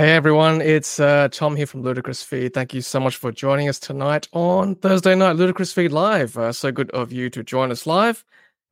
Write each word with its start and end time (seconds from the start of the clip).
Hey 0.00 0.12
everyone, 0.12 0.62
it's 0.62 0.98
uh, 0.98 1.28
Tom 1.30 1.54
here 1.56 1.66
from 1.66 1.82
Ludicrous 1.82 2.22
Feed. 2.22 2.54
Thank 2.54 2.72
you 2.72 2.80
so 2.80 2.98
much 2.98 3.16
for 3.16 3.30
joining 3.30 3.68
us 3.68 3.78
tonight 3.78 4.28
on 4.32 4.74
Thursday 4.76 5.14
night 5.14 5.36
Ludicrous 5.36 5.74
Feed 5.74 5.92
Live. 5.92 6.38
Uh, 6.38 6.52
so 6.52 6.72
good 6.72 6.90
of 6.92 7.12
you 7.12 7.28
to 7.28 7.42
join 7.42 7.70
us 7.70 7.86
live. 7.86 8.24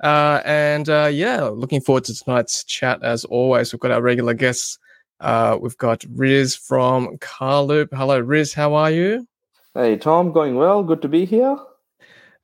Uh, 0.02 0.40
and 0.46 0.88
uh, 0.88 1.10
yeah, 1.12 1.42
looking 1.42 1.82
forward 1.82 2.04
to 2.04 2.14
tonight's 2.14 2.64
chat 2.64 3.02
as 3.02 3.26
always. 3.26 3.74
We've 3.74 3.80
got 3.80 3.90
our 3.90 4.00
regular 4.00 4.32
guests. 4.32 4.78
Uh, 5.20 5.58
we've 5.60 5.76
got 5.76 6.02
Riz 6.14 6.56
from 6.56 7.18
Carloop. 7.18 7.88
Hello, 7.92 8.18
Riz. 8.18 8.54
How 8.54 8.72
are 8.72 8.90
you? 8.90 9.28
Hey, 9.74 9.98
Tom. 9.98 10.32
Going 10.32 10.54
well. 10.54 10.82
Good 10.82 11.02
to 11.02 11.08
be 11.08 11.26
here. 11.26 11.58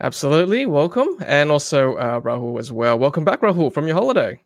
Absolutely. 0.03 0.67
Welcome. 0.67 1.09
And 1.25 1.51
also 1.51 1.95
uh, 1.95 2.21
Rahul 2.21 2.59
as 2.61 2.71
well. 2.71 2.99
Welcome 2.99 3.25
back, 3.25 3.41
Rahul, 3.41 3.73
from 3.73 3.87
your 3.87 3.97
holiday. 3.97 4.43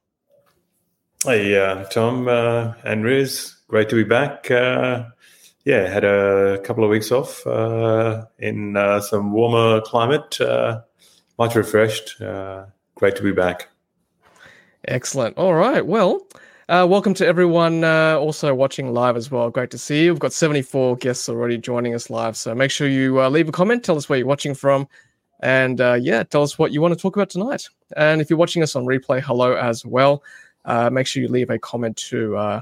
Hey, 1.24 1.58
uh, 1.58 1.82
Tom 1.86 2.28
uh, 2.28 2.74
and 2.84 3.02
Riz. 3.02 3.57
Great 3.69 3.91
to 3.91 3.97
be 3.97 4.05
back. 4.05 4.50
Uh, 4.50 5.05
yeah, 5.66 5.86
had 5.86 6.02
a 6.02 6.58
couple 6.64 6.84
of 6.84 6.88
weeks 6.88 7.12
off 7.12 7.47
uh, 7.47 8.25
in 8.38 8.78
uh, 8.78 8.98
some 8.98 9.30
warmer 9.30 9.83
climate. 9.83 10.41
Uh, 10.41 10.80
much 11.38 11.55
refreshed. 11.55 12.16
great 12.94 13.14
to 13.16 13.22
be 13.22 13.30
back. 13.33 13.69
Excellent. 14.86 15.36
All 15.36 15.52
right. 15.52 15.84
Well, 15.84 16.27
uh, 16.70 16.86
welcome 16.88 17.12
to 17.12 17.27
everyone 17.27 17.84
uh, 17.84 18.16
also 18.16 18.55
watching 18.55 18.94
live 18.94 19.19
as 19.19 19.30
well. 19.30 19.50
Great 19.50 19.70
to 19.72 19.78
see 19.78 20.05
you. 20.05 20.14
We've 20.14 20.19
got 20.19 20.32
74 20.32 20.97
guests 20.97 21.28
already 21.28 21.58
joining 21.58 21.94
us 21.94 22.08
live. 22.08 22.38
So 22.38 22.55
make 22.55 22.70
sure 22.70 22.88
you 22.88 23.20
uh, 23.20 23.28
leave 23.28 23.50
a 23.50 23.53
comment, 23.53 23.84
tell 23.84 23.98
us 23.98 24.08
where 24.08 24.19
you're 24.19 24.27
watching 24.27 24.55
from, 24.55 24.88
and 25.41 25.78
yeah, 25.78 26.22
tell 26.22 26.42
us 26.42 26.58
what 26.58 26.72
you 26.72 26.80
want 26.80 26.94
to 26.94 27.00
talk 27.00 27.16
about 27.16 27.28
tonight. 27.28 27.69
And 27.98 28.22
if 28.22 28.30
you're 28.30 28.38
watching 28.38 28.62
us 28.62 28.75
on 28.75 28.86
replay, 28.86 29.20
hello 29.20 29.56
as 29.56 29.84
well 29.84 30.22
uh, 30.69 30.91
make 30.91 31.06
sure 31.06 31.22
you 31.22 31.28
leave 31.28 31.50
a 31.50 31.58
comment 31.58 31.97
uh, 32.36 32.60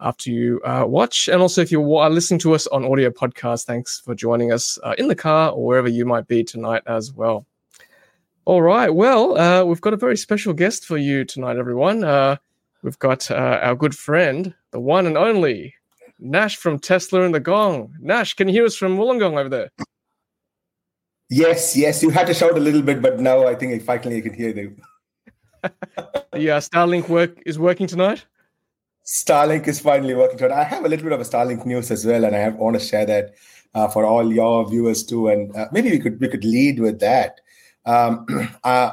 after 0.00 0.30
you 0.30 0.60
uh, 0.64 0.84
watch. 0.86 1.28
And 1.28 1.42
also, 1.42 1.60
if 1.60 1.72
you 1.72 1.96
are 1.96 2.10
listening 2.10 2.40
to 2.40 2.54
us 2.54 2.66
on 2.68 2.84
audio 2.84 3.10
podcast, 3.10 3.64
thanks 3.64 4.00
for 4.00 4.14
joining 4.14 4.52
us 4.52 4.78
uh, 4.82 4.94
in 4.98 5.08
the 5.08 5.14
car 5.14 5.50
or 5.50 5.64
wherever 5.64 5.88
you 5.88 6.04
might 6.04 6.26
be 6.28 6.44
tonight 6.44 6.82
as 6.86 7.12
well. 7.12 7.46
All 8.44 8.62
right. 8.62 8.94
Well, 8.94 9.38
uh, 9.38 9.64
we've 9.64 9.80
got 9.80 9.92
a 9.92 9.98
very 9.98 10.16
special 10.16 10.52
guest 10.52 10.84
for 10.84 10.96
you 10.96 11.24
tonight, 11.24 11.56
everyone. 11.56 12.04
Uh, 12.04 12.36
we've 12.82 12.98
got 12.98 13.30
our 13.30 13.74
good 13.74 13.96
friend, 13.96 14.54
the 14.70 14.80
one 14.80 15.06
and 15.06 15.18
only 15.18 15.74
Nash 16.18 16.56
from 16.56 16.78
Tesla 16.78 17.22
and 17.22 17.34
the 17.34 17.40
Gong. 17.40 17.94
Nash, 18.00 18.34
can 18.34 18.48
you 18.48 18.54
hear 18.54 18.64
us 18.64 18.76
from 18.76 18.96
Wollongong 18.96 19.38
over 19.38 19.48
there? 19.48 19.70
Yes, 21.30 21.76
yes. 21.76 22.02
You 22.02 22.10
had 22.10 22.26
to 22.26 22.34
shout 22.34 22.56
a 22.56 22.60
little 22.60 22.82
bit, 22.82 23.02
but 23.02 23.20
now 23.20 23.46
I 23.46 23.54
think 23.54 23.82
finally 23.82 24.18
I 24.18 24.20
can 24.22 24.34
hear 24.34 24.48
you 26.34 26.52
uh, 26.52 26.60
Starlink 26.60 27.08
work 27.08 27.42
is 27.44 27.58
working 27.58 27.86
tonight. 27.86 28.24
Starlink 29.08 29.66
is 29.66 29.80
finally 29.80 30.14
working. 30.14 30.52
I 30.52 30.62
have 30.64 30.84
a 30.84 30.88
little 30.88 31.04
bit 31.04 31.14
of 31.14 31.20
a 31.20 31.24
Starlink 31.24 31.64
news 31.64 31.90
as 31.90 32.04
well, 32.04 32.26
and 32.26 32.36
I 32.36 32.40
have, 32.40 32.56
want 32.56 32.78
to 32.78 32.84
share 32.84 33.06
that 33.06 33.36
uh, 33.74 33.88
for 33.88 34.04
all 34.04 34.30
your 34.30 34.68
viewers 34.68 35.02
too. 35.02 35.28
And 35.28 35.56
uh, 35.56 35.66
maybe 35.72 35.90
we 35.90 35.98
could 35.98 36.20
we 36.20 36.28
could 36.28 36.44
lead 36.44 36.78
with 36.78 37.00
that. 37.00 37.40
Um, 37.86 38.26
uh, 38.64 38.92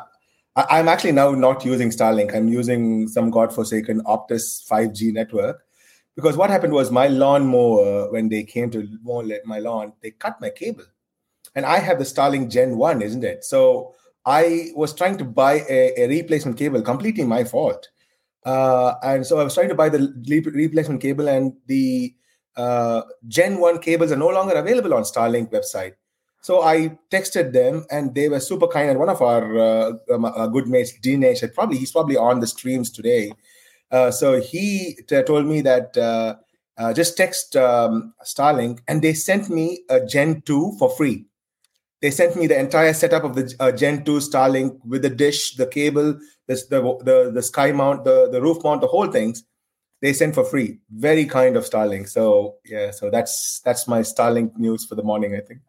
I, 0.55 0.79
am 0.79 0.87
actually 0.87 1.11
now 1.11 1.31
not 1.31 1.65
using 1.65 1.89
Starlink. 1.89 2.33
I'm 2.33 2.47
using 2.47 3.09
some 3.09 3.29
godforsaken 3.29 4.05
Optus 4.05 4.65
5G 4.69 5.11
network 5.11 5.65
because 6.15 6.37
what 6.37 6.49
happened 6.49 6.71
was 6.71 6.91
my 6.91 7.07
lawnmower 7.07 8.09
when 8.09 8.29
they 8.29 8.43
came 8.43 8.71
to 8.71 8.87
mow 9.03 9.21
my 9.43 9.59
lawn, 9.59 9.91
they 10.01 10.11
cut 10.11 10.39
my 10.39 10.49
cable, 10.49 10.85
and 11.55 11.65
I 11.65 11.79
have 11.79 11.99
the 11.99 12.05
Starlink 12.05 12.49
Gen 12.49 12.77
One, 12.77 13.01
isn't 13.01 13.25
it? 13.25 13.43
So 13.43 13.93
I 14.25 14.69
was 14.75 14.93
trying 14.93 15.17
to 15.17 15.25
buy 15.25 15.65
a, 15.69 16.03
a 16.03 16.07
replacement 16.07 16.57
cable, 16.57 16.81
completely 16.81 17.25
my 17.25 17.43
fault. 17.43 17.89
Uh, 18.45 18.93
and 19.03 19.25
so 19.25 19.39
I 19.39 19.43
was 19.43 19.55
trying 19.55 19.69
to 19.69 19.75
buy 19.75 19.89
the 19.89 20.13
replacement 20.53 21.01
cable, 21.01 21.27
and 21.27 21.53
the 21.65 22.13
uh, 22.55 23.01
Gen 23.27 23.57
1 23.57 23.79
cables 23.79 24.11
are 24.11 24.17
no 24.17 24.29
longer 24.29 24.53
available 24.53 24.93
on 24.93 25.03
Starlink 25.03 25.51
website. 25.51 25.93
So 26.41 26.61
I 26.61 26.97
texted 27.11 27.53
them, 27.53 27.85
and 27.89 28.13
they 28.13 28.29
were 28.29 28.39
super 28.39 28.67
kind. 28.67 28.91
And 28.91 28.99
one 28.99 29.09
of 29.09 29.21
our 29.21 29.57
uh, 29.57 29.93
um, 30.13 30.25
uh, 30.25 30.45
good 30.47 30.67
mates, 30.67 30.93
Dinesh, 31.03 31.51
probably 31.55 31.77
he's 31.77 31.91
probably 31.91 32.17
on 32.17 32.39
the 32.39 32.47
streams 32.47 32.91
today. 32.91 33.33
Uh, 33.91 34.11
so 34.11 34.39
he 34.39 34.95
t- 35.07 35.23
told 35.23 35.47
me 35.47 35.61
that 35.61 35.97
uh, 35.97 36.35
uh, 36.77 36.93
just 36.93 37.17
text 37.17 37.55
um, 37.55 38.13
Starlink, 38.23 38.79
and 38.87 39.01
they 39.01 39.13
sent 39.13 39.49
me 39.49 39.81
a 39.89 40.05
Gen 40.05 40.41
2 40.41 40.75
for 40.77 40.91
free 40.91 41.25
they 42.05 42.11
sent 42.11 42.35
me 42.35 42.45
the 42.45 42.59
entire 42.59 42.93
setup 42.93 43.23
of 43.23 43.33
the 43.33 43.51
uh, 43.59 43.71
Gen 43.71 44.05
2 44.05 44.17
Starlink 44.17 44.77
with 44.85 45.01
the 45.01 45.09
dish, 45.09 45.55
the 45.55 45.65
cable, 45.65 46.19
this, 46.45 46.67
the, 46.67 46.79
the 47.03 47.31
the 47.33 47.41
sky 47.41 47.71
mount, 47.71 48.03
the, 48.03 48.29
the 48.31 48.39
roof 48.39 48.63
mount, 48.63 48.81
the 48.81 48.87
whole 48.87 49.07
things. 49.07 49.43
They 50.03 50.13
sent 50.13 50.35
for 50.35 50.43
free. 50.43 50.77
Very 50.91 51.25
kind 51.25 51.57
of 51.57 51.63
Starlink. 51.67 52.07
So 52.07 52.57
yeah, 52.63 52.91
so 52.91 53.09
that's 53.09 53.59
that's 53.65 53.87
my 53.87 54.01
Starlink 54.01 54.55
news 54.55 54.85
for 54.85 54.93
the 54.93 55.01
morning. 55.01 55.35
I 55.35 55.39
think. 55.39 55.61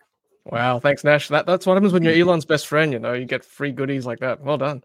Wow, 0.44 0.78
thanks, 0.78 1.04
Nash. 1.04 1.28
That, 1.28 1.46
that's 1.46 1.64
what 1.64 1.72
happens 1.72 1.94
when 1.94 2.02
you're 2.02 2.12
Elon's 2.12 2.44
best 2.44 2.66
friend. 2.66 2.92
You 2.92 2.98
know, 2.98 3.14
you 3.14 3.24
get 3.24 3.42
free 3.42 3.72
goodies 3.72 4.04
like 4.04 4.18
that. 4.18 4.42
Well 4.42 4.58
done. 4.58 4.84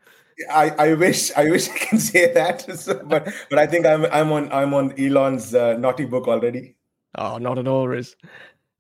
I, 0.50 0.69
I 0.79 0.94
wish 0.94 1.34
I 1.35 1.50
wish 1.50 1.67
I 1.67 1.78
can 1.78 2.00
say 2.00 2.31
that, 2.34 2.61
so, 2.79 3.03
but 3.03 3.28
but 3.50 3.59
I 3.59 3.67
think 3.67 3.85
I'm 3.85 4.06
I'm 4.06 4.31
on 4.31 4.50
I'm 4.53 4.73
on 4.73 4.97
Elon's 4.97 5.53
uh, 5.53 5.75
naughty 5.75 6.06
book 6.06 6.29
already. 6.29 6.78
Oh, 7.17 7.40
not 7.40 7.57
at 7.57 7.67
all, 7.67 7.90
Riz. 7.90 8.16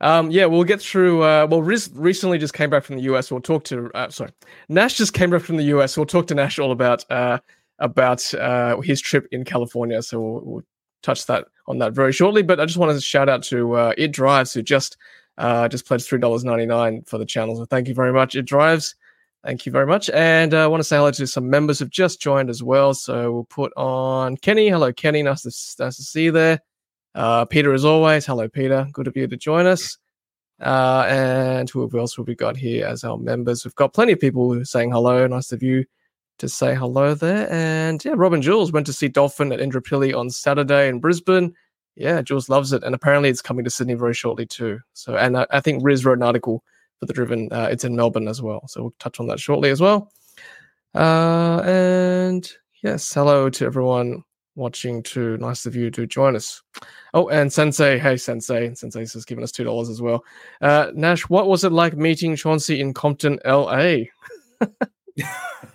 Um, 0.01 0.31
yeah, 0.31 0.45
we'll 0.45 0.63
get 0.63 0.81
through. 0.81 1.23
Uh, 1.23 1.47
well, 1.49 1.61
Riz 1.61 1.89
recently 1.93 2.39
just 2.39 2.53
came 2.53 2.69
back 2.69 2.83
from 2.83 2.97
the 2.97 3.03
US. 3.03 3.31
We'll 3.31 3.39
talk 3.39 3.63
to. 3.65 3.89
Uh, 3.93 4.09
sorry, 4.09 4.31
Nash 4.67 4.95
just 4.95 5.13
came 5.13 5.29
back 5.29 5.43
from 5.43 5.57
the 5.57 5.63
US. 5.65 5.95
We'll 5.95 6.07
talk 6.07 6.27
to 6.27 6.35
Nash 6.35 6.59
all 6.59 6.71
about 6.71 7.09
uh, 7.11 7.37
about 7.79 8.33
uh, 8.33 8.79
his 8.81 8.99
trip 8.99 9.27
in 9.31 9.45
California. 9.45 10.01
So 10.01 10.19
we'll, 10.19 10.41
we'll, 10.43 10.63
touch 11.03 11.25
that 11.25 11.47
on 11.65 11.79
that 11.79 11.93
very 11.93 12.13
shortly. 12.13 12.43
But 12.43 12.59
I 12.59 12.65
just 12.65 12.77
wanted 12.77 12.93
to 12.93 13.01
shout 13.01 13.27
out 13.27 13.41
to 13.45 13.73
uh, 13.73 13.93
It 13.97 14.11
Drives 14.11 14.53
who 14.53 14.61
just 14.61 14.97
uh, 15.39 15.67
just 15.67 15.87
pledged 15.87 16.05
three 16.05 16.19
dollars 16.19 16.43
ninety 16.43 16.65
nine 16.65 17.03
for 17.03 17.17
the 17.17 17.25
channel. 17.25 17.55
So 17.55 17.65
thank 17.65 17.87
you 17.87 17.95
very 17.95 18.13
much, 18.13 18.35
It 18.35 18.43
Drives. 18.43 18.95
Thank 19.43 19.65
you 19.65 19.71
very 19.71 19.87
much. 19.87 20.09
And 20.11 20.53
I 20.53 20.67
want 20.67 20.81
to 20.81 20.83
say 20.83 20.97
hello 20.97 21.09
to 21.09 21.25
some 21.25 21.49
members 21.49 21.79
who've 21.79 21.89
just 21.89 22.21
joined 22.21 22.51
as 22.51 22.61
well. 22.61 22.93
So 22.93 23.31
we'll 23.31 23.43
put 23.45 23.73
on 23.75 24.37
Kenny. 24.37 24.69
Hello, 24.69 24.93
Kenny. 24.93 25.23
Nice 25.23 25.41
to, 25.41 25.83
nice 25.83 25.95
to 25.95 26.03
see 26.03 26.25
you 26.25 26.31
there. 26.31 26.61
Uh, 27.13 27.45
Peter, 27.45 27.73
as 27.73 27.85
always, 27.85 28.25
hello, 28.25 28.47
Peter. 28.47 28.87
Good 28.93 29.07
of 29.07 29.17
you 29.17 29.27
to 29.27 29.37
join 29.37 29.65
us. 29.65 29.97
Uh, 30.61 31.05
and 31.09 31.69
who 31.69 31.89
else 31.97 32.15
have 32.15 32.27
we 32.27 32.35
got 32.35 32.55
here 32.55 32.85
as 32.85 33.03
our 33.03 33.17
members? 33.17 33.65
We've 33.65 33.75
got 33.75 33.93
plenty 33.93 34.13
of 34.13 34.19
people 34.19 34.63
saying 34.63 34.91
hello. 34.91 35.25
Nice 35.27 35.51
of 35.51 35.63
you 35.63 35.85
to 36.37 36.47
say 36.47 36.75
hello 36.75 37.13
there. 37.13 37.51
And 37.51 38.03
yeah, 38.05 38.13
Robin 38.15 38.41
Jules 38.41 38.71
went 38.71 38.85
to 38.85 38.93
see 38.93 39.07
Dolphin 39.07 39.51
at 39.51 39.59
Indooroopilly 39.59 40.17
on 40.17 40.29
Saturday 40.29 40.87
in 40.87 40.99
Brisbane. 40.99 41.53
Yeah, 41.95 42.21
Jules 42.21 42.47
loves 42.47 42.73
it, 42.73 42.83
and 42.83 42.95
apparently 42.95 43.29
it's 43.29 43.41
coming 43.41 43.65
to 43.65 43.69
Sydney 43.69 43.95
very 43.95 44.13
shortly 44.13 44.45
too. 44.45 44.79
So, 44.93 45.17
and 45.17 45.37
I, 45.37 45.45
I 45.51 45.59
think 45.59 45.83
Riz 45.83 46.05
wrote 46.05 46.17
an 46.17 46.23
article 46.23 46.63
for 46.99 47.05
the 47.05 47.13
Driven. 47.13 47.51
Uh, 47.51 47.67
it's 47.69 47.83
in 47.83 47.95
Melbourne 47.95 48.27
as 48.27 48.41
well, 48.41 48.65
so 48.67 48.81
we'll 48.81 48.95
touch 48.99 49.19
on 49.19 49.27
that 49.27 49.39
shortly 49.39 49.71
as 49.71 49.81
well. 49.81 50.11
Uh, 50.95 51.61
and 51.65 52.49
yes, 52.81 53.13
hello 53.13 53.49
to 53.49 53.65
everyone 53.65 54.23
watching 54.55 55.03
too. 55.03 55.37
Nice 55.37 55.65
of 55.65 55.75
you 55.75 55.89
to 55.91 56.05
join 56.05 56.35
us. 56.35 56.61
Oh, 57.13 57.29
and 57.29 57.51
Sensei, 57.51 57.97
hey 57.97 58.17
Sensei, 58.17 58.73
Sensei 58.73 58.99
has 58.99 59.25
given 59.25 59.43
us 59.43 59.51
two 59.51 59.63
dollars 59.63 59.89
as 59.89 60.01
well. 60.01 60.23
Uh, 60.61 60.91
Nash, 60.93 61.23
what 61.29 61.47
was 61.47 61.63
it 61.63 61.71
like 61.71 61.95
meeting 61.95 62.35
Chauncey 62.35 62.81
in 62.81 62.93
Compton, 62.93 63.39
LA? 63.45 64.05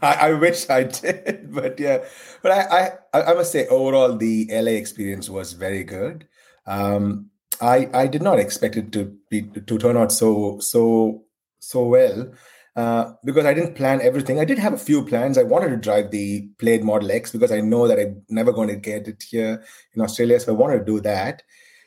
I, 0.03 0.29
I, 0.29 0.33
wish 0.33 0.69
I 0.71 0.85
did, 0.85 1.49
but 1.55 1.79
yeah, 1.79 2.05
but 2.43 2.53
I, 2.53 2.93
I, 3.13 3.23
I 3.23 3.35
must 3.35 3.53
say 3.53 3.67
overall 3.67 4.17
the 4.17 4.49
LA 4.51 4.73
experience 4.73 5.29
was 5.29 5.53
very 5.53 5.85
good. 5.85 6.27
Um, 6.67 7.31
I, 7.61 7.89
I 7.95 8.07
did 8.07 8.23
not 8.23 8.39
expect 8.39 8.77
it 8.77 8.93
to 8.93 9.17
be 9.31 9.43
to 9.43 9.79
turn 9.79 9.97
out 9.97 10.13
so 10.13 10.59
so 10.61 11.25
so 11.59 11.85
well. 11.87 12.33
Uh, 12.77 13.15
because 13.25 13.47
I 13.47 13.55
didn't 13.55 13.75
plan 13.75 14.03
everything. 14.03 14.39
I 14.39 14.45
did 14.45 14.59
have 14.59 14.75
a 14.75 14.79
few 14.79 15.03
plans. 15.03 15.39
I 15.39 15.45
wanted 15.45 15.71
to 15.71 15.79
drive 15.79 16.11
the 16.11 16.47
Plaid 16.59 16.85
Model 16.85 17.11
X 17.11 17.33
because 17.33 17.51
I 17.51 17.63
know 17.63 17.89
that 17.89 17.99
I'm 17.99 18.23
never 18.29 18.53
going 18.53 18.69
to 18.69 18.77
get 18.77 19.09
it 19.09 19.23
here 19.23 19.65
in 19.95 20.03
Australia. 20.03 20.39
So 20.39 20.53
I 20.53 20.57
wanted 20.57 20.81
to 20.81 20.85
do 20.85 21.01
that. 21.01 21.43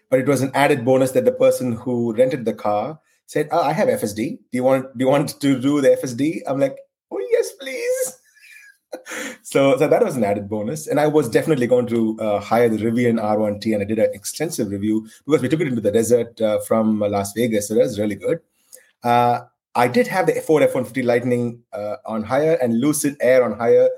But 0.10 0.20
it 0.20 0.26
was 0.26 0.42
an 0.42 0.50
added 0.56 0.84
bonus 0.84 1.12
that 1.12 1.26
the 1.26 1.32
person 1.32 1.74
who 1.74 2.16
rented 2.16 2.46
the 2.46 2.56
car 2.56 3.00
said, 3.28 3.50
oh, 3.52 3.62
"I 3.62 3.74
have 3.74 3.88
FSD. 3.88 4.40
Do 4.52 4.58
you 4.58 4.64
want 4.64 4.98
do 4.98 5.06
you 5.06 5.12
want 5.12 5.40
to 5.40 5.60
do 5.60 5.80
the 5.80 5.90
FSD?" 5.90 6.42
I'm 6.48 6.60
like, 6.60 6.76
"Oh 7.12 7.22
yes, 7.30 7.52
please." 7.60 8.20
so, 9.44 9.78
so 9.78 9.88
that 9.88 10.04
was 10.04 10.16
an 10.16 10.24
added 10.24 10.50
bonus. 10.50 10.88
And 10.88 11.00
I 11.00 11.06
was 11.06 11.30
definitely 11.30 11.68
going 11.68 11.86
to 11.88 12.18
uh, 12.20 12.40
hire 12.40 12.68
the 12.68 12.78
Rivian 12.78 13.22
R1T, 13.22 13.72
and 13.74 13.84
I 13.84 13.86
did 13.86 14.00
an 14.00 14.10
extensive 14.16 14.72
review 14.72 15.08
because 15.28 15.44
we 15.44 15.50
took 15.50 15.62
it 15.62 15.68
into 15.68 15.82
the 15.82 15.92
desert 15.92 16.42
uh, 16.42 16.60
from 16.62 17.00
Las 17.00 17.34
Vegas. 17.34 17.68
So 17.68 17.76
that 17.76 17.82
was 17.82 18.00
really 18.00 18.16
good. 18.16 18.40
I 19.76 19.88
did 19.88 20.08
have 20.08 20.26
the 20.26 20.34
Ford 20.42 20.64
F-150 20.64 21.04
Lightning 21.04 21.62
uh, 21.74 21.98
on 22.06 22.24
hire 22.24 22.58
and 22.62 22.80
Lucid 22.80 23.16
Air 23.22 23.44
on 23.44 23.58
hire. 23.58 23.90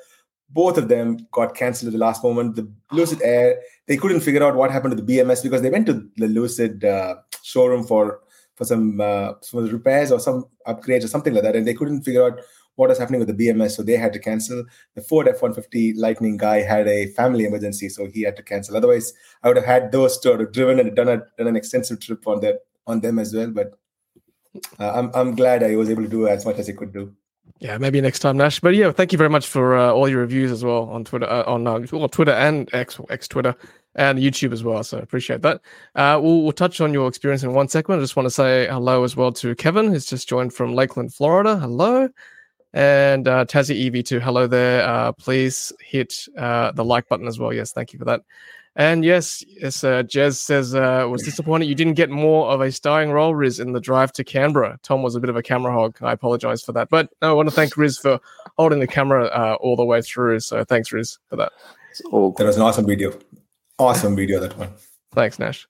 Both 0.50 0.78
of 0.78 0.90
them 0.90 1.28
got 1.32 1.56
cancelled 1.56 1.88
at 1.88 1.94
the 1.94 2.06
last 2.06 2.24
moment. 2.24 2.56
The 2.56 2.70
Lucid 2.92 3.22
Air, 3.22 3.62
they 3.88 3.96
couldn't 3.96 4.20
figure 4.20 4.44
out 4.44 4.56
what 4.56 4.70
happened 4.70 4.98
to 4.98 5.02
the 5.02 5.18
BMS 5.18 5.42
because 5.42 5.62
they 5.62 5.70
went 5.70 5.86
to 5.86 6.10
the 6.18 6.28
Lucid 6.28 6.84
uh, 6.84 7.16
showroom 7.42 7.86
for 7.86 8.20
for 8.56 8.66
some 8.66 9.00
uh, 9.00 9.34
some 9.42 9.66
repairs 9.66 10.12
or 10.12 10.20
some 10.20 10.46
upgrades 10.68 11.06
or 11.06 11.08
something 11.08 11.34
like 11.34 11.44
that, 11.44 11.56
and 11.56 11.66
they 11.66 11.74
couldn't 11.74 12.04
figure 12.04 12.24
out 12.24 12.42
what 12.76 12.90
was 12.90 12.98
happening 12.98 13.20
with 13.20 13.36
the 13.36 13.48
BMS, 13.48 13.72
so 13.72 13.84
they 13.84 13.98
had 13.98 14.14
to 14.14 14.20
cancel. 14.20 14.64
The 14.96 15.02
Ford 15.02 15.28
F-150 15.28 15.94
Lightning 15.98 16.38
guy 16.38 16.62
had 16.62 16.88
a 16.88 17.08
family 17.08 17.46
emergency, 17.46 17.90
so 17.90 18.08
he 18.08 18.22
had 18.22 18.36
to 18.38 18.44
cancel. 18.44 18.78
Otherwise, 18.78 19.14
I 19.44 19.48
would 19.48 19.58
have 19.58 19.66
had 19.66 19.92
those 19.92 20.20
two, 20.20 20.46
driven 20.48 20.80
and 20.80 20.96
done, 20.96 21.10
a, 21.10 21.18
done 21.38 21.48
an 21.48 21.56
extensive 21.56 22.00
trip 22.00 22.26
on 22.28 22.40
that 22.42 22.60
on 22.88 23.02
them 23.02 23.20
as 23.20 23.34
well. 23.34 23.52
But 23.52 23.74
uh, 24.80 24.92
I'm 24.92 25.12
I'm 25.14 25.36
glad 25.36 25.64
I 25.64 25.76
was 25.76 25.90
able 25.90 26.04
to 26.04 26.10
do 26.10 26.28
as 26.28 26.46
much 26.46 26.58
as 26.58 26.70
I 26.70 26.74
could 26.74 26.94
do. 26.94 27.14
Yeah, 27.60 27.78
maybe 27.78 28.02
next 28.02 28.20
time, 28.20 28.38
Nash. 28.38 28.60
But 28.60 28.74
yeah, 28.74 28.92
thank 28.92 29.12
you 29.12 29.20
very 29.20 29.30
much 29.30 29.48
for 29.48 29.78
uh, 29.78 29.92
all 29.92 30.10
your 30.10 30.22
reviews 30.22 30.52
as 30.52 30.64
well 30.64 30.90
on 30.90 31.04
Twitter, 31.04 31.30
uh, 31.30 31.44
on 31.46 31.68
uh, 31.68 31.86
well, 31.92 32.10
Twitter 32.10 32.32
and 32.32 32.68
X, 32.74 33.00
X 33.12 33.28
Twitter, 33.28 33.56
and 33.96 34.18
YouTube 34.18 34.52
as 34.52 34.64
well. 34.64 34.84
So 34.84 34.98
appreciate 34.98 35.44
that. 35.44 35.62
Uh, 35.94 36.20
we'll, 36.22 36.42
we'll 36.42 36.54
touch 36.54 36.82
on 36.82 36.92
your 36.92 37.08
experience 37.08 37.44
in 37.44 37.54
one 37.54 37.68
second. 37.68 37.96
I 37.96 38.00
just 38.00 38.16
want 38.16 38.26
to 38.26 38.32
say 38.32 38.68
hello 38.68 39.04
as 39.04 39.16
well 39.16 39.32
to 39.34 39.54
Kevin, 39.56 39.90
who's 39.90 40.08
just 40.08 40.28
joined 40.28 40.54
from 40.54 40.74
Lakeland, 40.74 41.14
Florida. 41.14 41.58
Hello. 41.58 42.10
And 42.74 43.28
uh, 43.28 43.46
Tazzy 43.46 43.92
EV2, 43.92 44.22
hello 44.22 44.48
there. 44.48 44.82
Uh, 44.88 45.12
please 45.12 45.72
hit 45.82 46.16
uh, 46.38 46.72
the 46.72 46.86
like 46.86 47.08
button 47.10 47.28
as 47.28 47.38
well. 47.38 47.54
Yes, 47.54 47.74
thank 47.74 47.94
you 47.94 48.00
for 48.00 48.06
that. 48.06 48.22
And 48.76 49.04
yes, 49.04 49.44
yes, 49.48 49.84
uh, 49.84 50.04
Jez 50.04 50.38
says 50.38 50.74
uh, 50.74 51.06
was 51.10 51.24
disappointed 51.24 51.66
you 51.66 51.76
didn't 51.76 51.96
get 51.96 52.10
more 52.10 52.48
of 52.48 52.62
a 52.62 52.72
starring 52.72 53.12
role, 53.12 53.36
Riz, 53.36 53.60
in 53.60 53.74
the 53.74 53.82
drive 53.82 54.14
to 54.14 54.24
Canberra. 54.24 54.80
Tom 54.82 55.04
was 55.04 55.14
a 55.14 55.20
bit 55.20 55.30
of 55.30 55.36
a 55.36 55.44
camera 55.44 55.74
hog. 55.74 55.98
I 56.02 56.14
apologize 56.14 56.62
for 56.64 56.72
that, 56.72 56.90
but 56.90 57.10
no, 57.22 57.32
I 57.32 57.34
want 57.34 57.50
to 57.50 57.56
thank 57.56 57.76
Riz 57.76 57.98
for 57.98 58.20
holding 58.58 58.80
the 58.80 58.88
camera 58.88 59.26
uh, 59.26 59.58
all 59.60 59.76
the 59.76 59.84
way 59.84 60.02
through. 60.02 60.40
So 60.40 60.64
thanks, 60.64 60.94
Riz, 60.94 61.20
for 61.28 61.36
that. 61.36 61.52
That 62.02 62.46
was 62.46 62.56
an 62.56 62.62
awesome 62.62 62.86
video. 62.86 63.12
Awesome 63.78 64.16
video 64.16 64.40
that 64.40 64.58
one. 64.58 64.70
Thanks, 65.14 65.38
Nash. 65.38 65.68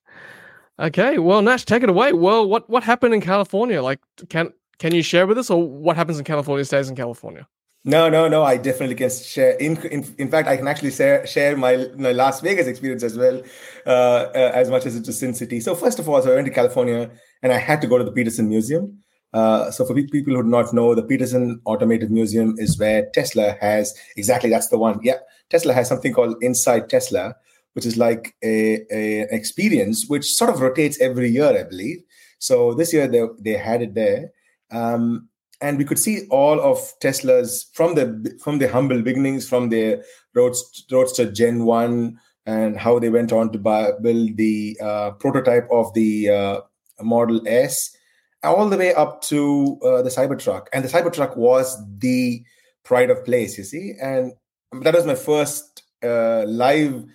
Okay, 0.79 1.17
well, 1.17 1.41
Nash, 1.41 1.65
take 1.65 1.81
it 1.81 1.89
away. 1.89 2.13
Well, 2.13 2.47
what 2.47 2.69
what 2.69 2.83
happened 2.83 3.15
in 3.15 3.21
California? 3.21 3.81
Like, 3.81 3.99
can 4.29 4.53
can 4.77 4.93
you 4.93 5.01
share 5.01 5.25
with 5.25 5.39
us, 5.39 5.49
or 5.49 5.67
what 5.67 5.95
happens 5.95 6.19
in 6.19 6.25
California 6.25 6.65
stays 6.65 6.89
in 6.89 6.95
California? 6.95 7.47
No, 7.83 8.09
no, 8.09 8.27
no. 8.27 8.43
I 8.43 8.57
definitely 8.57 8.95
can 8.95 9.09
share. 9.09 9.53
In, 9.53 9.75
in, 9.87 10.05
in 10.19 10.29
fact, 10.29 10.47
I 10.47 10.55
can 10.55 10.67
actually 10.67 10.91
share, 10.91 11.25
share 11.25 11.57
my, 11.57 11.87
my 11.97 12.11
Las 12.11 12.39
Vegas 12.41 12.67
experience 12.67 13.01
as 13.01 13.17
well, 13.17 13.41
uh, 13.87 13.89
uh, 13.89 14.51
as 14.53 14.69
much 14.69 14.85
as 14.85 14.95
it's 14.95 15.09
a 15.09 15.13
Sin 15.13 15.33
City. 15.33 15.59
So 15.59 15.73
first 15.73 15.97
of 15.97 16.07
all, 16.07 16.21
so 16.21 16.31
I 16.31 16.35
went 16.35 16.45
to 16.45 16.53
California 16.53 17.09
and 17.41 17.51
I 17.51 17.57
had 17.57 17.81
to 17.81 17.87
go 17.87 17.97
to 17.97 18.03
the 18.03 18.11
Peterson 18.11 18.47
Museum. 18.49 18.99
Uh, 19.33 19.71
so 19.71 19.85
for 19.85 19.95
people 19.95 20.35
who 20.35 20.43
do 20.43 20.49
not 20.49 20.73
know, 20.73 20.93
the 20.93 21.01
Peterson 21.03 21.59
Automotive 21.65 22.11
Museum 22.11 22.53
is 22.57 22.77
where 22.77 23.09
Tesla 23.13 23.57
has 23.61 23.95
exactly 24.15 24.49
that's 24.49 24.67
the 24.67 24.77
one. 24.77 24.99
Yeah, 25.01 25.17
Tesla 25.49 25.73
has 25.73 25.87
something 25.87 26.13
called 26.13 26.35
Inside 26.41 26.89
Tesla, 26.89 27.35
which 27.73 27.85
is 27.85 27.97
like 27.97 28.35
a, 28.43 28.81
a 28.91 29.21
experience 29.33 30.05
which 30.07 30.33
sort 30.33 30.49
of 30.51 30.59
rotates 30.59 30.99
every 30.99 31.29
year, 31.29 31.57
I 31.57 31.63
believe. 31.63 32.03
So 32.39 32.73
this 32.73 32.91
year 32.93 33.07
they 33.07 33.23
they 33.39 33.53
had 33.53 33.81
it 33.81 33.95
there. 33.95 34.33
Um, 34.69 35.29
and 35.61 35.77
we 35.77 35.85
could 35.85 35.99
see 35.99 36.27
all 36.29 36.59
of 36.59 36.93
Tesla's 36.99 37.69
from 37.73 37.95
the 37.95 38.37
from 38.43 38.57
the 38.57 38.67
humble 38.67 39.01
beginnings, 39.01 39.47
from 39.47 39.69
their 39.69 40.03
Roadster, 40.33 40.95
Roadster 40.95 41.31
Gen 41.31 41.65
One, 41.65 42.19
and 42.45 42.77
how 42.77 42.99
they 42.99 43.09
went 43.09 43.31
on 43.31 43.51
to 43.51 43.59
buy, 43.59 43.91
build 44.01 44.37
the 44.37 44.77
uh, 44.81 45.11
prototype 45.11 45.67
of 45.71 45.93
the 45.93 46.29
uh, 46.29 46.61
Model 47.01 47.41
S, 47.47 47.95
all 48.43 48.69
the 48.69 48.77
way 48.77 48.93
up 48.93 49.21
to 49.23 49.79
uh, 49.83 50.01
the 50.01 50.09
Cybertruck. 50.09 50.67
And 50.73 50.83
the 50.83 50.89
Cybertruck 50.89 51.37
was 51.37 51.77
the 51.99 52.43
pride 52.83 53.09
of 53.09 53.23
place, 53.23 53.57
you 53.57 53.63
see. 53.63 53.93
And 54.01 54.33
that 54.81 54.95
was 54.95 55.05
my 55.05 55.15
first 55.15 55.83
uh, 56.03 56.43
live 56.47 57.05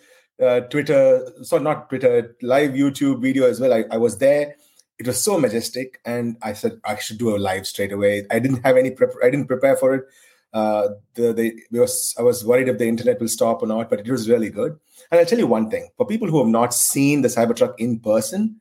uh, 0.41 0.61
Twitter, 0.61 1.27
so 1.43 1.59
not 1.59 1.89
Twitter, 1.89 2.37
live 2.43 2.73
YouTube 2.73 3.23
video 3.23 3.47
as 3.49 3.61
well. 3.61 3.73
I, 3.73 3.85
I 3.91 3.97
was 3.97 4.19
there 4.19 4.55
it 4.99 5.07
was 5.07 5.23
so 5.23 5.39
majestic 5.39 6.01
and 6.05 6.37
i 6.43 6.53
said 6.53 6.81
i 6.85 6.97
should 6.97 7.19
do 7.19 7.35
a 7.35 7.39
live 7.39 7.67
straight 7.67 7.93
away. 7.93 8.27
I 8.31 8.39
didn't 8.39 8.65
have 8.65 8.77
any 8.77 8.91
prep 8.91 9.13
i 9.23 9.31
didn't 9.31 9.49
prepare 9.49 9.77
for 9.77 9.95
it. 9.95 10.05
Uh 10.53 10.89
the, 11.15 11.33
the 11.33 11.79
was 11.79 12.15
i 12.19 12.23
was 12.23 12.45
worried 12.45 12.69
if 12.69 12.79
the 12.79 12.89
internet 12.89 13.21
will 13.21 13.29
stop 13.29 13.63
or 13.63 13.67
not 13.67 13.91
but 13.91 14.01
it 14.01 14.11
was 14.11 14.29
really 14.29 14.51
good. 14.51 14.79
And 15.11 15.21
i'll 15.21 15.27
tell 15.27 15.39
you 15.39 15.47
one 15.47 15.71
thing 15.71 15.89
for 15.97 16.07
people 16.07 16.29
who 16.29 16.39
have 16.39 16.49
not 16.49 16.75
seen 16.75 17.23
the 17.23 17.29
cybertruck 17.29 17.75
in 17.79 18.01
person 18.01 18.61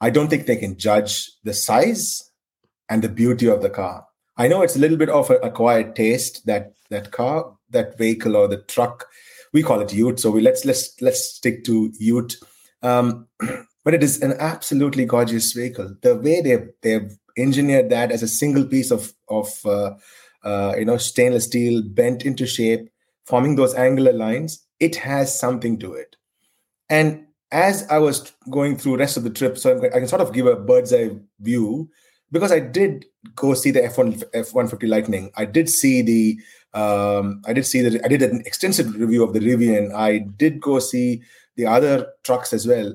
i 0.00 0.10
don't 0.10 0.28
think 0.28 0.46
they 0.46 0.56
can 0.56 0.76
judge 0.76 1.30
the 1.42 1.54
size 1.54 2.30
and 2.88 3.02
the 3.02 3.08
beauty 3.08 3.48
of 3.48 3.62
the 3.62 3.70
car. 3.70 4.06
I 4.36 4.48
know 4.48 4.62
it's 4.62 4.76
a 4.76 4.80
little 4.80 4.96
bit 4.96 5.08
of 5.08 5.30
an 5.30 5.38
acquired 5.42 5.94
taste 5.96 6.46
that 6.46 6.72
that 6.90 7.12
car 7.12 7.56
that 7.70 7.98
vehicle 7.98 8.36
or 8.36 8.48
the 8.48 8.62
truck. 8.62 9.06
We 9.52 9.62
call 9.62 9.80
it 9.80 9.92
ute 9.92 10.20
so 10.20 10.30
we 10.30 10.40
let's 10.40 10.64
let's 10.64 11.00
let's 11.00 11.24
stick 11.24 11.64
to 11.64 11.92
ute. 11.98 12.36
Um 12.82 13.28
but 13.84 13.94
it 13.94 14.02
is 14.02 14.22
an 14.22 14.34
absolutely 14.38 15.04
gorgeous 15.04 15.52
vehicle. 15.52 15.94
The 16.02 16.16
way 16.16 16.40
they 16.40 16.58
they've 16.82 17.16
engineered 17.36 17.90
that 17.90 18.10
as 18.10 18.22
a 18.22 18.28
single 18.28 18.64
piece 18.64 18.90
of 18.90 19.12
of 19.28 19.48
uh, 19.64 19.92
uh, 20.42 20.74
you 20.78 20.84
know 20.84 20.96
stainless 20.96 21.44
steel 21.44 21.82
bent 21.82 22.24
into 22.24 22.46
shape, 22.46 22.88
forming 23.26 23.56
those 23.56 23.74
angular 23.74 24.12
lines, 24.12 24.66
it 24.80 24.96
has 24.96 25.38
something 25.38 25.78
to 25.80 25.92
it. 25.94 26.16
And 26.88 27.26
as 27.52 27.86
I 27.88 27.98
was 27.98 28.32
going 28.50 28.76
through 28.76 28.96
rest 28.96 29.16
of 29.16 29.22
the 29.22 29.30
trip, 29.30 29.58
so 29.58 29.80
I 29.84 29.98
can 30.00 30.08
sort 30.08 30.22
of 30.22 30.32
give 30.32 30.46
a 30.46 30.56
bird's 30.56 30.92
eye 30.92 31.10
view 31.40 31.88
because 32.32 32.50
I 32.50 32.60
did 32.60 33.04
go 33.36 33.54
see 33.54 33.70
the 33.70 33.80
F1 33.80 34.24
F150 34.32 34.88
Lightning. 34.88 35.30
I 35.36 35.44
did 35.44 35.68
see 35.68 36.02
the 36.02 36.38
um, 36.74 37.42
I 37.46 37.52
did 37.52 37.66
see 37.66 37.80
that 37.82 38.04
I 38.04 38.08
did 38.08 38.22
an 38.22 38.42
extensive 38.44 38.94
review 38.96 39.22
of 39.22 39.32
the 39.32 39.40
Rivian. 39.40 39.94
I 39.94 40.18
did 40.18 40.60
go 40.60 40.80
see 40.80 41.22
the 41.56 41.66
other 41.66 42.08
trucks 42.24 42.52
as 42.52 42.66
well. 42.66 42.94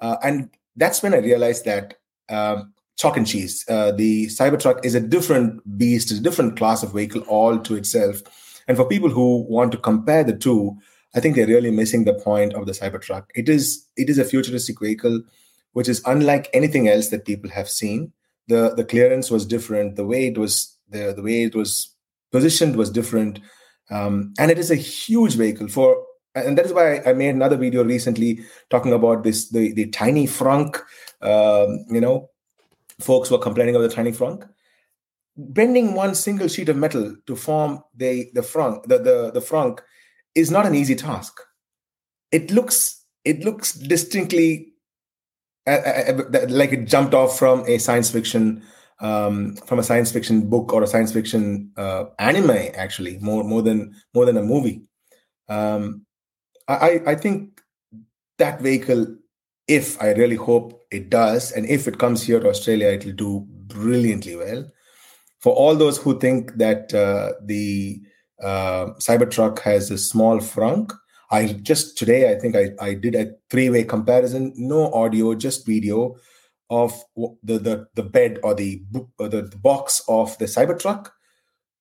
Uh, 0.00 0.16
and 0.22 0.50
that's 0.76 1.02
when 1.02 1.14
I 1.14 1.18
realized 1.18 1.64
that 1.64 1.94
um, 2.28 2.72
chalk 2.96 3.16
and 3.16 3.26
cheese, 3.26 3.64
uh, 3.68 3.92
the 3.92 4.26
Cybertruck 4.26 4.84
is 4.84 4.94
a 4.94 5.00
different 5.00 5.78
beast, 5.78 6.10
a 6.10 6.20
different 6.20 6.56
class 6.56 6.82
of 6.82 6.92
vehicle 6.92 7.22
all 7.22 7.58
to 7.58 7.74
itself. 7.76 8.22
And 8.66 8.76
for 8.76 8.86
people 8.86 9.08
who 9.08 9.46
want 9.48 9.72
to 9.72 9.78
compare 9.78 10.24
the 10.24 10.36
two, 10.36 10.76
I 11.14 11.20
think 11.20 11.36
they're 11.36 11.46
really 11.46 11.70
missing 11.70 12.04
the 12.04 12.14
point 12.14 12.54
of 12.54 12.66
the 12.66 12.72
Cybertruck. 12.72 13.24
It 13.34 13.48
is 13.48 13.86
it 13.96 14.10
is 14.10 14.18
a 14.18 14.24
futuristic 14.24 14.78
vehicle, 14.80 15.22
which 15.72 15.88
is 15.88 16.02
unlike 16.04 16.50
anything 16.52 16.88
else 16.88 17.08
that 17.08 17.24
people 17.24 17.50
have 17.50 17.68
seen. 17.68 18.12
the 18.46 18.74
The 18.76 18.84
clearance 18.84 19.30
was 19.30 19.46
different. 19.46 19.96
The 19.96 20.06
way 20.06 20.26
it 20.26 20.36
was 20.36 20.76
the 20.88 21.14
the 21.14 21.22
way 21.22 21.44
it 21.44 21.54
was 21.54 21.94
positioned 22.30 22.76
was 22.76 22.90
different, 22.90 23.40
um, 23.90 24.34
and 24.38 24.50
it 24.50 24.58
is 24.58 24.70
a 24.70 24.76
huge 24.76 25.34
vehicle 25.34 25.68
for 25.68 25.96
and 26.46 26.58
that 26.58 26.66
is 26.66 26.72
why 26.72 27.00
I 27.04 27.12
made 27.12 27.34
another 27.34 27.56
video 27.56 27.84
recently 27.84 28.40
talking 28.70 28.92
about 28.92 29.24
this 29.24 29.50
the 29.50 29.72
the 29.72 29.86
tiny 29.86 30.26
frunk. 30.26 30.76
Um, 31.20 31.84
you 31.90 32.00
know, 32.00 32.30
folks 33.00 33.30
were 33.30 33.38
complaining 33.38 33.74
about 33.74 33.88
the 33.88 33.94
tiny 33.94 34.12
frunk. 34.12 34.48
Bending 35.36 35.94
one 35.94 36.14
single 36.14 36.48
sheet 36.48 36.68
of 36.68 36.76
metal 36.76 37.14
to 37.26 37.36
form 37.36 37.82
the 37.94 38.30
the 38.34 38.40
frunk 38.40 38.82
the 38.84 38.98
the, 38.98 39.30
the 39.32 39.40
frunk 39.40 39.80
is 40.34 40.50
not 40.50 40.66
an 40.66 40.74
easy 40.74 40.94
task. 40.94 41.40
It 42.32 42.50
looks 42.50 43.04
it 43.24 43.44
looks 43.44 43.72
distinctly 43.72 44.72
like 45.66 46.72
it 46.72 46.86
jumped 46.86 47.14
off 47.14 47.38
from 47.38 47.64
a 47.66 47.78
science 47.78 48.10
fiction 48.10 48.62
um, 49.00 49.54
from 49.66 49.78
a 49.78 49.82
science 49.82 50.10
fiction 50.10 50.48
book 50.48 50.72
or 50.72 50.82
a 50.82 50.86
science 50.86 51.12
fiction 51.12 51.70
uh, 51.76 52.06
anime 52.18 52.72
actually 52.74 53.18
more 53.18 53.44
more 53.44 53.62
than 53.62 53.94
more 54.14 54.24
than 54.24 54.36
a 54.36 54.42
movie 54.42 54.82
um, 55.48 56.04
I, 56.68 57.00
I 57.06 57.14
think 57.14 57.62
that 58.38 58.60
vehicle, 58.60 59.16
if 59.66 60.00
I 60.00 60.12
really 60.12 60.36
hope 60.36 60.80
it 60.90 61.10
does, 61.10 61.50
and 61.52 61.66
if 61.66 61.88
it 61.88 61.98
comes 61.98 62.22
here 62.22 62.40
to 62.40 62.48
Australia, 62.48 62.88
it 62.88 63.04
will 63.04 63.12
do 63.12 63.46
brilliantly 63.48 64.36
well. 64.36 64.70
For 65.40 65.54
all 65.54 65.74
those 65.76 65.98
who 65.98 66.18
think 66.18 66.56
that 66.56 66.92
uh, 66.92 67.32
the 67.44 68.00
uh, 68.42 68.86
Cybertruck 68.98 69.60
has 69.60 69.90
a 69.90 69.98
small 69.98 70.38
frunk, 70.38 70.92
I 71.30 71.46
just 71.46 71.98
today 71.98 72.32
I 72.32 72.38
think 72.38 72.56
I, 72.56 72.70
I 72.80 72.94
did 72.94 73.14
a 73.14 73.32
three-way 73.50 73.84
comparison, 73.84 74.52
no 74.56 74.92
audio, 74.92 75.34
just 75.34 75.66
video 75.66 76.16
of 76.70 76.92
the 77.16 77.58
the, 77.58 77.86
the 77.94 78.02
bed 78.02 78.40
or 78.42 78.54
the, 78.54 78.82
or 79.18 79.28
the, 79.28 79.42
the 79.42 79.58
box 79.58 80.02
of 80.08 80.36
the 80.38 80.46
Cybertruck 80.46 81.10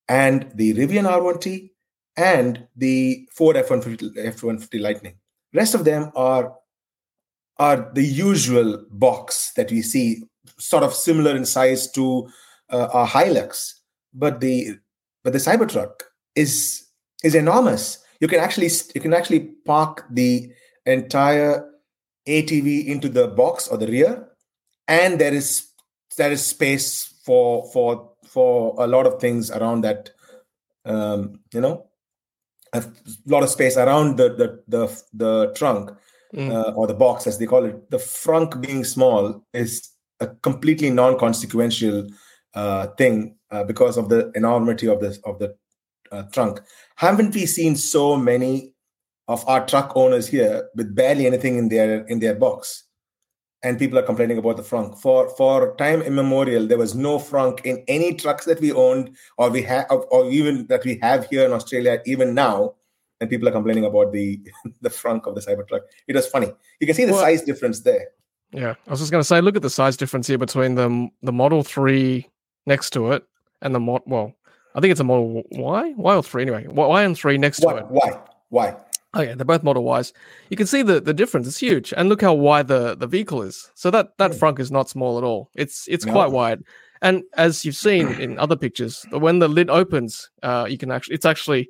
and 0.08 0.52
the 0.56 0.74
Rivian 0.74 1.10
R1T 1.10 1.72
and 2.18 2.68
the 2.76 3.28
Ford 3.32 3.56
F-150, 3.56 4.18
F-150 4.18 4.82
Lightning. 4.82 5.16
Rest 5.54 5.76
of 5.76 5.86
them 5.86 6.12
are 6.16 6.56
are 7.60 7.90
the 7.94 8.04
usual 8.04 8.86
box 8.92 9.52
that 9.56 9.72
we 9.72 9.82
see, 9.82 10.24
sort 10.60 10.84
of 10.84 10.94
similar 10.94 11.36
in 11.36 11.44
size 11.44 11.92
to 11.92 12.30
uh, 12.70 12.88
a 12.94 13.06
Hilux, 13.06 13.74
but 14.14 14.42
the 14.42 14.78
but 15.24 15.34
the 15.34 15.40
Cybertruck 15.40 16.02
is 16.36 16.86
is 17.24 17.36
enormous. 17.36 18.00
You 18.20 18.28
can 18.28 18.40
actually 18.40 18.70
you 18.94 19.02
can 19.02 19.14
actually 19.14 19.52
park 19.66 20.06
the 20.10 20.52
entire 20.86 21.68
ATV 22.28 22.88
into 22.88 23.10
the 23.10 23.28
box 23.28 23.68
or 23.68 23.78
the 23.78 23.88
rear, 23.88 24.28
and 24.88 25.20
there 25.20 25.34
is 25.34 25.70
there 26.18 26.32
is 26.32 26.46
space 26.46 27.06
for 27.24 27.70
for 27.72 28.12
for 28.28 28.76
a 28.78 28.88
lot 28.88 29.06
of 29.06 29.20
things 29.20 29.52
around 29.52 29.82
that. 29.84 30.12
Um, 30.86 31.42
you 31.54 31.60
know, 31.60 31.88
a 32.78 32.94
lot 33.26 33.44
of 33.44 33.50
space 33.50 33.78
around 33.78 34.18
the 34.18 34.30
the 34.30 34.64
the, 34.68 35.04
the 35.14 35.54
trunk 35.56 35.92
mm. 36.34 36.52
uh, 36.52 36.72
or 36.72 36.88
the 36.88 36.94
box 36.94 37.28
as 37.28 37.38
they 37.38 37.46
call 37.46 37.66
it 37.66 37.90
the 37.90 37.98
frunk 37.98 38.62
being 38.62 38.84
small 38.84 39.44
is 39.54 39.90
a 40.20 40.28
completely 40.28 40.90
non-consequential 40.90 42.08
uh, 42.54 42.88
thing 42.98 43.36
uh, 43.52 43.64
because 43.64 43.98
of 43.98 44.10
the 44.10 44.32
enormity 44.36 44.88
of 44.88 45.00
the 45.00 45.18
of 45.26 45.40
the 45.40 45.56
uh, 46.12 46.24
trunk. 46.32 46.60
Haven't 46.96 47.36
we 47.36 47.46
seen 47.46 47.76
so 47.76 48.18
many 48.18 48.74
of 49.28 49.48
our 49.48 49.66
truck 49.66 49.92
owners 49.96 50.28
here 50.28 50.70
with 50.76 50.96
barely 50.96 51.28
anything 51.28 51.58
in 51.58 51.70
their 51.70 52.06
in 52.08 52.20
their 52.20 52.36
box? 52.36 52.87
And 53.64 53.80
people 53.80 53.98
are 53.98 54.04
complaining 54.04 54.38
about 54.38 54.58
the 54.58 54.64
frunk. 54.64 55.00
For 55.00 55.30
for 55.30 55.76
time 55.78 56.02
immemorial, 56.02 56.68
there 56.68 56.78
was 56.78 56.94
no 56.94 57.18
frunk 57.18 57.66
in 57.66 57.84
any 57.88 58.14
trucks 58.14 58.46
that 58.46 58.62
we 58.62 58.72
owned 58.72 59.16
or 59.38 59.50
we 59.50 59.64
have 59.64 59.88
or 59.90 60.30
even 60.30 60.68
that 60.68 60.86
we 60.86 61.00
have 61.02 61.28
here 61.28 61.44
in 61.44 61.52
Australia, 61.52 62.00
even 62.06 62.36
now. 62.36 62.76
And 63.20 63.30
people 63.32 63.48
are 63.48 63.52
complaining 63.52 63.86
about 63.86 64.12
the 64.12 64.40
the 64.82 64.90
frunk 64.90 65.26
of 65.26 65.34
the 65.34 65.42
Cybertruck. 65.42 65.82
It 66.08 66.16
was 66.16 66.28
funny. 66.28 66.52
You 66.80 66.86
can 66.86 66.96
see 66.96 67.06
the 67.06 67.14
well, 67.14 67.22
size 67.22 67.42
difference 67.42 67.80
there. 67.82 68.10
Yeah, 68.52 68.76
I 68.86 68.92
was 68.92 69.00
just 69.00 69.12
going 69.12 69.22
to 69.22 69.28
say, 69.28 69.42
look 69.42 69.56
at 69.56 69.64
the 69.64 69.70
size 69.70 69.98
difference 69.98 70.28
here 70.28 70.38
between 70.38 70.76
the 70.76 71.10
the 71.24 71.34
Model 71.34 71.64
Three 71.64 72.30
next 72.68 72.92
to 72.92 73.12
it 73.12 73.26
and 73.62 73.74
the 73.74 73.80
mod. 73.80 74.04
Well, 74.06 74.34
I 74.76 74.80
think 74.80 74.92
it's 74.92 75.00
a 75.00 75.04
Model 75.04 75.44
Y, 75.52 75.94
Y 75.98 76.16
or 76.16 76.22
three 76.22 76.44
anyway. 76.44 76.68
Y 76.68 77.04
and 77.04 77.18
three 77.18 77.38
next 77.38 77.62
to 77.62 77.68
y, 77.68 77.78
it. 77.80 77.86
Y, 77.90 78.20
Y. 78.52 78.76
Oh 79.18 79.22
yeah, 79.22 79.34
they're 79.34 79.46
both 79.46 79.64
Model 79.64 79.98
Ys. 79.98 80.14
You 80.52 80.58
can 80.58 80.68
see 80.68 80.84
the, 80.84 81.02
the 81.02 81.14
difference. 81.14 81.48
It's 81.48 81.58
huge, 81.58 81.92
and 81.98 82.08
look 82.08 82.22
how 82.22 82.36
wide 82.36 82.68
the, 82.68 82.96
the 82.96 83.08
vehicle 83.08 83.42
is. 83.42 83.72
So 83.74 83.90
that 83.90 84.16
that 84.20 84.34
yeah. 84.34 84.38
front 84.38 84.60
is 84.60 84.72
not 84.72 84.90
small 84.90 85.18
at 85.18 85.24
all. 85.24 85.50
It's 85.56 85.88
it's 85.88 86.06
no. 86.06 86.14
quite 86.14 86.30
wide. 86.30 86.62
And 87.02 87.24
as 87.36 87.66
you've 87.66 87.76
seen 87.76 88.08
in 88.22 88.38
other 88.38 88.56
pictures, 88.56 89.08
when 89.10 89.40
the 89.40 89.48
lid 89.48 89.72
opens, 89.72 90.30
uh, 90.44 90.68
you 90.70 90.78
can 90.78 90.92
actually 90.92 91.16
it's 91.16 91.26
actually 91.26 91.68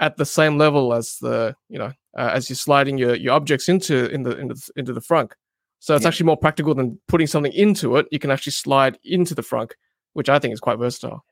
at 0.00 0.16
the 0.16 0.26
same 0.26 0.58
level 0.58 0.92
as 0.92 1.18
the 1.20 1.54
you 1.68 1.78
know 1.78 1.92
uh, 2.18 2.30
as 2.34 2.50
you're 2.50 2.56
sliding 2.56 2.98
your, 2.98 3.14
your 3.14 3.34
objects 3.34 3.68
into 3.68 4.10
in 4.10 4.24
the 4.24 4.36
into 4.36 4.54
the, 4.54 4.70
into 4.74 4.92
the 4.92 5.00
front. 5.00 5.34
So 5.78 5.94
it's 5.94 6.02
yeah. 6.02 6.08
actually 6.08 6.26
more 6.26 6.36
practical 6.36 6.74
than 6.74 6.98
putting 7.06 7.28
something 7.28 7.52
into 7.52 7.94
it. 7.94 8.06
You 8.10 8.18
can 8.18 8.32
actually 8.32 8.54
slide 8.54 8.98
into 9.04 9.36
the 9.36 9.44
front, 9.44 9.76
which 10.14 10.28
I 10.28 10.40
think 10.40 10.52
is 10.52 10.58
quite 10.58 10.80
versatile 10.80 11.24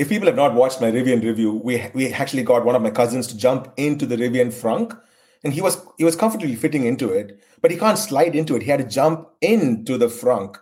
if 0.00 0.08
people 0.08 0.26
have 0.26 0.36
not 0.36 0.54
watched 0.54 0.80
my 0.80 0.90
Rivian 0.90 1.22
review, 1.22 1.52
we 1.62 1.86
we 1.92 2.10
actually 2.10 2.42
got 2.42 2.64
one 2.64 2.74
of 2.74 2.80
my 2.80 2.90
cousins 2.90 3.26
to 3.26 3.36
jump 3.36 3.70
into 3.76 4.06
the 4.06 4.16
Rivian 4.16 4.48
frunk, 4.48 4.98
and 5.44 5.52
he 5.52 5.60
was 5.60 5.76
he 5.98 6.04
was 6.04 6.16
comfortably 6.16 6.56
fitting 6.56 6.86
into 6.86 7.12
it, 7.12 7.38
but 7.60 7.70
he 7.70 7.76
can't 7.76 7.98
slide 7.98 8.34
into 8.34 8.56
it. 8.56 8.62
He 8.62 8.70
had 8.70 8.80
to 8.80 8.86
jump 8.86 9.28
into 9.42 9.98
the 9.98 10.06
frunk. 10.06 10.56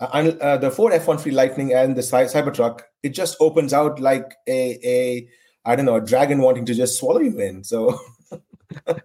Uh, 0.00 0.08
and 0.12 0.38
uh, 0.40 0.56
the 0.56 0.72
Ford 0.72 0.92
F-150 0.92 1.32
Lightning 1.32 1.72
and 1.72 1.94
the 1.94 2.00
Cybertruck, 2.02 2.80
it 3.04 3.10
just 3.10 3.36
opens 3.38 3.72
out 3.72 4.00
like 4.00 4.34
a 4.48 4.78
a 4.84 5.28
I 5.64 5.76
don't 5.76 5.86
know 5.86 5.94
a 5.94 6.00
dragon 6.00 6.40
wanting 6.40 6.64
to 6.66 6.74
just 6.74 6.98
swallow 6.98 7.20
you 7.20 7.38
in. 7.38 7.62
So. 7.62 7.96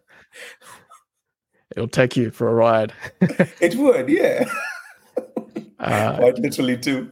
It'll 1.75 1.89
take 1.89 2.15
you 2.15 2.31
for 2.31 2.47
a 2.47 2.53
ride. 2.53 2.93
it 3.61 3.75
would, 3.75 4.09
yeah. 4.09 4.45
Uh, 5.77 6.15
Quite 6.17 6.39
literally, 6.39 6.77
too. 6.77 7.11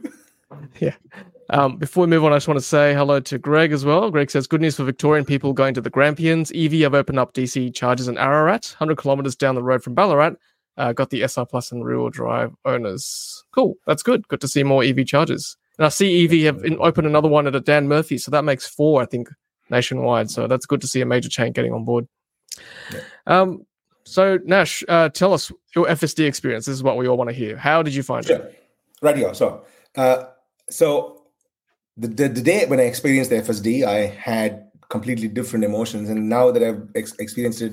Yeah. 0.80 0.94
Um, 1.50 1.76
before 1.76 2.02
we 2.02 2.06
move 2.08 2.24
on, 2.24 2.32
I 2.32 2.36
just 2.36 2.48
want 2.48 2.58
to 2.58 2.64
say 2.64 2.94
hello 2.94 3.20
to 3.20 3.38
Greg 3.38 3.72
as 3.72 3.84
well. 3.84 4.10
Greg 4.10 4.30
says, 4.30 4.46
Good 4.46 4.60
news 4.60 4.76
for 4.76 4.84
Victorian 4.84 5.24
people 5.24 5.52
going 5.52 5.74
to 5.74 5.80
the 5.80 5.90
Grampians. 5.90 6.52
Evie 6.52 6.82
have 6.82 6.94
opened 6.94 7.18
up 7.18 7.34
DC 7.34 7.74
charges 7.74 8.08
in 8.08 8.16
Ararat, 8.16 8.74
100 8.78 8.96
kilometers 8.96 9.36
down 9.36 9.54
the 9.54 9.62
road 9.62 9.82
from 9.82 9.94
Ballarat. 9.94 10.34
Uh, 10.76 10.92
got 10.92 11.10
the 11.10 11.22
SR 11.22 11.46
Plus 11.46 11.70
and 11.70 11.84
rear 11.84 12.08
drive 12.10 12.52
owners. 12.64 13.44
Cool. 13.52 13.76
That's 13.86 14.02
good. 14.02 14.26
Good 14.28 14.40
to 14.40 14.48
see 14.48 14.62
more 14.62 14.82
EV 14.82 15.06
charges. 15.06 15.56
And 15.78 15.86
I 15.86 15.88
see 15.88 16.10
Evie 16.10 16.44
have 16.44 16.64
in, 16.64 16.78
opened 16.80 17.06
another 17.06 17.28
one 17.28 17.46
at 17.46 17.54
a 17.54 17.60
Dan 17.60 17.86
Murphy. 17.88 18.18
So 18.18 18.30
that 18.30 18.44
makes 18.44 18.66
four, 18.66 19.02
I 19.02 19.06
think, 19.06 19.28
nationwide. 19.70 20.30
So 20.30 20.46
that's 20.46 20.66
good 20.66 20.80
to 20.80 20.88
see 20.88 21.00
a 21.00 21.06
major 21.06 21.28
chain 21.28 21.52
getting 21.52 21.72
on 21.72 21.84
board. 21.84 22.08
Yeah. 22.92 23.00
Um, 23.26 23.66
so, 24.04 24.38
Nash, 24.44 24.84
uh, 24.88 25.08
tell 25.08 25.32
us 25.32 25.50
your 25.74 25.86
FSD 25.86 26.26
experience. 26.26 26.66
This 26.66 26.74
is 26.74 26.82
what 26.82 26.96
we 26.96 27.08
all 27.08 27.16
want 27.16 27.30
to 27.30 27.34
hear. 27.34 27.56
How 27.56 27.82
did 27.82 27.94
you 27.94 28.02
find 28.02 28.24
sure. 28.24 28.36
it? 28.36 29.16
Here. 29.16 29.34
So, 29.34 29.64
uh, 29.96 30.24
so 30.70 31.13
the, 31.96 32.08
the, 32.08 32.28
the, 32.28 32.42
day 32.42 32.66
when 32.66 32.80
I 32.80 32.84
experienced 32.84 33.30
the 33.30 33.36
FSD, 33.36 33.84
I 33.84 34.06
had 34.06 34.68
completely 34.88 35.28
different 35.28 35.64
emotions. 35.64 36.08
And 36.08 36.28
now 36.28 36.50
that 36.50 36.62
I've 36.62 36.88
ex- 36.94 37.14
experienced 37.18 37.62
it, 37.62 37.72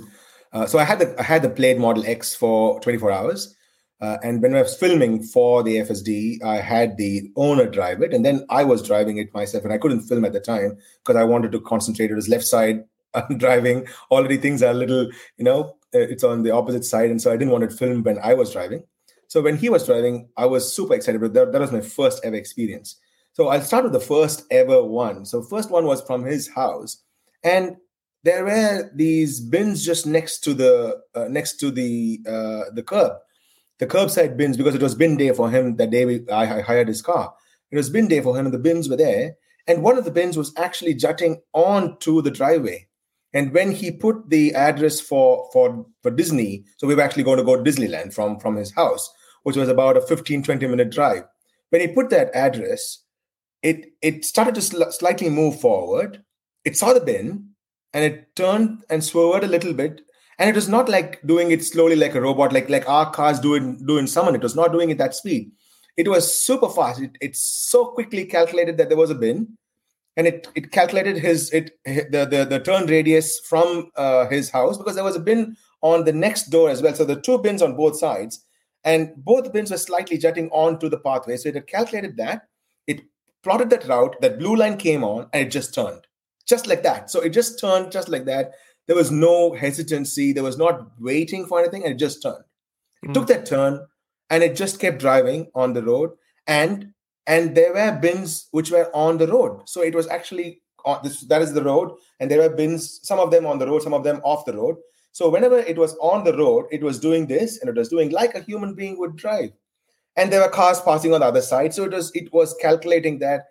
uh, 0.53 0.65
so 0.65 0.79
I 0.79 0.83
had 0.83 0.99
the 0.99 1.15
I 1.19 1.23
had 1.23 1.41
the 1.41 1.49
Plaid 1.49 1.79
Model 1.79 2.05
X 2.05 2.35
for 2.35 2.79
24 2.81 3.11
hours. 3.11 3.55
Uh, 4.01 4.17
and 4.23 4.41
when 4.41 4.55
I 4.55 4.63
was 4.63 4.75
filming 4.75 5.21
for 5.21 5.61
the 5.61 5.75
FSD, 5.75 6.43
I 6.43 6.55
had 6.55 6.97
the 6.97 7.31
owner 7.35 7.67
drive 7.69 8.01
it, 8.01 8.13
and 8.13 8.25
then 8.25 8.45
I 8.49 8.63
was 8.63 8.81
driving 8.81 9.17
it 9.17 9.31
myself, 9.33 9.63
and 9.63 9.71
I 9.71 9.77
couldn't 9.77 10.07
film 10.07 10.25
at 10.25 10.33
the 10.33 10.39
time 10.39 10.77
because 11.03 11.15
I 11.15 11.23
wanted 11.23 11.51
to 11.51 11.61
concentrate. 11.61 12.09
It 12.09 12.15
was 12.15 12.27
left 12.27 12.45
side 12.45 12.83
driving. 13.37 13.87
Already 14.09 14.37
things 14.37 14.63
are 14.63 14.71
a 14.71 14.73
little, 14.73 15.11
you 15.37 15.45
know, 15.45 15.77
uh, 15.93 15.99
it's 15.99 16.23
on 16.23 16.41
the 16.41 16.49
opposite 16.49 16.83
side, 16.83 17.11
and 17.11 17.21
so 17.21 17.31
I 17.31 17.37
didn't 17.37 17.51
want 17.51 17.69
to 17.69 17.77
film 17.77 18.01
when 18.01 18.17
I 18.23 18.33
was 18.33 18.51
driving. 18.51 18.83
So 19.27 19.41
when 19.41 19.55
he 19.55 19.69
was 19.69 19.85
driving, 19.85 20.29
I 20.35 20.47
was 20.47 20.75
super 20.75 20.95
excited. 20.95 21.21
But 21.21 21.33
that, 21.35 21.51
that 21.51 21.61
was 21.61 21.71
my 21.71 21.81
first 21.81 22.25
ever 22.25 22.35
experience. 22.35 22.99
So 23.33 23.47
I'll 23.47 23.61
start 23.61 23.83
with 23.85 23.93
the 23.93 23.99
first 23.99 24.43
ever 24.51 24.83
one. 24.83 25.25
So 25.25 25.41
first 25.41 25.71
one 25.71 25.85
was 25.85 26.01
from 26.01 26.25
his 26.25 26.49
house, 26.49 27.01
and 27.43 27.77
there 28.23 28.43
were 28.43 28.91
these 28.93 29.39
bins 29.39 29.85
just 29.85 30.05
next 30.05 30.39
to 30.41 30.53
the 30.53 30.99
uh, 31.15 31.27
next 31.29 31.57
to 31.61 31.71
the 31.71 32.19
uh, 32.27 32.71
the 32.73 32.83
curb, 32.83 33.13
the 33.79 33.87
curbside 33.87 34.37
bins 34.37 34.57
because 34.57 34.75
it 34.75 34.81
was 34.81 34.95
bin 34.95 35.17
day 35.17 35.31
for 35.33 35.49
him 35.49 35.77
that 35.77 35.91
day. 35.91 36.05
We, 36.05 36.27
I, 36.29 36.59
I 36.59 36.61
hired 36.61 36.87
his 36.87 37.01
car. 37.01 37.33
It 37.71 37.77
was 37.77 37.89
bin 37.89 38.07
day 38.07 38.21
for 38.21 38.37
him, 38.37 38.45
and 38.45 38.53
the 38.53 38.59
bins 38.59 38.89
were 38.89 38.97
there. 38.97 39.35
And 39.67 39.83
one 39.83 39.97
of 39.97 40.05
the 40.05 40.11
bins 40.11 40.37
was 40.37 40.53
actually 40.57 40.95
jutting 40.95 41.41
onto 41.53 42.21
the 42.21 42.31
driveway. 42.31 42.87
And 43.33 43.53
when 43.53 43.71
he 43.71 43.91
put 43.91 44.29
the 44.29 44.53
address 44.53 44.99
for 44.99 45.49
for 45.53 45.85
for 46.01 46.11
Disney, 46.11 46.65
so 46.77 46.85
we 46.87 46.95
were 46.95 47.01
actually 47.01 47.23
going 47.23 47.37
to 47.37 47.45
go 47.45 47.55
to 47.55 47.63
Disneyland 47.63 48.13
from 48.13 48.39
from 48.39 48.57
his 48.57 48.71
house, 48.71 49.09
which 49.43 49.55
was 49.55 49.69
about 49.69 49.95
a 49.95 50.01
15 50.01 50.43
20 50.43 50.67
minute 50.67 50.91
drive. 50.91 51.23
When 51.69 51.79
he 51.79 51.87
put 51.87 52.09
that 52.09 52.35
address, 52.35 53.05
it 53.63 53.93
it 54.01 54.25
started 54.25 54.55
to 54.55 54.61
sl- 54.61 54.89
slightly 54.89 55.29
move 55.29 55.59
forward. 55.59 56.23
It 56.65 56.77
saw 56.77 56.93
the 56.93 56.99
bin 56.99 57.49
and 57.93 58.03
it 58.03 58.35
turned 58.35 58.83
and 58.89 59.03
swerved 59.03 59.43
a 59.43 59.47
little 59.47 59.73
bit. 59.73 60.01
And 60.39 60.49
it 60.49 60.55
was 60.55 60.67
not 60.69 60.89
like 60.89 61.21
doing 61.27 61.51
it 61.51 61.63
slowly 61.63 61.95
like 61.95 62.15
a 62.15 62.21
robot, 62.21 62.51
like 62.53 62.69
like 62.69 62.87
our 62.89 63.11
cars 63.11 63.39
do 63.39 63.53
in 63.55 63.85
do 63.85 63.97
in 63.97 64.07
summon. 64.07 64.35
It 64.35 64.41
was 64.41 64.55
not 64.55 64.71
doing 64.71 64.89
it 64.89 64.97
that 64.97 65.13
speed. 65.13 65.51
It 65.97 66.07
was 66.07 66.41
super 66.41 66.69
fast. 66.69 67.01
It, 67.01 67.11
it 67.21 67.35
so 67.35 67.85
quickly 67.85 68.25
calculated 68.25 68.77
that 68.77 68.89
there 68.89 68.97
was 68.97 69.11
a 69.11 69.15
bin, 69.15 69.55
and 70.17 70.25
it 70.25 70.47
it 70.55 70.71
calculated 70.71 71.17
his 71.17 71.51
it 71.51 71.71
the 71.85 72.27
the, 72.29 72.47
the 72.49 72.59
turn 72.59 72.87
radius 72.87 73.39
from 73.41 73.91
uh, 73.95 74.27
his 74.29 74.49
house 74.49 74.77
because 74.77 74.95
there 74.95 75.03
was 75.03 75.15
a 75.15 75.19
bin 75.19 75.55
on 75.81 76.05
the 76.05 76.13
next 76.13 76.45
door 76.49 76.69
as 76.69 76.81
well. 76.81 76.95
So 76.95 77.05
the 77.05 77.21
two 77.21 77.37
bins 77.39 77.61
on 77.61 77.75
both 77.75 77.99
sides, 77.99 78.43
and 78.83 79.11
both 79.17 79.53
bins 79.53 79.69
were 79.69 79.77
slightly 79.77 80.17
jutting 80.17 80.49
onto 80.49 80.89
the 80.89 80.99
pathway. 80.99 81.37
So 81.37 81.49
it 81.49 81.55
had 81.55 81.67
calculated 81.67 82.17
that. 82.17 82.47
Plotted 83.43 83.69
that 83.71 83.87
route, 83.87 84.15
that 84.21 84.39
blue 84.39 84.55
line 84.55 84.77
came 84.77 85.03
on, 85.03 85.27
and 85.33 85.47
it 85.47 85.51
just 85.51 85.73
turned. 85.73 86.05
Just 86.47 86.67
like 86.67 86.83
that. 86.83 87.09
So 87.09 87.21
it 87.21 87.29
just 87.29 87.59
turned 87.59 87.91
just 87.91 88.09
like 88.09 88.25
that. 88.25 88.51
There 88.87 88.95
was 88.95 89.11
no 89.11 89.53
hesitancy. 89.53 90.33
There 90.33 90.43
was 90.43 90.57
not 90.57 90.91
waiting 90.99 91.45
for 91.45 91.59
anything, 91.59 91.83
and 91.83 91.93
it 91.93 91.97
just 91.97 92.21
turned. 92.21 92.43
It 93.03 93.09
mm. 93.09 93.13
took 93.13 93.27
that 93.27 93.45
turn 93.45 93.85
and 94.31 94.43
it 94.43 94.55
just 94.55 94.79
kept 94.79 94.99
driving 94.99 95.51
on 95.53 95.73
the 95.73 95.83
road. 95.83 96.11
And 96.47 96.93
and 97.27 97.55
there 97.55 97.73
were 97.73 97.99
bins 98.01 98.47
which 98.51 98.71
were 98.71 98.89
on 98.95 99.17
the 99.17 99.27
road. 99.27 99.69
So 99.69 99.81
it 99.81 99.93
was 99.93 100.07
actually 100.07 100.61
on 100.85 101.01
this 101.03 101.21
that 101.21 101.41
is 101.41 101.53
the 101.53 101.63
road, 101.63 101.91
and 102.19 102.31
there 102.31 102.39
were 102.39 102.55
bins, 102.55 102.99
some 103.03 103.19
of 103.19 103.29
them 103.29 103.45
on 103.45 103.59
the 103.59 103.67
road, 103.67 103.83
some 103.83 103.93
of 103.93 104.03
them 104.03 104.21
off 104.23 104.45
the 104.45 104.57
road. 104.57 104.77
So 105.11 105.29
whenever 105.29 105.59
it 105.59 105.77
was 105.77 105.95
on 105.97 106.23
the 106.23 106.35
road, 106.35 106.65
it 106.71 106.81
was 106.81 106.99
doing 106.99 107.27
this 107.27 107.59
and 107.59 107.69
it 107.69 107.75
was 107.75 107.89
doing 107.89 108.11
like 108.11 108.33
a 108.33 108.41
human 108.41 108.73
being 108.73 108.97
would 108.97 109.17
drive 109.17 109.51
and 110.15 110.31
there 110.31 110.41
were 110.41 110.49
cars 110.49 110.81
passing 110.81 111.13
on 111.13 111.21
the 111.21 111.25
other 111.25 111.41
side. 111.41 111.73
So 111.73 111.83
it 111.83 111.91
was 111.91 112.11
it 112.13 112.31
was 112.33 112.55
calculating 112.61 113.19
that 113.19 113.45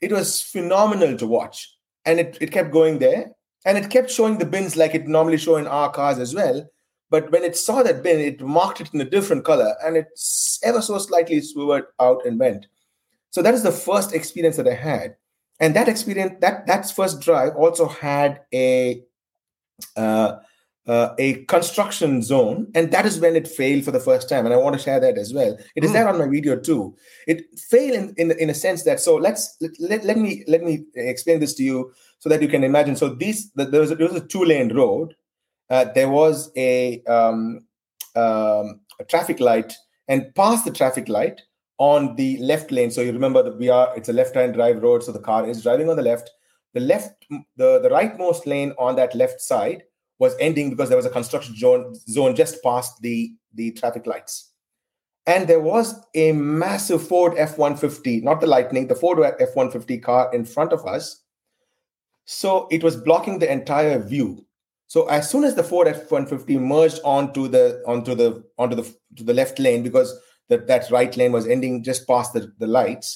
it 0.00 0.12
was 0.12 0.42
phenomenal 0.42 1.16
to 1.16 1.26
watch. 1.26 1.74
And 2.04 2.18
it, 2.18 2.36
it 2.40 2.50
kept 2.52 2.72
going 2.72 2.98
there. 2.98 3.30
And 3.64 3.78
it 3.78 3.90
kept 3.90 4.10
showing 4.10 4.38
the 4.38 4.44
bins 4.44 4.76
like 4.76 4.94
it 4.94 5.06
normally 5.06 5.38
show 5.38 5.56
in 5.56 5.68
our 5.68 5.90
cars 5.90 6.18
as 6.18 6.34
well. 6.34 6.68
But 7.10 7.30
when 7.30 7.44
it 7.44 7.56
saw 7.56 7.82
that 7.82 8.02
bin 8.02 8.18
it 8.18 8.40
marked 8.40 8.80
it 8.80 8.92
in 8.92 9.00
a 9.00 9.08
different 9.08 9.44
color. 9.44 9.74
And 9.84 9.96
it 9.96 10.08
ever 10.64 10.82
so 10.82 10.98
slightly 10.98 11.40
swerved 11.40 11.86
out 12.00 12.26
and 12.26 12.38
went. 12.38 12.66
So 13.30 13.40
that 13.40 13.54
is 13.54 13.62
the 13.62 13.72
first 13.72 14.12
experience 14.12 14.56
that 14.56 14.68
i 14.68 14.74
had. 14.74 15.16
And 15.60 15.76
that 15.76 15.88
experience 15.88 16.34
that 16.40 16.66
that 16.66 16.90
first 16.90 17.20
drive 17.20 17.54
also 17.54 17.86
had 17.86 18.40
a 18.52 19.02
uh, 19.96 20.36
uh, 20.86 21.14
a 21.18 21.44
construction 21.44 22.22
zone, 22.22 22.66
and 22.74 22.90
that 22.90 23.06
is 23.06 23.20
when 23.20 23.36
it 23.36 23.46
failed 23.46 23.84
for 23.84 23.92
the 23.92 24.00
first 24.00 24.28
time. 24.28 24.44
And 24.44 24.54
I 24.54 24.58
want 24.58 24.76
to 24.76 24.82
share 24.82 24.98
that 24.98 25.16
as 25.16 25.32
well. 25.32 25.56
It 25.76 25.84
is 25.84 25.90
mm. 25.90 25.94
there 25.94 26.08
on 26.08 26.18
my 26.18 26.26
video 26.26 26.58
too. 26.58 26.96
It 27.26 27.44
failed 27.58 27.94
in, 27.94 28.14
in, 28.16 28.38
in 28.38 28.50
a 28.50 28.54
sense 28.54 28.82
that 28.84 29.00
so 29.00 29.14
let's 29.16 29.56
let, 29.78 30.04
let, 30.04 30.18
me 30.18 30.44
let 30.48 30.62
me 30.62 30.84
explain 30.94 31.40
this 31.40 31.54
to 31.54 31.62
you 31.62 31.92
so 32.18 32.28
that 32.28 32.42
you 32.42 32.48
can 32.48 32.64
imagine. 32.64 32.96
So 32.96 33.10
these 33.10 33.52
the, 33.52 33.64
there 33.64 33.80
was 33.80 33.92
a, 33.92 33.94
there 33.94 34.08
was 34.08 34.16
a 34.16 34.26
two 34.26 34.44
lane 34.44 34.74
road. 34.74 35.14
Uh, 35.70 35.86
there 35.94 36.08
was 36.08 36.50
a, 36.56 37.02
um, 37.04 37.60
um, 38.14 38.80
a 39.00 39.04
traffic 39.08 39.40
light, 39.40 39.72
and 40.08 40.34
past 40.34 40.64
the 40.64 40.70
traffic 40.70 41.08
light 41.08 41.40
on 41.78 42.14
the 42.16 42.36
left 42.38 42.70
lane. 42.70 42.90
So 42.90 43.00
you 43.00 43.12
remember 43.12 43.42
that 43.42 43.56
we 43.56 43.68
are 43.68 43.96
it's 43.96 44.08
a 44.08 44.12
left 44.12 44.34
hand 44.34 44.54
drive 44.54 44.82
road, 44.82 45.04
so 45.04 45.12
the 45.12 45.20
car 45.20 45.46
is 45.46 45.62
driving 45.62 45.88
on 45.88 45.96
the 45.96 46.02
left. 46.02 46.30
The 46.74 46.80
left 46.80 47.24
the 47.56 47.78
the 47.78 47.88
rightmost 47.88 48.46
lane 48.46 48.72
on 48.78 48.96
that 48.96 49.14
left 49.14 49.40
side 49.40 49.84
was 50.24 50.34
ending 50.38 50.70
because 50.70 50.88
there 50.88 51.02
was 51.02 51.10
a 51.10 51.16
construction 51.18 51.54
zone, 52.16 52.34
just 52.42 52.62
past 52.62 53.02
the, 53.02 53.18
the 53.58 53.66
traffic 53.80 54.06
lights. 54.06 54.34
and 55.32 55.46
there 55.48 55.64
was 55.72 55.86
a 56.14 56.26
massive 56.32 57.02
Ford 57.10 57.34
F 57.36 57.58
150, 57.58 58.20
not 58.28 58.40
the 58.40 58.46
Lightning, 58.54 58.86
the 58.86 59.00
Ford 59.02 59.18
F 59.46 59.54
150 59.54 59.98
car 59.98 60.22
in 60.32 60.44
front 60.44 60.72
of 60.72 60.86
us. 60.94 61.04
So 62.24 62.68
it 62.70 62.82
was 62.82 62.96
blocking 62.96 63.38
the 63.38 63.50
entire 63.58 63.98
view. 63.98 64.28
So 64.92 65.06
as 65.08 65.30
soon 65.30 65.44
as 65.44 65.54
the 65.54 65.64
Ford 65.64 65.88
F-150 65.88 66.60
merged 66.60 67.00
onto 67.02 67.48
the 67.48 67.82
onto 67.86 68.14
the 68.14 68.28
onto 68.58 68.76
the 68.76 68.84
to 69.16 69.24
the 69.24 69.32
left 69.32 69.58
lane 69.58 69.82
because 69.82 70.10
that 70.50 70.66
that 70.66 70.90
right 70.90 71.16
lane 71.16 71.32
was 71.32 71.46
ending 71.46 71.82
just 71.82 72.06
past 72.06 72.34
the, 72.34 72.52
the 72.58 72.66
lights, 72.66 73.08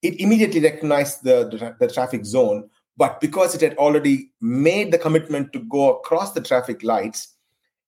it 0.00 0.18
immediately 0.18 0.60
recognized 0.60 1.22
the, 1.22 1.36
the, 1.50 1.76
the 1.78 1.92
traffic 1.92 2.24
zone. 2.24 2.70
But 3.00 3.18
because 3.18 3.54
it 3.54 3.62
had 3.62 3.78
already 3.78 4.30
made 4.42 4.92
the 4.92 4.98
commitment 4.98 5.54
to 5.54 5.60
go 5.60 5.96
across 5.96 6.32
the 6.32 6.42
traffic 6.42 6.82
lights, 6.82 7.34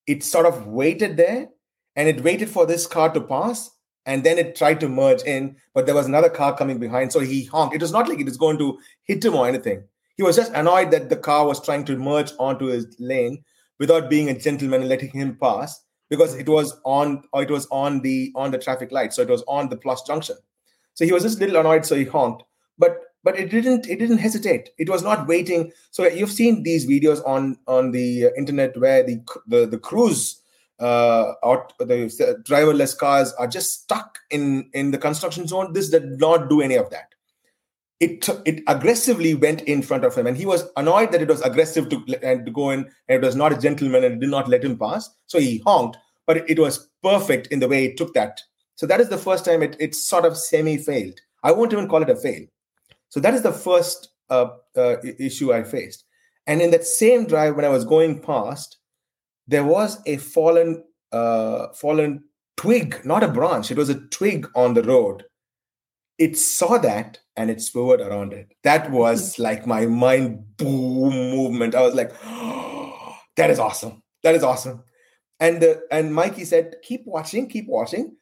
it 0.07 0.23
sort 0.23 0.47
of 0.47 0.65
waited 0.65 1.17
there 1.17 1.49
and 1.95 2.09
it 2.09 2.23
waited 2.23 2.49
for 2.49 2.65
this 2.65 2.87
car 2.87 3.13
to 3.13 3.21
pass 3.21 3.69
and 4.07 4.23
then 4.23 4.39
it 4.39 4.55
tried 4.55 4.79
to 4.79 4.89
merge 4.89 5.21
in, 5.21 5.55
but 5.75 5.85
there 5.85 5.93
was 5.93 6.07
another 6.07 6.31
car 6.31 6.57
coming 6.57 6.79
behind, 6.79 7.13
so 7.13 7.19
he 7.19 7.43
honked. 7.45 7.75
It 7.75 7.81
was 7.81 7.91
not 7.91 8.09
like 8.09 8.19
it 8.21 8.25
was 8.25 8.37
going 8.37 8.57
to 8.57 8.79
hit 9.03 9.23
him 9.23 9.35
or 9.35 9.47
anything. 9.47 9.83
He 10.17 10.23
was 10.23 10.35
just 10.35 10.51
annoyed 10.53 10.89
that 10.89 11.11
the 11.11 11.15
car 11.15 11.45
was 11.45 11.63
trying 11.63 11.85
to 11.85 11.95
merge 11.95 12.31
onto 12.39 12.65
his 12.65 12.87
lane 12.97 13.43
without 13.77 14.09
being 14.09 14.29
a 14.29 14.39
gentleman 14.39 14.81
and 14.81 14.89
letting 14.89 15.11
him 15.11 15.37
pass 15.39 15.79
because 16.09 16.33
it 16.33 16.49
was 16.49 16.75
on 16.85 17.23
or 17.33 17.43
it 17.43 17.51
was 17.51 17.67
on 17.67 18.01
the 18.01 18.31
on 18.35 18.49
the 18.49 18.57
traffic 18.57 18.91
light 18.91 19.13
so 19.13 19.21
it 19.21 19.29
was 19.29 19.43
on 19.47 19.69
the 19.69 19.77
plus 19.77 20.03
junction 20.03 20.35
so 20.93 21.05
he 21.05 21.11
was 21.11 21.23
just 21.23 21.37
a 21.37 21.39
little 21.39 21.59
annoyed 21.59 21.85
so 21.85 21.95
he 21.95 22.05
honked 22.05 22.43
but 22.77 23.12
but 23.23 23.37
it 23.39 23.49
didn't 23.49 23.87
it 23.87 23.99
didn't 23.99 24.17
hesitate. 24.17 24.69
It 24.77 24.89
was 24.89 25.03
not 25.03 25.27
waiting. 25.27 25.71
So 25.91 26.05
you've 26.07 26.31
seen 26.31 26.63
these 26.63 26.85
videos 26.85 27.25
on 27.25 27.57
on 27.67 27.91
the 27.91 28.29
internet 28.37 28.77
where 28.77 29.03
the 29.03 29.21
the, 29.47 29.65
the 29.65 29.79
cruise 29.79 30.41
uh 30.79 31.33
out 31.45 31.73
the 31.77 32.41
driverless 32.47 32.97
cars 32.97 33.31
are 33.33 33.47
just 33.47 33.83
stuck 33.83 34.19
in 34.29 34.69
in 34.73 34.91
the 34.91 34.97
construction 34.97 35.47
zone. 35.47 35.73
This 35.73 35.89
did 35.89 36.19
not 36.19 36.49
do 36.49 36.61
any 36.61 36.75
of 36.75 36.89
that. 36.89 37.09
It 37.99 38.27
it 38.45 38.61
aggressively 38.67 39.35
went 39.35 39.61
in 39.61 39.81
front 39.81 40.03
of 40.03 40.15
him 40.15 40.27
and 40.27 40.35
he 40.35 40.45
was 40.45 40.65
annoyed 40.75 41.11
that 41.11 41.21
it 41.21 41.29
was 41.29 41.41
aggressive 41.41 41.89
to 41.89 42.03
and 42.21 42.45
to 42.45 42.51
go 42.51 42.71
in 42.71 42.79
and 43.07 43.23
it 43.23 43.25
was 43.25 43.35
not 43.35 43.53
a 43.53 43.57
gentleman 43.57 44.03
and 44.03 44.19
did 44.19 44.29
not 44.29 44.49
let 44.49 44.63
him 44.63 44.77
pass. 44.77 45.09
So 45.27 45.39
he 45.39 45.59
honked 45.65 45.97
but 46.25 46.37
it, 46.37 46.49
it 46.51 46.59
was 46.59 46.89
perfect 47.01 47.47
in 47.47 47.59
the 47.59 47.67
way 47.67 47.85
it 47.85 47.97
took 47.97 48.13
that. 48.13 48.41
So 48.75 48.87
that 48.87 48.99
is 48.99 49.09
the 49.09 49.17
first 49.17 49.45
time 49.45 49.61
it, 49.61 49.77
it 49.79 49.93
sort 49.95 50.25
of 50.25 50.35
semi 50.35 50.77
failed 50.77 51.19
i 51.43 51.51
won't 51.51 51.73
even 51.73 51.87
call 51.87 52.01
it 52.01 52.09
a 52.09 52.15
fail 52.15 52.45
so 53.13 53.19
that 53.19 53.33
is 53.33 53.43
the 53.43 53.51
first 53.51 54.09
uh, 54.29 54.47
uh, 54.75 54.95
issue 55.19 55.53
i 55.53 55.63
faced 55.63 56.05
and 56.47 56.61
in 56.61 56.71
that 56.71 56.85
same 56.85 57.25
drive 57.25 57.55
when 57.55 57.65
i 57.65 57.69
was 57.69 57.85
going 57.85 58.19
past 58.19 58.77
there 59.47 59.63
was 59.63 60.01
a 60.05 60.17
fallen 60.17 60.83
uh, 61.11 61.67
fallen 61.73 62.23
twig 62.57 62.99
not 63.05 63.23
a 63.23 63.27
branch 63.27 63.69
it 63.69 63.77
was 63.77 63.89
a 63.89 63.99
twig 64.07 64.47
on 64.55 64.73
the 64.73 64.83
road 64.83 65.23
it 66.17 66.37
saw 66.37 66.77
that 66.77 67.19
and 67.35 67.49
it 67.49 67.61
swerved 67.61 68.01
around 68.01 68.33
it. 68.33 68.51
That 68.63 68.91
was 68.91 69.35
mm. 69.35 69.39
like 69.39 69.65
my 69.65 69.85
mind 69.85 70.57
boom 70.57 71.13
movement. 71.31 71.75
I 71.75 71.81
was 71.81 71.95
like, 71.95 72.11
oh, 72.25 73.17
that 73.37 73.49
is 73.49 73.59
awesome. 73.59 74.03
That 74.23 74.35
is 74.35 74.43
awesome. 74.43 74.83
And 75.39 75.63
uh, 75.63 75.75
and 75.91 76.13
Mikey 76.13 76.45
said, 76.45 76.75
keep 76.83 77.01
watching, 77.05 77.49
keep 77.49 77.67
watching. 77.67 78.15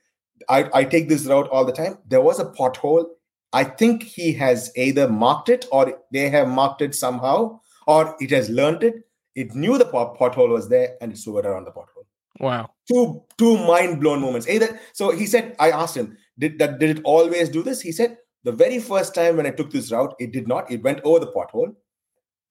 I, 0.49 0.69
I 0.73 0.84
take 0.86 1.08
this 1.08 1.25
route 1.25 1.49
all 1.49 1.65
the 1.65 1.71
time. 1.71 1.99
There 2.08 2.21
was 2.21 2.39
a 2.39 2.45
pothole. 2.45 3.06
I 3.53 3.63
think 3.63 4.03
he 4.03 4.33
has 4.33 4.71
either 4.75 5.09
marked 5.09 5.49
it 5.49 5.65
or 5.71 5.99
they 6.11 6.29
have 6.29 6.47
marked 6.47 6.81
it 6.81 6.95
somehow, 6.95 7.59
or 7.87 8.15
it 8.19 8.31
has 8.31 8.49
learned 8.49 8.83
it. 8.83 8.95
It 9.35 9.55
knew 9.55 9.77
the 9.77 9.85
pot- 9.85 10.17
pothole 10.17 10.49
was 10.49 10.69
there 10.69 10.95
and 11.01 11.11
it 11.11 11.17
swivered 11.17 11.45
around 11.45 11.65
the 11.65 11.71
pothole. 11.71 12.05
Wow. 12.39 12.69
Two 12.87 13.23
two 13.37 13.57
mind 13.65 13.99
blown 13.99 14.21
moments. 14.21 14.47
Either 14.47 14.79
so 14.93 15.11
he 15.11 15.25
said, 15.25 15.55
I 15.59 15.71
asked 15.71 15.95
him, 15.95 16.17
did 16.39 16.59
that 16.59 16.79
did 16.79 16.97
it 16.97 17.03
always 17.03 17.49
do 17.49 17.61
this? 17.61 17.81
He 17.81 17.91
said, 17.91 18.17
the 18.43 18.51
very 18.51 18.79
first 18.79 19.13
time 19.13 19.37
when 19.37 19.45
I 19.45 19.51
took 19.51 19.71
this 19.71 19.91
route, 19.91 20.15
it 20.19 20.31
did 20.31 20.47
not. 20.47 20.71
It 20.71 20.83
went 20.83 21.01
over 21.03 21.19
the 21.19 21.31
pothole. 21.31 21.75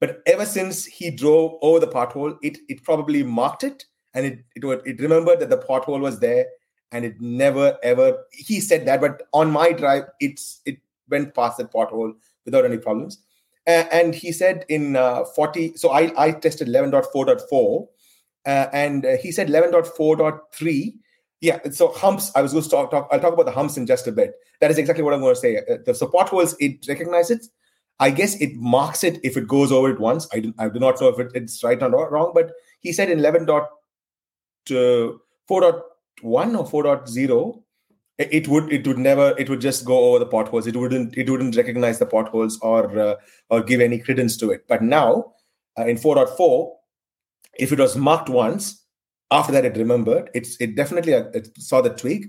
But 0.00 0.22
ever 0.26 0.46
since 0.46 0.86
he 0.86 1.10
drove 1.10 1.58
over 1.60 1.80
the 1.80 1.88
pothole, 1.88 2.36
it 2.42 2.58
it 2.68 2.82
probably 2.82 3.22
marked 3.22 3.64
it 3.64 3.84
and 4.14 4.26
it 4.26 4.38
it 4.54 4.64
it 4.86 5.00
remembered 5.00 5.40
that 5.40 5.50
the 5.50 5.58
pothole 5.58 6.00
was 6.00 6.20
there 6.20 6.46
and 6.92 7.04
it 7.04 7.20
never 7.20 7.76
ever 7.82 8.24
he 8.32 8.60
said 8.60 8.86
that. 8.86 9.00
But 9.00 9.22
on 9.32 9.50
my 9.50 9.72
drive, 9.72 10.04
it's 10.20 10.60
it 10.64 10.78
went 11.10 11.34
past 11.34 11.58
that 11.58 11.72
pothole 11.72 12.12
without 12.44 12.64
any 12.64 12.78
problems. 12.78 13.18
And 13.66 14.14
he 14.14 14.32
said 14.32 14.64
in 14.68 14.96
uh, 14.96 15.24
40, 15.24 15.76
so 15.76 15.90
I 15.90 16.12
I 16.16 16.32
tested 16.32 16.66
11.4.4, 16.66 17.86
uh, 18.46 18.66
and 18.72 19.04
uh, 19.04 19.16
he 19.18 19.30
said 19.30 19.48
11.4.3 19.48 20.94
yeah, 21.40 21.58
so 21.70 21.92
humps. 21.92 22.30
I 22.34 22.42
was 22.42 22.52
going 22.52 22.64
to 22.64 22.70
talk, 22.70 22.90
talk. 22.90 23.08
I'll 23.10 23.20
talk 23.20 23.32
about 23.32 23.46
the 23.46 23.52
humps 23.52 23.78
in 23.78 23.86
just 23.86 24.06
a 24.06 24.12
bit. 24.12 24.34
That 24.60 24.70
is 24.70 24.76
exactly 24.78 25.02
what 25.02 25.14
I'm 25.14 25.20
going 25.20 25.34
to 25.34 25.40
say. 25.40 25.56
Uh, 25.58 25.78
the 25.84 25.94
support 25.94 26.28
holes, 26.28 26.54
it 26.60 26.86
recognizes. 26.86 27.50
I 27.98 28.10
guess 28.10 28.38
it 28.40 28.54
marks 28.56 29.04
it 29.04 29.18
if 29.24 29.36
it 29.36 29.48
goes 29.48 29.72
over 29.72 29.90
it 29.90 30.00
once. 30.00 30.28
I 30.32 30.52
I 30.58 30.68
do 30.68 30.78
not 30.78 31.00
know 31.00 31.08
if 31.08 31.18
it, 31.18 31.32
it's 31.34 31.64
right 31.64 31.82
or 31.82 32.10
wrong, 32.10 32.32
but 32.34 32.52
he 32.80 32.92
said 32.92 33.10
in 33.10 33.18
11.4.1 33.18 33.68
or 34.68 35.20
4.0, 36.22 37.62
it 38.20 38.48
would 38.48 38.70
it 38.70 38.86
would 38.86 38.98
never 38.98 39.34
it 39.38 39.48
would 39.48 39.60
just 39.60 39.84
go 39.84 39.98
over 40.10 40.18
the 40.18 40.26
potholes. 40.26 40.66
It 40.66 40.76
wouldn't 40.76 41.16
it 41.16 41.30
wouldn't 41.30 41.56
recognize 41.56 41.98
the 41.98 42.06
potholes 42.06 42.58
or 42.60 42.98
uh, 42.98 43.14
or 43.48 43.62
give 43.62 43.80
any 43.80 43.98
credence 43.98 44.36
to 44.38 44.50
it. 44.50 44.66
But 44.68 44.82
now 44.82 45.32
uh, 45.78 45.86
in 45.86 45.96
4.4, 45.96 46.70
if 47.58 47.72
it 47.72 47.78
was 47.78 47.96
marked 47.96 48.28
once, 48.28 48.84
after 49.30 49.52
that, 49.52 49.64
it 49.64 49.76
remembered. 49.76 50.30
It's 50.34 50.60
it 50.60 50.76
definitely 50.76 51.14
uh, 51.14 51.24
it 51.32 51.48
saw 51.56 51.80
the 51.80 51.90
tweak. 51.90 52.26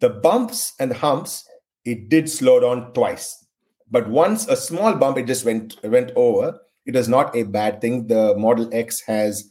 The 0.00 0.10
bumps 0.10 0.74
and 0.78 0.90
the 0.90 0.96
humps, 0.96 1.48
it 1.84 2.08
did 2.08 2.28
slow 2.28 2.60
down 2.60 2.92
twice, 2.92 3.46
but 3.90 4.08
once 4.10 4.48
a 4.48 4.56
small 4.56 4.94
bump, 4.96 5.16
it 5.16 5.26
just 5.26 5.44
went 5.44 5.76
went 5.82 6.10
over. 6.16 6.58
It 6.84 6.96
is 6.96 7.08
not 7.08 7.34
a 7.36 7.44
bad 7.44 7.80
thing. 7.80 8.08
The 8.08 8.34
Model 8.36 8.68
X 8.72 9.00
has 9.06 9.48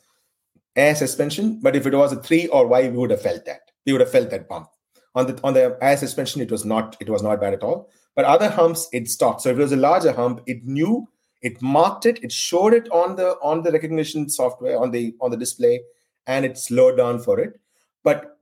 air 0.76 0.94
suspension, 0.94 1.60
but 1.62 1.76
if 1.76 1.88
it 1.88 1.96
was 1.96 2.12
a 2.12 2.22
three 2.22 2.48
or 2.48 2.68
Y, 2.68 2.90
we 2.90 2.98
would 2.98 3.12
have 3.12 3.22
felt 3.22 3.46
that. 3.46 3.62
We 3.86 3.94
would 3.94 4.02
have 4.02 4.12
felt 4.12 4.30
that 4.30 4.50
bump 4.50 4.68
on 5.16 5.28
the 5.28 5.40
on 5.44 5.54
the 5.54 5.78
air 5.82 5.98
suspension. 5.98 6.42
It 6.42 6.52
was 6.52 6.66
not 6.66 6.98
it 7.00 7.10
was 7.10 7.24
not 7.24 7.40
bad 7.42 7.54
at 7.54 7.64
all. 7.64 7.90
But 8.16 8.26
other 8.26 8.50
humps, 8.50 8.90
it 8.92 9.10
stopped. 9.10 9.42
So 9.42 9.50
if 9.50 9.58
it 9.58 9.62
was 9.62 9.72
a 9.72 9.78
larger 9.78 10.12
hump, 10.12 10.42
it 10.46 10.66
knew, 10.66 11.08
it 11.42 11.62
marked 11.62 12.06
it, 12.06 12.24
it 12.24 12.32
showed 12.32 12.74
it 12.74 12.90
on 12.92 13.16
the 13.16 13.38
on 13.42 13.64
the 13.64 13.72
recognition 13.72 14.30
software 14.30 14.80
on 14.80 14.92
the 14.92 15.16
on 15.22 15.32
the 15.32 15.38
display 15.38 15.82
and 16.28 16.46
it 16.46 16.58
slowed 16.58 16.98
down 16.98 17.20
for 17.20 17.40
it. 17.40 17.60
But 18.04 18.38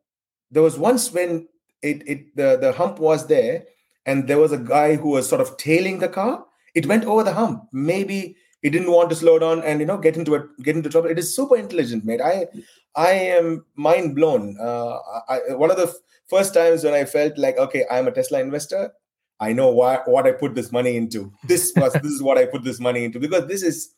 there 0.51 0.63
was 0.63 0.77
once 0.77 1.11
when 1.11 1.47
it, 1.81 2.03
it 2.07 2.35
the, 2.35 2.57
the 2.57 2.73
hump 2.73 2.99
was 2.99 3.27
there 3.27 3.65
and 4.05 4.27
there 4.27 4.39
was 4.39 4.51
a 4.51 4.57
guy 4.57 4.95
who 4.95 5.09
was 5.09 5.29
sort 5.29 5.41
of 5.41 5.57
tailing 5.57 5.99
the 5.99 6.09
car. 6.09 6.45
It 6.75 6.85
went 6.85 7.05
over 7.05 7.23
the 7.23 7.33
hump. 7.33 7.63
Maybe 7.71 8.35
he 8.61 8.69
didn't 8.69 8.91
want 8.91 9.09
to 9.09 9.15
slow 9.15 9.39
down 9.39 9.61
and 9.63 9.79
you 9.79 9.85
know 9.85 9.97
get 9.97 10.17
into 10.17 10.35
it, 10.35 10.45
get 10.63 10.75
into 10.75 10.89
trouble. 10.89 11.09
It 11.09 11.19
is 11.19 11.35
super 11.35 11.55
intelligent, 11.55 12.05
mate. 12.05 12.21
I 12.21 12.47
I 12.95 13.11
am 13.11 13.65
mind 13.75 14.15
blown. 14.15 14.57
Uh, 14.59 14.97
I, 15.29 15.53
one 15.53 15.71
of 15.71 15.77
the 15.77 15.87
f- 15.87 15.95
first 16.27 16.53
times 16.53 16.83
when 16.83 16.93
I 16.93 17.05
felt 17.05 17.37
like, 17.37 17.57
okay, 17.57 17.85
I'm 17.89 18.07
a 18.07 18.11
Tesla 18.11 18.39
investor. 18.39 18.91
I 19.39 19.53
know 19.53 19.69
why 19.69 19.99
what 20.05 20.27
I 20.27 20.33
put 20.33 20.55
this 20.55 20.71
money 20.71 20.97
into. 20.97 21.31
This 21.43 21.73
was 21.77 21.93
this 21.93 22.11
is 22.11 22.21
what 22.21 22.37
I 22.37 22.45
put 22.45 22.63
this 22.63 22.79
money 22.79 23.05
into 23.05 23.19
because 23.19 23.47
this 23.47 23.63
is 23.63 23.93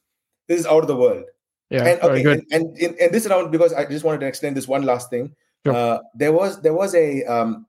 this 0.47 0.59
is 0.59 0.65
out 0.65 0.83
of 0.83 0.87
the 0.87 0.95
world. 0.95 1.23
Yeah, 1.69 1.85
and 1.85 2.01
okay, 2.01 2.31
and, 2.31 2.45
and 2.51 2.77
in, 2.77 2.95
in, 2.95 3.11
this 3.13 3.25
round, 3.27 3.49
because 3.49 3.71
I 3.71 3.85
just 3.85 4.03
wanted 4.03 4.19
to 4.19 4.27
explain 4.27 4.53
this 4.53 4.67
one 4.67 4.83
last 4.83 5.09
thing. 5.09 5.33
Sure. 5.65 5.73
Uh, 5.73 5.99
there 6.13 6.33
was 6.33 6.61
there 6.61 6.73
was 6.73 6.93
a 6.93 7.23
um, 7.23 7.65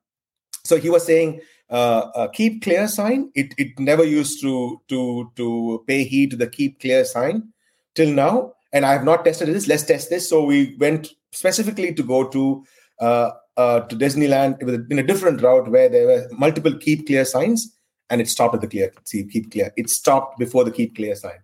so 0.64 0.76
he 0.76 0.90
was 0.90 1.06
saying 1.06 1.40
uh, 1.72 2.10
a 2.14 2.28
keep 2.28 2.62
clear 2.62 2.86
sign. 2.86 3.30
It 3.34 3.54
it 3.58 3.78
never 3.78 4.04
used 4.04 4.40
to 4.42 4.80
to 4.88 5.30
to 5.36 5.84
pay 5.86 6.04
heed 6.04 6.30
to 6.30 6.36
the 6.36 6.46
keep 6.46 6.80
clear 6.80 7.04
sign 7.04 7.52
till 7.94 8.12
now, 8.12 8.52
and 8.72 8.86
I 8.86 8.92
have 8.92 9.04
not 9.04 9.24
tested 9.24 9.48
this. 9.48 9.66
Let's 9.66 9.82
test 9.82 10.10
this. 10.10 10.28
So 10.28 10.44
we 10.44 10.76
went 10.78 11.08
specifically 11.32 11.94
to 11.94 12.02
go 12.02 12.28
to 12.28 12.64
uh, 13.00 13.30
uh, 13.56 13.80
to 13.80 13.96
Disneyland 13.96 14.62
in 14.90 14.98
a 14.98 15.02
different 15.02 15.42
route 15.42 15.68
where 15.70 15.88
there 15.88 16.06
were 16.06 16.28
multiple 16.32 16.76
keep 16.78 17.06
clear 17.06 17.24
signs, 17.24 17.74
and 18.10 18.20
it 18.20 18.28
stopped 18.28 18.54
at 18.54 18.60
the 18.60 18.68
clear 18.68 18.92
see 19.04 19.24
keep 19.24 19.50
clear. 19.50 19.72
It 19.76 19.90
stopped 19.90 20.38
before 20.38 20.64
the 20.64 20.70
keep 20.70 20.94
clear 20.94 21.16
sign 21.16 21.40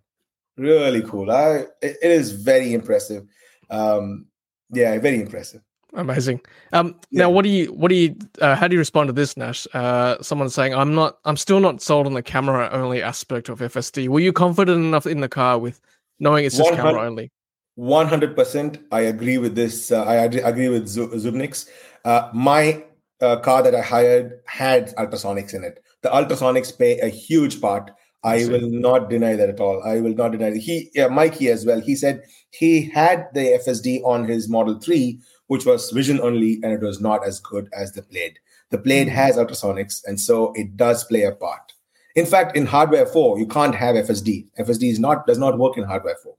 really 0.59 1.03
cool. 1.03 1.31
I 1.31 1.67
it, 1.81 1.97
it 2.03 2.11
is 2.11 2.33
very 2.33 2.75
impressive. 2.75 3.25
Um, 3.71 4.27
yeah, 4.71 4.99
very 4.99 5.21
impressive. 5.21 5.63
Amazing. 5.95 6.41
Um, 6.73 6.95
yeah. 7.11 7.23
Now, 7.23 7.31
what 7.31 7.43
do 7.43 7.49
you, 7.49 7.73
what 7.73 7.89
do 7.89 7.95
you, 7.95 8.17
uh, 8.41 8.55
how 8.55 8.69
do 8.69 8.75
you 8.75 8.79
respond 8.79 9.09
to 9.09 9.13
this, 9.13 9.37
Nash? 9.37 9.67
Uh, 9.73 10.21
someone 10.23 10.51
saying, 10.51 10.75
"I'm 10.75 10.95
not, 10.95 11.19
I'm 11.25 11.37
still 11.37 11.61
not 11.61 11.81
sold 11.81 12.07
on 12.07 12.15
the 12.15 12.23
camera 12.23 12.69
only 12.73 13.03
aspect 13.03 13.49
of 13.49 13.61
FSD." 13.61 14.09
Were 14.09 14.21
you 14.21 14.33
confident 14.33 14.85
enough 14.85 15.07
in 15.07 15.21
the 15.21 15.29
car 15.29 15.59
with 15.59 15.81
knowing 16.21 16.45
it's 16.45 16.57
just 16.57 16.73
camera 16.75 17.01
only? 17.01 17.33
One 17.77 18.07
hundred 18.07 18.37
percent. 18.37 18.79
I 18.93 19.03
agree 19.03 19.39
with 19.39 19.55
this. 19.55 19.91
Uh, 19.91 20.05
I 20.05 20.17
agree 20.17 20.69
with 20.69 20.89
Zubnix. 20.89 21.69
Uh, 22.05 22.29
my 22.35 22.85
uh, 23.23 23.37
car 23.37 23.63
that 23.63 23.75
I 23.75 23.81
hired 23.81 24.41
had 24.47 24.95
ultrasonics 24.97 25.55
in 25.55 25.65
it. 25.65 25.83
The 26.03 26.11
ultrasonics 26.11 26.77
play 26.77 26.99
a 26.99 27.09
huge 27.09 27.61
part 27.61 27.91
I 28.25 28.47
will 28.47 28.69
not 28.69 29.09
deny 29.09 29.37
that 29.37 29.49
at 29.49 29.61
all. 29.61 29.83
I 29.85 30.01
will 30.01 30.15
not 30.15 30.33
deny 30.33 30.49
it. 30.49 30.57
He, 30.57 30.91
yeah, 30.95 31.09
Mikey 31.09 31.49
as 31.49 31.65
well. 31.65 31.81
He 31.81 31.95
said 31.95 32.23
he 32.51 32.83
had 32.83 33.29
the 33.33 33.61
FSD 33.65 34.03
on 34.05 34.27
his 34.27 34.49
Model 34.49 34.81
3, 34.81 35.21
which 35.49 35.67
was 35.67 35.91
vision 35.91 36.21
only, 36.21 36.61
and 36.63 36.73
it 36.73 36.81
was 36.81 37.01
not 37.01 37.27
as 37.27 37.41
good 37.41 37.69
as 37.73 37.93
the 37.93 38.03
Plaid. 38.03 38.39
The 38.71 38.79
plaid 38.79 39.09
has 39.09 39.37
ultrasonics, 39.37 40.05
and 40.07 40.21
so 40.21 40.53
it 40.55 40.77
does 40.77 41.05
play 41.05 41.23
a 41.23 41.33
part. 41.33 41.73
In 42.15 42.27
fact, 42.27 42.57
in 42.57 42.67
hardware 42.67 43.07
four, 43.07 43.39
you 43.39 43.47
can't 43.47 43.75
have 43.75 43.97
FSD. 43.97 44.47
FSD 44.59 44.91
is 44.91 44.99
not 44.99 45.27
does 45.27 45.39
not 45.39 45.59
work 45.59 45.79
in 45.79 45.85
hardware 45.85 46.17
four. 46.23 46.37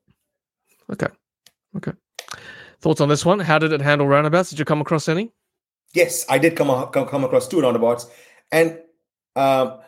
Okay. 0.91 1.08
Okay. 1.78 1.93
Thoughts 2.82 3.02
on 3.02 3.10
this 3.10 3.26
one? 3.26 3.39
How 3.39 3.60
did 3.60 3.74
it 3.74 3.82
handle 3.82 4.08
roundabouts? 4.08 4.52
Did 4.52 4.60
you 4.60 4.65
come 4.65 4.82
across 4.82 5.10
any? 5.10 5.32
Yes, 5.93 6.26
I 6.30 6.38
did 6.38 6.56
come 6.56 6.67
come, 6.91 7.08
come 7.08 7.24
across 7.24 7.48
two 7.48 7.62
roundabouts, 7.62 8.08
and 8.52 8.80
um, 9.36 9.80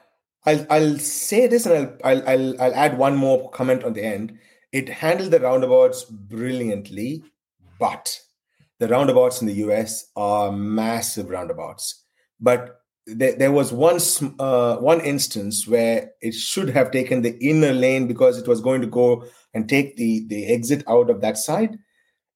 I'll 0.45 0.65
I'll 0.69 0.97
say 0.97 1.47
this, 1.47 1.67
and 1.67 1.75
I'll, 1.75 1.97
I'll 2.03 2.29
I'll 2.29 2.61
I'll 2.61 2.73
add 2.73 2.97
one 2.97 3.15
more 3.15 3.51
comment 3.51 3.83
on 3.83 3.93
the 3.93 4.03
end. 4.03 4.39
It 4.71 4.89
handled 4.89 5.31
the 5.31 5.39
roundabouts 5.39 6.05
brilliantly, 6.05 7.23
but 7.79 8.19
the 8.81 8.87
roundabouts 8.87 9.41
in 9.41 9.47
the 9.47 9.61
US 9.65 10.09
are 10.15 10.51
massive 10.51 11.29
roundabouts. 11.29 12.03
But 12.39 12.81
there, 13.05 13.35
there 13.35 13.51
was 13.51 13.71
one 13.71 13.99
uh, 14.39 14.77
one 14.77 15.01
instance 15.01 15.67
where 15.67 16.09
it 16.19 16.33
should 16.33 16.69
have 16.69 16.89
taken 16.89 17.21
the 17.21 17.37
inner 17.39 17.73
lane 17.73 18.07
because 18.07 18.39
it 18.39 18.47
was 18.47 18.59
going 18.59 18.81
to 18.81 18.87
go 18.87 19.23
and 19.53 19.69
take 19.69 19.97
the 19.97 20.25
the 20.29 20.47
exit 20.47 20.83
out 20.87 21.11
of 21.11 21.21
that 21.21 21.37
side. 21.37 21.77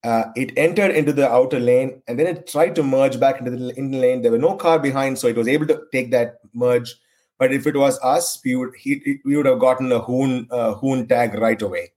Uh, 0.03 0.25
it 0.35 0.55
entered 0.55 0.91
into 0.91 1.11
the 1.11 1.27
outer 1.27 1.59
lane 1.59 1.99
and 2.07 2.19
then 2.19 2.27
it 2.27 2.45
tried 2.45 2.75
to 2.75 2.83
merge 2.83 3.19
back 3.19 3.39
into 3.39 3.49
the 3.49 3.75
inner 3.75 3.97
lane. 3.97 4.21
There 4.21 4.31
were 4.31 4.45
no 4.49 4.55
car 4.55 4.77
behind, 4.77 5.17
so 5.17 5.27
it 5.27 5.35
was 5.35 5.47
able 5.47 5.65
to 5.65 5.81
take 5.91 6.11
that 6.11 6.35
merge. 6.53 6.93
But 7.39 7.53
if 7.53 7.65
it 7.65 7.75
was 7.75 7.99
us, 8.03 8.39
we 8.45 8.55
would 8.55 8.75
he, 8.77 9.19
we 9.25 9.35
would 9.35 9.47
have 9.47 9.59
gotten 9.59 9.91
a 9.91 9.99
hoon 9.99 10.47
uh, 10.51 10.75
hoon 10.75 11.07
tag 11.07 11.33
right 11.33 11.59
away. 11.59 11.94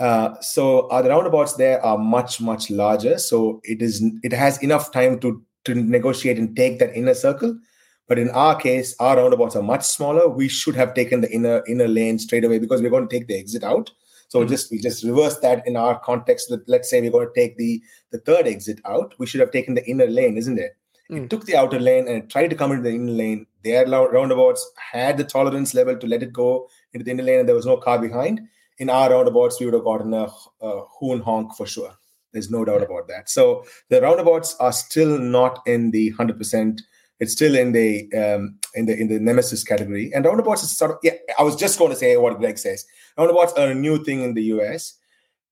Uh, 0.00 0.40
so 0.40 0.88
our 0.90 1.02
roundabouts 1.02 1.54
there 1.54 1.84
are 1.84 1.98
much 1.98 2.40
much 2.40 2.70
larger. 2.70 3.18
So 3.18 3.60
it 3.64 3.82
is 3.82 4.02
it 4.22 4.32
has 4.32 4.62
enough 4.62 4.92
time 4.92 5.18
to 5.20 5.42
to 5.64 5.74
negotiate 5.74 6.38
and 6.38 6.54
take 6.56 6.78
that 6.78 6.96
inner 6.96 7.14
circle. 7.14 7.58
But 8.06 8.18
in 8.18 8.30
our 8.30 8.56
case, 8.56 8.94
our 9.00 9.16
roundabouts 9.16 9.56
are 9.56 9.62
much 9.62 9.84
smaller. 9.84 10.28
We 10.28 10.48
should 10.48 10.76
have 10.76 10.94
taken 10.94 11.20
the 11.20 11.30
inner 11.30 11.62
inner 11.66 11.88
lane 11.88 12.18
straight 12.18 12.44
away 12.44 12.58
because 12.58 12.80
we're 12.80 12.90
going 12.90 13.08
to 13.08 13.14
take 13.14 13.26
the 13.26 13.38
exit 13.38 13.64
out. 13.64 13.90
So 14.28 14.40
mm-hmm. 14.40 14.48
just 14.48 14.70
we 14.70 14.78
just 14.78 15.04
reverse 15.04 15.38
that 15.38 15.66
in 15.66 15.76
our 15.76 15.98
context. 15.98 16.48
That 16.48 16.68
let's 16.68 16.88
say 16.88 17.00
we're 17.00 17.10
going 17.10 17.28
to 17.28 17.40
take 17.40 17.56
the 17.56 17.82
the 18.12 18.18
third 18.18 18.46
exit 18.46 18.80
out. 18.84 19.14
We 19.18 19.26
should 19.26 19.40
have 19.40 19.50
taken 19.50 19.74
the 19.74 19.86
inner 19.86 20.06
lane, 20.06 20.38
isn't 20.38 20.58
it? 20.58 20.76
Mm. 21.10 21.24
It 21.24 21.30
took 21.30 21.44
the 21.44 21.56
outer 21.56 21.80
lane 21.80 22.06
and 22.06 22.22
it 22.22 22.30
tried 22.30 22.48
to 22.48 22.56
come 22.56 22.70
into 22.70 22.84
the 22.84 22.94
inner 22.94 23.12
lane. 23.12 23.46
Their 23.64 23.86
roundabouts 23.86 24.70
had 24.92 25.16
the 25.18 25.24
tolerance 25.24 25.74
level 25.74 25.96
to 25.96 26.06
let 26.06 26.22
it 26.22 26.32
go 26.32 26.68
into 26.92 27.04
the 27.04 27.10
inner 27.10 27.24
lane, 27.24 27.40
and 27.40 27.48
there 27.48 27.56
was 27.56 27.66
no 27.66 27.76
car 27.76 27.98
behind 27.98 28.40
in 28.78 28.90
our 28.90 29.10
roundabouts, 29.10 29.58
we 29.58 29.66
would 29.66 29.74
have 29.74 29.84
gotten 29.84 30.14
a, 30.14 30.28
a 30.60 30.82
hoon 31.00 31.20
honk 31.20 31.56
for 31.56 31.66
sure. 31.66 31.92
There's 32.32 32.50
no 32.50 32.64
doubt 32.64 32.82
about 32.82 33.08
that. 33.08 33.30
So 33.30 33.64
the 33.88 34.00
roundabouts 34.00 34.56
are 34.60 34.72
still 34.72 35.18
not 35.18 35.60
in 35.66 35.90
the 35.90 36.10
hundred 36.10 36.38
percent. 36.38 36.82
It's 37.20 37.32
still 37.32 37.56
in 37.56 37.72
the 37.72 38.12
um, 38.14 38.58
in 38.74 38.86
the 38.86 38.96
in 38.96 39.08
the 39.08 39.18
nemesis 39.18 39.64
category. 39.64 40.12
And 40.14 40.24
roundabouts 40.24 40.62
is 40.62 40.76
sort 40.76 40.92
of 40.92 40.98
yeah. 41.02 41.14
I 41.38 41.42
was 41.42 41.56
just 41.56 41.78
going 41.78 41.90
to 41.90 41.96
say 41.96 42.16
what 42.16 42.38
Greg 42.38 42.58
says. 42.58 42.84
Roundabouts 43.16 43.54
are 43.54 43.68
a 43.68 43.74
new 43.74 44.04
thing 44.04 44.22
in 44.22 44.34
the 44.34 44.44
US. 44.44 44.94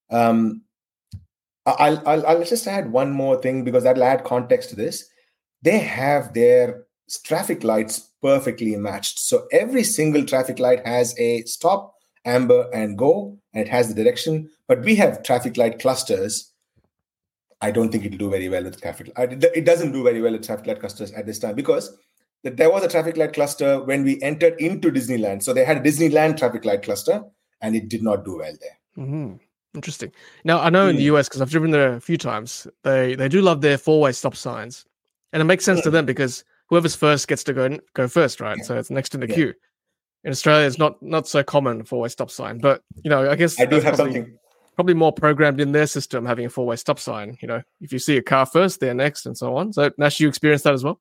Um, 0.09 0.61
I'll, 1.65 2.01
I'll 2.07 2.25
I'll 2.25 2.43
just 2.43 2.67
add 2.67 2.91
one 2.91 3.11
more 3.11 3.41
thing 3.41 3.63
because 3.63 3.83
that'll 3.83 4.03
add 4.03 4.23
context 4.23 4.69
to 4.69 4.75
this. 4.75 5.09
They 5.63 5.79
have 5.79 6.33
their 6.33 6.85
traffic 7.23 7.63
lights 7.63 8.11
perfectly 8.21 8.75
matched. 8.75 9.19
So 9.19 9.47
every 9.51 9.83
single 9.83 10.25
traffic 10.25 10.59
light 10.59 10.85
has 10.85 11.17
a 11.19 11.43
stop, 11.43 11.95
amber, 12.27 12.69
and 12.73 12.97
go, 12.97 13.37
and 13.53 13.65
it 13.65 13.69
has 13.69 13.87
the 13.87 14.03
direction. 14.03 14.49
But 14.67 14.81
we 14.81 14.95
have 14.95 15.23
traffic 15.23 15.57
light 15.57 15.79
clusters. 15.79 16.51
I 17.61 17.71
don't 17.71 17.91
think 17.91 18.05
it'll 18.05 18.19
do 18.19 18.29
very 18.29 18.49
well 18.49 18.63
with 18.63 18.79
traffic. 18.79 19.11
It 19.17 19.65
doesn't 19.65 19.93
do 19.93 20.03
very 20.03 20.21
well 20.21 20.33
with 20.33 20.45
traffic 20.45 20.67
light 20.67 20.79
clusters 20.79 21.11
at 21.13 21.25
this 21.25 21.39
time 21.39 21.55
because 21.55 21.97
there 22.43 22.69
was 22.69 22.83
a 22.83 22.87
traffic 22.87 23.17
light 23.17 23.33
cluster 23.33 23.83
when 23.83 24.03
we 24.03 24.21
entered 24.21 24.59
into 24.59 24.91
Disneyland. 24.91 25.41
So 25.41 25.53
they 25.53 25.65
had 25.65 25.77
a 25.77 25.81
Disneyland 25.81 26.37
traffic 26.37 26.65
light 26.65 26.83
cluster, 26.83 27.23
and 27.61 27.75
it 27.75 27.89
did 27.89 28.03
not 28.03 28.25
do 28.25 28.37
well 28.37 28.53
there. 28.61 29.05
Mm-hmm. 29.05 29.35
Interesting. 29.73 30.11
Now 30.43 30.59
I 30.59 30.69
know 30.69 30.87
in 30.87 30.95
the 30.95 31.07
hmm. 31.07 31.15
US 31.15 31.27
because 31.27 31.41
I've 31.41 31.49
driven 31.49 31.71
there 31.71 31.93
a 31.93 32.01
few 32.01 32.17
times. 32.17 32.67
They 32.83 33.15
they 33.15 33.29
do 33.29 33.41
love 33.41 33.61
their 33.61 33.77
four 33.77 34.01
way 34.01 34.11
stop 34.11 34.35
signs, 34.35 34.85
and 35.33 35.41
it 35.41 35.45
makes 35.45 35.65
sense 35.65 35.81
to 35.81 35.89
hmm. 35.89 35.95
them 35.95 36.05
because 36.05 36.43
whoever's 36.67 36.95
first 36.95 37.27
gets 37.27 37.43
to 37.45 37.53
go 37.53 37.77
go 37.93 38.07
first, 38.07 38.39
right? 38.41 38.57
Yeah. 38.57 38.63
So 38.63 38.77
it's 38.77 38.89
next 38.89 39.13
in 39.13 39.21
the 39.21 39.27
yeah. 39.27 39.35
queue 39.35 39.53
in 40.27 40.31
Australia 40.31 40.67
it's 40.67 40.77
not 40.77 41.01
not 41.01 41.25
so 41.25 41.41
common 41.41 41.85
for 41.85 42.05
a 42.05 42.09
stop 42.09 42.29
sign. 42.29 42.57
But 42.57 42.83
you 43.01 43.09
know, 43.09 43.31
I 43.31 43.35
guess 43.35 43.57
I 43.59 43.65
do 43.65 43.79
have 43.79 43.95
probably, 43.95 44.13
something 44.13 44.37
probably 44.75 44.93
more 44.93 45.13
programmed 45.13 45.61
in 45.61 45.71
their 45.71 45.87
system 45.87 46.25
having 46.25 46.45
a 46.45 46.49
four 46.49 46.65
way 46.65 46.75
stop 46.75 46.99
sign. 46.99 47.37
You 47.41 47.47
know, 47.47 47.63
if 47.79 47.93
you 47.93 47.99
see 47.99 48.17
a 48.17 48.21
car 48.21 48.45
first, 48.45 48.81
they're 48.81 48.93
next, 48.93 49.25
and 49.25 49.37
so 49.37 49.55
on. 49.55 49.71
So 49.71 49.89
Nash, 49.97 50.19
you 50.19 50.27
experienced 50.27 50.65
that 50.65 50.73
as 50.73 50.83
well. 50.83 50.99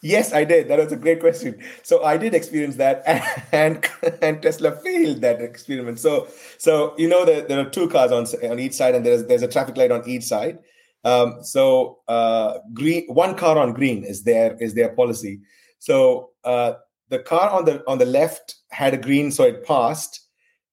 Yes, 0.00 0.32
I 0.32 0.44
did. 0.44 0.68
That 0.68 0.78
was 0.78 0.92
a 0.92 0.96
great 0.96 1.20
question. 1.20 1.62
So 1.82 2.04
I 2.04 2.16
did 2.16 2.32
experience 2.32 2.76
that, 2.76 3.02
and 3.52 3.86
and 4.22 4.40
Tesla 4.40 4.72
failed 4.76 5.20
that 5.20 5.42
experiment. 5.42 6.00
So 6.00 6.28
so 6.56 6.94
you 6.96 7.06
know 7.06 7.26
that 7.26 7.48
there 7.48 7.60
are 7.60 7.68
two 7.68 7.90
cars 7.90 8.12
on 8.12 8.24
on 8.50 8.58
each 8.58 8.72
side, 8.72 8.94
and 8.94 9.04
there's 9.04 9.26
there's 9.26 9.42
a 9.42 9.48
traffic 9.48 9.76
light 9.76 9.92
on 9.92 10.08
each 10.08 10.24
side. 10.24 10.58
Um, 11.04 11.40
so 11.42 11.98
uh, 12.08 12.60
green, 12.72 13.04
one 13.08 13.34
car 13.34 13.58
on 13.58 13.74
green 13.74 14.04
is 14.04 14.22
their 14.22 14.56
is 14.56 14.72
their 14.72 14.94
policy. 14.94 15.40
So 15.80 16.30
uh, 16.44 16.74
the 17.08 17.18
car 17.18 17.50
on 17.50 17.64
the 17.64 17.82
on 17.88 17.98
the 17.98 18.06
left 18.06 18.56
had 18.70 18.94
a 18.94 18.96
green, 18.96 19.30
so 19.30 19.44
it 19.44 19.66
passed, 19.66 20.20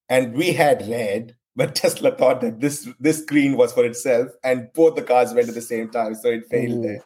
and 0.10 0.34
we 0.34 0.54
had 0.54 0.88
red. 0.88 1.36
But 1.56 1.76
Tesla 1.82 2.16
thought 2.16 2.42
that 2.42 2.60
this 2.60 2.90
this 3.00 3.24
green 3.24 3.58
was 3.58 3.74
for 3.74 3.86
itself, 3.86 4.30
and 4.44 4.70
both 4.74 4.96
the 4.96 5.04
cars 5.04 5.34
went 5.34 5.50
at 5.50 5.56
the 5.56 5.62
same 5.62 5.90
time, 5.90 6.16
so 6.16 6.30
it 6.30 6.46
failed 6.50 6.80
Ooh. 6.80 6.82
there. 6.82 7.04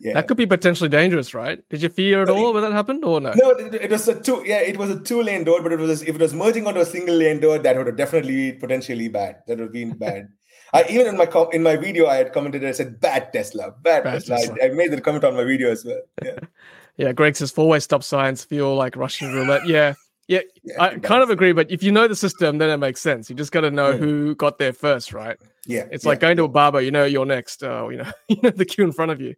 Yeah. 0.00 0.14
That 0.14 0.28
could 0.28 0.36
be 0.36 0.46
potentially 0.46 0.88
dangerous, 0.88 1.34
right? 1.34 1.62
Did 1.68 1.82
you 1.82 1.88
fear 1.88 2.22
at 2.22 2.30
all 2.30 2.52
when 2.52 2.62
that 2.62 2.72
happened, 2.72 3.04
or 3.04 3.20
no? 3.20 3.32
No, 3.36 3.50
it, 3.50 3.90
was 3.90 4.08
a 4.08 4.18
two. 4.18 4.42
Yeah, 4.44 4.60
it 4.60 4.78
was 4.78 4.90
a 4.90 4.98
two-lane 4.98 5.44
door, 5.44 5.62
but 5.62 5.72
it 5.72 5.78
was 5.78 6.02
if 6.02 6.14
it 6.14 6.20
was 6.20 6.34
merging 6.34 6.66
onto 6.66 6.80
a 6.80 6.86
single-lane 6.86 7.40
door, 7.40 7.58
that 7.58 7.76
would 7.76 7.86
have 7.86 7.96
definitely 7.96 8.52
potentially 8.52 9.08
bad. 9.08 9.42
That 9.46 9.58
would 9.58 9.64
have 9.64 9.72
been 9.72 9.96
bad. 9.96 10.28
I 10.72 10.84
even 10.88 11.06
in 11.06 11.16
my 11.16 11.28
in 11.52 11.62
my 11.62 11.76
video, 11.76 12.06
I 12.06 12.16
had 12.16 12.32
commented. 12.32 12.64
I 12.64 12.72
said, 12.72 13.00
"Bad 13.00 13.32
Tesla, 13.32 13.72
bad, 13.82 14.04
bad 14.04 14.12
Tesla." 14.14 14.36
Tesla. 14.38 14.56
I, 14.62 14.66
I, 14.66 14.68
made 14.70 14.90
the 14.90 15.00
comment 15.00 15.24
on 15.24 15.36
my 15.36 15.44
video 15.44 15.70
as 15.70 15.84
well. 15.84 16.00
Yeah. 16.22 16.38
Yeah, 16.96 17.12
Greg 17.12 17.36
says 17.36 17.50
four 17.50 17.68
way 17.68 17.80
stop 17.80 18.02
signs 18.02 18.44
feel 18.44 18.74
like 18.74 18.96
Russian 18.96 19.32
roulette. 19.32 19.66
Yeah. 19.66 19.94
Yeah, 20.26 20.40
yeah 20.62 20.82
I 20.82 20.98
kind 21.00 21.22
of 21.22 21.28
agree, 21.28 21.52
but 21.52 21.70
if 21.70 21.82
you 21.82 21.92
know 21.92 22.08
the 22.08 22.16
system, 22.16 22.56
then 22.56 22.70
it 22.70 22.78
makes 22.78 23.02
sense. 23.02 23.28
You 23.28 23.36
just 23.36 23.52
got 23.52 23.60
to 23.60 23.70
know 23.70 23.92
mm. 23.92 23.98
who 23.98 24.34
got 24.34 24.56
there 24.56 24.72
first, 24.72 25.12
right? 25.12 25.36
Yeah, 25.66 25.86
it's 25.90 26.04
yeah, 26.04 26.08
like 26.08 26.20
going 26.20 26.38
to 26.38 26.44
a 26.44 26.48
barber. 26.48 26.80
You 26.80 26.90
know, 26.90 27.04
you're 27.04 27.26
next. 27.26 27.62
Uh, 27.62 27.88
you 27.88 27.98
know, 27.98 28.10
you 28.28 28.38
know 28.42 28.48
the 28.48 28.64
queue 28.64 28.84
in 28.84 28.92
front 28.92 29.12
of 29.12 29.20
you. 29.20 29.34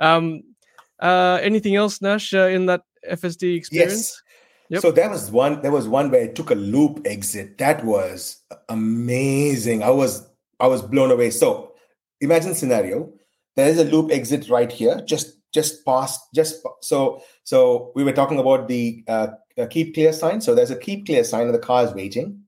Um, 0.00 0.42
uh, 0.98 1.38
anything 1.40 1.76
else, 1.76 2.02
Nash, 2.02 2.34
uh, 2.34 2.48
in 2.48 2.66
that 2.66 2.82
FSD 3.08 3.56
experience? 3.56 3.92
Yes. 3.92 4.22
Yep. 4.70 4.82
So 4.82 4.90
there 4.90 5.08
was 5.08 5.30
one. 5.30 5.62
There 5.62 5.70
was 5.70 5.88
one 5.88 6.10
where 6.10 6.22
it 6.22 6.34
took 6.34 6.50
a 6.50 6.56
loop 6.56 7.02
exit. 7.04 7.56
That 7.58 7.84
was 7.84 8.42
amazing. 8.68 9.84
I 9.84 9.90
was 9.90 10.28
I 10.60 10.66
was 10.66 10.82
blown 10.82 11.10
away. 11.10 11.30
So 11.30 11.74
imagine 12.20 12.54
scenario. 12.54 13.12
There 13.56 13.68
is 13.68 13.78
a 13.78 13.84
loop 13.84 14.10
exit 14.10 14.48
right 14.48 14.70
here, 14.70 15.00
just 15.06 15.37
just 15.52 15.84
past 15.84 16.20
just 16.34 16.62
so 16.80 17.22
so 17.44 17.92
we 17.94 18.04
were 18.04 18.12
talking 18.12 18.38
about 18.38 18.68
the 18.68 19.04
uh, 19.08 19.28
keep 19.70 19.94
clear 19.94 20.12
sign. 20.12 20.40
So 20.40 20.54
there's 20.54 20.70
a 20.70 20.76
keep 20.76 21.06
clear 21.06 21.24
sign 21.24 21.46
and 21.46 21.54
the 21.54 21.58
car 21.58 21.84
is 21.84 21.92
waiting. 21.92 22.42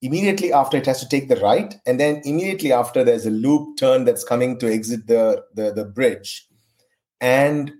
Immediately 0.00 0.52
after 0.52 0.76
it 0.76 0.86
has 0.86 1.00
to 1.00 1.08
take 1.08 1.28
the 1.28 1.36
right. 1.36 1.74
And 1.86 1.98
then 1.98 2.22
immediately 2.24 2.72
after 2.72 3.02
there's 3.02 3.26
a 3.26 3.30
loop 3.30 3.76
turn 3.78 4.04
that's 4.04 4.24
coming 4.24 4.58
to 4.58 4.72
exit 4.72 5.06
the 5.06 5.44
the, 5.54 5.72
the 5.72 5.84
bridge. 5.84 6.46
And 7.20 7.72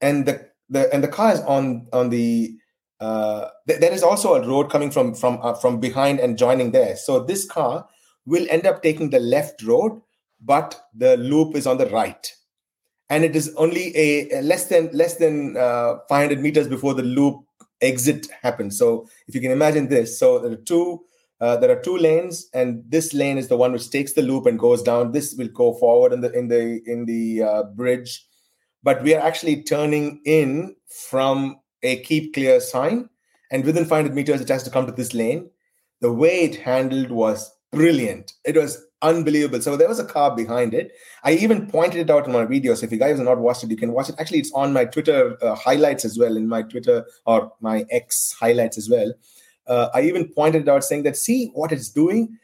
and 0.00 0.26
the 0.26 0.48
the 0.68 0.92
and 0.94 1.02
the 1.02 1.08
car 1.08 1.32
is 1.32 1.40
on 1.40 1.88
on 1.92 2.10
the 2.10 2.56
uh, 3.00 3.48
th- 3.66 3.80
there 3.80 3.92
is 3.92 4.02
also 4.02 4.34
a 4.34 4.46
road 4.46 4.70
coming 4.70 4.90
from 4.90 5.14
from 5.14 5.38
uh, 5.42 5.54
from 5.54 5.80
behind 5.80 6.20
and 6.20 6.38
joining 6.38 6.70
there. 6.70 6.96
So 6.96 7.20
this 7.20 7.46
car 7.46 7.86
will 8.26 8.46
end 8.50 8.66
up 8.66 8.82
taking 8.82 9.10
the 9.10 9.20
left 9.20 9.62
road 9.62 10.00
but 10.40 10.88
the 10.94 11.16
loop 11.18 11.54
is 11.54 11.66
on 11.66 11.78
the 11.78 11.86
right 11.86 12.32
and 13.10 13.24
it 13.24 13.36
is 13.36 13.52
only 13.56 13.94
a, 13.96 14.38
a 14.38 14.42
less 14.42 14.66
than 14.66 14.88
less 14.92 15.16
than 15.16 15.56
uh, 15.56 15.98
500 16.08 16.40
meters 16.40 16.68
before 16.68 16.94
the 16.94 17.02
loop 17.02 17.44
exit 17.82 18.28
happens. 18.42 18.78
So 18.78 19.08
if 19.26 19.34
you 19.34 19.40
can 19.40 19.50
imagine 19.50 19.88
this, 19.88 20.18
so 20.18 20.38
there 20.38 20.52
are 20.52 20.56
two 20.56 21.02
uh, 21.40 21.56
there 21.56 21.70
are 21.70 21.80
two 21.80 21.96
lanes, 21.96 22.48
and 22.52 22.84
this 22.86 23.14
lane 23.14 23.38
is 23.38 23.48
the 23.48 23.56
one 23.56 23.72
which 23.72 23.90
takes 23.90 24.12
the 24.12 24.22
loop 24.22 24.46
and 24.46 24.58
goes 24.58 24.82
down. 24.82 25.12
This 25.12 25.34
will 25.36 25.48
go 25.48 25.74
forward 25.74 26.12
in 26.12 26.20
the 26.20 26.32
in 26.32 26.48
the 26.48 26.80
in 26.86 27.06
the 27.06 27.42
uh, 27.42 27.62
bridge, 27.74 28.24
but 28.82 29.02
we 29.02 29.14
are 29.14 29.26
actually 29.26 29.62
turning 29.62 30.20
in 30.24 30.76
from 31.08 31.58
a 31.82 31.96
keep 32.02 32.34
clear 32.34 32.60
sign, 32.60 33.08
and 33.50 33.64
within 33.64 33.86
500 33.86 34.14
meters, 34.14 34.40
it 34.40 34.48
has 34.48 34.62
to 34.64 34.70
come 34.70 34.86
to 34.86 34.92
this 34.92 35.14
lane. 35.14 35.50
The 36.02 36.12
way 36.12 36.40
it 36.42 36.56
handled 36.56 37.10
was 37.10 37.50
brilliant. 37.72 38.34
It 38.44 38.56
was 38.56 38.86
unbelievable. 39.02 39.60
So 39.60 39.76
there 39.76 39.88
was 39.88 39.98
a 39.98 40.04
car 40.04 40.34
behind 40.34 40.74
it. 40.74 40.92
I 41.24 41.32
even 41.32 41.66
pointed 41.68 42.00
it 42.00 42.10
out 42.10 42.26
in 42.26 42.32
my 42.32 42.44
video. 42.44 42.74
So 42.74 42.86
if 42.86 42.92
you 42.92 42.98
guys 42.98 43.16
have 43.16 43.26
not 43.26 43.38
watched 43.38 43.64
it, 43.64 43.70
you 43.70 43.76
can 43.76 43.92
watch 43.92 44.08
it. 44.08 44.16
Actually, 44.18 44.40
it's 44.40 44.52
on 44.52 44.72
my 44.72 44.84
Twitter 44.84 45.36
uh, 45.42 45.54
highlights 45.54 46.04
as 46.04 46.18
well, 46.18 46.36
in 46.36 46.48
my 46.48 46.62
Twitter 46.62 47.06
or 47.26 47.52
my 47.60 47.84
X 47.90 48.34
highlights 48.38 48.78
as 48.78 48.88
well. 48.88 49.12
Uh, 49.66 49.88
I 49.94 50.02
even 50.02 50.28
pointed 50.28 50.62
it 50.62 50.68
out 50.68 50.84
saying 50.84 51.04
that 51.04 51.16
see 51.16 51.50
what 51.54 51.72
it's 51.72 51.88
doing. 51.88 52.38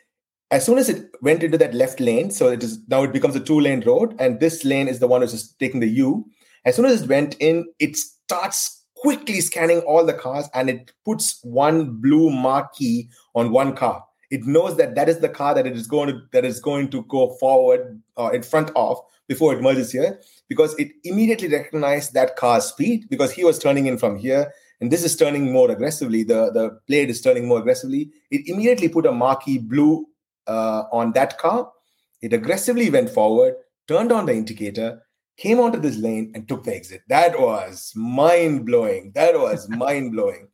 As 0.50 0.64
soon 0.64 0.78
as 0.78 0.88
it 0.88 1.10
went 1.22 1.42
into 1.42 1.58
that 1.58 1.74
left 1.74 1.98
lane, 1.98 2.30
so 2.30 2.48
it 2.48 2.62
is 2.62 2.78
now 2.88 3.02
it 3.02 3.12
becomes 3.12 3.34
a 3.34 3.40
two 3.40 3.58
lane 3.58 3.80
road, 3.84 4.14
and 4.20 4.38
this 4.38 4.64
lane 4.64 4.86
is 4.86 5.00
the 5.00 5.08
one 5.08 5.20
which 5.20 5.34
is 5.34 5.52
taking 5.58 5.80
the 5.80 5.88
U. 5.88 6.24
As 6.64 6.76
soon 6.76 6.84
as 6.84 7.02
it 7.02 7.08
went 7.08 7.34
in, 7.40 7.66
it 7.80 7.96
starts 7.96 8.84
quickly 8.96 9.40
scanning 9.40 9.80
all 9.80 10.04
the 10.04 10.12
cars 10.12 10.48
and 10.54 10.68
it 10.68 10.92
puts 11.04 11.38
one 11.42 12.00
blue 12.00 12.30
marquee 12.30 13.08
on 13.34 13.52
one 13.52 13.74
car. 13.74 14.04
It 14.30 14.44
knows 14.44 14.76
that 14.76 14.94
that 14.94 15.08
is 15.08 15.20
the 15.20 15.28
car 15.28 15.54
that 15.54 15.66
it 15.66 15.76
is 15.76 15.86
going 15.86 16.08
to 16.08 16.20
that 16.32 16.44
is 16.44 16.60
going 16.60 16.90
to 16.90 17.02
go 17.04 17.34
forward 17.34 18.00
uh, 18.18 18.30
in 18.32 18.42
front 18.42 18.70
of 18.74 19.00
before 19.28 19.54
it 19.54 19.62
merges 19.62 19.92
here 19.92 20.20
because 20.48 20.74
it 20.78 20.92
immediately 21.04 21.48
recognized 21.48 22.14
that 22.14 22.36
car's 22.36 22.66
speed 22.66 23.06
because 23.10 23.32
he 23.32 23.44
was 23.44 23.58
turning 23.58 23.86
in 23.86 23.98
from 23.98 24.16
here 24.16 24.52
and 24.80 24.90
this 24.90 25.04
is 25.04 25.16
turning 25.16 25.52
more 25.52 25.70
aggressively. 25.70 26.22
The 26.22 26.50
the 26.52 26.80
plaid 26.86 27.10
is 27.10 27.20
turning 27.20 27.48
more 27.48 27.58
aggressively. 27.58 28.10
It 28.30 28.48
immediately 28.48 28.88
put 28.88 29.06
a 29.06 29.12
marquee 29.12 29.58
blue 29.58 30.06
uh, 30.46 30.84
on 30.92 31.12
that 31.12 31.38
car. 31.38 31.72
It 32.20 32.32
aggressively 32.32 32.90
went 32.90 33.10
forward, 33.10 33.54
turned 33.88 34.12
on 34.12 34.26
the 34.26 34.32
indicator, 34.32 35.02
came 35.36 35.60
onto 35.60 35.78
this 35.78 35.96
lane, 35.96 36.32
and 36.34 36.48
took 36.48 36.64
the 36.64 36.74
exit. 36.74 37.02
That 37.08 37.38
was 37.38 37.92
mind 37.94 38.66
blowing. 38.66 39.12
That 39.14 39.38
was 39.38 39.68
mind 39.84 40.12
blowing. 40.12 40.48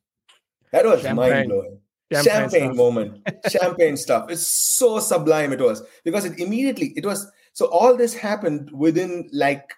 That 0.71 0.87
was 0.87 1.05
mind 1.05 1.49
blowing. 1.49 1.79
Champagne, 2.13 2.51
Champagne 2.51 2.77
moment, 2.77 3.29
champagne 3.49 3.97
stuff. 4.07 4.31
It's 4.31 4.47
so 4.47 4.99
sublime. 5.01 5.53
It 5.53 5.61
was. 5.61 5.83
Because 6.05 6.25
it 6.25 6.39
immediately 6.39 6.93
it 6.97 7.07
was 7.07 7.31
so 7.53 7.67
all 7.67 7.97
this 7.97 8.15
happened 8.15 8.71
within 8.73 9.29
like 9.33 9.69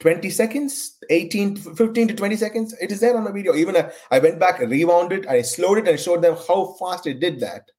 20 0.00 0.30
seconds? 0.30 0.96
18 1.10 1.56
15 1.56 2.08
to 2.08 2.14
20 2.14 2.36
seconds? 2.36 2.74
It 2.80 2.92
is 2.92 3.00
there 3.00 3.16
on 3.16 3.24
the 3.24 3.32
video. 3.32 3.54
Even 3.54 3.76
I, 3.76 3.90
I 4.10 4.18
went 4.18 4.38
back 4.38 4.60
and 4.60 4.70
rewound 4.70 5.12
it 5.12 5.26
i 5.26 5.42
slowed 5.42 5.78
it 5.78 5.88
and 5.88 5.98
showed 5.98 6.22
them 6.22 6.36
how 6.46 6.76
fast 6.78 7.06
it 7.06 7.20
did 7.20 7.40
that. 7.40 7.70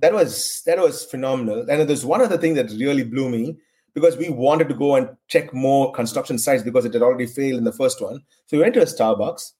That 0.00 0.12
was 0.12 0.62
that 0.66 0.78
was 0.78 1.04
phenomenal. 1.04 1.66
And 1.68 1.88
there's 1.88 2.04
one 2.04 2.20
other 2.20 2.38
thing 2.38 2.54
that 2.54 2.70
really 2.70 3.04
blew 3.04 3.28
me 3.28 3.58
because 3.94 4.16
we 4.16 4.28
wanted 4.28 4.68
to 4.68 4.74
go 4.74 4.96
and 4.96 5.08
check 5.28 5.52
more 5.52 5.92
construction 5.92 6.38
sites 6.38 6.62
because 6.62 6.84
it 6.84 6.94
had 6.94 7.02
already 7.02 7.26
failed 7.26 7.58
in 7.58 7.64
the 7.64 7.72
first 7.72 8.00
one. 8.00 8.20
So 8.46 8.56
we 8.56 8.62
went 8.62 8.74
to 8.74 8.82
a 8.82 8.86
starbucks 8.86 9.52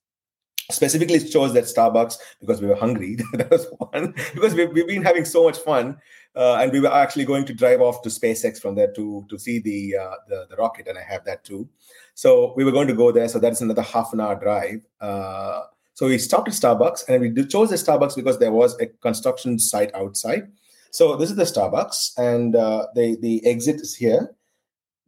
specifically 0.70 1.18
chose 1.20 1.52
that 1.52 1.64
starbucks 1.64 2.18
because 2.40 2.60
we 2.60 2.68
were 2.68 2.74
hungry 2.74 3.16
that 3.32 3.50
was 3.50 3.66
one 3.78 4.14
because 4.34 4.54
we've, 4.54 4.70
we've 4.72 4.86
been 4.86 5.02
having 5.02 5.24
so 5.24 5.44
much 5.44 5.58
fun 5.58 5.96
uh, 6.36 6.58
and 6.60 6.70
we 6.72 6.80
were 6.80 6.92
actually 6.92 7.24
going 7.24 7.44
to 7.44 7.54
drive 7.54 7.80
off 7.80 8.02
to 8.02 8.08
SpaceX 8.08 8.60
from 8.60 8.74
there 8.74 8.92
to 8.92 9.24
to 9.28 9.38
see 9.38 9.58
the, 9.58 9.96
uh, 9.96 10.14
the, 10.28 10.46
the 10.48 10.56
rocket, 10.56 10.86
and 10.86 10.96
I 10.96 11.02
have 11.02 11.24
that 11.24 11.44
too. 11.44 11.68
So 12.14 12.54
we 12.56 12.64
were 12.64 12.72
going 12.72 12.88
to 12.88 12.94
go 12.94 13.10
there. 13.10 13.28
So 13.28 13.38
that's 13.38 13.60
another 13.60 13.82
half 13.82 14.12
an 14.12 14.20
hour 14.20 14.36
drive. 14.36 14.86
Uh, 15.00 15.62
so 15.94 16.06
we 16.06 16.18
stopped 16.18 16.48
at 16.48 16.54
Starbucks, 16.54 17.08
and 17.08 17.20
we 17.20 17.46
chose 17.46 17.70
the 17.70 17.76
Starbucks 17.76 18.14
because 18.16 18.38
there 18.38 18.52
was 18.52 18.78
a 18.80 18.86
construction 18.86 19.58
site 19.58 19.94
outside. 19.94 20.50
So 20.92 21.16
this 21.16 21.30
is 21.30 21.36
the 21.36 21.44
Starbucks, 21.44 22.12
and 22.16 22.54
uh, 22.54 22.86
the 22.94 23.16
the 23.20 23.44
exit 23.44 23.80
is 23.80 23.96
here. 23.96 24.34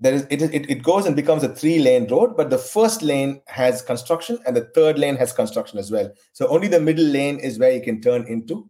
There 0.03 0.15
is 0.15 0.27
it, 0.31 0.43
it 0.43 0.69
it 0.69 0.83
goes 0.83 1.07
and 1.07 1.15
becomes 1.15 1.45
a 1.45 1.55
three 1.55 1.79
lane 1.79 2.09
road, 2.09 2.37
but 2.37 2.51
the 2.51 2.59
first 2.59 3.03
lane 3.03 3.41
has 3.47 3.83
construction, 3.83 4.39
and 4.47 4.57
the 4.57 4.69
third 4.75 4.99
lane 4.99 5.17
has 5.17 5.33
construction 5.33 5.79
as 5.79 5.91
well. 5.91 6.13
So 6.33 6.49
only 6.49 6.69
the 6.69 6.81
middle 6.81 7.05
lane 7.05 7.39
is 7.39 7.59
where 7.59 7.73
you 7.73 7.83
can 7.83 8.01
turn 8.01 8.27
into 8.27 8.69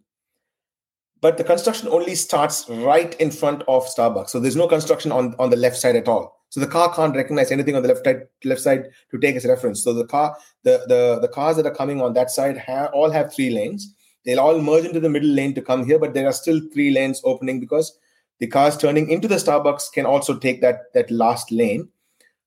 but 1.23 1.39
the 1.39 1.45
construction 1.45 1.89
only 1.89 2.17
starts 2.17 2.69
right 2.69 3.15
in 3.21 3.31
front 3.31 3.63
of 3.69 3.87
Starbucks. 3.87 4.31
So 4.31 4.41
there's 4.41 4.57
no 4.57 4.67
construction 4.67 5.13
on, 5.13 5.37
on 5.39 5.51
the 5.51 5.57
left 5.57 5.77
side 5.77 5.95
at 5.95 6.09
all. 6.09 6.37
So 6.51 6.59
the 6.59 6.67
car 6.67 6.93
can't 6.95 7.15
recognize 7.15 7.53
anything 7.53 7.77
on 7.77 7.83
the 7.83 7.89
left 7.89 8.05
side 8.05 8.23
left 8.45 8.61
side 8.61 8.91
to 9.11 9.19
take 9.19 9.37
as 9.37 9.47
reference. 9.47 9.83
So 9.83 9.95
the 9.95 10.05
car 10.05 10.37
the 10.65 10.85
the, 10.89 11.21
the 11.23 11.29
cars 11.29 11.57
that 11.57 11.65
are 11.65 11.75
coming 11.75 12.03
on 12.03 12.13
that 12.15 12.31
side 12.31 12.59
have, 12.59 12.91
all 12.93 13.11
have 13.11 13.33
three 13.33 13.51
lanes. 13.51 13.95
They'll 14.25 14.41
all 14.41 14.61
merge 14.61 14.85
into 14.85 15.01
the 15.01 15.09
middle 15.09 15.31
lane 15.31 15.55
to 15.55 15.63
come 15.63 15.87
here, 15.87 15.99
but 15.99 16.13
there 16.13 16.27
are 16.27 16.33
still 16.33 16.61
three 16.75 16.91
lanes 16.91 17.23
opening 17.25 17.61
because 17.61 17.97
the 18.43 18.49
cars 18.49 18.77
turning 18.77 19.09
into 19.09 19.29
the 19.29 19.37
Starbucks 19.37 19.93
can 19.93 20.05
also 20.05 20.37
take 20.37 20.63
that 20.63 20.93
that 20.95 21.09
last 21.13 21.53
lane. 21.53 21.89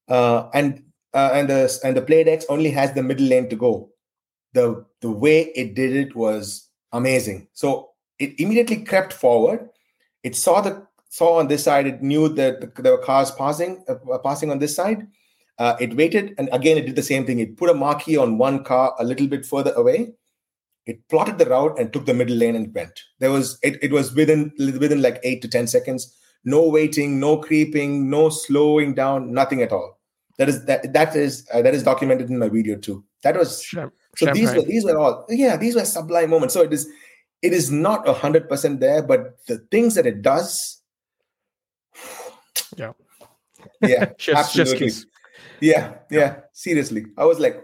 Uh, 0.10 0.49
and 0.53 0.84
uh, 1.13 1.29
and 1.34 1.49
the 1.49 1.79
and 1.86 1.95
the 1.95 2.01
Plaid 2.01 2.27
X 2.27 2.45
only 2.49 2.69
has 2.71 2.91
the 2.91 3.01
middle 3.01 3.25
lane 3.25 3.47
to 3.47 3.55
go. 3.55 3.89
The 4.51 4.86
the 4.99 5.10
way 5.10 5.53
it 5.55 5.73
did 5.73 5.95
it 5.95 6.13
was 6.13 6.67
amazing. 6.91 7.47
So 7.53 7.91
it 8.19 8.38
immediately 8.41 8.84
crept 8.84 9.13
forward. 9.13 9.69
It 10.23 10.36
saw 10.36 10.60
the 10.60 10.86
saw 11.08 11.39
on 11.39 11.47
this 11.47 11.63
side. 11.63 11.88
It 11.88 12.03
knew 12.03 12.27
that 12.27 12.75
there 12.75 12.91
were 12.91 13.05
cars 13.05 13.31
passing 13.31 13.86
uh, 13.88 14.17
passing 14.17 14.51
on 14.51 14.60
this 14.60 14.75
side. 14.75 15.08
Uh, 15.60 15.77
it 15.79 15.95
waited, 15.95 16.36
and 16.38 16.49
again 16.51 16.77
it 16.77 16.88
did 16.88 16.97
the 16.97 17.10
same 17.12 17.25
thing. 17.25 17.39
It 17.39 17.55
put 17.55 17.69
a 17.69 17.73
marquee 17.73 18.17
on 18.17 18.38
one 18.38 18.65
car 18.65 18.93
a 18.99 19.05
little 19.05 19.27
bit 19.27 19.45
further 19.45 19.71
away. 19.77 20.12
It 20.86 21.08
plotted 21.10 21.38
the 21.38 21.45
route 21.45 21.80
and 21.80 21.91
took 21.91 22.06
the 22.06 22.13
middle 22.13 22.36
lane 22.36 22.56
and 22.56 22.74
went. 22.74 23.00
There 23.19 23.32
was 23.32 23.58
it, 23.63 23.84
it 23.84 23.91
was 23.91 24.13
within 24.13 24.52
within 24.58 25.02
like 25.02 25.19
eight 25.24 25.41
to 25.41 25.48
ten 25.48 25.67
seconds. 25.67 26.15
No 26.43 26.67
waiting, 26.69 27.19
no 27.19 27.38
creeping, 27.38 28.10
no 28.10 28.30
slowing 28.30 28.93
down, 28.93 29.34
nothing 29.34 29.63
at 29.63 29.71
all. 29.71 30.00
That 30.38 30.50
is 30.50 30.65
that 30.65 30.93
that 30.93 31.15
is 31.15 31.48
uh, 31.54 31.62
that 31.62 31.74
is 31.74 31.84
documented 31.84 32.30
in 32.30 32.38
my 32.38 32.50
video 32.50 32.78
too. 32.78 33.04
That 33.24 33.36
was 33.36 33.67
so. 33.67 33.91
These 34.32 34.54
were 34.54 34.62
these 34.62 34.86
were 34.86 34.98
all 34.98 35.26
yeah. 35.30 35.58
These 35.58 35.76
were 35.76 35.86
sublime 35.86 36.30
moments. 36.30 36.54
So 36.54 36.62
it 36.62 36.71
is 36.71 36.88
it 37.45 37.54
is 37.54 37.71
not 37.71 38.08
a 38.08 38.13
100% 38.13 38.80
there 38.80 39.02
but 39.04 39.38
the 39.48 39.60
things 39.71 39.93
that 39.95 40.08
it 40.08 40.21
does 40.21 40.82
yeah 42.76 42.91
yeah 43.82 44.06
absolutely 44.36 44.91
yeah 45.62 45.93
yeah 46.10 46.39
seriously 46.54 47.06
i 47.17 47.26
was 47.26 47.39
like 47.39 47.63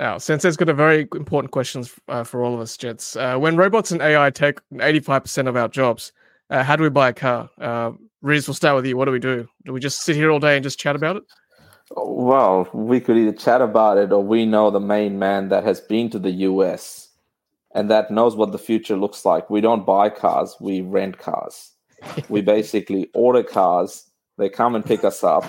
now 0.00 0.18
Sensei's 0.18 0.56
got 0.56 0.68
a 0.68 0.74
very 0.74 1.06
important 1.14 1.52
question 1.52 1.84
uh, 2.08 2.24
for 2.24 2.42
all 2.42 2.54
of 2.54 2.60
us 2.60 2.76
jets 2.76 3.14
uh, 3.16 3.38
when 3.38 3.56
robots 3.56 3.92
and 3.92 4.02
ai 4.02 4.30
take 4.30 4.58
85% 4.72 5.46
of 5.46 5.56
our 5.56 5.68
jobs 5.68 6.12
uh, 6.50 6.64
how 6.64 6.74
do 6.74 6.82
we 6.82 6.90
buy 6.90 7.10
a 7.10 7.12
car 7.12 7.48
uh, 7.60 7.92
Riz, 8.22 8.46
we'll 8.46 8.54
start 8.54 8.76
with 8.76 8.84
you. 8.84 8.96
What 8.96 9.06
do 9.06 9.12
we 9.12 9.18
do? 9.18 9.48
Do 9.64 9.72
we 9.72 9.80
just 9.80 10.02
sit 10.02 10.14
here 10.14 10.30
all 10.30 10.40
day 10.40 10.56
and 10.56 10.62
just 10.62 10.78
chat 10.78 10.94
about 10.94 11.16
it? 11.16 11.22
Well, 11.96 12.68
we 12.72 13.00
could 13.00 13.16
either 13.16 13.32
chat 13.32 13.62
about 13.62 13.98
it 13.98 14.12
or 14.12 14.22
we 14.22 14.44
know 14.44 14.70
the 14.70 14.80
main 14.80 15.18
man 15.18 15.48
that 15.48 15.64
has 15.64 15.80
been 15.80 16.10
to 16.10 16.18
the 16.18 16.30
US 16.30 17.08
and 17.74 17.90
that 17.90 18.10
knows 18.10 18.36
what 18.36 18.52
the 18.52 18.58
future 18.58 18.96
looks 18.96 19.24
like. 19.24 19.48
We 19.48 19.60
don't 19.60 19.86
buy 19.86 20.10
cars, 20.10 20.54
we 20.60 20.82
rent 20.82 21.18
cars. 21.18 21.72
we 22.28 22.42
basically 22.42 23.10
order 23.14 23.42
cars, 23.42 24.06
they 24.36 24.48
come 24.48 24.74
and 24.74 24.84
pick 24.84 25.02
us 25.02 25.24
up. 25.24 25.44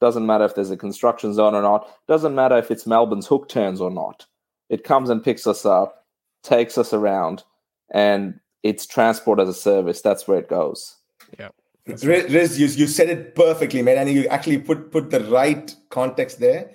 Doesn't 0.00 0.26
matter 0.26 0.44
if 0.44 0.54
there's 0.54 0.70
a 0.70 0.76
construction 0.76 1.34
zone 1.34 1.54
or 1.54 1.62
not, 1.62 1.88
doesn't 2.06 2.34
matter 2.34 2.56
if 2.56 2.70
it's 2.70 2.86
Melbourne's 2.86 3.26
hook 3.26 3.48
turns 3.48 3.80
or 3.80 3.90
not. 3.90 4.26
It 4.68 4.84
comes 4.84 5.10
and 5.10 5.24
picks 5.24 5.46
us 5.46 5.66
up, 5.66 6.06
takes 6.42 6.78
us 6.78 6.92
around, 6.92 7.42
and 7.90 8.38
it's 8.62 8.86
transport 8.86 9.40
as 9.40 9.48
a 9.48 9.54
service. 9.54 10.00
That's 10.00 10.28
where 10.28 10.38
it 10.38 10.48
goes. 10.48 10.96
Yeah. 11.38 11.48
Riz, 11.86 12.60
you, 12.60 12.66
you 12.66 12.86
said 12.86 13.08
it 13.08 13.34
perfectly, 13.34 13.82
man. 13.82 13.96
And 13.96 14.10
you 14.10 14.26
actually 14.26 14.58
put, 14.58 14.92
put 14.92 15.10
the 15.10 15.24
right 15.24 15.74
context 15.88 16.38
there. 16.38 16.70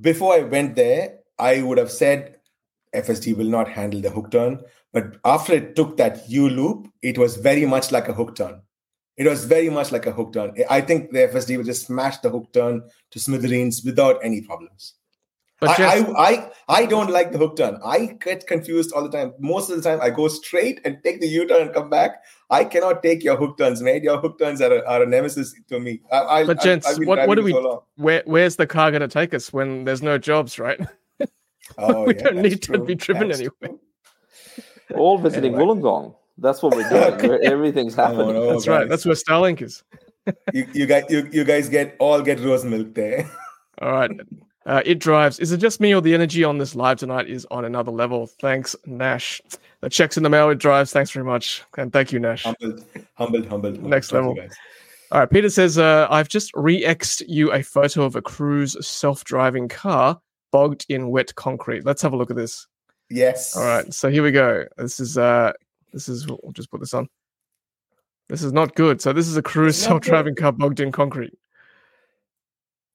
Before 0.00 0.34
I 0.34 0.40
went 0.40 0.74
there, 0.74 1.18
I 1.38 1.62
would 1.62 1.78
have 1.78 1.90
said 1.90 2.36
FSD 2.94 3.36
will 3.36 3.46
not 3.46 3.68
handle 3.68 4.00
the 4.00 4.10
hook 4.10 4.32
turn. 4.32 4.60
But 4.92 5.16
after 5.24 5.52
it 5.52 5.76
took 5.76 5.96
that 5.98 6.28
U 6.28 6.48
loop, 6.48 6.88
it 7.02 7.16
was 7.16 7.36
very 7.36 7.66
much 7.66 7.92
like 7.92 8.08
a 8.08 8.12
hook 8.12 8.34
turn. 8.34 8.62
It 9.16 9.28
was 9.28 9.44
very 9.44 9.70
much 9.70 9.92
like 9.92 10.06
a 10.06 10.12
hook 10.12 10.32
turn. 10.32 10.54
I 10.68 10.80
think 10.80 11.12
the 11.12 11.20
FSD 11.20 11.56
will 11.56 11.64
just 11.64 11.86
smash 11.86 12.18
the 12.18 12.30
hook 12.30 12.52
turn 12.52 12.82
to 13.12 13.18
smithereens 13.20 13.82
without 13.84 14.18
any 14.24 14.40
problems. 14.40 14.94
But 15.60 15.70
I, 15.70 16.00
just... 16.00 16.08
I, 16.08 16.22
I, 16.22 16.50
I 16.68 16.86
don't 16.86 17.10
like 17.10 17.30
the 17.30 17.38
hook 17.38 17.56
turn. 17.56 17.78
I 17.84 18.18
get 18.20 18.46
confused 18.46 18.92
all 18.92 19.08
the 19.08 19.16
time. 19.16 19.32
Most 19.38 19.70
of 19.70 19.76
the 19.76 19.88
time, 19.88 20.00
I 20.02 20.10
go 20.10 20.26
straight 20.28 20.80
and 20.84 20.98
take 21.04 21.20
the 21.20 21.28
U 21.28 21.46
turn 21.46 21.62
and 21.62 21.72
come 21.74 21.88
back. 21.88 22.22
I 22.50 22.64
cannot 22.64 23.02
take 23.02 23.22
your 23.22 23.36
hook 23.36 23.56
turns, 23.56 23.80
mate. 23.80 24.02
Your 24.02 24.18
hook 24.18 24.38
turns 24.38 24.60
are 24.60 24.72
a, 24.72 24.84
are 24.84 25.04
a 25.04 25.06
nemesis 25.06 25.54
to 25.68 25.78
me. 25.78 26.00
I, 26.10 26.18
I, 26.18 26.44
but 26.44 26.60
gents, 26.60 26.98
what, 27.00 27.26
what 27.28 27.36
do 27.36 27.42
we? 27.44 27.52
So 27.52 27.84
where, 27.96 28.22
where's 28.26 28.56
the 28.56 28.66
car 28.66 28.90
going 28.90 29.00
to 29.00 29.08
take 29.08 29.32
us 29.32 29.52
when 29.52 29.84
there's 29.84 30.02
no 30.02 30.18
jobs, 30.18 30.58
right? 30.58 30.80
Oh, 31.78 32.04
we 32.06 32.16
yeah, 32.16 32.22
don't 32.22 32.42
need 32.42 32.62
true. 32.62 32.78
to 32.78 32.84
be 32.84 32.96
driven 32.96 33.28
that's 33.28 33.40
anywhere. 33.40 33.78
All 34.96 35.18
visiting 35.18 35.54
anyway. 35.54 35.74
Wollongong. 35.74 36.14
That's 36.38 36.62
what 36.62 36.74
we're 36.74 36.88
doing. 36.88 37.28
Where 37.28 37.42
everything's 37.44 37.94
happening. 37.94 38.28
Oh, 38.28 38.32
no, 38.32 38.52
that's 38.52 38.64
guys. 38.64 38.68
right. 38.68 38.88
That's 38.88 39.04
where 39.04 39.14
Starlink 39.14 39.62
is. 39.62 39.82
you, 40.52 40.66
you 40.72 40.86
guys, 40.86 41.04
you, 41.08 41.28
you 41.32 41.44
guys 41.44 41.68
get 41.68 41.96
all 41.98 42.20
get 42.22 42.40
rose 42.40 42.64
milk 42.64 42.94
there. 42.94 43.30
all 43.82 43.92
right. 43.92 44.10
Uh, 44.66 44.82
it 44.84 44.98
drives. 44.98 45.38
Is 45.38 45.52
it 45.52 45.58
just 45.58 45.80
me 45.80 45.94
or 45.94 46.00
the 46.00 46.14
energy 46.14 46.42
on 46.42 46.58
this 46.58 46.74
live 46.74 46.98
tonight 46.98 47.28
is 47.28 47.46
on 47.50 47.64
another 47.64 47.92
level? 47.92 48.26
Thanks, 48.26 48.74
Nash. 48.86 49.40
The 49.80 49.90
checks 49.90 50.16
in 50.16 50.22
the 50.22 50.30
mail. 50.30 50.48
It 50.50 50.58
drives. 50.58 50.92
Thanks 50.92 51.10
very 51.10 51.26
much, 51.26 51.62
and 51.76 51.92
thank 51.92 52.12
you, 52.12 52.18
Nash. 52.18 52.44
Humbled, 52.44 52.84
humbled, 53.14 53.46
humbled. 53.46 53.82
Next 53.82 54.12
level. 54.12 54.34
All 55.12 55.20
right. 55.20 55.30
Peter 55.30 55.50
says, 55.50 55.76
uh, 55.76 56.06
"I've 56.08 56.30
just 56.30 56.50
re-exed 56.54 57.22
you 57.28 57.52
a 57.52 57.62
photo 57.62 58.04
of 58.04 58.16
a 58.16 58.22
Cruise 58.22 58.74
self-driving 58.84 59.68
car 59.68 60.18
bogged 60.50 60.86
in 60.88 61.10
wet 61.10 61.34
concrete. 61.34 61.84
Let's 61.84 62.00
have 62.00 62.14
a 62.14 62.16
look 62.16 62.30
at 62.30 62.36
this. 62.36 62.66
Yes. 63.10 63.56
All 63.56 63.64
right. 63.64 63.92
So 63.92 64.08
here 64.08 64.22
we 64.22 64.30
go. 64.30 64.64
This 64.78 64.98
is 64.98 65.18
uh 65.18 65.52
this 65.94 66.08
is 66.08 66.26
we'll 66.26 66.52
just 66.52 66.70
put 66.70 66.80
this 66.80 66.92
on. 66.92 67.08
This 68.28 68.42
is 68.42 68.52
not 68.52 68.74
good. 68.74 69.00
So 69.00 69.12
this 69.12 69.28
is 69.28 69.36
a 69.36 69.42
cruise 69.42 69.76
self-driving 69.76 70.34
car 70.34 70.52
bogged 70.52 70.80
in 70.80 70.92
concrete. 70.92 71.38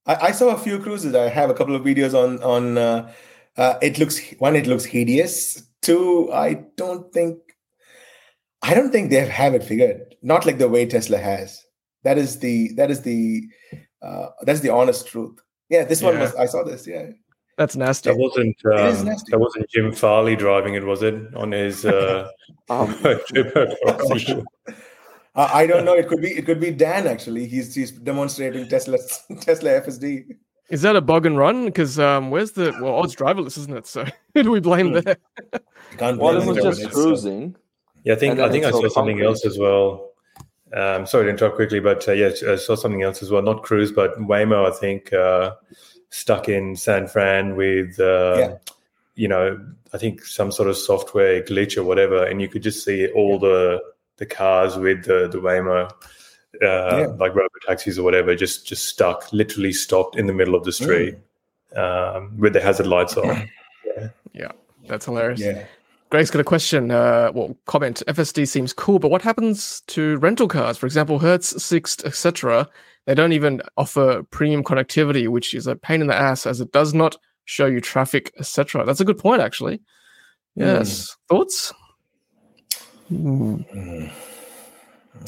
I, 0.06 0.16
I, 0.16 0.32
saw 0.32 0.54
a 0.54 0.58
few 0.58 0.80
cruises. 0.80 1.16
I 1.16 1.30
have 1.30 1.50
a 1.50 1.54
couple 1.54 1.76
of 1.76 1.84
videos 1.84 2.14
on 2.14 2.44
on. 2.44 2.78
Uh, 2.78 3.12
uh, 3.58 3.76
it 3.82 3.98
looks 3.98 4.20
one. 4.40 4.56
It 4.56 4.68
looks 4.68 4.86
hideous. 4.86 5.64
Two. 5.82 6.32
I 6.32 6.66
don't 6.76 7.12
think. 7.14 7.40
I 8.62 8.74
don't 8.74 8.92
think 8.92 9.10
they 9.10 9.26
have 9.26 9.54
it 9.54 9.64
figured. 9.64 10.16
Not 10.22 10.46
like 10.46 10.58
the 10.58 10.68
way 10.68 10.86
Tesla 10.86 11.18
has. 11.18 11.64
That 12.04 12.18
is 12.18 12.40
the 12.40 12.74
that 12.74 12.92
is 12.92 13.02
the 13.02 13.48
Uh, 14.02 14.30
that's 14.44 14.62
the 14.62 14.70
honest 14.70 15.08
truth. 15.08 15.38
Yeah, 15.70 15.84
this 15.84 16.02
one 16.02 16.18
was. 16.20 16.34
I 16.36 16.46
saw 16.46 16.64
this. 16.64 16.88
Yeah, 16.88 17.10
That's 17.60 17.76
nasty. 17.76 18.10
That 18.10 18.18
wasn't 18.18 18.56
is 18.64 19.02
um, 19.02 19.06
nasty. 19.08 19.32
that 19.32 19.38
wasn't 19.40 19.70
Jim 19.70 19.92
Farley 19.92 20.38
driving 20.38 20.76
it, 20.76 20.86
was 20.86 21.04
it? 21.04 21.14
On 21.36 21.52
his 21.52 21.86
uh, 21.86 22.30
Um, 22.70 22.96
trip 23.28 23.54
across 23.56 24.08
the- 24.08 24.46
I 25.36 25.68
don't 25.68 25.84
know. 25.86 25.94
It 25.94 26.08
could 26.08 26.22
be. 26.22 26.30
It 26.30 26.46
could 26.46 26.60
be 26.62 26.72
Dan. 26.72 27.06
Actually, 27.06 27.48
he's 27.48 27.76
he's 27.76 27.92
demonstrating 27.92 28.68
Tesla 28.70 28.98
Tesla 29.42 29.82
FSD. 29.82 30.36
Is 30.70 30.82
that 30.84 30.96
a 30.96 31.02
bug 31.02 31.26
and 31.26 31.38
run? 31.38 31.66
Because 31.66 32.00
um, 32.00 32.30
where's 32.32 32.52
the 32.52 32.72
well, 32.82 32.96
odds 32.96 33.16
driverless, 33.16 33.58
isn't 33.58 33.76
it? 33.76 33.88
So 33.88 34.06
who 34.34 34.44
do 34.44 34.52
we 34.52 34.60
blame 34.62 34.88
Hmm. 34.90 35.00
there? 35.00 35.18
Can't 35.98 36.18
well, 36.20 36.34
blame 36.34 36.58
it 36.58 36.64
was 36.64 36.80
just 36.80 36.92
cruising. 36.94 37.56
Yeah, 38.06 38.14
I 38.14 38.16
think 38.18 38.40
I 38.40 38.50
think 38.50 38.64
I 38.66 38.72
saw 38.72 38.88
something 38.88 39.18
concrete. 39.18 39.26
else 39.28 39.46
as 39.46 39.58
well. 39.58 40.12
Um, 40.74 41.06
sorry 41.06 41.26
to 41.26 41.30
interrupt 41.32 41.56
quickly, 41.56 41.80
but 41.80 42.08
uh, 42.08 42.12
yeah, 42.14 42.32
I 42.48 42.56
saw 42.56 42.76
something 42.76 43.02
else 43.04 43.22
as 43.24 43.32
well. 43.32 43.42
Not 43.42 43.64
Cruise, 43.64 43.92
but 43.92 44.18
Waymo. 44.20 44.68
I 44.72 44.76
think 44.78 45.12
uh, 45.14 45.56
stuck 46.10 46.50
in 46.50 46.76
San 46.76 47.08
Fran 47.08 47.56
with 47.56 48.00
uh, 48.00 48.36
Yeah. 48.38 48.56
you 49.16 49.28
know, 49.28 49.60
I 49.94 49.98
think 49.98 50.24
some 50.26 50.52
sort 50.52 50.70
of 50.70 50.78
software 50.78 51.42
glitch 51.44 51.78
or 51.78 51.84
whatever, 51.84 52.24
and 52.26 52.42
you 52.42 52.48
could 52.48 52.64
just 52.64 52.84
see 52.84 53.08
all 53.12 53.40
the 53.40 53.82
the 54.18 54.26
cars 54.26 54.76
with 54.78 55.06
the 55.06 55.28
the 55.28 55.40
Waymo. 55.40 55.90
Uh, 56.62 56.98
Yeah. 57.00 57.06
like 57.20 57.36
robo 57.36 57.48
taxis 57.68 58.00
or 58.00 58.04
whatever, 58.04 58.36
just 58.36 58.66
just 58.68 58.86
stuck, 58.88 59.32
literally 59.32 59.72
stopped 59.72 60.18
in 60.18 60.26
the 60.28 60.34
middle 60.34 60.56
of 60.56 60.64
the 60.64 60.72
street 60.72 61.16
um, 61.76 62.36
with 62.40 62.54
the 62.54 62.62
hazard 62.62 62.88
lights 62.88 63.16
on. 63.18 63.48
Yeah. 64.34 64.52
that's 64.88 65.06
hilarious. 65.06 65.40
yeah. 65.40 65.66
Greg's 66.10 66.32
got 66.32 66.40
a 66.40 66.44
question. 66.44 66.90
Uh, 66.90 67.30
well, 67.36 67.56
comment. 67.68 68.02
FSD 68.08 68.48
seems 68.48 68.74
cool, 68.74 68.98
but 68.98 69.12
what 69.12 69.22
happens 69.22 69.82
to 69.88 70.18
rental 70.18 70.48
cars? 70.48 70.76
For 70.76 70.88
example, 70.88 71.20
Hertz, 71.20 71.62
Sixt, 71.64 72.04
etc. 72.04 72.68
They 73.10 73.16
don't 73.16 73.34
even 73.34 73.64
offer 73.76 74.22
premium 74.30 74.64
connectivity, 74.64 75.28
which 75.28 75.56
is 75.56 75.66
a 75.66 75.76
pain 75.76 76.02
in 76.02 76.06
the 76.06 76.16
ass, 76.16 76.46
as 76.46 76.62
it 76.62 76.72
does 76.72 76.94
not 76.94 77.18
show 77.46 77.66
you 77.66 77.82
traffic, 77.82 78.32
etc. 78.38 78.86
That's 78.86 79.00
a 79.00 79.04
good 79.04 79.18
point, 79.18 79.42
actually. 79.42 79.82
Yes. 80.54 81.18
Thoughts? 81.28 81.74
Hmm. 83.08 83.56
Mm. 83.74 84.12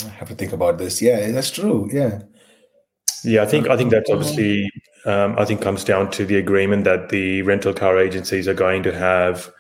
I 0.06 0.10
have 0.10 0.30
to 0.30 0.36
think 0.36 0.54
about 0.54 0.78
this. 0.78 1.02
Yeah, 1.02 1.32
that's 1.32 1.50
true. 1.50 1.90
Yeah. 1.92 2.22
Yeah, 3.24 3.42
I 3.42 3.48
think 3.48 3.68
I 3.68 3.76
think 3.76 3.90
that's 3.90 4.12
obviously 4.12 4.70
um, 5.06 5.34
I 5.40 5.46
think 5.46 5.64
comes 5.64 5.84
down 5.84 6.12
to 6.12 6.24
the 6.24 6.38
agreement 6.38 6.84
that 6.84 7.10
the 7.10 7.42
rental 7.42 7.74
car 7.74 7.98
agencies 7.98 8.48
are 8.48 8.54
going 8.54 8.84
to 8.84 8.94
have 8.96 9.52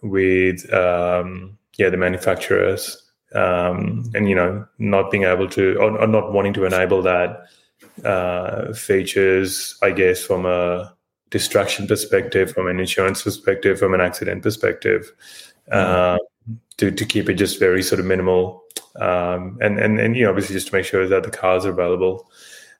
with 0.00 0.72
um, 0.72 1.58
yeah 1.76 1.90
the 1.90 1.98
manufacturers, 1.98 2.96
um, 3.34 4.10
and 4.14 4.30
you 4.30 4.34
know 4.34 4.66
not 4.78 5.10
being 5.10 5.24
able 5.24 5.48
to 5.50 5.76
or, 5.76 6.00
or 6.00 6.06
not 6.06 6.32
wanting 6.32 6.54
to 6.54 6.64
enable 6.64 7.02
that 7.02 7.48
uh, 8.04 8.72
features. 8.72 9.76
I 9.82 9.90
guess 9.90 10.22
from 10.22 10.46
a 10.46 10.94
distraction 11.30 11.86
perspective, 11.86 12.52
from 12.52 12.68
an 12.68 12.80
insurance 12.80 13.22
perspective, 13.22 13.78
from 13.78 13.94
an 13.94 14.00
accident 14.00 14.42
perspective, 14.42 15.12
uh, 15.70 16.18
to 16.78 16.90
to 16.90 17.04
keep 17.04 17.28
it 17.28 17.34
just 17.34 17.58
very 17.58 17.82
sort 17.82 18.00
of 18.00 18.06
minimal, 18.06 18.62
um, 18.96 19.58
and 19.60 19.78
and 19.78 19.98
and 20.00 20.16
you 20.16 20.24
know 20.24 20.30
obviously 20.30 20.54
just 20.54 20.68
to 20.68 20.74
make 20.74 20.84
sure 20.84 21.06
that 21.06 21.22
the 21.22 21.30
cars 21.30 21.64
are 21.64 21.70
available. 21.70 22.30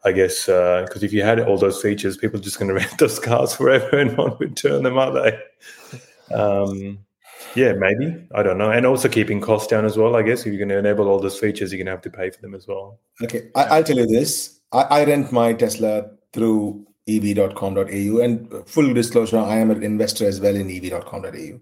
I 0.05 0.13
guess 0.13 0.47
because 0.47 1.03
if 1.03 1.13
you 1.13 1.23
had 1.23 1.41
all 1.41 1.59
those 1.59 1.83
features, 1.83 2.17
people 2.17 2.39
are 2.39 2.43
just 2.43 2.59
going 2.59 2.69
to 2.73 2.75
rent 2.75 2.99
those 2.99 3.19
cars 3.19 3.55
forever 3.55 3.99
and 3.99 4.17
not 4.17 4.39
return 4.39 4.83
them, 4.83 4.99
are 4.99 5.13
they? 5.13 6.35
Um, 6.35 7.01
yeah, 7.55 7.73
maybe 7.73 8.27
I 8.35 8.43
don't 8.43 8.59
know, 8.59 8.71
and 8.71 8.87
also 8.87 9.09
keeping 9.09 9.41
costs 9.41 9.69
down 9.69 9.85
as 9.85 9.97
well. 9.97 10.15
I 10.15 10.23
guess 10.23 10.41
if 10.41 10.47
you're 10.47 10.59
going 10.59 10.69
to 10.69 10.79
enable 10.79 11.09
all 11.09 11.19
those 11.19 11.39
features, 11.39 11.73
you're 11.73 11.79
going 11.79 11.87
to 11.87 11.93
have 11.93 12.03
to 12.03 12.11
pay 12.11 12.31
for 12.31 12.41
them 12.41 12.55
as 12.55 12.67
well. 12.69 13.01
Okay, 13.23 13.51
I, 13.55 13.65
I'll 13.65 13.85
tell 13.85 13.97
you 13.97 14.07
this. 14.07 14.56
I, 14.73 14.83
I 14.83 15.05
rent 15.05 15.33
my 15.33 15.53
Tesla 15.53 16.11
through 16.33 16.87
ev.com.au, 17.09 18.21
and 18.21 18.69
full 18.69 18.93
disclosure, 18.93 19.39
I 19.39 19.57
am 19.57 19.71
an 19.71 19.83
investor 19.83 20.27
as 20.27 20.41
well 20.41 20.57
in 20.57 20.71
ev.com.au. 20.71 21.61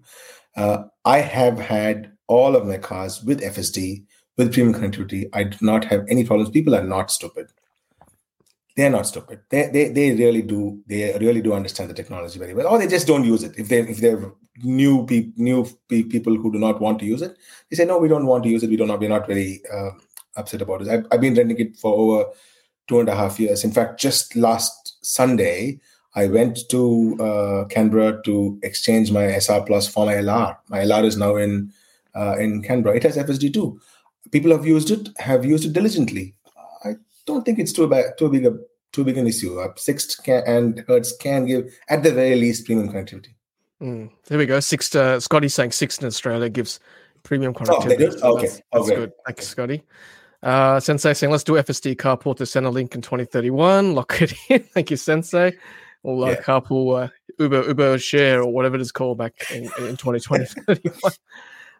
Uh, 0.61 0.85
I 1.03 1.19
have 1.19 1.59
had 1.59 2.11
all 2.27 2.55
of 2.55 2.65
my 2.65 2.77
cars 2.77 3.23
with 3.23 3.41
FSD, 3.41 4.03
with 4.37 4.53
premium 4.53 4.73
connectivity. 4.73 5.29
I 5.33 5.43
do 5.43 5.57
not 5.61 5.85
have 5.85 6.05
any 6.09 6.25
problems. 6.25 6.49
People 6.49 6.75
are 6.75 6.83
not 6.83 7.11
stupid. 7.11 7.47
They're 8.75 8.89
not 8.89 9.07
stupid. 9.07 9.39
They, 9.49 9.69
they 9.71 9.87
they 9.87 10.15
really 10.15 10.41
do 10.41 10.81
they 10.87 11.17
really 11.19 11.41
do 11.41 11.53
understand 11.53 11.89
the 11.89 11.93
technology 11.93 12.37
very 12.37 12.53
well, 12.53 12.67
or 12.67 12.77
they 12.77 12.87
just 12.87 13.07
don't 13.07 13.23
use 13.23 13.43
it. 13.43 13.57
If 13.57 13.69
they 13.69 13.79
if 13.79 13.99
they're 13.99 14.33
new 14.63 15.05
pe- 15.05 15.31
new 15.37 15.65
pe- 15.87 16.03
people 16.03 16.35
who 16.35 16.51
do 16.51 16.59
not 16.59 16.81
want 16.81 16.99
to 16.99 17.05
use 17.05 17.21
it, 17.21 17.37
they 17.69 17.77
say 17.77 17.85
no, 17.85 17.99
we 17.99 18.09
don't 18.09 18.25
want 18.25 18.43
to 18.43 18.49
use 18.49 18.63
it. 18.63 18.69
We 18.69 18.75
don't. 18.75 18.99
We're 18.99 19.07
not 19.07 19.27
very 19.27 19.61
um, 19.73 20.01
upset 20.35 20.61
about 20.61 20.81
it. 20.81 20.89
I've, 20.89 21.05
I've 21.09 21.21
been 21.21 21.35
renting 21.35 21.59
it 21.59 21.77
for 21.77 21.93
over 21.93 22.31
two 22.87 22.99
and 22.99 23.09
a 23.09 23.15
half 23.15 23.39
years. 23.39 23.63
In 23.63 23.71
fact, 23.71 23.99
just 23.99 24.35
last 24.35 24.97
Sunday, 25.05 25.79
I 26.15 26.27
went 26.27 26.59
to 26.69 27.17
uh, 27.19 27.65
Canberra 27.65 28.21
to 28.23 28.59
exchange 28.63 29.11
my 29.11 29.25
SR 29.25 29.61
Plus 29.65 29.87
for 29.87 30.05
my 30.05 30.13
LR. 30.15 30.57
My 30.69 30.79
LR 30.79 31.03
is 31.05 31.17
now 31.17 31.35
in 31.35 31.71
uh, 32.15 32.37
in 32.39 32.61
Canberra. 32.63 32.95
It 32.95 33.03
has 33.03 33.17
FSD 33.17 33.53
too. 33.53 33.79
People 34.31 34.51
have 34.51 34.65
used 34.65 34.91
it, 34.91 35.09
have 35.17 35.45
used 35.45 35.65
it 35.65 35.73
diligently. 35.73 36.33
I 36.83 36.95
don't 37.25 37.43
think 37.45 37.59
it's 37.59 37.73
too 37.73 37.87
bad, 37.87 38.17
too 38.17 38.29
big 38.29 38.45
a 38.45 38.53
too 38.91 39.03
big 39.03 39.17
an 39.17 39.27
issue. 39.27 39.59
Uh, 39.59 39.73
Sixt 39.75 40.23
can, 40.23 40.43
and 40.47 40.83
Hertz 40.87 41.15
can 41.17 41.45
give 41.45 41.73
at 41.89 42.03
the 42.03 42.11
very 42.11 42.35
least 42.35 42.65
premium 42.65 42.87
connectivity. 42.89 43.33
Mm. 43.81 44.09
There 44.27 44.37
we 44.37 44.45
go. 44.45 44.59
Sixt, 44.61 44.95
uh, 44.95 45.19
Scotty's 45.19 45.53
saying 45.53 45.73
Sixt 45.73 46.01
in 46.01 46.07
Australia 46.07 46.47
gives 46.49 46.79
premium 47.23 47.53
Oh, 47.57 47.59
connectivity. 47.59 48.17
so 48.17 48.37
Okay. 48.37 48.47
That's, 48.47 48.61
that's 48.71 48.85
Okay. 48.85 48.95
good. 48.95 49.11
Thanks, 49.25 49.47
Scotty. 49.47 49.83
Uh, 50.43 50.79
Sensei 50.79 51.13
saying, 51.13 51.31
let's 51.31 51.43
do 51.43 51.53
FSD 51.53 51.95
carpool 51.95 52.35
to 52.37 52.43
Centrelink 52.43 52.93
in 52.95 53.01
2031. 53.01 53.93
Lock 53.95 54.21
it 54.21 54.33
in. 54.49 54.59
Thank 54.61 54.91
you, 54.91 54.97
Sensei. 54.97 55.53
Or 56.03 56.27
uh, 56.27 56.31
Yeah. 56.31 56.41
carpool 56.41 57.03
uh, 57.05 57.07
Uber 57.39 57.67
Uber 57.67 57.97
share 57.97 58.41
or 58.43 58.51
whatever 58.53 58.75
it 58.75 58.81
is 58.81 58.91
called 58.91 59.17
back 59.17 59.33
in, 59.51 59.63
in 59.63 59.97
2020. 59.97 60.45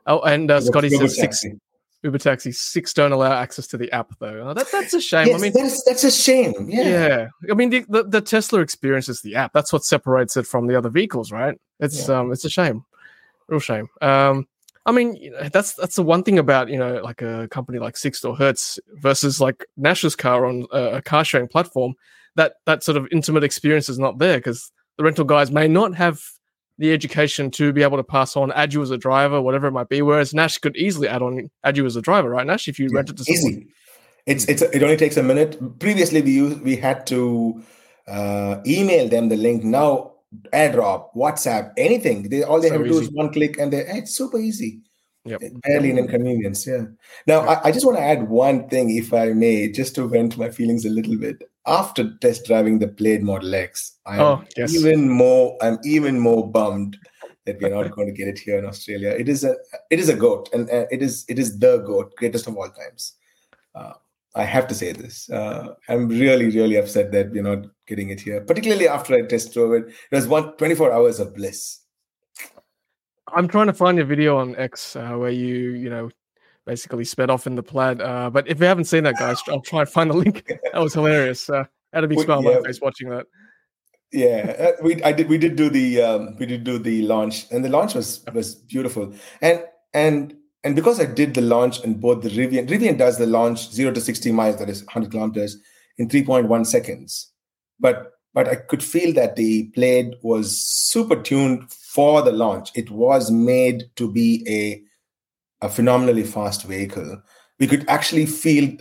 Oh, 0.07 0.19
and 0.21 0.51
uh, 0.51 0.61
Scotty 0.61 0.89
Uber 0.89 1.07
says 1.07 1.15
six 1.15 1.41
taxi. 1.41 1.59
Uber 2.03 2.19
taxi 2.19 2.51
six 2.51 2.93
don't 2.93 3.11
allow 3.11 3.31
access 3.31 3.65
to 3.67 3.77
the 3.77 3.91
app 3.91 4.11
though. 4.19 4.49
Oh, 4.49 4.53
that, 4.53 4.67
that's 4.71 4.93
a 4.93 5.01
shame. 5.01 5.27
Yes, 5.29 5.39
I 5.39 5.41
mean, 5.41 5.51
that's 5.51 5.83
that's 5.83 6.03
a 6.03 6.11
shame. 6.11 6.53
Yeah. 6.69 6.83
yeah. 6.83 7.27
I 7.49 7.55
mean, 7.55 7.71
the, 7.71 7.85
the, 7.89 8.03
the 8.03 8.21
Tesla 8.21 8.59
experience 8.59 9.09
is 9.09 9.21
the 9.21 9.35
app. 9.35 9.51
That's 9.53 9.73
what 9.73 9.83
separates 9.83 10.37
it 10.37 10.45
from 10.45 10.67
the 10.67 10.77
other 10.77 10.89
vehicles, 10.89 11.31
right? 11.31 11.59
It's 11.79 12.07
um, 12.07 12.31
it's 12.31 12.45
a 12.45 12.49
shame, 12.51 12.85
real 13.47 13.59
shame. 13.59 13.87
Um, 13.99 14.47
I 14.85 14.91
mean, 14.91 15.33
that's 15.51 15.73
that's 15.73 15.95
the 15.95 16.03
one 16.03 16.23
thing 16.23 16.37
about 16.37 16.69
you 16.69 16.77
know, 16.77 17.01
like 17.03 17.21
a 17.21 17.47
company 17.49 17.79
like 17.79 17.97
Sixt 17.97 18.23
or 18.23 18.35
Hertz 18.35 18.79
versus 18.95 19.41
like 19.41 19.65
Nash's 19.77 20.15
car 20.15 20.45
on 20.45 20.67
a, 20.71 20.97
a 20.97 21.01
car 21.01 21.25
sharing 21.25 21.47
platform. 21.47 21.93
That 22.35 22.55
that 22.65 22.83
sort 22.83 22.97
of 22.97 23.07
intimate 23.11 23.43
experience 23.43 23.89
is 23.89 23.97
not 23.97 24.19
there 24.19 24.37
because 24.37 24.71
the 24.97 25.03
rental 25.03 25.25
guys 25.25 25.51
may 25.51 25.67
not 25.67 25.95
have 25.95 26.21
the 26.77 26.91
education 26.91 27.49
to 27.51 27.71
be 27.71 27.83
able 27.83 27.97
to 27.97 28.03
pass 28.03 28.35
on, 28.35 28.51
add 28.51 28.73
you 28.73 28.81
as 28.81 28.91
a 28.91 28.97
driver, 28.97 29.41
whatever 29.41 29.67
it 29.67 29.71
might 29.71 29.89
be. 29.89 30.01
Whereas 30.01 30.33
Nash 30.33 30.57
could 30.57 30.75
easily 30.75 31.07
add 31.07 31.21
on, 31.21 31.49
add 31.63 31.77
you 31.77 31.85
as 31.85 31.95
a 31.95 32.01
driver, 32.01 32.29
right, 32.29 32.45
Nash? 32.45 32.67
If 32.67 32.79
you 32.79 32.89
Yeah, 32.89 32.97
rent 32.97 33.09
it 33.09 33.17
to 33.17 33.23
someone. 33.23 33.53
easy. 33.53 33.67
It's 34.25 34.45
it's 34.45 34.61
it 34.61 34.83
only 34.83 34.97
takes 34.97 35.17
a 35.17 35.23
minute. 35.23 35.79
Previously, 35.79 36.21
we 36.21 36.31
used 36.31 36.61
we 36.61 36.75
had 36.75 37.05
to 37.07 37.63
uh, 38.07 38.57
email 38.65 39.07
them 39.07 39.29
the 39.29 39.37
link. 39.37 39.63
Now, 39.63 40.14
AirDrop, 40.53 41.15
WhatsApp, 41.15 41.71
anything. 41.77 42.29
They 42.29 42.43
all 42.43 42.59
they 42.61 42.69
So 42.69 42.75
have 42.75 42.83
to 42.83 42.89
do 42.89 42.99
is 42.99 43.11
one 43.11 43.31
click, 43.31 43.57
and 43.57 43.71
they 43.73 43.79
it's 43.87 44.15
super 44.15 44.37
easy. 44.39 44.81
Yep. 45.25 45.41
Barely 45.63 45.89
an 45.89 45.97
inconvenience. 45.97 46.67
Yeah. 46.67 46.85
Now, 47.25 47.39
I, 47.41 47.69
I 47.69 47.71
just 47.71 47.83
want 47.83 47.97
to 47.97 48.03
add 48.03 48.29
one 48.29 48.69
thing, 48.69 48.95
if 48.95 49.11
I 49.11 49.29
may, 49.33 49.71
just 49.71 49.95
to 49.95 50.07
vent 50.07 50.37
my 50.37 50.51
feelings 50.51 50.85
a 50.85 50.89
little 50.89 51.17
bit. 51.17 51.41
After 51.65 52.15
test 52.17 52.45
driving 52.45 52.77
the 52.77 52.87
Plaid 52.87 53.23
Model 53.23 53.55
X, 53.55 53.97
I'm 54.05 54.19
Oh, 54.21 54.43
yes. 54.55 54.75
even 54.75 55.09
more. 55.09 55.57
I'm 55.63 55.79
even 55.83 56.19
more 56.19 56.47
bummed 56.47 56.95
that 57.45 57.59
we're 57.59 57.69
not 57.73 57.89
going 57.95 58.05
to 58.07 58.13
get 58.13 58.27
it 58.27 58.37
here 58.37 58.59
in 58.59 58.65
Australia. 58.65 59.09
It 59.17 59.27
is 59.27 59.43
a 59.43 59.55
it 59.89 59.99
is 59.99 60.09
a 60.09 60.15
goat, 60.15 60.47
and 60.53 60.69
uh, 60.69 60.85
it 60.91 61.01
is 61.01 61.25
it 61.27 61.39
is 61.39 61.57
the 61.57 61.79
goat, 61.79 62.13
greatest 62.17 62.45
of 62.45 62.55
all 62.55 62.69
times. 62.69 63.13
Uh, 63.73 63.93
I 64.35 64.43
have 64.43 64.67
to 64.67 64.75
say 64.75 64.91
this. 64.91 65.29
Uh, 65.29 65.73
I'm 65.87 66.09
really 66.09 66.49
really 66.49 66.75
upset 66.75 67.11
that 67.13 67.31
we're 67.31 67.43
not 67.43 67.65
getting 67.87 68.09
it 68.09 68.21
here, 68.21 68.41
particularly 68.41 68.87
after 68.87 69.15
I 69.15 69.21
test 69.21 69.53
drove 69.53 69.73
it. 69.73 69.87
It 69.87 70.15
was 70.15 70.27
one 70.27 70.55
24 70.57 70.91
hours 70.91 71.19
of 71.19 71.33
bliss. 71.33 71.79
I'm 73.33 73.47
trying 73.47 73.67
to 73.67 73.73
find 73.73 73.99
a 73.99 74.05
video 74.05 74.37
on 74.37 74.55
X 74.55 74.95
uh, 74.95 75.13
where 75.13 75.31
you, 75.31 75.71
you 75.71 75.89
know, 75.89 76.09
basically 76.65 77.05
sped 77.05 77.29
off 77.29 77.47
in 77.47 77.55
the 77.55 77.63
plaid. 77.63 78.01
Uh, 78.01 78.29
but 78.29 78.47
if 78.47 78.59
you 78.59 78.65
haven't 78.65 78.85
seen 78.85 79.03
that, 79.03 79.15
guys, 79.17 79.41
I'll 79.47 79.61
try 79.61 79.81
and 79.81 79.89
find 79.89 80.09
the 80.09 80.15
link. 80.15 80.45
That 80.73 80.81
was 80.81 80.93
hilarious. 80.93 81.49
Uh, 81.49 81.65
I 81.93 81.97
had 81.97 82.03
a 82.03 82.07
big 82.07 82.19
smile 82.19 82.39
on 82.39 82.43
my 82.43 82.61
face 82.61 82.81
watching 82.81 83.09
that. 83.09 83.25
Yeah, 84.11 84.55
uh, 84.59 84.83
we 84.83 85.01
I 85.03 85.11
did 85.11 85.27
we 85.27 85.37
did 85.37 85.55
do 85.55 85.69
the 85.69 86.01
um, 86.01 86.35
we 86.37 86.45
did 86.45 86.63
do 86.63 86.77
the 86.77 87.01
launch, 87.01 87.47
and 87.51 87.65
the 87.65 87.69
launch 87.69 87.95
was 87.95 88.23
was 88.33 88.55
beautiful. 88.55 89.13
And 89.41 89.63
and 89.93 90.35
and 90.65 90.75
because 90.75 90.99
I 90.99 91.05
did 91.05 91.35
the 91.35 91.41
launch 91.41 91.81
and 91.83 92.01
both 92.01 92.23
the 92.23 92.29
Rivian, 92.29 92.67
Rivian 92.67 92.97
does 92.97 93.17
the 93.17 93.27
launch 93.27 93.71
zero 93.71 93.91
to 93.93 94.01
sixty 94.01 94.31
miles, 94.31 94.57
that 94.57 94.69
is 94.69 94.83
hundred 94.89 95.11
kilometers, 95.11 95.57
in 95.97 96.09
three 96.09 96.25
point 96.25 96.49
one 96.49 96.65
seconds. 96.65 97.31
But 97.79 98.11
but 98.33 98.49
I 98.49 98.55
could 98.55 98.83
feel 98.83 99.13
that 99.13 99.37
the 99.37 99.69
Plaid 99.69 100.15
was 100.23 100.59
super 100.59 101.15
tuned 101.21 101.71
for 101.71 102.21
the 102.21 102.33
launch. 102.33 102.71
It 102.75 102.91
was 102.91 103.31
made 103.31 103.83
to 103.95 104.11
be 104.11 104.43
a 104.49 105.65
a 105.65 105.69
phenomenally 105.69 106.23
fast 106.23 106.63
vehicle. 106.63 107.21
We 107.59 107.67
could 107.67 107.87
actually 107.87 108.25
feel 108.25 108.75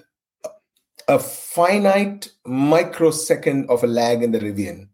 a 1.07 1.19
finite 1.19 2.31
microsecond 2.47 3.69
of 3.69 3.85
a 3.85 3.87
lag 3.87 4.23
in 4.23 4.33
the 4.33 4.41
Rivian, 4.41 4.89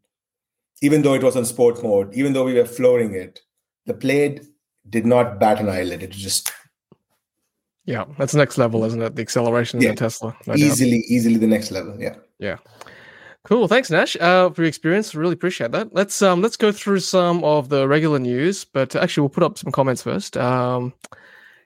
even 0.82 1.02
though 1.02 1.14
it 1.14 1.22
was 1.22 1.36
on 1.36 1.44
sport 1.44 1.82
mode, 1.82 2.12
even 2.14 2.32
though 2.32 2.44
we 2.44 2.54
were 2.54 2.66
flooring 2.66 3.14
it, 3.14 3.40
the 3.86 3.94
Plaid 3.94 4.44
did 4.88 5.06
not 5.06 5.38
bat 5.38 5.60
an 5.60 5.68
eyelid. 5.68 6.02
It 6.02 6.10
just 6.10 6.52
yeah, 7.84 8.04
that's 8.18 8.34
next 8.34 8.58
level, 8.58 8.84
isn't 8.84 9.02
it? 9.02 9.16
The 9.16 9.22
acceleration 9.22 9.80
Yeah. 9.80 9.90
in 9.90 9.94
the 9.94 9.98
Tesla. 10.00 10.36
no 10.46 10.54
doubt. 10.54 10.58
easily, 10.60 11.04
easily 11.08 11.36
the 11.36 11.46
next 11.46 11.70
level. 11.70 11.96
Yeah. 11.98 12.16
Yeah. 12.38 12.56
Cool. 13.44 13.68
Thanks, 13.68 13.90
Nash, 13.90 14.16
uh, 14.20 14.50
for 14.50 14.62
your 14.62 14.68
experience. 14.68 15.14
Really 15.14 15.32
appreciate 15.32 15.72
that. 15.72 15.94
Let's 15.94 16.20
um 16.20 16.42
let's 16.42 16.56
go 16.58 16.70
through 16.72 17.00
some 17.00 17.42
of 17.42 17.70
the 17.70 17.88
regular 17.88 18.18
news, 18.18 18.64
but 18.64 18.94
actually 18.94 19.22
we'll 19.22 19.30
put 19.30 19.42
up 19.42 19.56
some 19.56 19.72
comments 19.72 20.02
first. 20.02 20.36
Um, 20.36 20.92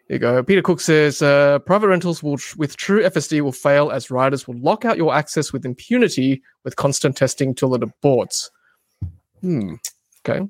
here 0.07 0.15
you 0.17 0.19
go. 0.21 0.43
Peter 0.43 0.62
Cook 0.62 0.81
says 0.81 1.21
uh, 1.21 1.59
private 1.61 1.89
rentals 1.89 2.23
will 2.23 2.39
with 2.57 2.77
true 2.77 3.03
FSD 3.03 3.41
will 3.41 3.53
fail 3.53 3.91
as 3.91 4.09
riders 4.11 4.47
will 4.47 4.57
lock 4.59 4.85
out 4.85 4.97
your 4.97 5.12
access 5.15 5.53
with 5.53 5.65
impunity 5.67 6.43
with 6.62 6.77
constant 6.77 7.17
testing 7.17 7.55
till 7.55 7.75
it 7.75 7.81
aborts. 7.83 8.51
Hmm. 9.41 9.75
Okay. 10.27 10.47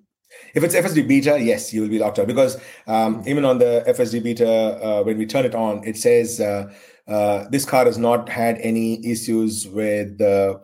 If 0.55 0.63
it's 0.63 0.75
FSD 0.75 1.07
beta, 1.09 1.39
yes, 1.41 1.73
you 1.73 1.83
will 1.83 1.89
be 1.89 1.99
locked 1.99 2.19
out 2.19 2.29
because 2.29 2.57
um, 2.87 3.23
even 3.27 3.45
on 3.45 3.59
the 3.59 3.85
FSD 3.89 4.23
beta, 4.23 4.49
uh, 4.49 5.03
when 5.03 5.19
we 5.19 5.27
turn 5.27 5.45
it 5.45 5.55
on, 5.55 5.83
it 5.85 5.97
says 5.97 6.41
uh, 6.41 6.73
uh, 7.09 7.45
this 7.51 7.65
car 7.65 7.85
has 7.85 7.99
not 7.99 8.29
had 8.29 8.59
any 8.59 9.05
issues 9.07 9.67
with 9.67 10.19
the. 10.19 10.61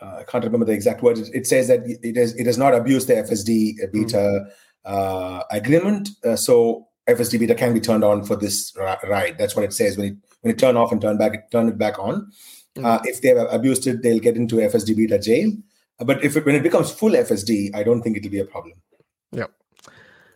Uh, 0.00 0.16
I 0.18 0.24
can't 0.24 0.44
remember 0.44 0.66
the 0.66 0.72
exact 0.72 1.02
words. 1.02 1.20
It, 1.20 1.34
it 1.34 1.46
says 1.46 1.68
that 1.68 1.80
it 1.84 2.16
has 2.16 2.34
it 2.34 2.46
has 2.46 2.58
not 2.58 2.74
abused 2.74 3.08
the 3.08 3.14
FSD 3.14 3.92
beta 3.92 4.46
uh, 4.84 5.42
agreement, 5.50 6.10
uh, 6.24 6.36
so 6.36 6.88
FSD 7.08 7.38
beta 7.38 7.54
can 7.54 7.74
be 7.74 7.80
turned 7.80 8.04
on 8.04 8.24
for 8.24 8.36
this 8.36 8.72
ri- 8.76 9.08
ride. 9.08 9.38
That's 9.38 9.56
what 9.56 9.64
it 9.64 9.72
says 9.72 9.96
when 9.96 10.06
it 10.06 10.16
when 10.40 10.54
it 10.54 10.58
turn 10.58 10.76
off 10.76 10.92
and 10.92 11.00
turn 11.00 11.18
back 11.18 11.50
turn 11.50 11.68
it 11.68 11.78
back 11.78 11.98
on. 11.98 12.30
Uh, 12.76 13.00
if 13.04 13.20
they 13.22 13.28
have 13.28 13.48
abused 13.50 13.86
it, 13.86 14.02
they'll 14.02 14.20
get 14.20 14.36
into 14.36 14.56
FSD 14.56 14.96
beta 14.96 15.18
jail. 15.18 15.52
But 15.98 16.22
if 16.22 16.36
it, 16.36 16.46
when 16.46 16.54
it 16.54 16.62
becomes 16.62 16.92
full 16.92 17.10
FSD, 17.10 17.74
I 17.74 17.82
don't 17.82 18.02
think 18.02 18.16
it'll 18.16 18.30
be 18.30 18.38
a 18.38 18.44
problem. 18.44 18.74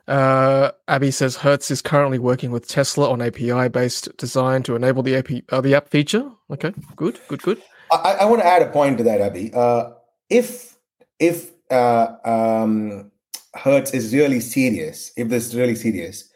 Uh, 0.08 0.72
Abby 0.88 1.10
says 1.10 1.36
Hertz 1.36 1.70
is 1.70 1.80
currently 1.80 2.18
working 2.18 2.50
with 2.50 2.66
Tesla 2.66 3.10
on 3.10 3.22
API-based 3.22 4.16
design 4.16 4.62
to 4.64 4.74
enable 4.74 5.02
the 5.02 5.16
app 5.16 5.28
uh, 5.50 5.60
the 5.60 5.74
app 5.74 5.88
feature. 5.88 6.30
Okay, 6.50 6.72
good, 6.96 7.20
good, 7.28 7.42
good. 7.42 7.62
I, 7.92 8.16
I 8.20 8.24
want 8.24 8.42
to 8.42 8.46
add 8.46 8.62
a 8.62 8.70
point 8.70 8.98
to 8.98 9.04
that, 9.04 9.20
Abby. 9.20 9.52
Uh, 9.54 9.90
if 10.28 10.76
if 11.20 11.52
uh, 11.70 12.16
um, 12.24 13.12
Hertz 13.54 13.92
is 13.92 14.12
really 14.12 14.40
serious, 14.40 15.12
if 15.16 15.28
this 15.28 15.46
is 15.46 15.56
really 15.56 15.76
serious, 15.76 16.28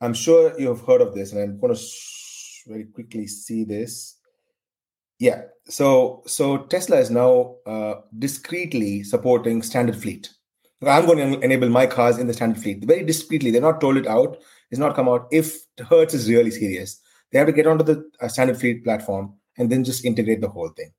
I'm 0.00 0.14
sure 0.14 0.58
you 0.58 0.68
have 0.68 0.82
heard 0.82 1.00
of 1.00 1.14
this, 1.14 1.32
and 1.32 1.40
I'm 1.40 1.58
going 1.58 1.74
to 1.74 1.80
very 2.66 2.84
quickly 2.84 3.26
see 3.26 3.64
this. 3.64 4.16
Yeah, 5.18 5.42
so 5.64 6.22
so 6.26 6.58
Tesla 6.64 6.98
is 6.98 7.10
now 7.10 7.56
uh, 7.64 7.94
discreetly 8.18 9.02
supporting 9.02 9.62
standard 9.62 9.96
fleet. 9.96 10.30
I'm 10.82 11.06
going 11.06 11.18
to 11.18 11.40
enable 11.40 11.68
my 11.68 11.86
cars 11.86 12.18
in 12.18 12.26
the 12.26 12.34
standard 12.34 12.62
fleet 12.62 12.84
very 12.84 13.04
discreetly. 13.04 13.50
They're 13.50 13.60
not 13.60 13.80
told 13.80 13.96
it 13.96 14.06
out. 14.06 14.38
It's 14.70 14.78
not 14.78 14.94
come 14.94 15.08
out. 15.08 15.28
If 15.30 15.56
Hertz 15.88 16.14
is 16.14 16.28
really 16.28 16.50
serious, 16.50 17.00
they 17.30 17.38
have 17.38 17.46
to 17.46 17.52
get 17.52 17.66
onto 17.66 17.84
the 17.84 18.10
uh, 18.20 18.28
standard 18.28 18.58
fleet 18.58 18.84
platform 18.84 19.34
and 19.56 19.70
then 19.70 19.84
just 19.84 20.04
integrate 20.04 20.40
the 20.40 20.48
whole 20.48 20.68
thing. 20.70 20.92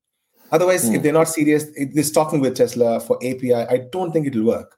Otherwise, 0.52 0.88
if 0.90 1.02
they're 1.02 1.12
not 1.12 1.28
serious, 1.28 1.66
they're 1.76 2.04
talking 2.04 2.40
with 2.40 2.56
Tesla 2.56 3.00
for 3.00 3.18
API, 3.18 3.54
I 3.54 3.88
don't 3.92 4.12
think 4.12 4.28
it'll 4.28 4.46
work. 4.46 4.78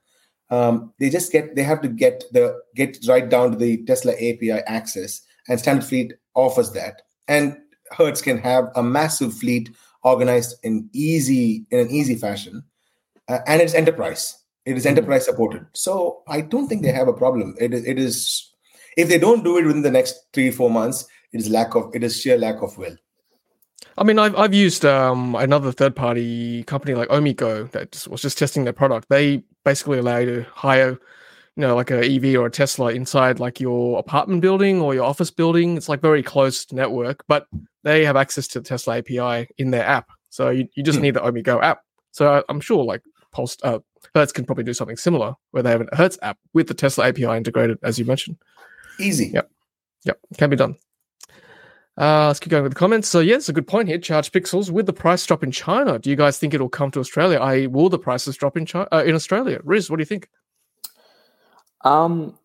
Um, 0.50 0.94
they 1.00 1.10
just 1.10 1.32
get 1.32 1.56
they 1.56 1.64
have 1.64 1.82
to 1.82 1.90
get 1.90 2.24
the 2.32 2.60
get 2.76 2.98
right 3.08 3.28
down 3.28 3.52
to 3.52 3.58
the 3.58 3.84
Tesla 3.84 4.14
API 4.14 4.62
access, 4.66 5.22
and 5.50 5.60
Standard 5.60 5.86
Fleet 5.86 6.14
offers 6.36 6.72
that. 6.72 7.02
And 7.28 7.58
Hertz 7.92 8.22
can 8.22 8.38
have 8.38 8.72
a 8.76 8.82
massive 8.82 9.34
fleet 9.34 9.70
organized 10.04 10.56
in 10.64 10.90
easy 10.94 11.66
in 11.70 11.80
an 11.80 11.92
easy 11.92 12.16
fashion, 12.16 12.64
uh, 13.28 13.40
and 13.46 13.62
it's 13.62 13.74
enterprise. 13.74 14.38
It 14.68 14.76
is 14.76 14.86
enterprise 14.86 15.24
supported. 15.24 15.66
So 15.74 16.24
I 16.28 16.42
don't 16.42 16.68
think 16.68 16.82
they 16.84 16.92
have 16.92 17.08
a 17.08 17.14
problem. 17.14 17.56
It 17.58 17.74
is, 17.74 17.86
it 17.86 17.98
is 17.98 18.52
if 18.98 19.08
they 19.08 19.18
don't 19.18 19.44
do 19.44 19.58
it 19.58 19.66
within 19.66 19.82
the 19.82 19.92
next 19.92 20.26
three 20.34 20.52
four 20.52 20.70
months, 20.70 21.06
it 21.32 21.40
is 21.40 21.50
lack 21.50 21.74
of 21.74 21.90
it 21.96 22.04
is 22.04 22.20
sheer 22.20 22.38
lack 22.38 22.62
of 22.62 22.78
will. 22.78 22.98
I 23.98 24.04
mean, 24.04 24.20
I've 24.20 24.36
I've 24.36 24.54
used 24.54 24.84
um, 24.84 25.36
another 25.36 25.72
third 25.72 25.96
party 25.96 26.64
company 26.66 26.96
like 26.96 27.08
Omigo 27.08 27.72
that 27.72 27.94
just, 27.94 28.10
was 28.10 28.22
just 28.22 28.38
testing 28.38 28.66
their 28.66 28.74
product. 28.74 29.08
They 29.10 29.42
basically 29.64 30.00
allow 30.00 30.18
you 30.18 30.26
to 30.36 30.50
hire, 30.52 30.92
you 31.56 31.62
know, 31.62 31.74
like 31.74 31.90
a 31.90 32.04
EV 32.04 32.36
or 32.36 32.48
a 32.48 32.52
Tesla 32.52 32.92
inside 32.92 33.40
like 33.40 33.62
your 33.62 33.98
apartment 34.00 34.42
building 34.42 34.82
or 34.82 34.94
your 34.94 35.06
office 35.06 35.32
building. 35.32 35.78
It's 35.78 35.88
like 35.88 36.02
very 36.02 36.24
closed 36.24 36.74
network, 36.74 37.24
but 37.30 37.48
they 37.84 38.04
have 38.04 38.18
access 38.18 38.48
to 38.50 38.60
the 38.60 38.68
Tesla 38.68 38.98
API 38.98 39.48
in 39.58 39.72
their 39.72 39.86
app. 39.86 40.10
So 40.30 40.50
you, 40.50 40.68
you 40.76 40.84
just 40.84 40.98
Hmm. 40.98 41.04
need 41.04 41.14
the 41.14 41.22
Omigo 41.22 41.64
app. 41.64 41.80
So 42.12 42.34
I- 42.34 42.44
I'm 42.50 42.60
sure 42.60 42.84
like 42.84 43.02
Pulse 43.32 43.58
uh, 43.64 43.80
Hertz 44.16 44.32
can 44.32 44.46
probably 44.46 44.64
do 44.64 44.74
something 44.74 44.98
similar 44.98 45.36
where 45.52 45.64
they 45.64 45.72
have 45.72 45.82
a 45.82 45.96
Hertz 45.96 46.18
app 46.22 46.38
with 46.54 46.68
the 46.68 46.74
Tesla 46.74 47.08
API 47.08 47.26
integrated, 47.26 47.78
as 47.84 48.00
you 48.00 48.06
mentioned. 48.06 48.38
Easy. 49.00 49.28
Yep. 49.28 49.52
Yep, 50.06 50.20
can 50.38 50.50
be 50.50 50.56
done. 50.56 50.76
Uh, 51.98 52.28
let's 52.28 52.40
keep 52.40 52.52
going 52.52 52.64
with 52.64 52.74
the 52.74 52.80
comments. 52.80 53.08
So, 53.08 53.20
yeah, 53.20 53.36
it's 53.36 53.50
a 53.50 53.54
good 53.54 53.68
point 53.68 53.88
here. 53.88 53.98
Charge 53.98 54.32
pixels 54.32 54.70
with 54.70 54.86
the 54.86 54.94
price 54.94 55.26
drop 55.26 55.44
in 55.44 55.52
China. 55.52 55.98
Do 55.98 56.12
you 56.12 56.16
guys 56.16 56.38
think 56.38 56.54
it'll 56.54 56.70
come 56.70 56.92
to 56.92 57.00
Australia? 57.00 57.40
I 57.40 57.66
will 57.66 57.90
the 57.90 57.98
prices 57.98 58.38
drop 58.38 58.56
in 58.56 58.66
China 58.66 58.88
uh, 58.92 59.04
in 59.04 59.16
Australia? 59.16 59.60
Riz, 59.64 59.90
what 59.90 59.98
do 59.98 60.02
you 60.02 60.06
think? 60.06 60.30
Um, 61.84 62.38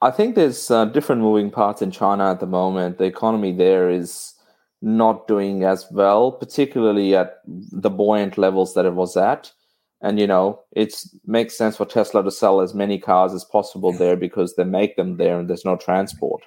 I 0.00 0.10
think 0.12 0.36
there's 0.36 0.70
uh, 0.70 0.84
different 0.86 1.20
moving 1.20 1.50
parts 1.50 1.82
in 1.82 1.90
China 1.90 2.30
at 2.30 2.40
the 2.40 2.46
moment. 2.46 2.98
The 2.98 3.04
economy 3.04 3.52
there 3.52 3.90
is 3.90 4.34
not 4.80 5.26
doing 5.26 5.64
as 5.64 5.86
well, 5.90 6.32
particularly 6.32 7.14
at 7.16 7.40
the 7.46 7.90
buoyant 7.90 8.38
levels 8.38 8.74
that 8.74 8.86
it 8.86 8.94
was 8.94 9.16
at. 9.16 9.52
And 10.02 10.18
you 10.18 10.26
know, 10.26 10.60
it 10.72 10.94
makes 11.26 11.56
sense 11.56 11.76
for 11.76 11.84
Tesla 11.84 12.24
to 12.24 12.30
sell 12.30 12.60
as 12.60 12.74
many 12.74 12.98
cars 12.98 13.34
as 13.34 13.44
possible 13.44 13.92
there 13.92 14.16
because 14.16 14.56
they 14.56 14.64
make 14.64 14.96
them 14.96 15.18
there 15.18 15.38
and 15.38 15.48
there's 15.48 15.64
no 15.64 15.76
transport. 15.76 16.42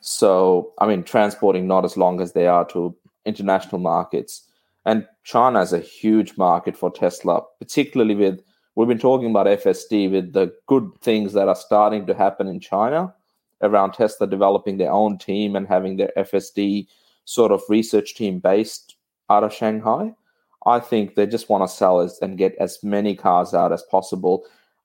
So, 0.00 0.72
I 0.78 0.86
mean, 0.86 1.02
transporting 1.02 1.66
not 1.66 1.84
as 1.84 1.96
long 1.96 2.20
as 2.20 2.32
they 2.32 2.46
are 2.46 2.64
to 2.66 2.94
international 3.24 3.80
markets. 3.80 4.46
And 4.84 5.06
China 5.24 5.60
is 5.60 5.72
a 5.72 5.80
huge 5.80 6.36
market 6.36 6.76
for 6.76 6.90
Tesla, 6.90 7.42
particularly 7.58 8.14
with 8.14 8.40
we've 8.74 8.88
been 8.88 8.98
talking 8.98 9.30
about 9.30 9.46
FSD 9.46 10.10
with 10.10 10.32
the 10.32 10.52
good 10.66 10.90
things 11.00 11.32
that 11.32 11.48
are 11.48 11.56
starting 11.56 12.06
to 12.06 12.14
happen 12.14 12.48
in 12.48 12.60
China 12.60 13.14
around 13.62 13.92
Tesla 13.92 14.26
developing 14.26 14.76
their 14.76 14.92
own 14.92 15.16
team 15.16 15.56
and 15.56 15.66
having 15.66 15.96
their 15.96 16.12
FSD 16.16 16.86
sort 17.24 17.52
of 17.52 17.62
research 17.68 18.14
team 18.14 18.38
based 18.38 18.96
out 19.30 19.44
of 19.44 19.54
Shanghai. 19.54 20.12
I 20.66 20.80
think 20.80 21.14
they 21.14 21.26
just 21.26 21.48
want 21.48 21.62
to 21.68 21.74
sell 21.74 22.00
as, 22.00 22.18
and 22.22 22.38
get 22.38 22.54
as 22.58 22.78
many 22.82 23.14
cars 23.14 23.52
out 23.54 23.72
as 23.72 23.82
possible. 23.90 24.44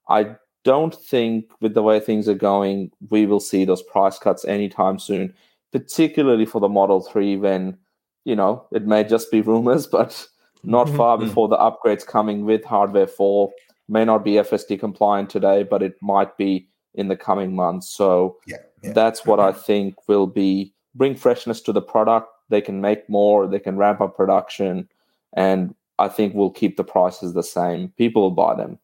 I 0.09 0.35
don't 0.65 0.93
think, 0.93 1.45
with 1.61 1.73
the 1.73 1.83
way 1.83 1.99
things 1.99 2.27
are 2.27 2.33
going, 2.33 2.91
we 3.09 3.25
will 3.25 3.39
see 3.39 3.63
those 3.65 3.81
price 3.83 4.19
cuts 4.19 4.43
anytime 4.45 4.99
soon, 4.99 5.33
particularly 5.71 6.45
for 6.45 6.59
the 6.59 6.67
Model 6.69 7.01
3 7.01 7.37
when, 7.37 7.77
you 8.25 8.35
know, 8.35 8.65
it 8.71 8.85
may 8.85 9.03
just 9.03 9.31
be 9.31 9.41
rumors, 9.51 9.87
but 9.87 10.27
not 10.63 10.87
Mhm. 10.87 10.97
far 10.97 11.17
Mhm. 11.17 11.21
before 11.21 11.47
the 11.47 11.57
upgrades 11.57 12.05
coming 12.05 12.45
with 12.45 12.65
hardware 12.65 13.07
4 13.07 13.51
may 13.87 14.03
not 14.03 14.23
be 14.23 14.37
FSD 14.37 14.77
compliant 14.77 15.29
today, 15.29 15.63
but 15.63 15.81
it 15.81 15.95
might 16.01 16.35
be 16.37 16.67
in 16.95 17.07
the 17.07 17.15
coming 17.15 17.55
months. 17.55 17.89
So 17.89 18.37
Yeah. 18.45 18.57
yeah. 18.83 18.91
that's 18.93 19.25
what 19.25 19.39
I 19.39 19.51
think 19.53 19.95
will 20.09 20.27
be 20.27 20.73
bring 20.95 21.15
freshness 21.15 21.61
to 21.61 21.71
the 21.71 21.81
product. 21.81 22.27
They 22.49 22.61
can 22.61 22.81
make 22.81 23.07
more, 23.09 23.47
they 23.47 23.59
can 23.59 23.77
ramp 23.77 24.01
up 24.01 24.17
production, 24.17 24.89
and 25.33 25.73
I 25.97 26.07
think 26.07 26.33
we'll 26.33 26.49
keep 26.51 26.77
the 26.77 26.83
prices 26.83 27.33
the 27.33 27.43
same. 27.43 27.89
People 27.97 28.21
will 28.23 28.31
buy 28.31 28.55
them. 28.55 28.79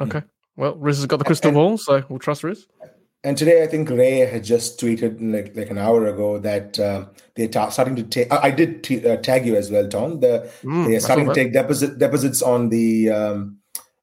Okay. 0.00 0.22
Well, 0.56 0.74
Riz 0.76 0.98
has 0.98 1.06
got 1.06 1.18
the 1.18 1.24
crystal 1.24 1.48
And- 1.48 1.54
ball, 1.54 1.78
so 1.78 2.02
we'll 2.08 2.18
trust 2.18 2.44
Riz. 2.44 2.66
And 3.24 3.38
today, 3.38 3.62
I 3.62 3.68
think 3.68 3.88
Ray 3.88 4.18
had 4.26 4.42
just 4.42 4.80
tweeted 4.80 5.18
like 5.32 5.54
like 5.56 5.70
an 5.70 5.78
hour 5.78 6.06
ago 6.06 6.40
that 6.40 6.76
um, 6.80 7.08
they're 7.36 7.46
ta- 7.46 7.68
starting 7.68 7.94
to 7.94 8.02
take. 8.02 8.32
I 8.32 8.48
I 8.48 8.50
did 8.50 8.82
t- 8.82 9.06
uh, 9.08 9.16
tag 9.18 9.46
you 9.46 9.54
as 9.54 9.70
well, 9.70 9.88
Tom. 9.88 10.18
The 10.18 10.50
Mm, 10.64 10.88
they're 10.88 10.98
starting 10.98 11.28
to 11.28 11.34
take 11.34 11.52
deposit 11.52 11.98
deposits 11.98 12.42
on 12.42 12.68
the 12.70 13.10
um, 13.10 13.58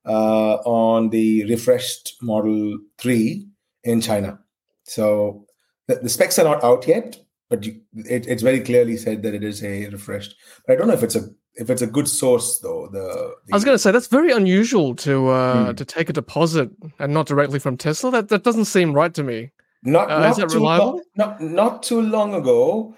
uh, 0.06 0.54
on 0.64 1.10
the 1.10 1.44
refreshed 1.50 2.16
Model 2.22 2.78
Three 2.98 3.46
in 3.84 4.00
China. 4.00 4.40
So 4.86 5.46
the, 5.90 5.96
the 5.96 6.08
specs 6.10 6.40
are 6.40 6.46
not 6.46 6.64
out 6.64 6.88
yet, 6.88 7.20
but 7.50 7.66
you, 7.66 7.82
it, 7.94 8.26
it's 8.26 8.42
very 8.42 8.62
clearly 8.62 8.96
said 8.96 9.22
that 9.24 9.34
it 9.34 9.44
is 9.44 9.62
a 9.66 9.90
refreshed. 9.90 10.34
But 10.66 10.74
I 10.74 10.76
don't 10.78 10.88
know 10.88 10.94
if 10.94 11.04
it's 11.04 11.18
a 11.18 11.28
if 11.56 11.70
it's 11.70 11.82
a 11.82 11.88
good 11.88 12.08
source 12.08 12.60
though. 12.60 12.88
The, 12.91 13.34
I 13.52 13.56
was 13.56 13.64
going 13.66 13.76
to 13.76 13.80
say 13.80 13.91
that's 13.91 14.08
very 14.08 14.32
unusual 14.32 14.95
to 14.95 15.30
uh, 15.30 15.66
Hmm. 15.68 15.76
to 15.76 15.86
take 15.86 16.10
a 16.10 16.14
deposit 16.14 16.70
and 17.00 17.14
not 17.14 17.28
directly 17.28 17.60
from 17.60 17.78
Tesla. 17.78 18.12
That 18.12 18.30
that 18.30 18.43
doesn't 18.43 18.66
seem 18.66 18.93
right 18.93 19.14
to 19.14 19.24
me. 19.24 19.52
Not, 19.84 20.12
Uh, 20.12 20.20
not 20.20 20.30
is 20.32 20.38
that 20.38 20.50
too 20.50 20.58
reliable? 20.60 20.86
Long, 20.86 21.02
not, 21.16 21.41
not 21.41 21.84
too 21.84 22.02
long 22.02 22.34
ago, 22.34 22.95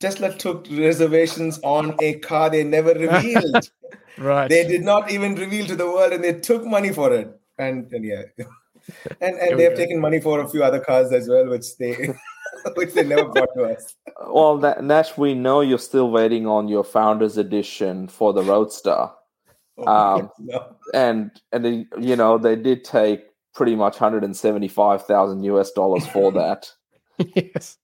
Tesla 0.00 0.32
took 0.36 0.66
reservations 0.70 1.60
on 1.62 1.94
a 2.00 2.14
car 2.18 2.50
they 2.50 2.64
never 2.64 2.92
revealed. 3.06 3.70
Right. 4.18 4.48
they 4.48 4.66
did 4.66 4.82
not 4.82 5.10
even 5.10 5.34
reveal 5.34 5.66
to 5.66 5.76
the 5.76 5.86
world, 5.86 6.12
and 6.12 6.22
they 6.24 6.34
took 6.40 6.64
money 6.64 6.92
for 6.92 7.12
it. 7.14 7.28
And, 7.58 7.92
and 7.92 8.04
yeah, 8.04 8.22
and 9.20 9.36
and 9.38 9.58
they 9.58 9.64
have 9.64 9.74
go. 9.74 9.82
taken 9.82 10.00
money 10.00 10.20
for 10.20 10.40
a 10.40 10.48
few 10.48 10.62
other 10.64 10.80
cars 10.80 11.12
as 11.12 11.28
well, 11.28 11.48
which 11.48 11.76
they 11.78 11.92
which 12.74 12.94
they 12.94 13.04
never 13.04 13.24
brought 13.28 13.48
to 13.56 13.64
us. 13.64 13.94
Well, 14.28 14.58
that, 14.58 14.82
Nash, 14.84 15.18
we 15.18 15.34
know 15.34 15.60
you're 15.60 15.78
still 15.78 16.10
waiting 16.10 16.46
on 16.46 16.68
your 16.68 16.84
Founders 16.84 17.36
Edition 17.36 18.06
for 18.08 18.32
the 18.32 18.42
Roadster. 18.42 19.08
Oh, 19.76 19.88
Um, 19.88 20.30
no. 20.38 20.76
and 20.94 21.32
and 21.50 21.64
they, 21.64 21.86
you 22.00 22.14
know 22.14 22.38
they 22.38 22.54
did 22.54 22.84
take 22.84 23.24
pretty 23.56 23.74
much 23.74 23.94
175,000 24.00 25.42
US 25.42 25.72
dollars 25.72 26.06
for 26.06 26.30
that. 26.30 26.70
yes. 27.18 27.76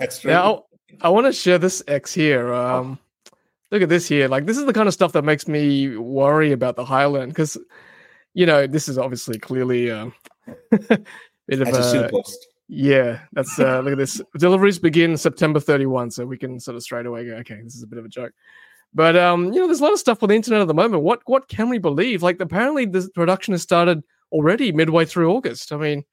That's 0.00 0.18
true. 0.18 0.32
Now, 0.32 0.64
I 1.02 1.08
want 1.08 1.26
to 1.26 1.32
share 1.32 1.56
this 1.58 1.84
X 1.86 2.12
here. 2.12 2.52
Um, 2.52 2.98
look 3.70 3.80
at 3.80 3.88
this 3.88 4.08
here. 4.08 4.26
Like, 4.26 4.46
this 4.46 4.58
is 4.58 4.66
the 4.66 4.72
kind 4.72 4.88
of 4.88 4.94
stuff 4.94 5.12
that 5.12 5.22
makes 5.22 5.46
me 5.46 5.96
worry 5.96 6.50
about 6.50 6.74
the 6.74 6.84
Highland 6.84 7.30
because, 7.32 7.56
you 8.34 8.44
know, 8.44 8.66
this 8.66 8.88
is 8.88 8.98
obviously 8.98 9.38
clearly 9.38 9.88
um, 9.90 10.12
bit 10.70 11.60
of 11.60 11.68
a 11.68 12.06
a 12.06 12.08
post. 12.10 12.46
Yeah. 12.72 13.18
That's 13.32 13.58
uh, 13.58 13.80
look 13.80 13.92
at 13.92 13.98
this. 13.98 14.22
Deliveries 14.38 14.78
begin 14.78 15.16
September 15.16 15.58
31, 15.58 16.12
so 16.12 16.24
we 16.24 16.38
can 16.38 16.60
sort 16.60 16.76
of 16.76 16.84
straight 16.84 17.04
away 17.04 17.26
go, 17.26 17.34
okay, 17.38 17.60
this 17.62 17.74
is 17.74 17.82
a 17.82 17.86
bit 17.86 17.98
of 17.98 18.04
a 18.04 18.08
joke. 18.08 18.32
But 18.94 19.16
um, 19.16 19.52
you 19.52 19.58
know, 19.58 19.66
there's 19.66 19.80
a 19.80 19.84
lot 19.84 19.92
of 19.92 19.98
stuff 19.98 20.22
on 20.22 20.28
the 20.28 20.36
internet 20.36 20.60
at 20.60 20.68
the 20.68 20.74
moment. 20.74 21.02
What 21.02 21.20
what 21.26 21.48
can 21.48 21.68
we 21.68 21.78
believe? 21.78 22.22
Like, 22.22 22.40
apparently, 22.40 22.86
the 22.86 23.10
production 23.12 23.52
has 23.52 23.62
started 23.62 24.04
already 24.30 24.70
midway 24.70 25.04
through 25.04 25.32
August. 25.32 25.72
I 25.72 25.76
mean, 25.78 26.04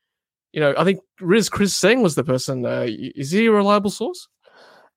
you 0.52 0.60
know, 0.60 0.74
I 0.76 0.84
think 0.84 1.00
Riz 1.22 1.48
Chris 1.48 1.76
Singh 1.76 2.02
was 2.02 2.16
the 2.16 2.24
person. 2.24 2.66
Uh, 2.66 2.88
is 2.88 3.30
he 3.30 3.46
a 3.46 3.52
reliable 3.52 3.92
source? 3.92 4.28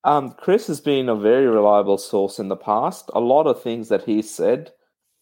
Um, 0.04 0.30
Chris 0.38 0.66
has 0.68 0.80
been 0.80 1.10
a 1.10 1.14
very 1.14 1.46
reliable 1.46 1.98
source 1.98 2.38
in 2.38 2.48
the 2.48 2.56
past. 2.56 3.10
A 3.14 3.20
lot 3.20 3.46
of 3.46 3.62
things 3.62 3.88
that 3.90 4.04
he 4.04 4.22
said, 4.22 4.70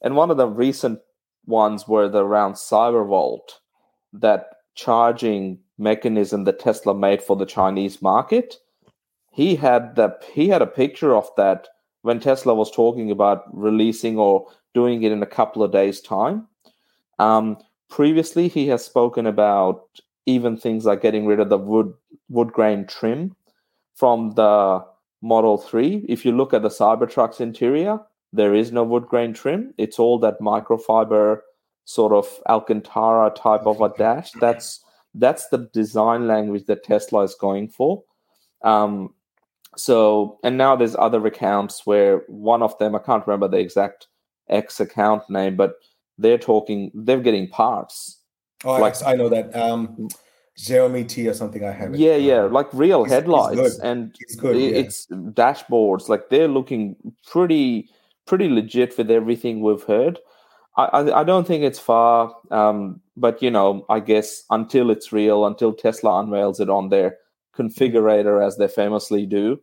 and 0.02 0.14
one 0.14 0.30
of 0.30 0.36
the 0.36 0.46
recent 0.46 1.00
ones 1.46 1.88
were 1.88 2.08
the 2.08 2.24
around 2.24 2.54
Cyber 2.54 3.04
Vault 3.06 3.60
that 4.12 4.46
charging 4.78 5.58
mechanism 5.76 6.44
that 6.44 6.60
Tesla 6.60 6.94
made 6.94 7.20
for 7.20 7.34
the 7.34 7.44
Chinese 7.44 8.00
market. 8.00 8.58
He 9.32 9.56
had 9.56 9.96
the 9.96 10.16
he 10.32 10.48
had 10.48 10.62
a 10.62 10.66
picture 10.66 11.16
of 11.16 11.28
that 11.36 11.66
when 12.02 12.20
Tesla 12.20 12.54
was 12.54 12.70
talking 12.70 13.10
about 13.10 13.42
releasing 13.52 14.16
or 14.16 14.46
doing 14.74 15.02
it 15.02 15.10
in 15.10 15.20
a 15.20 15.26
couple 15.26 15.64
of 15.64 15.72
days' 15.72 16.00
time. 16.00 16.46
Um, 17.18 17.58
previously, 17.90 18.46
he 18.46 18.68
has 18.68 18.84
spoken 18.84 19.26
about 19.26 19.82
even 20.26 20.56
things 20.56 20.84
like 20.84 21.02
getting 21.02 21.26
rid 21.26 21.40
of 21.40 21.48
the 21.48 21.58
wood 21.58 21.92
wood 22.28 22.52
grain 22.52 22.86
trim 22.86 23.34
from 23.96 24.30
the 24.36 24.84
Model 25.22 25.58
3. 25.58 26.06
If 26.08 26.24
you 26.24 26.30
look 26.30 26.54
at 26.54 26.62
the 26.62 26.68
Cybertruck's 26.68 27.40
interior, 27.40 27.98
there 28.32 28.54
is 28.54 28.70
no 28.70 28.84
wood 28.84 29.06
grain 29.06 29.32
trim. 29.34 29.74
It's 29.76 29.98
all 29.98 30.20
that 30.20 30.38
microfiber 30.38 31.40
sort 31.88 32.12
of 32.12 32.28
Alcantara 32.50 33.30
type 33.30 33.62
of 33.66 33.80
a 33.80 33.88
dash. 33.96 34.30
That's 34.40 34.84
that's 35.14 35.48
the 35.48 35.70
design 35.72 36.26
language 36.28 36.66
that 36.66 36.84
Tesla 36.84 37.22
is 37.22 37.34
going 37.34 37.70
for. 37.70 38.02
Um, 38.62 39.14
so, 39.74 40.38
and 40.44 40.58
now 40.58 40.76
there's 40.76 40.94
other 40.96 41.24
accounts 41.26 41.86
where 41.86 42.24
one 42.28 42.62
of 42.62 42.76
them, 42.78 42.94
I 42.94 42.98
can't 42.98 43.26
remember 43.26 43.48
the 43.48 43.56
exact 43.56 44.08
X 44.50 44.80
account 44.80 45.22
name, 45.30 45.56
but 45.56 45.76
they're 46.18 46.36
talking, 46.36 46.90
they're 46.92 47.20
getting 47.20 47.48
parts. 47.48 48.18
Oh, 48.64 48.72
I- 48.72 48.80
like- 48.80 49.02
I 49.06 49.14
know 49.14 49.30
that. 49.30 49.56
Um, 49.56 50.08
Xiaomi 50.58 51.08
T 51.08 51.26
or 51.28 51.34
something. 51.34 51.64
I 51.64 51.70
have 51.70 51.94
it. 51.94 52.00
Yeah, 52.00 52.16
yeah, 52.16 52.42
Um, 52.44 52.52
like 52.52 52.68
real 52.74 53.04
he's 53.04 53.12
headlights 53.12 53.54
good. 53.56 53.72
and 53.82 54.14
It's 54.20 54.34
good. 54.34 54.56
yeah. 54.56 54.76
it's 54.80 55.06
dashboards. 55.06 56.08
Like 56.10 56.28
they're 56.28 56.48
looking 56.48 56.96
pretty, 57.26 57.88
pretty 58.26 58.48
legit 58.50 58.98
with 58.98 59.10
everything 59.10 59.60
we've 59.62 59.84
heard. 59.84 60.18
I, 60.78 60.84
I, 60.84 61.20
I 61.20 61.24
don't 61.24 61.46
think 61.46 61.64
it's 61.64 61.80
far, 61.80 62.34
um, 62.50 63.00
but 63.16 63.42
you 63.42 63.50
know, 63.50 63.84
I 63.90 63.98
guess 64.00 64.44
until 64.48 64.90
it's 64.90 65.12
real, 65.12 65.44
until 65.44 65.74
Tesla 65.74 66.20
unveils 66.20 66.60
it 66.60 66.70
on 66.70 66.88
their 66.88 67.16
configurator, 67.56 68.46
as 68.46 68.56
they 68.56 68.68
famously 68.68 69.26
do, 69.26 69.60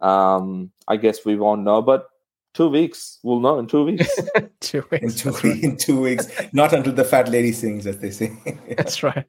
um, 0.00 0.72
I 0.88 0.96
guess 0.96 1.24
we 1.24 1.36
won't 1.36 1.62
know. 1.62 1.82
But 1.82 2.08
two 2.52 2.68
weeks, 2.68 3.20
we'll 3.22 3.40
know 3.40 3.58
in 3.60 3.68
two 3.68 3.84
weeks. 3.84 4.08
Two 4.60 4.84
in 4.90 5.02
weeks. 5.02 5.22
two 5.22 5.36
in 5.62 5.76
two 5.76 6.00
weeks. 6.00 6.26
Not 6.52 6.72
until 6.72 6.92
the 6.92 7.04
fat 7.04 7.28
lady 7.28 7.52
sings, 7.52 7.86
as 7.86 7.98
they 7.98 8.10
say. 8.10 8.32
That's 8.76 9.02
right. 9.04 9.24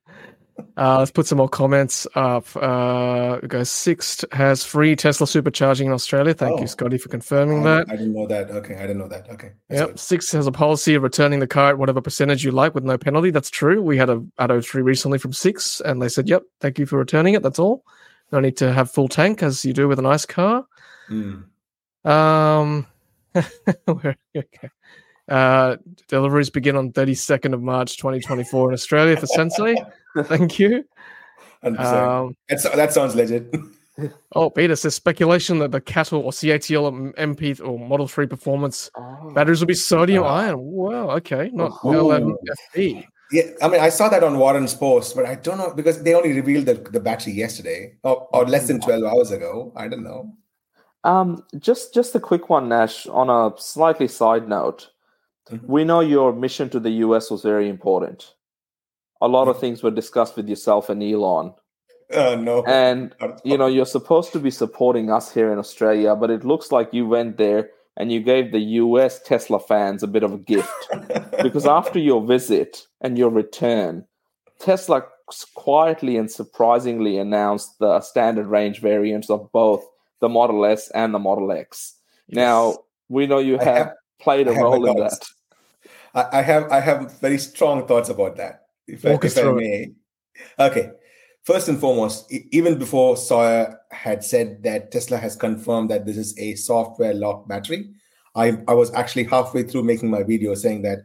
Uh, 0.77 0.99
let's 0.99 1.11
put 1.11 1.25
some 1.27 1.37
more 1.39 1.49
comments 1.49 2.05
up. 2.15 2.45
Uh, 2.55 3.37
goes 3.47 3.69
Sixt 3.69 4.25
has 4.31 4.63
free 4.63 4.95
Tesla 4.95 5.25
supercharging 5.27 5.85
in 5.85 5.91
Australia. 5.91 6.33
Thank 6.33 6.57
Oh. 6.57 6.61
you, 6.61 6.67
Scotty, 6.67 6.97
for 6.97 7.09
confirming 7.09 7.61
I, 7.65 7.75
that. 7.77 7.89
I 7.89 7.95
didn't 7.95 8.13
know 8.13 8.27
that. 8.27 8.49
Okay, 8.51 8.75
I 8.75 8.81
didn't 8.81 8.99
know 8.99 9.07
that. 9.07 9.29
Okay. 9.29 9.51
that's 9.69 9.79
Yep. 9.81 9.87
good. 9.89 9.99
Sixt 9.99 10.31
has 10.33 10.47
a 10.47 10.51
policy 10.51 10.93
of 10.95 11.03
returning 11.03 11.39
the 11.39 11.47
car 11.47 11.69
at 11.69 11.77
whatever 11.77 12.01
percentage 12.01 12.43
you 12.43 12.51
like 12.51 12.75
with 12.75 12.83
no 12.83 12.97
penalty. 12.97 13.31
That's 13.31 13.49
true. 13.49 13.81
We 13.81 13.97
had 13.97 14.09
a 14.09 14.23
Atto 14.39 14.61
3 14.61 14.81
recently 14.81 15.17
from 15.17 15.33
Sixt, 15.33 15.81
and 15.81 16.01
they 16.01 16.09
said, 16.09 16.27
yep, 16.29 16.43
thank 16.59 16.77
you 16.79 16.85
for 16.85 16.97
returning 16.97 17.33
it. 17.33 17.43
That's 17.43 17.59
all. 17.59 17.83
No 18.31 18.39
need 18.39 18.57
to 18.57 18.71
have 18.73 18.91
full 18.91 19.07
tank 19.07 19.41
as 19.41 19.63
you 19.65 19.73
do 19.73 19.87
with 19.87 19.99
a 19.99 20.03
nice 20.03 20.25
car. 20.25 20.65
Mm. 21.09 21.43
Um, 22.05 22.85
okay. 23.87 24.15
Uh, 25.29 25.77
deliveries 26.07 26.49
begin 26.49 26.75
on 26.75 26.91
32nd 26.91 27.53
of 27.53 27.61
March 27.61 27.97
2024 27.97 28.69
in 28.69 28.73
Australia 28.73 29.17
for 29.17 29.27
Sensei. 29.27 29.75
Thank 30.23 30.57
you. 30.59 30.85
Um, 31.63 32.35
That's, 32.47 32.63
that 32.63 32.93
sounds 32.93 33.15
legit. 33.15 33.53
oh, 34.35 34.49
Peter 34.49 34.75
says 34.75 34.95
speculation 34.95 35.59
that 35.59 35.71
the 35.71 35.81
Cattle 35.81 36.21
or 36.21 36.31
CATL 36.31 37.13
MP 37.15 37.59
or 37.65 37.79
Model 37.79 38.07
3 38.07 38.27
performance 38.27 38.89
batteries 39.33 39.59
will 39.59 39.67
be 39.67 39.73
sodium 39.73 40.23
Ah. 40.23 40.35
ion. 40.45 40.59
Wow, 40.59 41.09
okay. 41.11 41.49
Not 41.53 41.71
Oh. 41.83 41.89
L11FE. 41.89 43.05
Yeah, 43.31 43.43
I 43.61 43.67
mean, 43.67 43.81
I 43.81 43.89
saw 43.89 44.07
that 44.07 44.23
on 44.23 44.37
Warren's 44.37 44.73
post, 44.73 45.13
but 45.13 45.25
I 45.25 45.35
don't 45.35 45.57
know 45.57 45.73
because 45.73 46.01
they 46.03 46.13
only 46.13 46.31
revealed 46.31 46.65
the, 46.65 46.75
the 46.75 47.01
battery 47.01 47.33
yesterday 47.33 47.97
or, 48.03 48.25
or 48.31 48.45
less 48.45 48.67
than 48.67 48.79
12 48.79 49.03
hours 49.03 49.31
ago. 49.31 49.73
I 49.75 49.89
don't 49.89 50.03
know. 50.03 50.33
Um, 51.03 51.43
just 51.59 51.93
just 51.93 52.15
a 52.15 52.19
quick 52.21 52.49
one, 52.49 52.69
Nash. 52.69 53.05
On 53.07 53.29
a 53.29 53.53
slightly 53.59 54.07
side 54.07 54.47
note. 54.47 54.89
Mm-hmm. 55.49 55.71
we 55.71 55.83
know 55.83 55.99
your 56.01 56.33
mission 56.33 56.69
to 56.71 56.79
the 56.79 56.89
US 57.05 57.29
was 57.31 57.41
very 57.41 57.69
important. 57.69 58.33
A 59.21 59.27
lot 59.27 59.47
of 59.47 59.59
things 59.59 59.81
were 59.81 59.91
discussed 59.91 60.35
with 60.35 60.47
yourself 60.47 60.89
and 60.89 61.01
Elon, 61.01 61.53
Oh, 62.13 62.35
no. 62.35 62.63
and 62.65 63.13
you 63.43 63.57
know 63.57 63.67
you're 63.67 63.85
supposed 63.85 64.31
to 64.33 64.39
be 64.39 64.51
supporting 64.51 65.09
us 65.11 65.33
here 65.33 65.51
in 65.51 65.57
Australia, 65.59 66.15
but 66.15 66.29
it 66.29 66.45
looks 66.45 66.71
like 66.71 66.93
you 66.93 67.07
went 67.07 67.37
there 67.37 67.69
and 67.97 68.11
you 68.11 68.19
gave 68.21 68.51
the 68.51 68.59
US 68.83 69.19
Tesla 69.23 69.59
fans 69.59 70.03
a 70.03 70.07
bit 70.07 70.23
of 70.23 70.31
a 70.33 70.37
gift 70.37 70.71
because 71.41 71.65
after 71.65 71.97
your 71.99 72.21
visit 72.25 72.85
and 73.01 73.17
your 73.17 73.29
return, 73.31 74.05
Tesla 74.59 75.03
quietly 75.55 76.15
and 76.17 76.29
surprisingly 76.31 77.17
announced 77.17 77.79
the 77.79 77.99
standard 78.01 78.47
range 78.47 78.79
variants 78.79 79.29
of 79.29 79.51
both 79.51 79.83
the 80.21 80.29
Model 80.29 80.63
S 80.65 80.89
and 80.91 81.13
the 81.13 81.19
Model 81.19 81.51
X. 81.51 81.95
Now 82.29 82.77
we 83.09 83.25
know 83.27 83.39
you 83.39 83.57
have, 83.57 83.65
have- 83.77 83.93
played 84.19 84.47
a 84.47 84.51
role 84.53 84.85
in 84.89 84.97
that. 84.97 85.25
I, 86.13 86.39
I 86.39 86.41
have 86.41 86.71
I 86.71 86.79
have 86.79 87.19
very 87.19 87.37
strong 87.37 87.87
thoughts 87.87 88.09
about 88.09 88.37
that. 88.37 88.67
If, 88.87 89.05
I, 89.05 89.17
if 89.21 89.37
I 89.37 89.51
may. 89.51 89.91
Okay. 90.59 90.91
First 91.43 91.69
and 91.69 91.79
foremost, 91.79 92.31
even 92.51 92.77
before 92.77 93.15
Sawyer 93.15 93.79
had 93.91 94.23
said 94.23 94.63
that 94.63 94.91
Tesla 94.91 95.17
has 95.17 95.35
confirmed 95.35 95.89
that 95.89 96.05
this 96.05 96.17
is 96.17 96.37
a 96.37 96.55
software 96.55 97.13
locked 97.13 97.47
battery, 97.47 97.89
I, 98.35 98.57
I 98.67 98.73
was 98.73 98.93
actually 98.93 99.23
halfway 99.23 99.63
through 99.63 99.83
making 99.83 100.09
my 100.09 100.23
video 100.23 100.55
saying 100.55 100.81
that 100.81 100.99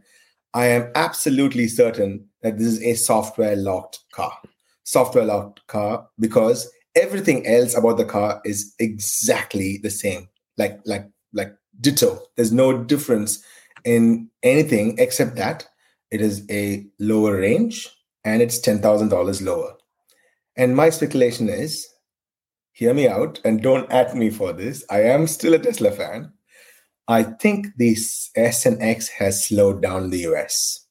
I 0.53 0.67
am 0.67 0.91
absolutely 0.95 1.67
certain 1.67 2.27
that 2.41 2.57
this 2.57 2.67
is 2.67 2.83
a 2.83 2.93
software 2.93 3.55
locked 3.55 3.99
car. 4.11 4.37
Software 4.83 5.25
locked 5.25 5.65
car 5.67 6.07
because 6.19 6.69
everything 6.95 7.47
else 7.47 7.75
about 7.75 7.97
the 7.97 8.05
car 8.05 8.41
is 8.45 8.75
exactly 8.79 9.79
the 9.81 9.89
same. 9.89 10.27
Like 10.57 10.79
like 10.85 11.09
like 11.31 11.55
ditto. 11.79 12.19
There's 12.35 12.51
no 12.51 12.83
difference 12.83 13.43
in 13.85 14.29
anything 14.43 14.95
except 14.99 15.35
that 15.35 15.67
it 16.11 16.21
is 16.21 16.45
a 16.49 16.85
lower 16.99 17.37
range 17.37 17.89
and 18.23 18.41
it's 18.41 18.59
$10,000 18.59 19.41
lower. 19.41 19.73
And 20.55 20.75
my 20.75 20.89
speculation 20.89 21.49
is 21.49 21.87
hear 22.73 22.93
me 22.93 23.07
out 23.07 23.39
and 23.43 23.61
don't 23.61 23.89
at 23.91 24.15
me 24.15 24.29
for 24.29 24.53
this. 24.53 24.83
I 24.89 25.01
am 25.01 25.27
still 25.27 25.53
a 25.53 25.59
Tesla 25.59 25.91
fan. 25.91 26.31
I 27.07 27.23
think 27.23 27.67
this 27.77 28.29
S 28.35 28.65
and 28.65 28.81
X 28.81 29.09
has 29.09 29.45
slowed 29.45 29.81
down 29.81 30.09
the 30.09 30.25
US. 30.31 30.87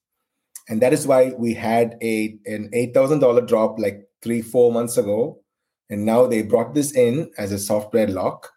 And 0.68 0.80
that 0.82 0.92
is 0.92 1.06
why 1.06 1.32
we 1.38 1.54
had 1.54 1.96
a 2.02 2.38
an 2.46 2.70
$8,000 2.72 3.46
drop 3.48 3.78
like 3.78 4.08
three, 4.22 4.42
four 4.42 4.72
months 4.72 4.96
ago. 4.96 5.40
And 5.90 6.04
now 6.04 6.26
they 6.26 6.42
brought 6.42 6.74
this 6.74 6.94
in 6.94 7.30
as 7.38 7.52
a 7.52 7.58
software 7.58 8.08
lock 8.08 8.50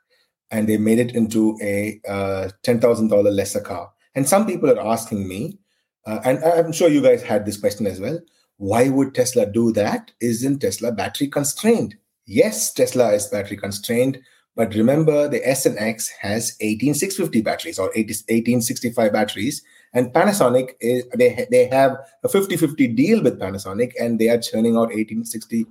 and 0.52 0.70
they 0.70 0.78
made 0.78 1.00
it 1.00 1.16
into 1.16 1.58
a 1.62 2.00
uh, 2.08 2.50
$10,000 2.64 3.36
lesser 3.36 3.60
car. 3.60 3.92
And 4.16 4.28
some 4.28 4.48
people 4.48 4.70
are 4.70 4.80
asking 4.80 5.28
me, 5.28 5.60
uh, 6.06 6.20
and 6.24 6.44
I'm 6.44 6.72
sure 6.72 6.90
you 6.90 7.02
guys 7.02 7.22
had 7.22 7.46
this 7.46 7.58
question 7.58 7.86
as 7.88 8.00
well 8.00 8.20
why 8.58 8.90
would 8.90 9.14
Tesla 9.14 9.46
do 9.46 9.72
that? 9.74 10.12
Isn't 10.22 10.60
Tesla 10.60 10.92
battery 10.92 11.28
constrained? 11.28 11.96
Yes, 12.26 12.72
Tesla 12.72 13.12
is 13.14 13.28
battery 13.28 13.58
constrained, 13.58 14.20
but 14.56 14.74
remember 14.74 15.28
the 15.28 15.48
S 15.48 15.66
and 15.66 15.78
X 15.78 16.10
has 16.22 16.56
18650 16.62 17.42
batteries 17.42 17.78
or 17.78 17.92
80, 17.96 18.14
1865 18.30 19.12
batteries, 19.14 19.62
and 19.94 20.14
Panasonic 20.14 20.72
is 20.80 21.06
they 21.16 21.48
they 21.52 21.68
have 21.68 21.98
a 22.24 22.28
50-50 22.28 22.96
deal 22.96 23.22
with 23.22 23.40
Panasonic, 23.40 23.94
and 24.00 24.20
they 24.20 24.30
are 24.30 24.40
churning 24.40 24.76
out 24.76 24.90
1860, 24.94 25.66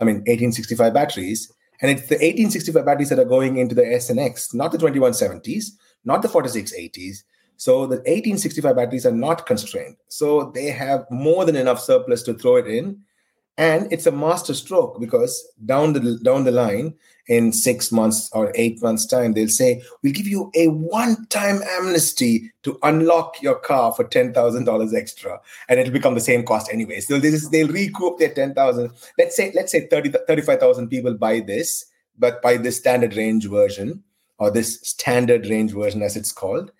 I 0.00 0.04
mean 0.04 0.16
1865 0.16 0.94
batteries. 0.94 1.52
And 1.82 1.90
it's 1.90 2.08
the 2.08 2.16
1865 2.16 2.84
batteries 2.84 3.08
that 3.08 3.18
are 3.18 3.24
going 3.24 3.56
into 3.56 3.74
the 3.74 3.82
SNX, 3.82 4.52
not 4.52 4.70
the 4.70 4.76
2170s, 4.76 5.70
not 6.04 6.20
the 6.20 6.28
4680s. 6.28 7.22
So 7.60 7.82
the 7.82 7.96
1865 7.96 8.74
batteries 8.74 9.04
are 9.04 9.12
not 9.12 9.44
constrained. 9.44 9.96
So 10.08 10.50
they 10.54 10.68
have 10.68 11.04
more 11.10 11.44
than 11.44 11.56
enough 11.56 11.78
surplus 11.78 12.22
to 12.22 12.32
throw 12.32 12.56
it 12.56 12.66
in. 12.66 13.02
And 13.58 13.92
it's 13.92 14.06
a 14.06 14.12
master 14.12 14.54
stroke 14.54 14.98
because 14.98 15.46
down 15.66 15.92
the 15.92 16.18
down 16.24 16.44
the 16.44 16.52
line 16.52 16.94
in 17.26 17.52
six 17.52 17.92
months 17.92 18.30
or 18.32 18.50
eight 18.54 18.82
months 18.82 19.04
time 19.04 19.34
they'll 19.34 19.48
say 19.48 19.82
we'll 20.02 20.14
give 20.14 20.26
you 20.26 20.50
a 20.54 20.68
one-time 20.68 21.60
amnesty 21.72 22.50
to 22.62 22.78
unlock 22.82 23.42
your 23.42 23.56
car 23.56 23.92
for 23.92 24.04
$10000 24.04 24.94
extra. 24.94 25.38
And 25.68 25.78
it'll 25.78 25.92
become 25.92 26.14
the 26.14 26.20
same 26.20 26.46
cost 26.46 26.72
anyway. 26.72 27.00
So 27.00 27.18
this 27.18 27.34
is, 27.34 27.50
they'll 27.50 27.68
recoup 27.68 28.18
their 28.18 28.32
10000 28.32 28.90
let's 29.18 29.36
say 29.36 29.52
let's 29.54 29.70
say 29.70 29.86
30 29.86 30.12
35000 30.26 30.88
people 30.88 31.12
buy 31.12 31.40
this 31.40 31.84
but 32.18 32.40
buy 32.40 32.56
this 32.56 32.78
standard 32.78 33.16
range 33.16 33.46
version 33.50 34.02
or 34.38 34.50
this 34.50 34.80
standard 34.80 35.46
range 35.50 35.72
version 35.72 36.00
as 36.00 36.16
it's 36.16 36.32
called 36.32 36.72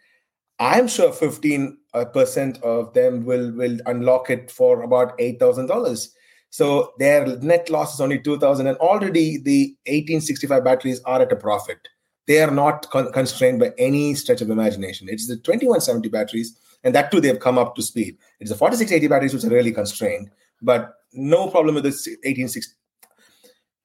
i'm 0.60 0.86
sure 0.86 1.10
15% 1.10 1.76
uh, 1.94 2.66
of 2.66 2.94
them 2.94 3.24
will 3.24 3.52
will 3.52 3.78
unlock 3.86 4.30
it 4.30 4.50
for 4.50 4.82
about 4.82 5.18
$8000 5.18 6.10
so 6.50 6.92
their 6.98 7.26
net 7.38 7.70
loss 7.70 7.94
is 7.94 8.00
only 8.00 8.18
2000 8.18 8.66
and 8.66 8.76
already 8.78 9.38
the 9.38 9.76
1865 9.86 10.64
batteries 10.64 11.00
are 11.04 11.22
at 11.22 11.32
a 11.32 11.36
profit. 11.36 11.78
They 12.26 12.42
are 12.42 12.50
not 12.50 12.90
con- 12.90 13.12
constrained 13.12 13.60
by 13.60 13.72
any 13.78 14.14
stretch 14.14 14.40
of 14.40 14.50
imagination. 14.50 15.08
It's 15.08 15.28
the 15.28 15.36
2170 15.36 16.08
batteries 16.08 16.58
and 16.82 16.94
that 16.94 17.10
too 17.10 17.20
they've 17.20 17.38
come 17.38 17.56
up 17.56 17.76
to 17.76 17.82
speed. 17.82 18.18
It's 18.40 18.50
the 18.50 18.56
4680 18.56 19.06
batteries 19.08 19.32
which 19.32 19.44
are 19.44 19.54
really 19.54 19.72
constrained, 19.72 20.30
but 20.60 20.92
no 21.12 21.48
problem 21.48 21.76
with 21.76 21.84
the 21.84 21.90
1860 21.90 22.74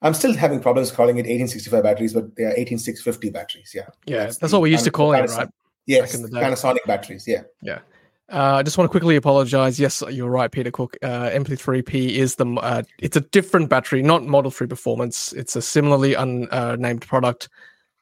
I'm 0.02 0.12
still 0.12 0.34
having 0.34 0.60
problems 0.60 0.90
calling 0.90 1.16
it 1.16 1.20
1865 1.20 1.82
batteries, 1.82 2.12
but 2.12 2.36
they 2.36 2.44
are 2.44 2.52
18650 2.54 3.30
batteries. 3.30 3.72
Yeah. 3.74 3.86
Yeah. 4.04 4.24
That's, 4.24 4.38
that's 4.38 4.52
what 4.52 4.60
we 4.60 4.70
used 4.70 4.84
to 4.84 4.90
call 4.90 5.14
it, 5.14 5.30
right? 5.30 5.48
Yes. 5.86 6.16
Panasonic 6.16 6.84
batteries. 6.86 7.26
Yeah. 7.26 7.42
Yeah. 7.62 7.80
Uh, 8.28 8.56
I 8.56 8.62
just 8.64 8.76
want 8.76 8.86
to 8.86 8.90
quickly 8.90 9.14
apologize. 9.14 9.78
Yes, 9.78 10.02
you're 10.10 10.30
right, 10.30 10.50
Peter 10.50 10.72
Cook. 10.72 10.96
Uh, 11.00 11.30
MP3P 11.30 12.10
is 12.10 12.34
the 12.34 12.46
uh, 12.60 12.82
it's 12.98 13.16
a 13.16 13.20
different 13.20 13.70
battery, 13.70 14.02
not 14.02 14.24
Model 14.24 14.50
3 14.50 14.66
Performance. 14.66 15.32
It's 15.34 15.54
a 15.54 15.62
similarly 15.62 16.14
unnamed 16.14 17.04
uh, 17.04 17.06
product, 17.06 17.48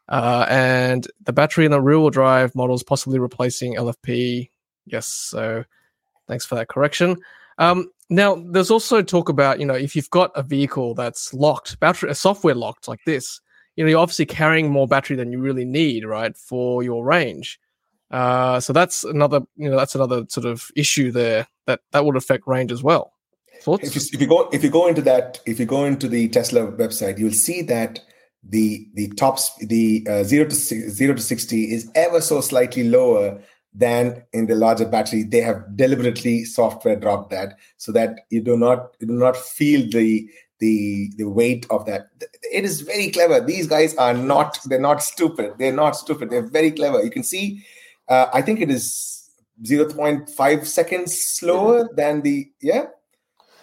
uh, 0.09 0.47
and 0.49 1.07
the 1.25 1.35
battery 1.35 1.67
in 1.67 1.73
the 1.73 1.81
rear-wheel 1.81 2.09
drive 2.09 2.55
model 2.55 2.75
is 2.75 2.83
possibly 2.83 3.19
replacing 3.19 3.75
LFP. 3.75 4.49
Yes, 4.87 5.07
so 5.07 5.63
thanks 6.27 6.47
for 6.47 6.55
that 6.55 6.69
correction. 6.69 7.19
Um, 7.59 7.91
now, 8.09 8.37
there's 8.51 8.71
also 8.71 9.03
talk 9.03 9.29
about 9.29 9.61
you 9.61 9.67
know 9.67 9.75
if 9.75 9.95
you've 9.95 10.09
got 10.09 10.31
a 10.35 10.43
vehicle 10.43 10.95
that's 10.95 11.35
locked, 11.35 11.79
battery, 11.81 12.09
a 12.09 12.15
software 12.15 12.55
locked 12.55 12.89
like 12.89 13.01
this, 13.05 13.43
you 13.77 13.85
know 13.85 13.91
you're 13.91 14.01
obviously 14.01 14.25
carrying 14.25 14.71
more 14.71 14.89
battery 14.89 15.17
than 15.17 15.33
you 15.33 15.39
really 15.39 15.67
need, 15.67 16.07
right, 16.07 16.35
for 16.35 16.83
your 16.83 17.05
range. 17.05 17.61
Uh, 18.15 18.61
so 18.61 18.73
that's 18.73 19.03
another, 19.03 19.41
you 19.57 19.69
know, 19.69 19.77
that's 19.77 19.97
another 19.97 20.25
sort 20.29 20.47
of 20.47 20.71
issue 20.77 21.11
there 21.11 21.49
that 21.67 21.81
that 21.91 22.05
would 22.05 22.17
affect 22.17 22.47
range 22.47 22.71
as 22.71 22.81
well. 22.81 23.13
Thoughts? 23.63 23.89
If 23.89 23.97
you, 23.97 24.03
if 24.13 24.21
you 24.21 24.29
go 24.29 24.49
if 24.53 24.63
you 24.63 24.71
go 24.71 24.87
into 24.87 25.03
that 25.03 25.41
if 25.47 25.59
you 25.59 25.67
go 25.67 25.85
into 25.85 26.07
the 26.07 26.29
Tesla 26.29 26.71
website, 26.71 27.19
you'll 27.19 27.33
see 27.33 27.61
that 27.63 27.99
the 28.45 28.87
the 28.95 29.09
tops 29.17 29.51
the 29.57 30.07
uh, 30.09 30.23
zero 30.23 30.45
to 30.49 30.55
zero 30.55 31.15
to 31.15 31.21
sixty 31.21 31.73
is 31.73 31.91
ever 31.97 32.21
so 32.21 32.41
slightly 32.41 32.85
lower 32.85 33.43
than 33.75 34.23
in 34.33 34.47
the 34.47 34.55
larger 34.55 34.87
battery. 34.87 35.25
They 35.25 35.41
have 35.41 35.77
deliberately 35.77 36.45
software 36.45 36.95
dropped 36.95 37.31
that 37.31 37.57
so 37.79 37.91
that 37.93 38.21
you 38.31 38.41
do 38.41 38.57
not 38.57 38.95
you 39.01 39.09
do 39.09 39.15
not 39.15 39.37
feel 39.37 39.91
the 39.91 40.31
the 40.61 41.11
the 41.17 41.29
weight 41.29 41.67
of 41.69 41.85
that. 41.87 42.11
It 42.53 42.65
is 42.65 42.83
very 42.83 43.11
clever. 43.11 43.41
These 43.41 43.67
guys 43.67 43.97
are 43.97 44.15
not 44.15 44.61
they're 44.67 44.79
not 44.79 45.03
stupid. 45.03 45.55
They're 45.59 45.73
not 45.73 45.97
stupid. 45.97 46.31
They're 46.31 46.47
very 46.47 46.71
clever. 46.71 47.03
You 47.03 47.11
can 47.11 47.25
see 47.25 47.65
uh, 48.09 48.27
I 48.33 48.43
think 48.43 48.61
it 48.61 48.71
is 48.71 49.31
0.5 49.63 50.67
seconds 50.67 51.21
slower 51.21 51.89
than 51.95 52.23
the 52.23 52.51
yeah. 52.61 52.87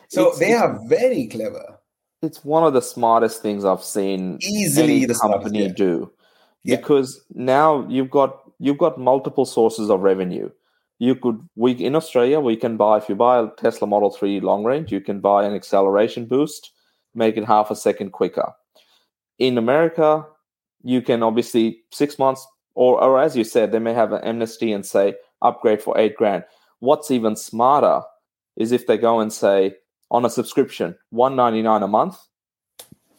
So 0.07 0.29
it's, 0.29 0.39
they 0.39 0.51
it's, 0.51 0.61
are 0.61 0.79
very 0.87 1.27
clever. 1.27 1.79
It's 2.21 2.43
one 2.43 2.63
of 2.63 2.73
the 2.73 2.81
smartest 2.81 3.41
things 3.41 3.65
I've 3.65 3.83
seen 3.83 4.37
easily 4.41 5.05
the 5.05 5.15
company 5.15 5.63
yeah. 5.63 5.73
do. 5.75 6.11
Yeah. 6.63 6.75
Because 6.77 7.23
now 7.33 7.87
you've 7.89 8.11
got 8.11 8.41
you've 8.59 8.77
got 8.77 8.99
multiple 8.99 9.45
sources 9.45 9.89
of 9.89 10.01
revenue. 10.01 10.49
You 10.99 11.15
could 11.15 11.47
we 11.55 11.71
in 11.71 11.95
Australia 11.95 12.39
we 12.39 12.55
can 12.55 12.77
buy 12.77 12.97
if 12.97 13.09
you 13.09 13.15
buy 13.15 13.39
a 13.39 13.47
Tesla 13.57 13.87
Model 13.87 14.11
3 14.11 14.39
long 14.41 14.63
range, 14.63 14.91
you 14.91 15.01
can 15.01 15.19
buy 15.19 15.45
an 15.45 15.53
acceleration 15.53 16.25
boost, 16.25 16.71
make 17.15 17.37
it 17.37 17.45
half 17.45 17.71
a 17.71 17.75
second 17.75 18.11
quicker. 18.11 18.53
In 19.39 19.57
America, 19.57 20.25
you 20.83 21.01
can 21.01 21.23
obviously 21.23 21.81
six 21.91 22.19
months 22.19 22.45
or, 22.75 23.01
or 23.03 23.21
as 23.21 23.35
you 23.35 23.43
said, 23.43 23.71
they 23.71 23.79
may 23.79 23.93
have 23.93 24.11
an 24.11 24.23
amnesty 24.23 24.71
and 24.71 24.85
say 24.85 25.15
upgrade 25.41 25.81
for 25.81 25.97
eight 25.97 26.15
grand. 26.15 26.43
What's 26.79 27.11
even 27.11 27.35
smarter 27.35 28.01
is 28.55 28.71
if 28.71 28.87
they 28.87 28.97
go 28.97 29.19
and 29.19 29.31
say 29.31 29.75
on 30.09 30.25
a 30.25 30.29
subscription, 30.29 30.95
one 31.09 31.35
ninety 31.35 31.61
nine 31.61 31.83
a 31.83 31.87
month, 31.87 32.17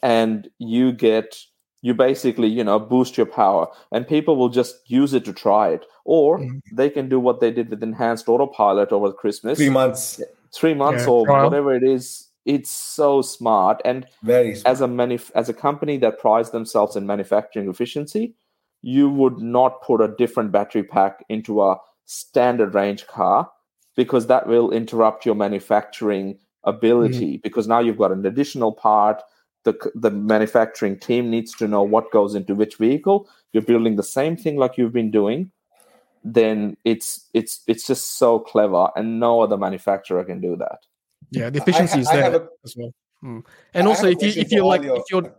and 0.02 0.48
you 0.58 0.92
get 0.92 1.38
you 1.80 1.94
basically 1.94 2.48
you 2.48 2.64
know 2.64 2.78
boost 2.78 3.16
your 3.16 3.26
power, 3.26 3.68
and 3.92 4.06
people 4.06 4.36
will 4.36 4.48
just 4.48 4.76
use 4.86 5.14
it 5.14 5.24
to 5.24 5.32
try 5.32 5.68
it, 5.68 5.84
or 6.04 6.38
mm-hmm. 6.38 6.58
they 6.72 6.90
can 6.90 7.08
do 7.08 7.20
what 7.20 7.40
they 7.40 7.50
did 7.50 7.70
with 7.70 7.82
enhanced 7.82 8.28
autopilot 8.28 8.92
over 8.92 9.12
Christmas, 9.12 9.58
three 9.58 9.70
months, 9.70 10.20
three 10.54 10.74
months, 10.74 11.04
yeah, 11.04 11.10
or 11.10 11.26
trial. 11.26 11.44
whatever 11.44 11.74
it 11.74 11.82
is. 11.82 12.28
It's 12.44 12.72
so 12.72 13.22
smart, 13.22 13.80
and 13.84 14.04
very 14.24 14.56
smart. 14.56 14.72
as 14.72 14.80
a 14.80 14.86
manuf- 14.86 15.30
as 15.34 15.48
a 15.48 15.54
company 15.54 15.96
that 15.98 16.18
prides 16.18 16.50
themselves 16.50 16.96
in 16.96 17.06
manufacturing 17.06 17.68
efficiency, 17.68 18.34
you 18.82 19.08
would 19.08 19.38
not 19.38 19.80
put 19.82 20.00
a 20.00 20.14
different 20.18 20.52
battery 20.52 20.82
pack 20.82 21.24
into 21.28 21.62
a 21.62 21.76
standard 22.04 22.74
range 22.74 23.06
car 23.06 23.50
because 23.96 24.26
that 24.26 24.46
will 24.46 24.70
interrupt 24.70 25.24
your 25.24 25.34
manufacturing 25.34 26.38
ability 26.64 27.34
mm-hmm. 27.34 27.42
because 27.42 27.66
now 27.66 27.80
you've 27.80 27.98
got 27.98 28.12
an 28.12 28.26
additional 28.26 28.72
part 28.72 29.22
the 29.64 29.74
the 29.94 30.10
manufacturing 30.10 30.98
team 30.98 31.30
needs 31.30 31.52
to 31.54 31.68
know 31.68 31.82
what 31.82 32.10
goes 32.12 32.34
into 32.34 32.54
which 32.54 32.76
vehicle 32.76 33.28
you're 33.52 33.62
building 33.62 33.96
the 33.96 34.02
same 34.02 34.36
thing 34.36 34.56
like 34.56 34.76
you've 34.76 34.92
been 34.92 35.10
doing 35.10 35.50
then 36.24 36.76
it's 36.84 37.28
it's 37.34 37.62
it's 37.66 37.86
just 37.86 38.16
so 38.18 38.38
clever 38.38 38.88
and 38.94 39.18
no 39.18 39.40
other 39.40 39.56
manufacturer 39.56 40.24
can 40.24 40.40
do 40.40 40.56
that 40.56 40.78
yeah 41.30 41.50
the 41.50 41.60
efficiency 41.60 41.98
I, 41.98 42.00
is 42.00 42.08
there 42.10 42.36
a, 42.36 42.48
as 42.64 42.76
well 42.76 42.94
mm. 43.24 43.44
and 43.74 43.88
also 43.88 44.06
if 44.06 44.22
you 44.22 44.28
if 44.40 44.52
you 44.52 44.64
like 44.64 44.82
your, 44.82 44.96
if 44.96 45.04
you're 45.10 45.34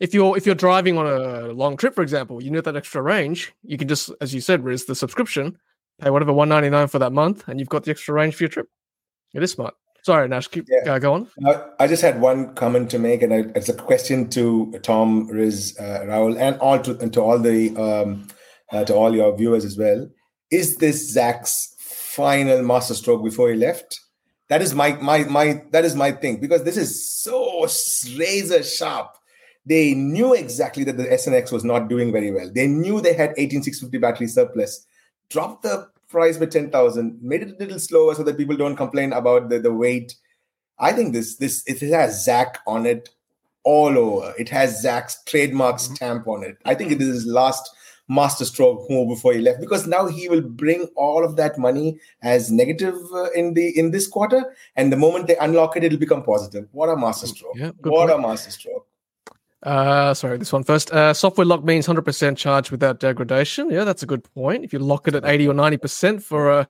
if 0.00 0.14
you're 0.14 0.36
if 0.36 0.46
you're 0.46 0.54
driving 0.54 0.98
on 0.98 1.06
a 1.06 1.52
long 1.52 1.76
trip, 1.76 1.94
for 1.94 2.02
example, 2.02 2.42
you 2.42 2.50
need 2.50 2.64
that 2.64 2.76
extra 2.76 3.02
range. 3.02 3.52
You 3.62 3.78
can 3.78 3.86
just, 3.86 4.10
as 4.20 4.34
you 4.34 4.40
said, 4.40 4.64
raise 4.64 4.86
the 4.86 4.94
subscription, 4.94 5.58
pay 6.00 6.10
whatever 6.10 6.32
one 6.32 6.48
ninety 6.48 6.70
nine 6.70 6.88
for 6.88 6.98
that 6.98 7.12
month, 7.12 7.46
and 7.46 7.60
you've 7.60 7.68
got 7.68 7.84
the 7.84 7.90
extra 7.90 8.14
range 8.14 8.34
for 8.34 8.44
your 8.44 8.48
trip. 8.48 8.68
It 9.34 9.42
is 9.42 9.52
smart. 9.52 9.74
Sorry, 10.02 10.26
Nash, 10.28 10.48
keep 10.48 10.66
yeah. 10.68 10.94
uh, 10.94 10.98
go 10.98 11.12
on. 11.12 11.28
I 11.78 11.86
just 11.86 12.00
had 12.00 12.22
one 12.22 12.54
comment 12.54 12.90
to 12.90 12.98
make, 12.98 13.20
and 13.20 13.54
it's 13.54 13.68
a 13.68 13.74
question 13.74 14.30
to 14.30 14.72
Tom, 14.82 15.28
Riz, 15.28 15.76
uh, 15.78 16.00
Rahul, 16.06 16.38
and 16.38 16.56
all 16.56 16.78
to 16.80 16.98
and 16.98 17.12
to 17.12 17.20
all 17.20 17.38
the 17.38 17.76
um, 17.76 18.26
uh, 18.72 18.84
to 18.84 18.94
all 18.94 19.14
your 19.14 19.36
viewers 19.36 19.66
as 19.66 19.76
well. 19.76 20.08
Is 20.50 20.78
this 20.78 21.12
Zach's 21.12 21.74
final 21.78 22.62
masterstroke 22.62 23.22
before 23.22 23.50
he 23.50 23.56
left? 23.56 24.00
That 24.48 24.62
is 24.62 24.74
my 24.74 24.94
my 24.94 25.24
my 25.24 25.62
that 25.72 25.84
is 25.84 25.94
my 25.94 26.12
thing 26.12 26.40
because 26.40 26.64
this 26.64 26.78
is 26.78 27.08
so 27.08 27.66
razor 28.16 28.62
sharp 28.62 29.14
they 29.66 29.94
knew 29.94 30.34
exactly 30.34 30.84
that 30.84 30.96
the 30.96 31.04
SNX 31.04 31.52
was 31.52 31.64
not 31.64 31.88
doing 31.88 32.12
very 32.12 32.30
well. 32.30 32.50
They 32.52 32.66
knew 32.66 33.00
they 33.00 33.14
had 33.14 33.34
18650 33.36 33.98
battery 33.98 34.26
surplus. 34.26 34.86
Dropped 35.28 35.62
the 35.62 35.88
price 36.08 36.38
by 36.38 36.46
10,000, 36.46 37.18
made 37.22 37.42
it 37.42 37.54
a 37.54 37.62
little 37.62 37.78
slower 37.78 38.14
so 38.14 38.22
that 38.24 38.36
people 38.36 38.56
don't 38.56 38.76
complain 38.76 39.12
about 39.12 39.48
the, 39.48 39.58
the 39.58 39.72
weight. 39.72 40.14
I 40.78 40.92
think 40.92 41.12
this 41.12 41.36
this 41.36 41.62
it 41.66 41.80
has 41.90 42.24
Zach 42.24 42.58
on 42.66 42.86
it 42.86 43.10
all 43.64 43.96
over. 43.98 44.34
It 44.38 44.48
has 44.48 44.80
Zach's 44.80 45.22
trademark 45.24 45.76
mm-hmm. 45.76 45.94
stamp 45.94 46.26
on 46.26 46.42
it. 46.42 46.56
I 46.64 46.74
think 46.74 46.90
it 46.90 47.00
is 47.00 47.08
his 47.08 47.26
last 47.26 47.70
masterstroke 48.10 48.90
move 48.90 49.08
before 49.08 49.32
he 49.32 49.40
left 49.40 49.60
because 49.60 49.86
now 49.86 50.08
he 50.08 50.28
will 50.28 50.40
bring 50.40 50.88
all 50.96 51.24
of 51.24 51.36
that 51.36 51.56
money 51.56 51.96
as 52.22 52.50
negative 52.50 52.96
uh, 53.14 53.30
in 53.36 53.54
the 53.54 53.78
in 53.78 53.92
this 53.92 54.08
quarter 54.08 54.52
and 54.74 54.92
the 54.92 54.96
moment 54.96 55.28
they 55.28 55.36
unlock 55.36 55.76
it 55.76 55.84
it'll 55.84 55.96
become 55.96 56.20
positive 56.24 56.66
what 56.72 56.88
a 56.88 56.96
masterstroke 56.96 57.54
yeah, 57.54 57.70
what 57.82 58.08
point. 58.08 58.10
a 58.10 58.18
masterstroke 58.18 58.84
uh, 59.62 60.14
sorry, 60.14 60.38
this 60.38 60.52
one 60.52 60.64
first. 60.64 60.90
Uh, 60.90 61.12
software 61.12 61.44
lock 61.44 61.64
means 61.64 61.86
100% 61.86 62.36
charge 62.36 62.70
without 62.70 63.00
degradation. 63.00 63.70
Yeah, 63.70 63.84
that's 63.84 64.02
a 64.02 64.06
good 64.06 64.24
point. 64.34 64.64
If 64.64 64.72
you 64.72 64.78
lock 64.78 65.06
it 65.06 65.14
at 65.14 65.24
80 65.24 65.48
or 65.48 65.54
90% 65.54 66.22
for 66.22 66.50
a 66.50 66.68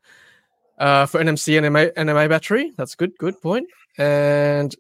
uh, 0.79 1.05
for 1.05 1.21
NMC 1.21 1.61
NMA, 1.61 1.93
NMA 1.93 2.29
battery, 2.29 2.73
that's 2.77 2.95
good. 2.95 3.17
Good 3.19 3.41
point. 3.43 3.69
And 3.99 4.75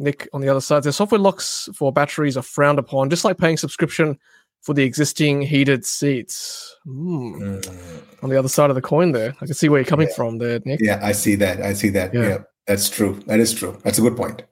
Nick 0.00 0.28
on 0.32 0.40
the 0.40 0.48
other 0.48 0.60
side, 0.60 0.82
the 0.82 0.92
software 0.92 1.20
locks 1.20 1.68
for 1.74 1.92
batteries 1.92 2.36
are 2.36 2.42
frowned 2.42 2.80
upon, 2.80 3.08
just 3.08 3.24
like 3.24 3.38
paying 3.38 3.56
subscription 3.56 4.18
for 4.62 4.74
the 4.74 4.82
existing 4.82 5.42
heated 5.42 5.86
seats. 5.86 6.76
Mm. 6.86 7.62
Mm. 7.62 8.02
On 8.24 8.30
the 8.30 8.38
other 8.38 8.48
side 8.48 8.70
of 8.70 8.74
the 8.74 8.82
coin, 8.82 9.12
there, 9.12 9.34
I 9.40 9.46
can 9.46 9.54
see 9.54 9.68
where 9.68 9.78
you're 9.78 9.86
coming 9.86 10.08
yeah. 10.08 10.14
from, 10.14 10.38
there, 10.38 10.60
Nick. 10.64 10.80
Yeah, 10.82 10.98
I 11.02 11.12
see 11.12 11.36
that. 11.36 11.60
I 11.60 11.72
see 11.74 11.90
that. 11.90 12.12
Yeah. 12.12 12.22
yeah, 12.22 12.38
that's 12.66 12.90
true. 12.90 13.20
That 13.26 13.38
is 13.38 13.54
true. 13.54 13.78
That's 13.84 13.98
a 13.98 14.02
good 14.02 14.16
point. 14.16 14.42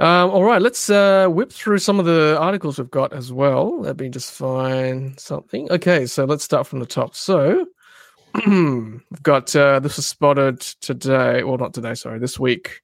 Um, 0.00 0.30
all 0.30 0.44
right, 0.44 0.62
let's 0.62 0.88
uh, 0.88 1.28
whip 1.28 1.52
through 1.52 1.76
some 1.76 2.00
of 2.00 2.06
the 2.06 2.34
articles 2.40 2.78
we've 2.78 2.90
got 2.90 3.12
as 3.12 3.34
well. 3.34 3.82
Let 3.82 3.98
me 3.98 4.08
just 4.08 4.32
find 4.32 5.20
something. 5.20 5.70
Okay, 5.70 6.06
so 6.06 6.24
let's 6.24 6.42
start 6.42 6.66
from 6.66 6.78
the 6.78 6.86
top. 6.86 7.14
So 7.14 7.66
we've 8.46 9.22
got 9.22 9.54
uh, 9.54 9.78
this 9.80 9.96
was 9.96 10.06
spotted 10.06 10.60
today, 10.60 11.44
well, 11.44 11.58
not 11.58 11.74
today, 11.74 11.92
sorry, 11.92 12.18
this 12.18 12.40
week 12.40 12.80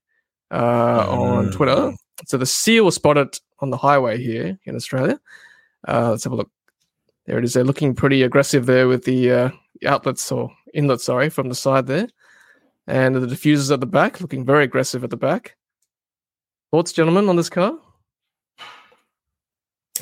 uh, 0.50 1.06
on 1.08 1.52
Twitter. 1.52 1.72
Mm. 1.72 1.96
So 2.26 2.36
the 2.36 2.44
seal 2.44 2.84
was 2.84 2.96
spotted 2.96 3.40
on 3.60 3.70
the 3.70 3.78
highway 3.78 4.22
here 4.22 4.58
in 4.64 4.76
Australia. 4.76 5.18
Uh, 5.88 6.10
let's 6.10 6.24
have 6.24 6.34
a 6.34 6.36
look. 6.36 6.50
There 7.24 7.38
it 7.38 7.44
is. 7.44 7.54
They're 7.54 7.64
looking 7.64 7.94
pretty 7.94 8.24
aggressive 8.24 8.66
there 8.66 8.88
with 8.88 9.04
the 9.04 9.32
uh, 9.32 9.50
outlets 9.86 10.30
or 10.30 10.52
inlets, 10.74 11.04
sorry, 11.04 11.30
from 11.30 11.48
the 11.48 11.54
side 11.54 11.86
there, 11.86 12.08
and 12.86 13.14
the 13.14 13.26
diffusers 13.26 13.72
at 13.72 13.80
the 13.80 13.86
back, 13.86 14.20
looking 14.20 14.44
very 14.44 14.64
aggressive 14.64 15.02
at 15.02 15.08
the 15.08 15.16
back. 15.16 15.56
Thoughts, 16.72 16.92
gentlemen, 16.92 17.28
on 17.28 17.36
this 17.36 17.48
car? 17.48 17.78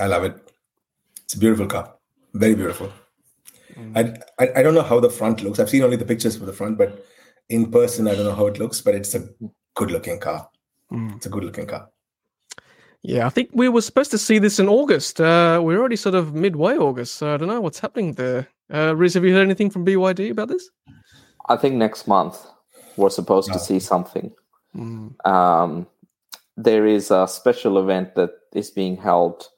I 0.01 0.07
love 0.07 0.25
it. 0.25 0.35
It's 1.25 1.35
a 1.35 1.39
beautiful 1.39 1.67
car. 1.67 1.95
Very 2.33 2.55
beautiful. 2.55 2.93
I, 3.95 4.15
I 4.39 4.49
I 4.57 4.63
don't 4.63 4.75
know 4.75 4.83
how 4.83 5.01
the 5.01 5.11
front 5.11 5.43
looks. 5.43 5.59
I've 5.59 5.71
seen 5.71 5.83
only 5.83 5.97
the 5.97 6.05
pictures 6.05 6.37
for 6.37 6.47
the 6.47 6.53
front, 6.53 6.79
but 6.79 7.05
in 7.49 7.71
person, 7.71 8.09
I 8.09 8.15
don't 8.15 8.25
know 8.25 8.35
how 8.35 8.47
it 8.47 8.59
looks. 8.59 8.81
But 8.81 8.95
it's 8.95 9.15
a 9.15 9.29
good 9.75 9.91
looking 9.91 10.19
car. 10.21 10.49
Mm. 10.93 11.17
It's 11.17 11.27
a 11.27 11.29
good 11.29 11.45
looking 11.45 11.67
car. 11.67 11.89
Yeah, 13.03 13.27
I 13.27 13.31
think 13.31 13.51
we 13.53 13.69
were 13.69 13.83
supposed 13.83 14.11
to 14.13 14.19
see 14.19 14.39
this 14.39 14.59
in 14.59 14.69
August. 14.69 15.21
Uh, 15.21 15.61
we're 15.63 15.79
already 15.79 15.97
sort 15.97 16.15
of 16.15 16.35
midway 16.35 16.77
August, 16.77 17.17
so 17.17 17.35
I 17.35 17.37
don't 17.37 17.49
know 17.49 17.61
what's 17.61 17.81
happening 17.81 18.13
there. 18.13 18.49
Uh, 18.73 18.97
Riz, 18.97 19.15
have 19.15 19.25
you 19.25 19.35
heard 19.35 19.43
anything 19.43 19.71
from 19.71 19.85
BYD 19.85 20.31
about 20.31 20.49
this? 20.49 20.71
I 21.49 21.57
think 21.57 21.75
next 21.75 22.09
month 22.09 22.47
we're 22.97 23.11
supposed 23.11 23.53
to 23.53 23.59
see 23.59 23.79
something. 23.79 24.33
Mm. 24.75 25.27
Um, 25.27 25.87
there 26.57 26.87
is 26.87 27.11
a 27.11 27.27
special 27.29 27.79
event 27.79 28.15
that 28.15 28.31
is 28.53 28.71
being 28.71 28.97
held 28.97 29.49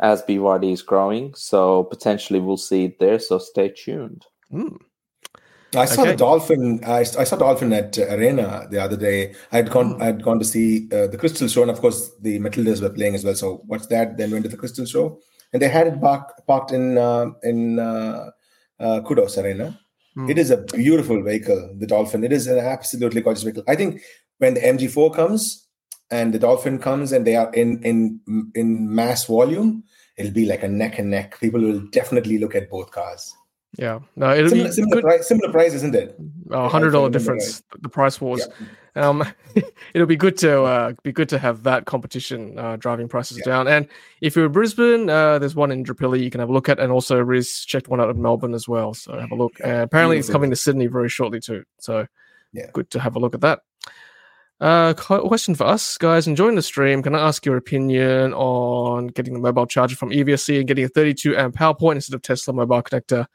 as 0.00 0.22
BYD 0.22 0.72
is 0.72 0.82
growing, 0.82 1.34
so 1.34 1.84
potentially 1.84 2.40
we'll 2.40 2.56
see 2.56 2.84
it 2.84 2.98
there. 2.98 3.18
So 3.18 3.38
stay 3.38 3.68
tuned. 3.70 4.26
Mm. 4.52 4.76
I 5.74 5.84
saw 5.84 6.02
Okay. 6.02 6.12
the 6.12 6.16
dolphin. 6.16 6.80
I, 6.84 7.00
I 7.00 7.24
saw 7.24 7.36
dolphin 7.36 7.72
at 7.72 7.98
uh, 7.98 8.06
Arena 8.14 8.66
the 8.70 8.82
other 8.82 8.96
day. 8.96 9.34
I'd 9.52 9.70
gone. 9.70 10.00
I'd 10.00 10.22
gone 10.22 10.38
to 10.38 10.44
see 10.44 10.88
uh, 10.92 11.08
the 11.08 11.18
Crystal 11.18 11.48
Show, 11.48 11.62
and 11.62 11.70
of 11.70 11.80
course 11.80 12.12
the 12.20 12.38
Matildas 12.38 12.80
were 12.80 12.90
playing 12.90 13.14
as 13.14 13.24
well. 13.24 13.34
So 13.34 13.62
what's 13.66 13.86
that? 13.88 14.16
Then 14.16 14.30
went 14.30 14.44
to 14.44 14.48
the 14.50 14.56
Crystal 14.56 14.86
Show, 14.86 15.18
and 15.52 15.60
they 15.60 15.68
had 15.68 15.86
it 15.88 16.00
parked 16.00 16.46
parked 16.46 16.70
in 16.72 16.96
uh, 16.96 17.26
in 17.42 17.78
uh, 17.78 18.30
uh, 18.78 19.00
Qudos 19.00 19.42
Arena. 19.42 19.78
Mm. 20.16 20.30
It 20.30 20.38
is 20.38 20.50
a 20.50 20.58
beautiful 20.58 21.22
vehicle, 21.22 21.74
the 21.78 21.86
Dolphin. 21.86 22.24
It 22.24 22.32
is 22.32 22.46
an 22.46 22.58
absolutely 22.58 23.20
gorgeous 23.20 23.42
vehicle. 23.42 23.64
I 23.68 23.74
think 23.74 24.00
when 24.38 24.54
the 24.54 24.60
MG4 24.60 25.14
comes 25.14 25.65
and 26.10 26.32
the 26.32 26.38
Dolphin 26.38 26.78
comes 26.78 27.12
and 27.12 27.26
they 27.26 27.36
are 27.36 27.52
in 27.52 27.82
in 27.82 28.20
in 28.54 28.94
mass 28.94 29.24
volume, 29.26 29.84
it'll 30.16 30.32
be 30.32 30.46
like 30.46 30.62
a 30.62 30.68
neck 30.68 30.98
and 30.98 31.10
neck. 31.10 31.38
People 31.40 31.60
will 31.60 31.80
definitely 31.90 32.38
look 32.38 32.54
at 32.54 32.70
both 32.70 32.90
cars. 32.90 33.34
Yeah, 33.78 33.98
no, 34.14 34.32
it'll 34.32 34.48
Similar, 34.48 34.68
be 34.68 34.74
similar, 34.74 35.02
price, 35.02 35.28
similar 35.28 35.52
price, 35.52 35.74
isn't 35.74 35.94
it? 35.94 36.16
A 36.50 36.68
hundred 36.68 36.92
dollar 36.92 37.10
difference. 37.10 37.62
The 37.80 37.90
price 37.90 38.20
wars. 38.20 38.48
Um, 38.94 39.22
it'll 39.94 40.06
be 40.06 40.16
good 40.16 40.38
to 40.38 40.62
uh, 40.62 40.92
be 41.02 41.12
good 41.12 41.28
to 41.28 41.38
have 41.38 41.64
that 41.64 41.84
competition 41.84 42.58
uh, 42.58 42.76
driving 42.76 43.06
prices 43.08 43.38
Yeah. 43.38 43.44
down. 43.44 43.68
And 43.68 43.86
if 44.22 44.34
you're 44.34 44.46
in 44.46 44.52
Brisbane, 44.52 45.10
uh, 45.10 45.38
there's 45.38 45.54
one 45.54 45.70
in 45.70 45.84
Indooroopilly 45.84 46.22
you 46.22 46.30
can 46.30 46.40
have 46.40 46.48
a 46.48 46.52
look 46.52 46.70
at, 46.70 46.78
and 46.80 46.90
also 46.90 47.18
Riz 47.18 47.64
checked 47.66 47.88
one 47.88 48.00
out 48.00 48.08
in 48.08 48.22
Melbourne 48.22 48.54
as 48.54 48.66
well. 48.66 48.94
So 48.94 49.18
have 49.18 49.30
a 49.32 49.34
look. 49.34 49.60
Apparently, 49.60 50.16
it's 50.18 50.30
coming 50.30 50.48
to 50.48 50.56
Sydney 50.56 50.86
very 50.86 51.10
shortly 51.10 51.40
too. 51.40 51.64
So 51.78 52.06
Yeah. 52.54 52.70
good 52.72 52.88
to 52.92 53.00
have 53.00 53.16
a 53.16 53.18
look 53.18 53.34
at 53.34 53.42
that. 53.42 53.60
Uh, 54.58 54.94
question 54.94 55.54
for 55.54 55.64
us 55.64 55.98
guys 55.98 56.26
enjoying 56.26 56.54
the 56.54 56.62
stream. 56.62 57.02
Can 57.02 57.14
I 57.14 57.28
ask 57.28 57.44
your 57.44 57.58
opinion 57.58 58.32
on 58.32 59.08
getting 59.08 59.34
the 59.34 59.40
mobile 59.40 59.66
charger 59.66 59.96
from 59.96 60.10
EVSC 60.10 60.58
and 60.58 60.66
getting 60.66 60.84
a 60.84 60.88
32 60.88 61.36
amp 61.36 61.54
power 61.54 61.74
point 61.74 61.98
instead 61.98 62.14
of 62.14 62.22
Tesla 62.22 62.54
mobile 62.54 62.82
connector 62.82 63.26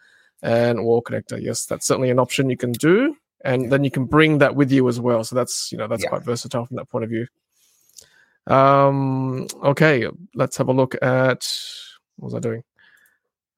and 0.41 0.83
wall 0.83 1.03
connector? 1.03 1.39
Yes, 1.39 1.65
that's 1.67 1.85
certainly 1.85 2.09
an 2.09 2.17
option 2.17 2.49
you 2.49 2.57
can 2.57 2.71
do 2.71 3.15
and 3.45 3.71
then 3.71 3.83
you 3.83 3.91
can 3.91 4.05
bring 4.05 4.39
that 4.39 4.55
with 4.55 4.71
you 4.71 4.87
as 4.87 4.99
well. 4.99 5.23
So 5.23 5.35
that's 5.35 5.71
you 5.71 5.77
know 5.77 5.87
that's 5.87 6.03
Yeah. 6.03 6.09
quite 6.09 6.23
versatile 6.25 6.65
from 6.65 6.77
that 6.77 6.89
point 6.89 7.03
of 7.03 7.11
view. 7.11 7.27
Um, 8.47 9.47
okay, 9.63 10.07
let's 10.33 10.57
have 10.57 10.69
a 10.69 10.73
look 10.73 10.95
at 11.03 11.47
what 12.17 12.25
was 12.25 12.35
I 12.35 12.39
doing? 12.39 12.63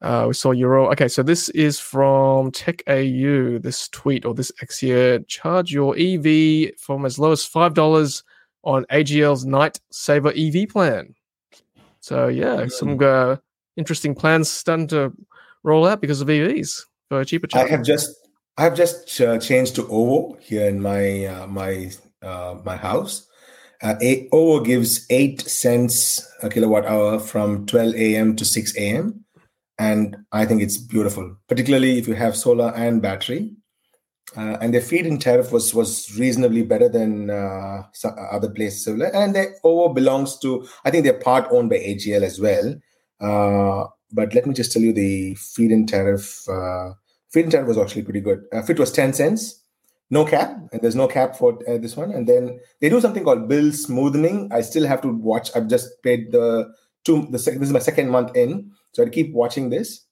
Uh, 0.04 0.26
we 0.28 0.34
saw 0.34 0.52
Euro. 0.52 0.92
Okay, 0.92 1.08
so 1.08 1.24
this 1.24 1.48
is 1.50 1.80
from 1.80 2.52
Tech 2.52 2.84
AU. 2.88 3.58
This 3.60 3.88
tweet 3.88 4.26
or 4.26 4.34
this 4.34 4.52
X 4.62 4.80
here: 4.80 5.20
charge 5.20 5.72
your 5.72 5.96
EV 5.98 6.78
from 6.78 7.06
as 7.06 7.18
low 7.18 7.32
as 7.32 7.46
five 7.46 7.74
dollars 7.74 8.22
on 8.64 8.86
AGL's 8.92 9.46
Night 9.46 9.80
Saver 9.92 10.34
EV 10.36 10.68
plan. 10.68 11.16
So 12.02 12.28
yeah, 12.28 12.68
some 12.68 13.02
uh, 13.02 13.38
interesting 13.78 14.14
plans 14.14 14.50
starting 14.50 14.88
to 14.88 15.14
roll 15.64 15.88
out 15.88 16.02
because 16.02 16.20
of 16.20 16.28
EVs 16.28 16.84
for 17.08 17.24
cheaper 17.24 17.48
charge. 17.48 17.68
I 17.68 17.72
have 17.72 17.84
just 17.84 18.14
I 18.58 18.64
have 18.64 18.76
just 18.76 19.22
uh, 19.22 19.40
changed 19.40 19.76
to 19.76 19.88
OVO 19.88 20.38
here 20.42 20.68
in 20.68 20.82
my 20.82 21.26
uh, 21.26 21.48
my 21.48 21.92
uh, 22.22 22.58
my 22.66 22.76
house. 22.76 23.28
Uh, 23.82 23.96
OVO 24.32 24.60
gives 24.66 25.06
eight 25.10 25.42
cents 25.42 26.30
a 26.42 26.50
kilowatt 26.50 26.86
hour 26.86 27.20
from 27.20 27.66
12 27.66 27.96
a.m. 27.96 28.36
to 28.36 28.46
6 28.46 28.78
a.m. 28.78 29.23
and 29.80 30.18
I 30.32 30.46
think 30.46 30.62
it's 30.62 30.78
beautiful, 30.78 31.36
particularly 31.48 31.98
if 31.98 32.08
you 32.08 32.14
have 32.14 32.36
solar 32.36 32.74
and 32.76 33.02
battery. 33.02 33.52
Uh, 34.36 34.58
and 34.62 34.74
their 34.74 34.82
feed-in 34.82 35.20
tariff 35.20 35.52
was 35.52 35.74
was 35.74 36.18
reasonably 36.18 36.64
better 36.64 36.90
than 36.90 37.30
uh, 37.30 37.84
other 38.32 38.50
places. 38.50 38.88
And 38.88 39.36
the 39.36 39.54
OVO 39.64 39.94
belongs 39.94 40.40
to 40.40 40.68
I 40.86 40.92
think 40.92 41.04
they're 41.04 41.20
part 41.20 41.48
owned 41.52 41.70
by 41.70 41.78
AGL 41.78 42.24
as 42.24 42.40
well. 42.40 42.76
Uh, 43.20 43.88
but 44.12 44.34
let 44.34 44.46
me 44.46 44.54
just 44.54 44.72
tell 44.72 44.82
you 44.82 44.94
the 44.94 45.36
feed-in 45.36 45.86
tariff. 45.86 46.48
Uh, 46.48 46.94
feed-in 47.32 47.52
tariff 47.52 47.68
was 47.68 47.78
actually 47.78 48.04
pretty 48.04 48.22
good. 48.22 48.44
Uh, 48.54 48.62
fit 48.62 48.80
was 48.80 48.92
10 48.92 49.14
cents, 49.14 49.62
no 50.10 50.26
cap, 50.26 50.56
and 50.72 50.82
there's 50.82 50.96
no 50.96 51.08
cap 51.08 51.36
for 51.36 51.60
uh, 51.68 51.78
this 51.78 51.98
one. 51.98 52.12
And 52.12 52.28
then 52.28 52.60
they 52.80 52.90
do 52.90 53.02
something 53.02 53.24
called 53.24 53.48
bill 53.50 53.72
smoothing. 53.72 54.50
I 54.52 54.62
still 54.62 54.88
have 54.88 55.02
to 55.02 55.10
watch. 55.10 55.52
I've 55.56 55.68
just 55.68 56.02
paid 56.04 56.32
the 56.32 56.72
two. 57.04 57.28
The. 57.32 57.38
This 57.38 57.48
is 57.48 57.72
my 57.72 57.80
second 57.80 58.10
month 58.10 58.36
in, 58.36 58.72
so 58.94 59.04
I 59.04 59.10
keep 59.10 59.34
watching 59.34 59.70
this. 59.70 60.06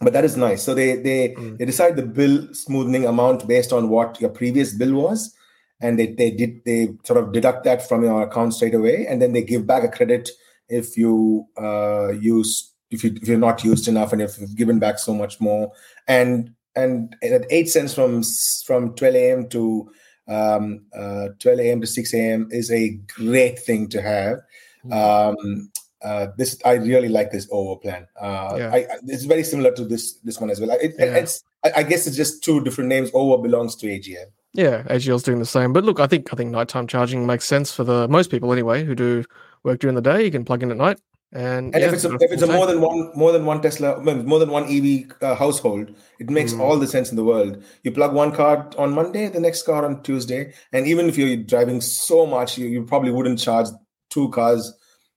But 0.00 0.12
that 0.14 0.24
is 0.24 0.36
nice. 0.36 0.62
So 0.64 0.74
they 0.74 0.96
they 0.96 1.28
Mm. 1.38 1.58
they 1.58 1.64
decide 1.64 1.94
the 1.96 2.02
bill 2.02 2.52
smoothing 2.52 3.06
amount 3.06 3.46
based 3.46 3.72
on 3.72 3.88
what 3.88 4.20
your 4.20 4.30
previous 4.30 4.74
bill 4.74 4.94
was, 4.94 5.32
and 5.80 5.98
they 5.98 6.06
they 6.08 6.30
did 6.30 6.64
they 6.64 6.88
sort 7.04 7.18
of 7.22 7.32
deduct 7.32 7.62
that 7.64 7.86
from 7.88 8.02
your 8.02 8.22
account 8.22 8.54
straight 8.54 8.74
away, 8.74 9.06
and 9.06 9.22
then 9.22 9.32
they 9.32 9.42
give 9.42 9.64
back 9.66 9.84
a 9.84 9.88
credit 9.88 10.30
if 10.68 10.96
you 10.96 11.46
uh, 11.60 12.08
use 12.20 12.72
if 12.90 13.04
you 13.04 13.14
if 13.22 13.28
you're 13.28 13.38
not 13.38 13.62
used 13.62 13.86
enough 13.88 14.12
and 14.12 14.22
if 14.22 14.38
you've 14.40 14.56
given 14.56 14.78
back 14.78 14.98
so 14.98 15.14
much 15.14 15.40
more 15.40 15.70
and 16.08 16.50
and 16.74 17.14
at 17.22 17.44
eight 17.50 17.68
cents 17.68 17.94
from 17.94 18.22
from 18.66 18.94
12 18.94 19.14
a.m. 19.14 19.48
to 19.48 19.90
um, 20.28 20.86
uh, 20.96 21.28
12 21.38 21.60
a.m. 21.60 21.80
to 21.80 21.86
6 21.86 22.14
a.m. 22.14 22.48
is 22.50 22.70
a 22.70 22.90
great 23.14 23.58
thing 23.58 23.88
to 23.88 24.00
have. 24.00 24.38
Um, 24.90 25.70
uh, 26.04 26.26
this 26.36 26.58
I 26.64 26.72
really 26.74 27.08
like 27.08 27.30
this 27.30 27.48
OVO 27.50 27.76
plan. 27.76 28.06
Uh, 28.20 28.54
Yeah. 28.58 28.70
I, 28.72 28.76
I, 28.78 28.86
it's 29.06 29.24
very 29.24 29.44
similar 29.44 29.72
to 29.72 29.84
this 29.84 30.14
this 30.24 30.40
one 30.40 30.50
as 30.50 30.60
well. 30.60 30.70
It, 30.70 30.94
Yeah. 30.98 31.16
It's 31.16 31.42
I, 31.64 31.72
I 31.76 31.82
guess 31.82 32.06
it's 32.06 32.16
just 32.16 32.42
two 32.42 32.62
different 32.64 32.88
names. 32.88 33.10
OVO 33.14 33.38
belongs 33.38 33.76
to 33.76 33.86
AGL. 33.86 34.26
Yeah, 34.54 34.82
AGL's 34.84 35.22
doing 35.22 35.38
the 35.38 35.46
same. 35.46 35.72
But 35.72 35.84
look, 35.84 35.98
I 36.00 36.06
think 36.06 36.32
I 36.32 36.36
think 36.36 36.50
nighttime 36.50 36.86
charging 36.86 37.26
makes 37.26 37.44
sense 37.46 37.72
for 37.72 37.84
the 37.84 38.06
most 38.08 38.30
people 38.30 38.52
anyway 38.52 38.84
who 38.84 38.94
do 38.94 39.24
work 39.62 39.80
during 39.80 39.94
the 39.94 40.02
day. 40.02 40.24
You 40.24 40.30
can 40.30 40.44
plug 40.44 40.62
in 40.62 40.70
at 40.70 40.76
night, 40.76 40.98
and, 41.32 41.72
And 41.74 41.80
yeah, 41.80 41.88
if 41.88 41.94
it's 41.94 42.04
a, 42.04 42.12
if 42.16 42.32
it's 42.32 42.42
a 42.42 42.46
more 42.46 42.66
than 42.66 42.80
one 42.82 43.12
more 43.14 43.32
than 43.32 43.46
one 43.46 43.62
Tesla, 43.62 43.98
more 44.02 44.38
than 44.38 44.50
one 44.50 44.64
EV 44.64 45.12
uh, 45.22 45.34
household, 45.36 45.94
it 46.18 46.28
makes 46.28 46.52
Mm. 46.52 46.60
all 46.60 46.78
the 46.78 46.86
sense 46.86 47.08
in 47.10 47.16
the 47.16 47.24
world. 47.24 47.62
You 47.84 47.92
plug 47.92 48.12
one 48.12 48.32
car 48.32 48.68
on 48.76 48.92
Monday, 48.92 49.28
the 49.28 49.40
next 49.40 49.62
car 49.62 49.86
on 49.86 50.02
Tuesday, 50.02 50.52
and 50.72 50.86
even 50.86 51.08
if 51.08 51.16
you're 51.16 51.36
driving 51.36 51.80
so 51.80 52.26
much, 52.26 52.58
you, 52.58 52.66
you 52.66 52.82
probably 52.84 53.10
wouldn't 53.12 53.38
charge 53.38 53.68
two 54.10 54.28
cars 54.30 54.74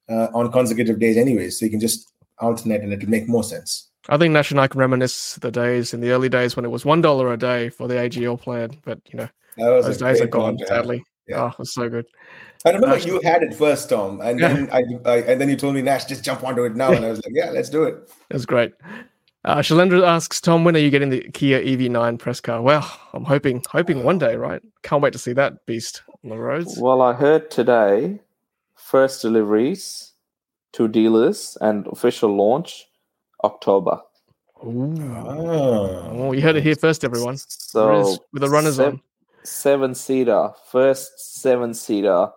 uh, 0.10 0.28
on 0.34 0.52
consecutive 0.52 1.00
days 1.00 1.18
anyway. 1.18 1.50
So 1.50 1.66
you 1.66 1.72
can 1.72 1.80
just 1.80 2.12
alternate, 2.40 2.82
and 2.82 2.94
it'll 2.94 3.10
make 3.10 3.28
more 3.28 3.44
sense. 3.44 3.90
I 4.10 4.18
think 4.18 4.34
Nash 4.34 4.52
and 4.52 4.60
I 4.62 4.68
can 4.68 4.80
reminisce 4.80 5.36
the 5.36 5.52
days 5.52 5.94
in 5.94 6.02
the 6.02 6.12
early 6.12 6.30
days 6.30 6.56
when 6.56 6.64
it 6.66 6.70
was 6.70 6.86
one 6.86 7.02
dollar 7.02 7.34
a 7.34 7.38
day 7.38 7.70
for 7.70 7.88
the 7.88 7.96
AGL 7.96 8.40
plan. 8.40 8.72
But 8.86 9.00
you 9.12 9.18
know, 9.18 9.30
those 9.58 9.98
days 9.98 10.22
are 10.22 10.28
gone. 10.28 10.58
Sadly, 10.68 11.04
Yeah. 11.28 11.44
oh, 11.44 11.48
it 11.48 11.60
was 11.60 11.74
so 11.74 11.90
good. 11.90 12.06
I 12.66 12.70
remember 12.70 12.96
Actually- 12.96 13.12
you 13.14 13.22
had 13.24 13.44
it 13.44 13.54
first, 13.56 13.90
Tom, 13.90 14.22
and 14.22 14.40
Yeah. 14.40 14.54
then 14.54 14.70
I, 14.72 14.84
I 15.06 15.18
and 15.22 15.42
then 15.42 15.50
you 15.50 15.56
told 15.56 15.76
me 15.76 15.82
Nash 15.82 16.06
just 16.06 16.24
jump 16.24 16.44
onto 16.44 16.64
it 16.66 16.76
now, 16.76 16.92
and 16.92 17.04
I 17.06 17.10
was 17.10 17.18
like, 17.26 17.34
yeah, 17.34 17.50
let's 17.52 17.70
do 17.70 17.84
it. 17.84 17.96
It 18.30 18.34
was 18.34 18.46
great. 18.46 18.74
Uh, 19.44 19.58
Shalendra 19.60 20.04
asks 20.08 20.42
Tom, 20.42 20.64
when 20.64 20.76
are 20.76 20.80
you 20.80 20.90
getting 20.90 21.10
the 21.12 21.22
Kia 21.34 21.62
EV9 21.62 22.18
press 22.18 22.42
car? 22.42 22.64
Well, 22.64 22.84
I'm 23.14 23.24
hoping, 23.26 23.62
hoping 23.70 24.04
one 24.04 24.18
day, 24.18 24.36
right? 24.38 24.60
Can't 24.82 25.04
wait 25.04 25.14
to 25.14 25.20
see 25.20 25.34
that 25.34 25.64
beast 25.68 26.02
on 26.24 26.32
the 26.32 26.38
roads. 26.38 26.80
Well, 26.80 27.04
I 27.04 27.14
heard 27.14 27.52
today 27.52 28.20
first 28.86 29.22
deliveries 29.22 30.14
to 30.74 30.88
dealers 30.88 31.58
and 31.62 31.88
official 31.88 32.36
launch 32.36 32.86
October. 33.44 34.00
Ooh. 34.64 34.96
Oh, 35.16 36.10
Oh, 36.12 36.32
you 36.34 36.42
heard 36.42 36.56
it 36.56 36.64
here 36.64 36.76
first, 36.76 37.04
everyone. 37.04 37.38
So 37.38 37.90
Riz 37.90 38.20
with 38.32 38.42
the 38.42 38.50
runners 38.50 38.76
sev- 38.78 38.94
on. 38.94 39.02
seven 39.44 39.96
seater, 39.96 40.52
first 40.72 41.20
seven 41.42 41.74
seater 41.74 42.30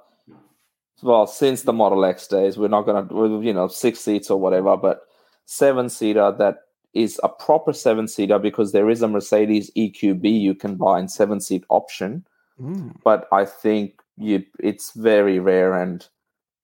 well 1.02 1.26
since 1.26 1.62
the 1.62 1.72
Model 1.72 2.04
X 2.04 2.26
days. 2.26 2.58
We're 2.58 2.68
not 2.68 2.82
gonna 2.86 3.06
you 3.40 3.52
know 3.54 3.68
six 3.68 4.00
seats 4.00 4.30
or 4.30 4.40
whatever, 4.40 4.76
but 4.76 5.02
seven 5.46 5.88
seater 5.88 6.32
that 6.38 6.56
is 6.94 7.20
a 7.22 7.28
proper 7.28 7.72
seven 7.72 8.08
seater 8.08 8.38
because 8.38 8.72
there 8.72 8.90
is 8.90 9.02
a 9.02 9.08
Mercedes 9.08 9.70
EQB 9.76 10.24
you 10.40 10.54
can 10.54 10.74
buy 10.76 10.98
in 10.98 11.08
seven 11.08 11.40
seat 11.40 11.64
option. 11.68 12.24
Mm. 12.60 12.96
But 13.04 13.28
I 13.32 13.44
think 13.44 14.00
you 14.16 14.44
it's 14.58 14.92
very 14.92 15.38
rare 15.38 15.74
and 15.74 16.06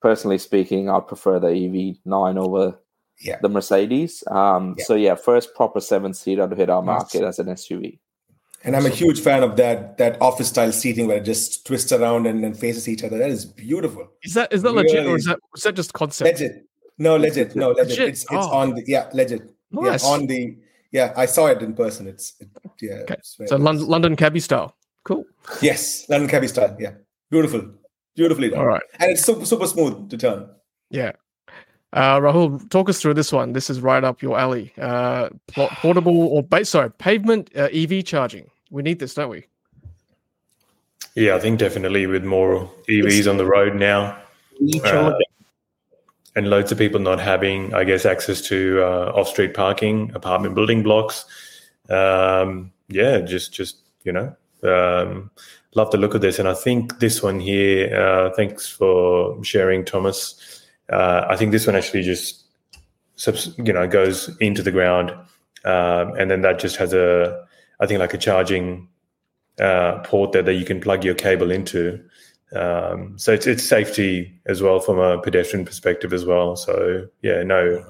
personally 0.04 0.38
speaking, 0.38 0.82
I 0.90 1.00
prefer 1.00 1.38
the 1.40 1.48
EV9 1.62 2.36
over 2.46 2.78
Yeah. 3.28 3.38
the 3.44 3.48
Mercedes. 3.48 4.22
Um, 4.40 4.74
Yeah. 4.78 4.84
So 4.88 4.94
yeah, 5.06 5.14
first 5.30 5.54
proper 5.54 5.80
seven 5.80 6.12
seater 6.20 6.46
to 6.48 6.54
hit 6.54 6.68
our 6.74 6.82
Nice. 6.82 6.98
market 6.98 7.22
as 7.30 7.38
an 7.38 7.48
SUV. 7.48 7.98
And 8.64 8.74
I'm 8.76 8.86
a 8.86 8.94
huge 9.02 9.20
fan 9.28 9.42
of 9.42 9.56
that 9.62 9.78
that 10.02 10.14
office 10.28 10.48
style 10.54 10.72
seating 10.72 11.06
where 11.08 11.18
it 11.22 11.26
just 11.32 11.66
twists 11.66 11.92
around 11.92 12.26
and, 12.30 12.38
and 12.46 12.54
faces 12.64 12.88
each 12.92 13.02
other. 13.04 13.18
That 13.18 13.30
is 13.38 13.44
beautiful. 13.66 14.04
Is 14.28 14.32
that 14.38 14.48
is 14.56 14.60
that 14.62 14.72
legit 14.80 15.06
or 15.06 15.16
is 15.20 15.24
that 15.30 15.38
is 15.56 15.62
that 15.64 15.74
just 15.80 15.92
concept? 16.00 16.28
Legit. 16.40 16.54
No, 17.06 17.16
legit. 17.26 17.56
No, 17.62 17.68
legit. 17.70 17.88
Legit? 17.88 18.08
It's 18.12 18.22
it's 18.36 18.46
Oh. 18.52 18.60
on 18.60 18.74
the 18.76 18.82
yeah, 18.94 19.04
legit. 19.20 19.42
Nice. 19.70 20.02
Yeah, 20.04 20.10
on 20.14 20.26
the 20.32 20.40
yeah, 20.96 21.08
I 21.24 21.26
saw 21.26 21.44
it 21.54 21.60
in 21.66 21.72
person. 21.74 22.02
It's 22.12 22.26
it, 22.40 22.48
yeah. 22.80 23.02
Okay. 23.04 23.16
it's 23.18 23.36
So 23.36 23.56
nice. 23.56 23.64
London, 23.66 23.86
London 23.94 24.14
cabbie 24.22 24.40
style. 24.48 24.70
Cool. 25.08 25.24
Yes, 25.68 26.08
London 26.12 26.28
cabby 26.32 26.48
style. 26.54 26.72
Yeah, 26.84 26.92
beautiful, 27.30 27.62
beautifully 28.14 28.50
done. 28.50 28.60
All 28.60 28.66
right. 28.66 28.82
and 29.00 29.10
it's 29.10 29.22
super 29.22 29.46
super 29.46 29.66
smooth 29.66 30.10
to 30.10 30.18
turn. 30.18 30.48
Yeah. 30.90 31.12
Uh, 31.92 32.18
Rahul, 32.18 32.68
talk 32.70 32.88
us 32.88 33.00
through 33.00 33.14
this 33.14 33.30
one. 33.30 33.52
This 33.52 33.70
is 33.70 33.80
right 33.80 34.02
up 34.02 34.20
your 34.20 34.36
alley. 34.36 34.72
Uh, 34.76 35.28
portable 35.46 36.26
or 36.26 36.42
base, 36.42 36.70
sorry, 36.70 36.90
pavement 36.90 37.50
uh, 37.56 37.68
EV 37.72 38.04
charging. 38.04 38.50
We 38.70 38.82
need 38.82 38.98
this, 38.98 39.14
don't 39.14 39.30
we? 39.30 39.46
Yeah, 41.14 41.36
I 41.36 41.38
think 41.38 41.60
definitely 41.60 42.08
with 42.08 42.24
more 42.24 42.68
EVs 42.88 43.30
on 43.30 43.36
the 43.36 43.46
road 43.46 43.76
now, 43.76 44.18
uh, 44.84 45.12
and 46.34 46.50
loads 46.50 46.72
of 46.72 46.78
people 46.78 46.98
not 46.98 47.20
having, 47.20 47.72
I 47.72 47.84
guess, 47.84 48.04
access 48.04 48.40
to 48.48 48.82
uh, 48.82 49.12
off-street 49.14 49.54
parking, 49.54 50.10
apartment 50.16 50.56
building 50.56 50.82
blocks. 50.82 51.24
Um, 51.88 52.72
yeah, 52.88 53.20
just 53.20 53.52
just 53.52 53.76
you 54.02 54.10
know, 54.10 54.34
um, 54.64 55.30
love 55.74 55.90
the 55.90 55.98
look 55.98 56.14
of 56.14 56.20
this, 56.20 56.38
and 56.38 56.48
I 56.48 56.54
think 56.54 56.98
this 57.00 57.22
one 57.22 57.40
here. 57.40 57.94
Uh, 57.94 58.30
thanks 58.30 58.68
for 58.68 59.42
sharing, 59.44 59.84
Thomas. 59.84 60.62
Uh, 60.92 61.26
I 61.28 61.36
think 61.36 61.52
this 61.52 61.66
one 61.66 61.76
actually 61.76 62.02
just, 62.02 62.44
you 63.56 63.72
know, 63.72 63.86
goes 63.86 64.36
into 64.38 64.62
the 64.62 64.70
ground, 64.70 65.10
um, 65.64 66.14
and 66.18 66.30
then 66.30 66.42
that 66.42 66.58
just 66.58 66.76
has 66.76 66.92
a, 66.92 67.44
I 67.80 67.86
think 67.86 68.00
like 68.00 68.14
a 68.14 68.18
charging 68.18 68.88
uh, 69.60 70.00
port 70.00 70.32
there 70.32 70.42
that 70.42 70.54
you 70.54 70.64
can 70.64 70.80
plug 70.80 71.04
your 71.04 71.14
cable 71.14 71.50
into. 71.50 72.02
Um, 72.54 73.18
so 73.18 73.32
it's 73.32 73.46
it's 73.46 73.64
safety 73.64 74.40
as 74.46 74.62
well 74.62 74.78
from 74.78 74.98
a 74.98 75.20
pedestrian 75.20 75.64
perspective 75.64 76.12
as 76.12 76.24
well. 76.24 76.56
So 76.56 77.08
yeah, 77.22 77.42
no, 77.42 77.84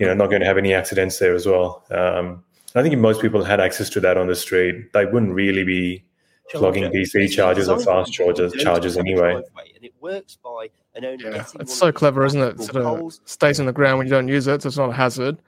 you 0.00 0.06
know, 0.06 0.14
not 0.14 0.28
going 0.30 0.40
to 0.40 0.46
have 0.46 0.58
any 0.58 0.74
accidents 0.74 1.18
there 1.18 1.34
as 1.34 1.46
well. 1.46 1.84
Um, 1.90 2.42
I 2.74 2.82
think 2.82 2.94
if 2.94 3.00
most 3.00 3.20
people 3.20 3.44
had 3.44 3.60
access 3.60 3.88
to 3.90 4.00
that 4.00 4.16
on 4.16 4.26
the 4.28 4.34
street, 4.36 4.92
they 4.92 5.04
wouldn't 5.04 5.34
really 5.34 5.64
be 5.64 6.04
plugging 6.50 6.84
DC 6.84 7.30
chargers 7.30 7.68
or 7.68 7.78
fast 7.80 8.12
chargers 8.12 8.52
chargers 8.54 8.96
anyway. 8.96 9.34
And 9.34 9.84
it 9.84 9.94
works 10.00 10.36
by 10.42 10.68
an 10.94 11.04
owner 11.04 11.24
Yeah. 11.24 11.30
getting 11.38 11.60
It's 11.60 11.76
so 11.76 11.92
clever, 11.92 12.24
isn't 12.24 12.40
it? 12.40 12.58
manual 12.58 13.10
Sort 13.10 13.22
of 13.22 13.28
stays 13.28 13.60
in 13.60 13.66
the 13.66 13.72
ground 13.72 13.98
when 13.98 14.06
you 14.06 14.10
don't 14.10 14.28
use 14.28 14.46
it, 14.46 14.62
so 14.62 14.68
it's 14.68 14.76
not 14.76 14.90
a 14.90 14.92
hazard. 14.92 15.38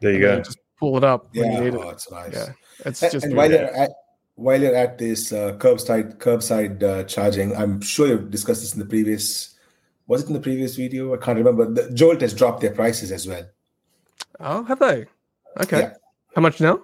There 0.00 0.10
you 0.12 0.16
And 0.16 0.24
then 0.24 0.38
go. 0.38 0.42
Just 0.44 0.58
pull 0.78 0.96
it 0.96 1.04
up 1.04 1.28
when 1.34 1.50
Yeah, 1.52 1.58
you 1.58 1.64
need 1.70 1.74
oh, 1.74 1.88
it. 1.88 1.92
it's 1.92 2.10
nice. 2.10 2.32
Yeah. 2.34 2.52
It's 2.84 3.02
And, 3.02 3.12
just 3.12 3.26
and 3.26 3.34
while 3.36 3.50
you're 3.50 3.64
at 3.74 3.90
while 4.36 4.60
you're 4.60 4.74
at 4.74 4.98
this 4.98 5.32
uh, 5.32 5.52
curbside 5.58 6.16
curbside 6.18 6.82
uh, 6.82 7.04
charging, 7.04 7.54
I'm 7.56 7.80
sure 7.80 8.08
you've 8.08 8.30
discussed 8.30 8.62
this 8.62 8.72
in 8.74 8.80
the 8.80 8.84
previous. 8.86 9.54
Was 10.06 10.22
it 10.24 10.26
in 10.26 10.32
the 10.34 10.40
previous 10.40 10.74
video? 10.76 11.14
I 11.14 11.18
can't 11.18 11.38
remember. 11.38 11.64
The, 11.70 11.90
Jolt 11.94 12.20
has 12.20 12.34
dropped 12.34 12.60
their 12.60 12.72
prices 12.72 13.10
as 13.12 13.26
well. 13.28 13.44
Oh, 14.40 14.64
have 14.64 14.80
they? 14.80 15.06
Okay. 15.60 15.78
Yeah. 15.80 15.94
How 16.34 16.42
much 16.42 16.60
now? 16.60 16.80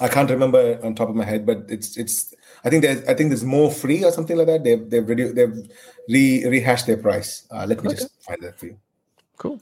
I 0.00 0.08
can't 0.08 0.30
remember 0.30 0.80
on 0.82 0.94
top 0.94 1.08
of 1.10 1.14
my 1.14 1.24
head, 1.24 1.44
but 1.44 1.64
it's 1.68 1.96
it's. 1.96 2.34
I 2.64 2.70
think 2.70 2.82
there's 2.82 3.06
I 3.06 3.14
think 3.14 3.30
there's 3.30 3.44
more 3.44 3.70
free 3.70 4.02
or 4.04 4.10
something 4.12 4.36
like 4.36 4.46
that. 4.46 4.64
They've 4.64 4.88
they've 4.88 5.02
redu- 5.04 5.34
they've 5.34 5.70
re 6.08 6.46
rehashed 6.48 6.86
their 6.86 6.96
price. 6.96 7.46
Uh, 7.50 7.66
let 7.68 7.82
me 7.82 7.90
Okay. 7.90 7.98
just 7.98 8.22
find 8.22 8.40
that 8.42 8.58
for 8.58 8.66
you. 8.66 8.78
Cool. 9.36 9.60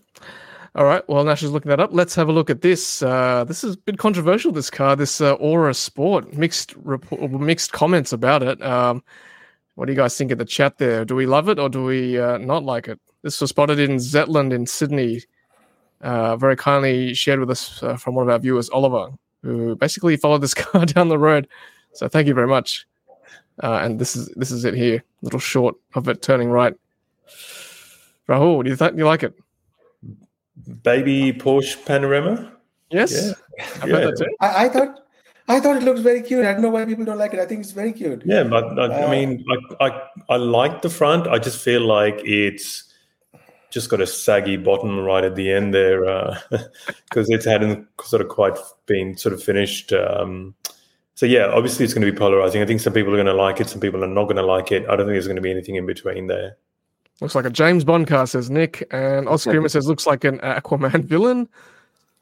All 0.77 0.85
right. 0.85 1.07
Well, 1.09 1.25
Nash 1.25 1.43
is 1.43 1.51
looking 1.51 1.71
that 1.71 1.81
up. 1.81 1.91
Let's 1.93 2.15
have 2.15 2.29
a 2.29 2.33
look 2.33 2.49
at 2.49 2.61
this. 2.63 3.03
Uh, 3.03 3.43
this 3.45 3.65
is 3.65 3.75
a 3.75 3.79
bit 3.79 3.99
controversial. 3.99 4.53
This 4.53 4.71
car, 4.71 4.95
this 4.95 5.21
uh, 5.21 5.33
Ora 5.35 5.75
Sport, 5.75 6.33
mixed 6.35 6.75
report, 6.77 7.29
mixed 7.33 7.73
comments 7.73 8.13
about 8.13 8.45
it. 8.45 8.63
Um, 8.63 9.03
what 9.75 9.87
do 9.87 9.93
you 9.93 9.97
guys 9.97 10.17
think 10.17 10.31
of 10.31 10.39
the 10.39 10.45
chat 10.45 10.79
there? 10.79 11.05
Do 11.05 11.17
we 11.17 11.27
love 11.27 11.49
it 11.49 11.59
or 11.59 11.69
do 11.69 11.85
we 11.85 12.21
uh, 12.21 12.39
not 12.39 12.63
like 12.63 12.87
it? 12.87 13.01
This 13.23 13.41
was 13.41 13.51
spotted 13.51 13.81
in 13.81 13.97
Zetland 13.97 14.53
in 14.53 14.67
Sydney. 14.67 15.23
Uh, 16.01 16.37
very 16.37 16.57
kindly 16.57 17.13
shared 17.13 17.41
with 17.41 17.51
us 17.51 17.83
uh, 17.83 17.97
from 17.97 18.15
one 18.15 18.23
of 18.27 18.31
our 18.31 18.39
viewers, 18.39 18.71
Oliver, 18.71 19.11
who 19.43 19.77
basically 19.77 20.17
followed 20.17 20.41
this 20.41 20.55
car 20.63 20.87
down 20.87 21.09
the 21.09 21.19
road. 21.19 21.47
So 21.93 22.09
thank 22.09 22.27
you 22.27 22.35
very 22.35 22.47
much. 22.49 22.87
Uh, 23.63 23.81
and 23.83 23.99
this 23.99 24.17
is 24.17 24.29
this 24.37 24.51
is 24.51 24.65
it 24.65 24.73
here, 24.75 25.03
little 25.21 25.41
short 25.41 25.75
of 25.95 26.09
it 26.09 26.23
turning 26.23 26.49
right. 26.51 26.75
Rahul, 28.29 28.65
do 28.65 28.71
you 28.71 28.77
think 28.77 28.97
you 28.97 29.05
like 29.05 29.23
it? 29.23 29.35
Baby 30.83 31.33
Porsche 31.33 31.77
Panamera. 31.85 32.51
Yes. 32.91 33.13
Yeah. 33.59 33.67
I 33.83 33.87
Yeah. 33.87 34.01
that 34.07 34.17
too. 34.17 34.27
I, 34.41 34.65
I 34.65 34.69
thought 34.69 35.01
I 35.49 35.61
thought 35.61 35.77
it 35.77 35.83
looks 35.83 36.01
very 36.01 36.23
cute. 36.23 36.47
I 36.47 36.53
don't 36.53 36.63
know 36.63 36.71
why 36.71 36.85
people 36.85 37.05
don't 37.05 37.19
like 37.19 37.35
it. 37.35 37.41
I 37.41 37.47
think 37.47 37.61
it's 37.61 37.73
very 37.73 37.93
cute. 37.93 38.23
Yeah, 38.25 38.45
but 38.45 38.79
I, 38.79 38.87
Uh, 38.87 39.07
I 39.07 39.11
mean, 39.11 39.45
I, 39.51 39.87
I 39.87 40.09
I 40.31 40.37
like 40.37 40.81
the 40.83 40.89
front. 40.91 41.27
I 41.27 41.39
just 41.39 41.61
feel 41.61 41.83
like 41.83 42.21
it's 42.25 42.85
just 43.71 43.89
got 43.89 44.01
a 44.01 44.07
saggy 44.07 44.57
bottom 44.57 45.01
right 45.01 45.25
at 45.25 45.37
the 45.37 45.53
end 45.53 45.73
there 45.73 46.01
because 46.51 47.31
it's 47.31 47.45
hadn't 47.45 47.87
sort 48.03 48.23
of 48.23 48.29
quite 48.29 48.59
been 48.87 49.17
sort 49.17 49.33
of 49.33 49.43
finished. 49.43 49.93
Um, 49.93 50.55
so 51.15 51.27
yeah, 51.27 51.47
obviously 51.47 51.85
it's 51.85 51.95
going 51.95 52.05
to 52.05 52.11
be 52.11 52.17
polarizing. 52.17 52.63
I 52.63 52.67
think 52.67 52.81
some 52.81 52.93
people 52.93 53.13
are 53.13 53.17
going 53.17 53.27
to 53.27 53.35
like 53.35 53.61
it, 53.61 53.69
some 53.69 53.81
people 53.81 54.03
are 54.03 54.09
not 54.09 54.25
going 54.25 54.37
to 54.37 54.43
like 54.43 54.73
it. 54.73 54.85
I 54.85 54.97
don't 54.97 55.07
think 55.07 55.11
there's 55.11 55.27
going 55.27 55.37
to 55.37 55.43
be 55.43 55.51
anything 55.51 55.77
in 55.77 55.87
between 55.87 56.27
there. 56.27 56.57
Looks 57.21 57.35
like 57.35 57.45
a 57.45 57.51
James 57.51 57.85
Bond 57.85 58.07
car, 58.07 58.27
says 58.27 58.51
Nick. 58.51 58.87
And 58.91 59.29
Oscar 59.29 59.69
says, 59.69 59.87
looks 59.87 60.07
like 60.07 60.25
an 60.25 60.39
Aquaman 60.39 61.05
villain. 61.05 61.49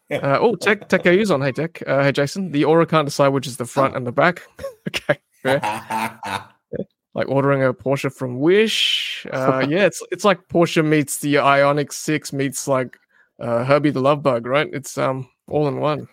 Yeah. 0.09 0.19
Uh, 0.19 0.39
oh, 0.41 0.57
Tech 0.57 0.89
Tech 0.89 1.07
AU's 1.07 1.31
on. 1.31 1.43
Hey, 1.43 1.53
Tech. 1.53 1.83
Uh, 1.87 2.03
hey, 2.03 2.13
Jason. 2.13 2.51
The 2.51 2.65
Ora 2.65 2.87
can't 2.87 3.07
decide 3.07 3.29
which 3.29 3.47
is 3.47 3.59
the 3.59 3.67
front 3.67 3.95
and 3.95 4.07
the 4.07 4.13
back. 4.13 4.43
okay. 4.89 6.51
Like 7.19 7.29
ordering 7.29 7.65
a 7.65 7.75
Porsche 7.75 8.13
from 8.13 8.39
Wish. 8.39 9.27
Uh, 9.33 9.67
yeah, 9.69 9.85
it's 9.85 10.01
it's 10.13 10.25
like 10.25 10.47
Porsche 10.49 10.85
meets 10.85 11.19
the 11.19 11.35
Ioniq 11.35 11.93
6 11.93 12.33
meets 12.33 12.69
like 12.69 12.97
uh, 13.41 13.65
Herbie 13.65 13.91
the 13.91 14.01
Love 14.01 14.23
Bug, 14.23 14.47
right? 14.47 14.69
It's 14.73 14.97
um 14.97 15.29
all 15.49 15.67
in 15.67 15.81
one. 15.81 16.09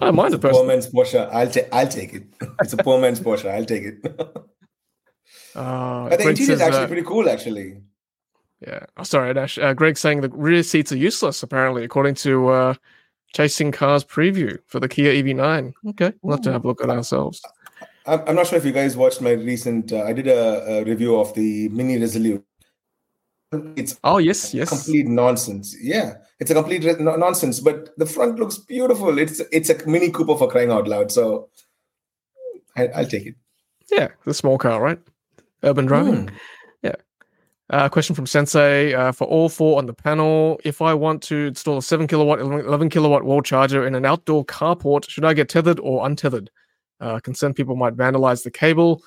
I 0.00 0.06
don't 0.06 0.16
mind 0.16 0.34
it 0.34 0.40
poor 0.40 0.50
personally. 0.50 0.68
man's 0.68 0.88
Porsche. 0.88 1.30
I'll 1.32 1.48
take 1.48 1.68
I'll 1.72 1.88
take 1.88 2.12
it. 2.14 2.24
It's 2.60 2.72
a 2.72 2.76
poor 2.78 3.00
man's 3.00 3.20
Porsche. 3.20 3.48
I'll 3.48 3.64
take 3.64 3.84
it. 3.84 3.98
Uh, 5.54 6.08
but 6.08 6.18
the 6.18 6.28
interior 6.28 6.52
is 6.52 6.60
actually 6.60 6.84
uh, 6.84 6.86
pretty 6.86 7.02
cool, 7.02 7.28
actually. 7.28 7.80
Yeah. 8.60 8.86
Oh, 8.96 9.02
sorry, 9.02 9.32
Nash. 9.34 9.58
Uh, 9.58 9.74
Greg's 9.74 10.00
saying 10.00 10.20
the 10.20 10.28
rear 10.28 10.62
seats 10.62 10.92
are 10.92 10.96
useless, 10.96 11.42
apparently, 11.42 11.82
according 11.84 12.14
to 12.16 12.48
uh, 12.48 12.74
Chasing 13.32 13.72
Cars 13.72 14.04
preview 14.04 14.58
for 14.66 14.78
the 14.78 14.88
Kia 14.88 15.12
EV9. 15.12 15.72
Okay. 15.90 16.12
We'll 16.22 16.36
have 16.36 16.44
to 16.44 16.52
have 16.52 16.64
a 16.64 16.68
look 16.68 16.82
at 16.82 16.90
ourselves. 16.90 17.42
I'm, 18.08 18.22
I'm 18.26 18.34
not 18.36 18.46
sure 18.46 18.58
if 18.58 18.64
you 18.64 18.72
guys 18.72 18.96
watched 18.96 19.20
my 19.20 19.32
recent. 19.32 19.92
Uh, 19.92 20.02
I 20.02 20.12
did 20.12 20.26
a, 20.26 20.78
a 20.80 20.84
review 20.84 21.18
of 21.18 21.34
the 21.34 21.68
Mini 21.68 21.98
Resolute. 21.98 22.44
It's 23.76 23.98
Oh, 24.04 24.18
yes, 24.18 24.52
yes. 24.52 24.68
complete 24.68 25.06
nonsense. 25.06 25.74
Yeah, 25.80 26.14
it's 26.38 26.50
a 26.50 26.54
complete 26.54 26.84
re- 26.84 26.96
no- 26.98 27.16
nonsense. 27.16 27.60
But 27.60 27.96
the 27.96 28.04
front 28.06 28.38
looks 28.38 28.58
beautiful. 28.58 29.18
It's 29.18 29.40
it's 29.52 29.70
a 29.70 29.86
Mini 29.88 30.10
Cooper 30.10 30.36
for 30.36 30.50
crying 30.50 30.70
out 30.70 30.86
loud. 30.86 31.10
So 31.10 31.48
I, 32.76 32.88
I'll 32.88 33.06
take 33.06 33.26
it. 33.26 33.34
Yeah, 33.90 34.08
the 34.26 34.34
small 34.34 34.58
car, 34.58 34.82
right? 34.82 34.98
Urban 35.62 35.86
driving. 35.86 36.30
Yeah. 36.82 36.94
Uh, 37.70 37.88
question 37.88 38.14
from 38.14 38.26
Sensei 38.26 38.92
uh, 38.94 39.12
for 39.12 39.26
all 39.26 39.48
four 39.48 39.78
on 39.78 39.86
the 39.86 39.94
panel. 39.94 40.60
If 40.64 40.80
I 40.82 40.92
want 40.94 41.22
to 41.24 41.46
install 41.48 41.78
a 41.78 41.82
7 41.82 42.06
kilowatt, 42.06 42.40
11 42.40 42.88
kilowatt 42.90 43.24
wall 43.24 43.42
charger 43.42 43.86
in 43.86 43.94
an 43.94 44.04
outdoor 44.06 44.44
carport, 44.44 45.08
should 45.08 45.24
I 45.24 45.32
get 45.34 45.48
tethered 45.48 45.80
or 45.80 46.06
untethered? 46.06 46.50
Uh, 47.00 47.20
concerned 47.20 47.54
people 47.56 47.76
might 47.76 47.96
vandalize 47.96 48.42
the 48.42 48.50
cable. 48.50 49.02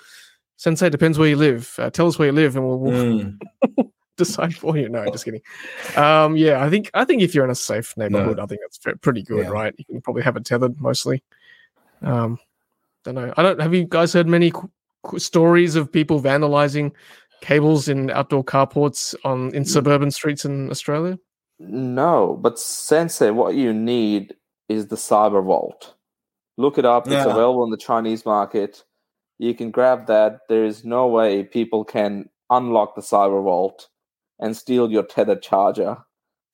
Sensei, 0.58 0.90
depends 0.90 1.18
where 1.18 1.28
you 1.28 1.36
live. 1.36 1.74
Uh, 1.78 1.90
tell 1.90 2.08
us 2.08 2.18
where 2.20 2.28
you 2.28 2.32
live 2.34 2.56
and 2.56 2.66
we'll, 2.68 2.80
we'll 2.80 3.20
Hmm. 3.20 3.82
decide 4.18 4.56
for 4.56 4.78
you. 4.78 4.88
No, 4.90 5.04
just 5.12 5.26
kidding. 5.26 5.42
Um, 5.98 6.38
yeah, 6.38 6.64
I 6.64 6.70
think 6.70 6.90
I 6.94 7.04
think 7.06 7.22
if 7.22 7.34
you're 7.36 7.44
in 7.46 7.50
a 7.52 7.56
safe 7.56 7.96
neighborhood, 7.98 8.40
I 8.40 8.46
think 8.46 8.62
that's 8.62 8.98
pretty 9.02 9.24
good, 9.24 9.46
Yeah. 9.46 9.50
right? 9.50 9.74
You 9.78 9.86
can 9.86 10.02
probably 10.02 10.22
have 10.24 10.38
it 10.38 10.46
tethered 10.46 10.80
mostly. 10.80 11.24
Um, 12.02 12.38
don't 13.04 13.16
know. 13.16 13.34
I 13.36 13.42
don't. 13.44 13.60
Have 13.60 13.74
you 13.74 13.86
guys 13.86 14.14
heard 14.14 14.28
many 14.28 14.52
qu- 14.52 14.70
qu- 15.04 15.20
stories 15.20 15.76
of 15.76 15.92
people 15.92 16.22
vandalizing 16.22 16.92
cables 17.42 17.88
in 17.88 18.12
outdoor 18.12 18.44
carports 18.44 19.16
on 19.26 19.54
in 19.56 19.66
suburban 19.66 20.12
streets 20.12 20.46
in 20.46 20.70
Australia? 20.70 21.18
No, 21.60 22.38
but 22.42 22.60
Sensei, 22.60 23.32
what 23.32 23.56
you 23.56 23.74
need 23.74 24.36
is 24.70 24.88
the 24.88 24.96
Cyber 24.96 25.44
Vault. 25.44 25.96
Look 26.62 26.78
it 26.78 26.86
up. 26.86 27.08
It's 27.08 27.26
available 27.26 27.64
in 27.64 27.72
the 27.72 27.78
Chinese 27.78 28.24
market. 28.26 28.84
You 29.40 29.56
can 29.56 29.72
grab 29.72 30.06
that. 30.08 30.42
There 30.48 30.64
is 30.64 30.86
no 30.86 31.08
way 31.08 31.44
people 31.44 31.84
can 31.84 32.30
unlock 32.52 32.94
the 32.96 33.02
Cyber 33.02 33.42
Vault 33.44 33.90
and 34.40 34.56
steal 34.56 34.92
your 34.92 35.02
tethered 35.04 35.42
charger 35.42 35.98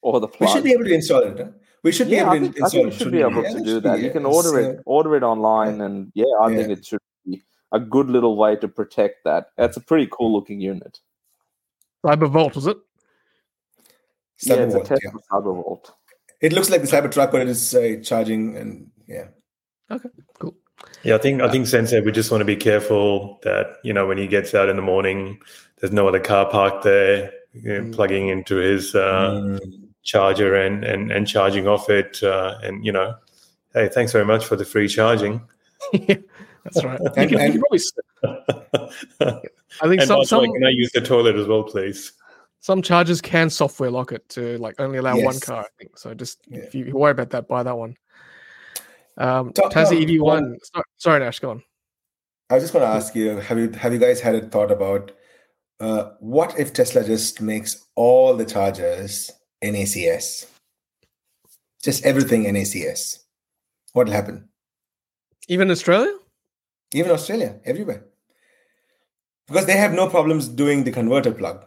or 0.01 0.19
the 0.21 0.27
plug. 0.29 0.49
We 0.49 0.53
should 0.53 0.63
be 0.63 0.71
able 0.71 0.85
to 0.85 0.93
install 0.93 1.23
it. 1.23 1.37
Huh? 1.37 1.47
We 1.83 1.91
should 1.91 2.07
yeah, 2.07 2.23
be 2.23 2.29
I 2.29 2.35
able 2.35 2.47
to 2.47 2.53
think, 2.53 2.55
I 2.55 2.65
install 2.65 2.69
think 2.83 2.87
it. 2.87 2.93
you 2.93 2.99
should 2.99 3.11
be 3.11 3.19
able 3.19 3.43
Yeah, 3.43 3.53
to 3.53 3.61
do 3.61 3.79
that. 3.81 3.97
be- 3.97 4.03
You 4.03 4.11
can 4.11 4.25
it's, 4.25 4.35
order 4.35 4.59
uh, 4.59 4.69
it, 4.71 4.79
order 4.85 5.15
it 5.17 5.23
online, 5.23 5.81
and 5.81 6.11
yeah, 6.15 6.25
I 6.41 6.47
think 6.55 6.67
Yeah. 6.69 6.73
it 6.77 6.85
should 6.85 6.99
be 7.25 7.43
a 7.73 7.79
good 7.79 8.07
little 8.09 8.37
way 8.37 8.55
to 8.55 8.67
protect 8.67 9.25
that. 9.25 9.51
That's 9.57 9.75
a 9.75 9.81
pretty 9.81 10.07
cool 10.11 10.31
looking 10.33 10.61
unit. 10.61 10.99
Cyber 12.05 12.29
Vault, 12.29 12.55
was 12.55 12.67
it? 12.67 12.77
yeah, 14.43 14.55
it's 14.55 14.73
a 14.75 14.79
Cybervault, 14.79 14.89
yeah. 14.89 14.95
Tesla 15.11 15.21
Cybervault. 15.31 15.91
It 16.39 16.53
looks 16.53 16.69
like 16.69 16.81
the 16.81 16.87
Cybertruck, 16.87 17.31
but 17.31 17.41
it 17.41 17.49
is 17.49 17.75
uh, 17.75 17.97
charging 18.03 18.55
and 18.55 18.89
yeah. 19.07 19.27
Okay, 19.91 20.09
cool. 20.39 20.55
Yeah, 21.03 21.15
I 21.15 21.17
think 21.17 21.41
I 21.41 21.49
think 21.51 21.67
Sensei, 21.67 22.01
we 22.01 22.11
just 22.11 22.31
want 22.31 22.41
to 22.41 22.45
be 22.45 22.55
careful 22.55 23.39
that 23.43 23.77
you 23.83 23.93
know 23.93 24.05
when 24.07 24.17
he 24.17 24.27
gets 24.27 24.53
out 24.53 24.69
in 24.69 24.75
the 24.75 24.81
morning, 24.81 25.39
there's 25.79 25.93
no 25.93 26.07
other 26.07 26.19
car 26.19 26.49
parked 26.49 26.83
there, 26.83 27.31
you 27.53 27.73
know, 27.73 27.81
Mm. 27.81 27.93
plugging 27.95 28.27
into 28.29 28.57
his 28.57 28.93
uh, 28.95 29.31
Mm. 29.43 29.59
charger 30.03 30.55
and, 30.55 30.83
and 30.83 31.11
and 31.11 31.27
charging 31.27 31.67
off 31.67 31.89
it, 31.89 32.21
uh, 32.23 32.57
and 32.63 32.85
you 32.85 32.91
know, 32.91 33.15
hey, 33.73 33.87
thanks 33.89 34.11
very 34.11 34.25
much 34.25 34.45
for 34.45 34.55
the 34.55 34.65
free 34.65 34.87
charging. 34.87 35.41
yeah, 35.93 36.15
that's 36.63 36.83
right. 36.83 36.99
You 36.99 37.11
And- 37.15 37.29
can, 37.29 37.53
you 37.53 37.59
probably. 37.59 37.79
I 39.81 39.87
think 39.87 39.99
by 40.01 40.05
some 40.05 40.23
some 40.25 40.41
way, 40.41 40.47
can 40.53 40.65
I 40.65 40.69
use 40.69 40.91
the 40.91 41.01
toilet 41.01 41.35
as 41.35 41.47
well, 41.47 41.63
please? 41.63 42.13
some 42.59 42.81
chargers 42.81 43.21
can 43.21 43.49
software 43.49 43.89
lock 43.91 44.11
it 44.11 44.27
to 44.27 44.57
like 44.57 44.75
only 44.79 44.97
allow 44.97 45.17
one 45.21 45.39
car. 45.39 45.61
I 45.61 45.67
think 45.77 45.97
so. 45.97 46.13
Just 46.13 46.39
Yeah. 46.47 46.59
if 46.59 46.75
you 46.75 46.91
worry 46.97 47.11
about 47.11 47.29
that, 47.29 47.47
buy 47.47 47.63
that 47.63 47.77
one. 47.77 47.95
Um, 49.17 49.51
Talk 49.53 49.71
Tassie 49.73 49.97
about 50.03 50.09
EV 50.09 50.21
one. 50.21 50.43
one- 50.51 50.57
Sorry, 50.63 50.83
sorry, 50.97 51.19
Nash, 51.19 51.39
go 51.39 51.49
on. 51.51 51.63
I 52.49 52.55
was 52.55 52.63
just 52.63 52.73
going 52.73 52.83
to 52.83 52.95
ask 52.95 53.15
you: 53.15 53.37
Have 53.37 53.57
you 53.57 53.69
have 53.71 53.91
you 53.93 53.99
guys 53.99 54.21
had 54.21 54.35
a 54.35 54.47
thought 54.47 54.71
about 54.71 55.11
uh, 55.79 56.11
what 56.19 56.57
if 56.59 56.73
Tesla 56.73 57.03
just 57.03 57.41
makes 57.41 57.85
all 57.95 58.35
the 58.35 58.45
chargers 58.45 59.31
NACS, 59.63 60.45
just 61.83 62.05
everything 62.05 62.45
NACS? 62.45 63.19
What'll 63.93 64.13
happen? 64.13 64.47
Even 65.47 65.71
Australia? 65.71 66.13
Even 66.93 67.11
Australia, 67.11 67.59
everywhere, 67.65 68.05
because 69.47 69.65
they 69.65 69.75
have 69.77 69.91
no 69.93 70.07
problems 70.07 70.47
doing 70.47 70.83
the 70.85 70.91
converter 70.91 71.31
plug. 71.33 71.65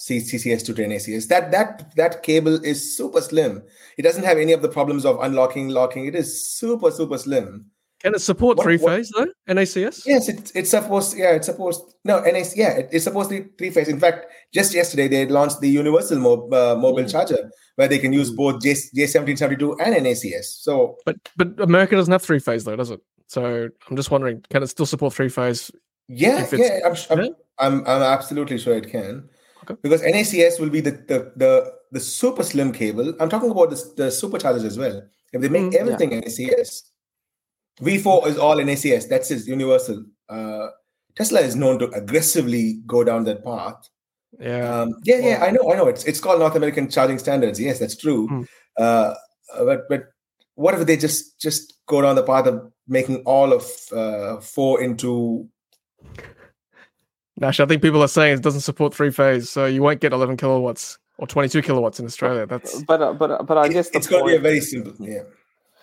CCS 0.00 0.64
to 0.66 0.74
NACS. 0.74 1.28
That 1.28 1.50
that 1.52 1.94
that 1.96 2.22
cable 2.22 2.62
is 2.64 2.96
super 2.96 3.20
slim. 3.20 3.62
It 3.98 4.02
doesn't 4.02 4.24
have 4.24 4.38
any 4.38 4.52
of 4.52 4.62
the 4.62 4.68
problems 4.68 5.04
of 5.04 5.20
unlocking, 5.20 5.68
locking. 5.68 6.06
It 6.06 6.14
is 6.14 6.46
super 6.48 6.90
super 6.90 7.18
slim. 7.18 7.66
Can 8.02 8.14
it 8.14 8.20
support 8.20 8.56
What- 8.56 8.64
three 8.64 8.78
what- 8.78 8.96
phase 8.96 9.10
though? 9.14 9.26
NACS? 9.46 10.06
Yes, 10.06 10.28
it's 10.30 10.50
it's 10.52 10.70
supposed. 10.70 11.18
Yeah, 11.18 11.32
it's 11.32 11.46
supposed. 11.46 11.82
No, 12.04 12.20
NAC. 12.20 12.56
Yeah, 12.56 12.70
it, 12.78 12.88
it's 12.92 13.04
supposed 13.04 13.28
to 13.30 13.42
be 13.42 13.48
three 13.58 13.70
phase. 13.70 13.88
In 13.88 14.00
fact, 14.00 14.24
just 14.54 14.72
yesterday 14.74 15.06
they 15.06 15.26
launched 15.26 15.60
the 15.60 15.68
universal 15.68 16.18
uh, 16.54 16.74
mobile 16.76 17.04
Mm. 17.04 17.10
charger 17.12 17.50
where 17.76 17.88
they 17.88 17.98
can 17.98 18.12
use 18.14 18.30
both 18.30 18.62
J 18.62 18.72
seventeen 19.06 19.36
seventy 19.36 19.58
two 19.58 19.78
and 19.80 19.94
NACS. 19.94 20.46
So 20.62 20.96
But 21.04 21.16
but 21.36 21.60
America 21.60 21.94
doesn't 21.96 22.10
have 22.12 22.22
three 22.22 22.38
phase 22.38 22.64
though, 22.64 22.76
does 22.76 22.90
it? 22.90 23.00
So 23.26 23.68
I'm 23.88 23.96
just 23.96 24.10
wondering, 24.10 24.42
can 24.50 24.62
it 24.62 24.68
still 24.68 24.86
support 24.86 25.12
three 25.12 25.28
phase? 25.28 25.70
yeah, 26.08 26.44
yeah, 26.52 26.80
I'm, 26.86 26.96
I'm, 27.10 27.18
Yeah? 27.24 27.30
I'm 27.58 27.80
I'm 27.86 28.02
absolutely 28.16 28.56
sure 28.58 28.76
it 28.78 28.88
can. 28.90 29.28
Okay. 29.70 29.78
Because 29.82 30.02
NACS 30.02 30.58
will 30.60 30.70
be 30.70 30.80
the, 30.80 30.92
the 30.92 31.32
the 31.36 31.72
the 31.92 32.00
super 32.00 32.42
slim 32.42 32.72
cable. 32.72 33.14
I'm 33.20 33.28
talking 33.28 33.50
about 33.50 33.70
the 33.70 33.76
the 33.96 34.08
superchargers 34.10 34.64
as 34.64 34.78
well. 34.78 35.02
If 35.32 35.40
they 35.42 35.48
make 35.48 35.62
Mm, 35.64 35.72
yeah. 35.72 35.80
everything 35.80 36.10
NACS, 36.10 36.82
V4 37.80 38.26
is 38.26 38.38
all 38.38 38.56
NACS. 38.56 39.08
That's 39.08 39.28
his 39.28 39.46
universal. 39.46 40.04
Uh, 40.28 40.68
Tesla 41.16 41.40
is 41.40 41.54
known 41.56 41.78
to 41.78 41.88
aggressively 41.90 42.80
go 42.86 43.04
down 43.04 43.24
that 43.24 43.44
path. 43.44 43.88
Yeah. 44.38 44.80
Um, 44.80 44.94
yeah, 45.04 45.18
yeah, 45.18 45.44
I 45.44 45.50
know, 45.50 45.72
I 45.72 45.76
know. 45.76 45.88
It's 45.88 46.04
it's 46.04 46.20
called 46.20 46.38
North 46.40 46.54
American 46.56 46.88
Charging 46.90 47.18
Standards. 47.18 47.60
Yes, 47.60 47.78
that's 47.78 47.96
true. 47.96 48.28
Hmm. 48.28 48.42
Uh, 48.78 49.14
but 49.58 49.88
but 49.88 50.04
what 50.54 50.74
if 50.74 50.86
they 50.86 50.96
just 50.96 51.40
just 51.40 51.74
go 51.86 52.00
down 52.02 52.14
the 52.16 52.22
path 52.22 52.46
of 52.46 52.72
making 52.88 53.22
all 53.24 53.52
of 53.52 53.64
uh, 53.92 54.40
four 54.40 54.80
into? 54.82 55.48
Nash, 57.40 57.60
I 57.60 57.66
think 57.66 57.82
people 57.82 58.02
are 58.02 58.08
saying 58.08 58.34
it 58.38 58.42
doesn't 58.42 58.62
support 58.62 58.94
three 58.94 59.10
phase, 59.10 59.50
so 59.50 59.66
you 59.66 59.82
won't 59.82 60.00
get 60.00 60.12
11 60.12 60.36
kilowatts 60.36 60.98
or 61.18 61.26
22 61.26 61.62
kilowatts 61.62 62.00
in 62.00 62.06
Australia. 62.06 62.46
That's 62.46 62.84
But 62.86 63.02
uh, 63.02 63.14
but 63.14 63.46
but 63.46 63.58
I 63.58 63.68
guess 63.68 63.90
the 63.90 63.98
it's 63.98 64.08
going 64.08 64.22
to 64.24 64.28
be 64.30 64.36
a 64.36 64.40
very 64.40 64.60
simple. 64.60 64.94
Yeah, 64.98 65.24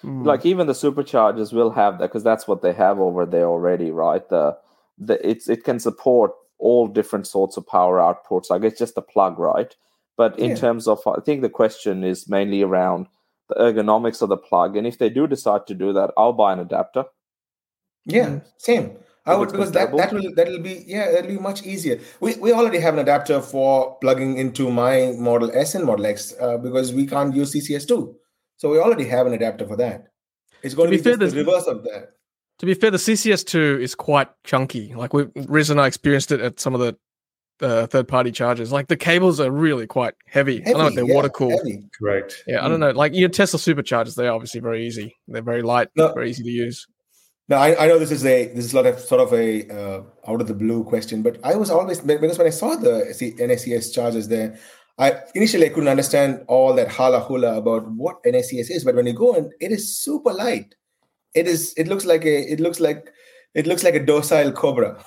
mm, 0.04 0.26
like 0.26 0.46
even 0.46 0.68
the 0.68 0.74
superchargers 0.74 1.54
will 1.54 1.72
have 1.72 2.00
that 2.00 2.08
because 2.10 2.24
that's 2.24 2.48
what 2.48 2.62
they 2.62 2.74
have 2.74 3.00
over 3.00 3.26
there 3.26 3.48
already, 3.48 3.92
right? 3.92 4.28
The 4.30 4.58
the 5.00 5.16
it's 5.28 5.50
it 5.50 5.64
can 5.64 5.80
support 5.80 6.32
all 6.60 6.88
different 6.88 7.28
sorts 7.28 7.58
of 7.58 7.68
power 7.68 8.00
outputs. 8.00 8.52
I 8.52 8.60
guess 8.60 8.78
just 8.78 8.98
a 8.98 9.02
plug, 9.02 9.40
right? 9.40 9.76
But 10.18 10.40
in 10.40 10.52
Yeah. 10.52 10.56
terms 10.56 10.88
of, 10.88 11.06
I 11.08 11.22
think 11.22 11.42
the 11.44 11.50
question 11.50 12.04
is 12.04 12.30
mainly 12.30 12.64
around 12.64 13.08
the 13.50 13.56
ergonomics 13.56 14.22
of 14.22 14.30
the 14.30 14.38
plug, 14.38 14.78
and 14.78 14.88
if 14.88 14.98
they 14.98 15.10
do 15.10 15.28
decide 15.28 15.68
to 15.68 15.76
do 15.76 15.94
that, 15.94 16.12
I'll 16.18 16.34
buy 16.34 16.54
an 16.54 16.60
adapter. 16.60 17.06
yeah, 18.06 18.40
same. 18.58 18.98
I 19.28 19.36
would 19.36 19.52
because 19.52 19.72
that 19.74 19.96
that 19.98 20.14
will 20.14 20.34
that 20.36 20.48
will 20.48 20.62
be 20.62 20.84
yeah 20.88 21.10
it'll 21.10 21.28
be 21.30 21.38
much 21.38 21.64
easier. 21.64 22.00
We 22.22 22.36
we 22.36 22.52
already 22.54 22.80
have 22.80 22.94
an 22.94 23.00
adapter 23.00 23.42
for 23.42 23.98
plugging 24.00 24.38
into 24.38 24.72
my 24.72 25.14
Model 25.18 25.52
S 25.54 25.76
and 25.76 25.86
Model 25.86 26.06
X 26.06 26.34
uh, 26.40 26.58
because 26.58 26.94
we 26.94 27.06
can't 27.06 27.36
use 27.36 27.54
CCS 27.54 27.88
two, 27.88 28.16
so 28.58 28.72
we 28.72 28.80
already 28.80 29.06
have 29.06 29.28
an 29.28 29.34
adapter 29.34 29.68
for 29.68 29.76
that. 29.78 30.06
It's 30.64 30.74
going 30.74 30.90
to, 30.90 30.92
be 30.92 30.98
be, 30.98 31.04
fair, 31.04 31.18
just 31.18 31.36
the 31.36 31.44
reverse 31.46 31.68
of 31.68 31.84
that. 31.84 32.14
to 32.60 32.66
be 32.66 32.74
fair, 32.74 32.90
the 32.90 32.98
CCS2 32.98 33.80
is 33.80 33.94
quite 33.94 34.30
chunky. 34.44 34.94
Like 34.96 35.14
we 35.14 35.28
Riz 35.36 35.70
and 35.70 35.80
I 35.80 35.88
experienced 35.88 36.32
it 36.32 36.42
at 36.42 36.60
some 36.60 36.74
of 36.74 36.80
the 36.82 36.98
uh, 37.62 37.86
third 37.88 38.08
party 38.08 38.32
chargers. 38.32 38.72
Like 38.72 38.88
the 38.88 38.98
cables 38.98 39.40
are 39.40 39.52
really 39.52 39.88
quite 39.88 40.14
heavy. 40.28 40.64
I 40.66 40.72
know 40.72 40.80
Heavy, 40.86 40.96
they're 40.96 41.06
yeah, 41.08 41.16
water 41.16 41.30
cooled. 41.30 41.54
heavy. 41.54 41.84
Correct. 42.00 42.44
Yeah, 42.48 42.64
I 42.66 42.70
don't 42.70 42.80
know. 42.80 42.92
Like 42.92 43.14
your 43.14 43.30
Tesla 43.30 43.60
superchargers, 43.60 44.16
they're 44.16 44.32
obviously 44.32 44.62
very 44.62 44.86
easy. 44.88 45.16
They're 45.28 45.42
very 45.42 45.62
light, 45.62 45.90
No. 45.96 46.14
very 46.14 46.30
easy 46.30 46.44
to 46.44 46.50
use. 46.50 46.88
Now 47.50 47.58
I, 47.60 47.86
I 47.86 47.88
know 47.88 47.98
this 47.98 48.12
is 48.12 48.26
a 48.26 48.48
this 48.48 48.66
is 48.66 48.72
sort 48.72 48.86
of 48.86 49.00
sort 49.00 49.22
of 49.22 49.34
a 49.34 49.70
uh, 49.70 50.02
out 50.28 50.42
of 50.42 50.48
the 50.48 50.54
blue 50.54 50.84
question, 50.84 51.22
but 51.22 51.40
I 51.44 51.56
was 51.56 51.70
always 51.70 52.02
because 52.02 52.38
when 52.38 52.48
I 52.48 52.52
saw 52.52 52.76
the 52.76 53.14
C- 53.14 53.34
NACS 53.40 53.94
chargers 53.94 54.28
there, 54.28 54.58
I 54.98 55.22
initially 55.36 55.68
I 55.68 55.70
couldn't 55.70 55.90
understand 55.90 56.44
all 56.48 56.74
that 56.74 56.90
hala 56.90 57.22
hula 57.22 57.58
about 57.58 57.90
what 57.92 58.22
NACS 58.24 58.70
is, 58.70 58.84
but 58.84 58.96
when 58.96 59.08
you 59.08 59.14
go 59.14 59.34
and 59.36 59.52
it 59.62 59.72
is 59.72 59.98
super 59.98 60.34
light. 60.34 60.76
It 61.36 61.48
is. 61.48 61.74
It 61.78 61.88
looks 61.88 62.06
like 62.06 62.26
a. 62.26 62.52
It 62.52 62.60
looks 62.60 62.80
like. 62.80 63.14
It 63.54 63.68
looks 63.68 63.84
like 63.84 63.96
a 63.96 64.04
docile 64.04 64.52
cobra. 64.52 65.04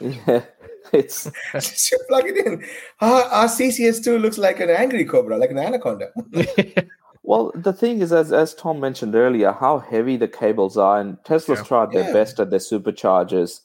Yeah, 0.00 0.42
it's 0.92 1.30
Just 1.52 1.90
you 1.92 1.98
plug 2.08 2.26
it 2.26 2.46
in. 2.46 2.64
Our, 3.00 3.22
our 3.22 3.46
CCS2 3.46 4.20
looks 4.20 4.38
like 4.38 4.60
an 4.60 4.70
angry 4.70 5.04
cobra, 5.04 5.36
like 5.36 5.50
an 5.50 5.58
anaconda. 5.58 6.10
Well, 7.26 7.52
the 7.54 7.72
thing 7.72 8.00
is, 8.02 8.12
as 8.12 8.32
as 8.32 8.54
Tom 8.54 8.80
mentioned 8.80 9.14
earlier, 9.14 9.52
how 9.52 9.78
heavy 9.78 10.16
the 10.18 10.28
cables 10.28 10.76
are, 10.76 11.00
and 11.00 11.16
Tesla's 11.24 11.58
Yeah. 11.60 11.64
tried 11.64 11.92
their 11.92 12.04
Yeah. 12.04 12.12
best 12.12 12.38
at 12.38 12.50
their 12.50 12.58
superchargers 12.60 13.60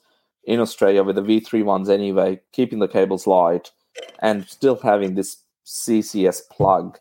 in 0.46 0.62
Australia 0.62 1.04
with 1.04 1.18
the 1.18 1.22
V3 1.22 1.62
ones 1.64 1.90
anyway, 1.90 2.42
keeping 2.54 2.80
the 2.80 2.88
cables 2.88 3.28
light 3.28 3.72
and 4.22 4.48
still 4.48 4.78
having 4.78 5.16
this 5.16 5.44
CCS 5.66 6.42
plug. 6.50 7.00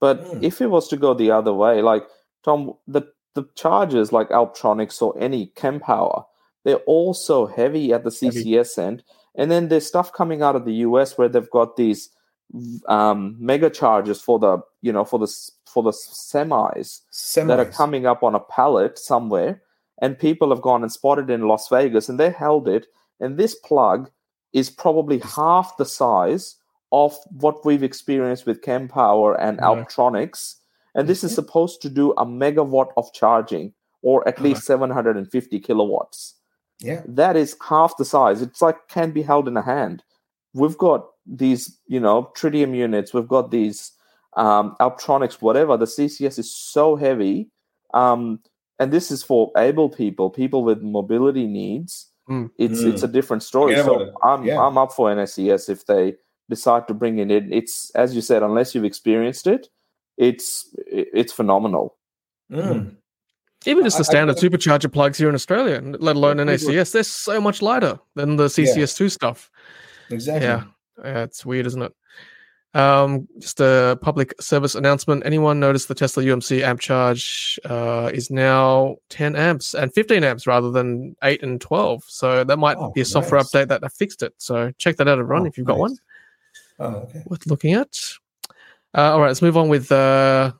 But 0.00 0.20
Hmm. 0.26 0.42
if 0.42 0.60
it 0.62 0.68
was 0.68 0.88
to 0.88 0.96
go 0.96 1.14
the 1.14 1.30
other 1.30 1.52
way, 1.54 1.82
like 1.82 2.04
Tom, 2.44 2.74
the 2.88 3.02
the 3.34 3.44
chargers 3.54 4.12
like 4.12 4.30
Alptronics 4.30 5.00
or 5.02 5.14
any 5.18 5.48
Kempower, 5.54 6.24
they're 6.64 6.84
all 6.86 7.14
so 7.14 7.46
heavy 7.46 7.92
at 7.92 8.04
the 8.04 8.10
CCS 8.10 8.78
end, 8.78 9.04
and 9.36 9.50
then 9.50 9.68
there's 9.68 9.86
stuff 9.86 10.12
coming 10.12 10.42
out 10.42 10.56
of 10.56 10.64
the 10.64 10.74
US 10.86 11.18
where 11.18 11.28
they've 11.28 11.50
got 11.50 11.76
these 11.76 12.08
um, 12.86 13.36
mega 13.38 13.70
charges 13.70 14.20
for 14.20 14.38
the 14.38 14.58
you 14.82 14.92
know 14.92 15.04
for 15.04 15.18
the 15.18 15.28
for 15.66 15.82
the 15.82 15.90
semis 15.92 17.00
that 17.48 17.60
are 17.60 17.64
coming 17.76 18.06
up 18.06 18.22
on 18.22 18.34
a 18.34 18.40
pallet 18.40 18.98
somewhere, 18.98 19.62
and 20.02 20.18
people 20.18 20.50
have 20.50 20.62
gone 20.62 20.82
and 20.82 20.90
spotted 20.92 21.30
in 21.30 21.46
Las 21.48 21.68
Vegas, 21.68 22.08
and 22.08 22.18
they 22.18 22.30
held 22.30 22.68
it, 22.68 22.86
and 23.20 23.36
this 23.38 23.54
plug 23.54 24.10
is 24.52 24.68
probably 24.70 25.18
half 25.20 25.76
the 25.76 25.84
size 25.84 26.56
of 26.92 27.16
what 27.30 27.64
we've 27.64 27.84
experienced 27.84 28.46
with 28.46 28.62
Kempower 28.62 29.36
and 29.38 29.58
Yeah. 29.58 29.66
Alptronics, 29.66 30.56
and 30.96 31.08
this 31.08 31.22
is 31.22 31.32
supposed 31.32 31.80
to 31.82 31.88
do 31.88 32.10
a 32.12 32.26
megawatt 32.26 32.90
of 32.96 33.12
charging, 33.12 33.72
or 34.02 34.26
at 34.26 34.40
least 34.40 34.64
750 34.64 35.60
kilowatts 35.60 36.34
Yeah. 36.80 37.02
that 37.06 37.36
is 37.36 37.56
half 37.68 37.96
the 37.96 38.04
size. 38.04 38.42
It's 38.42 38.60
like 38.60 38.88
can 38.88 39.12
be 39.12 39.22
held 39.22 39.46
in 39.46 39.56
a 39.56 39.62
hand. 39.62 40.02
We've 40.54 40.76
got 40.78 41.06
these, 41.26 41.78
you 41.86 42.00
know, 42.00 42.30
tritium 42.36 42.74
units. 42.76 43.14
We've 43.14 43.28
got 43.28 43.50
these 43.50 43.92
um, 44.36 44.76
Alptronics, 44.80 45.34
whatever. 45.42 45.76
The 45.76 45.84
CCS 45.86 46.38
is 46.38 46.54
so 46.54 46.96
heavy, 46.96 47.50
um, 47.94 48.40
and 48.78 48.92
this 48.92 49.10
is 49.10 49.22
for 49.22 49.50
able 49.56 49.88
people, 49.90 50.30
people 50.30 50.64
with 50.64 50.82
mobility 50.82 51.46
needs. 51.46 52.06
Mm. 52.28 52.50
It's 52.58 52.80
Mm. 52.80 52.92
it's 52.92 53.02
a 53.02 53.08
different 53.08 53.42
story. 53.42 53.74
Forget 53.74 53.86
So. 53.86 54.12
I'm 54.22 54.44
Yeah. 54.44 54.60
I'm 54.60 54.78
up 54.78 54.92
for 54.92 55.10
NACS 55.12 55.68
if 55.68 55.86
they 55.86 56.14
decide 56.48 56.86
to 56.88 56.94
bring 56.94 57.18
it 57.18 57.30
in. 57.30 57.52
It's 57.52 57.90
as 57.94 58.14
you 58.14 58.20
said, 58.22 58.42
unless 58.42 58.74
you've 58.74 58.84
experienced 58.84 59.46
it, 59.46 59.68
it's 60.16 60.68
it's 60.86 61.32
phenomenal. 61.32 61.96
Mm. 62.52 62.96
Even 63.66 63.84
just 63.84 63.96
I- 63.96 64.02
the 64.02 64.08
I- 64.08 64.12
standard 64.12 64.36
supercharger 64.36 64.92
plugs 64.92 65.18
here 65.18 65.28
in 65.28 65.34
Australia, 65.34 65.80
let 65.98 66.16
alone 66.16 66.38
Yeah, 66.38 66.44
we 66.44 66.50
NACS, 66.52 66.92
they're 66.92 67.02
so 67.02 67.40
much 67.40 67.62
lighter 67.62 67.98
than 68.14 68.36
the 68.36 68.48
CCS2 68.48 69.10
stuff. 69.10 69.50
Exactly. 70.10 70.46
Yeah. 70.46 70.64
Yeah, 71.02 71.22
it's 71.22 71.46
weird, 71.46 71.66
isn't 71.66 71.82
it? 71.82 71.92
Um, 72.72 73.26
just 73.40 73.60
a 73.60 73.98
public 74.00 74.32
service 74.40 74.74
announcement. 74.76 75.24
Anyone 75.26 75.58
notice 75.58 75.86
the 75.86 75.94
Tesla 75.94 76.22
UMC 76.22 76.62
amp 76.62 76.78
charge 76.80 77.58
uh, 77.64 78.10
is 78.14 78.30
now 78.30 78.96
10 79.08 79.34
amps 79.34 79.74
and 79.74 79.92
15 79.92 80.22
amps 80.22 80.46
rather 80.46 80.70
than 80.70 81.16
8 81.24 81.42
and 81.42 81.60
12. 81.60 82.04
So 82.06 82.44
that 82.44 82.58
might 82.58 82.76
Oh, 82.78 82.90
be 82.92 83.00
a 83.00 83.04
software 83.04 83.40
nice. 83.40 83.50
update 83.50 83.68
that 83.68 83.92
fixed 83.92 84.22
it. 84.22 84.34
So 84.38 84.70
check 84.78 84.96
that 84.98 85.08
out, 85.08 85.18
everyone, 85.18 85.42
Oh, 85.42 85.46
if 85.46 85.58
you've 85.58 85.66
got 85.66 85.78
one. 85.78 85.90
nice. 85.92 86.00
Oh, 86.78 86.94
okay. 87.08 87.22
worth 87.26 87.46
looking 87.46 87.72
at. 87.74 87.96
Uh, 88.96 89.12
all 89.12 89.20
right, 89.20 89.28
let's 89.28 89.42
move 89.42 89.56
on 89.56 89.68
with 89.68 89.90
uh, 89.90 90.52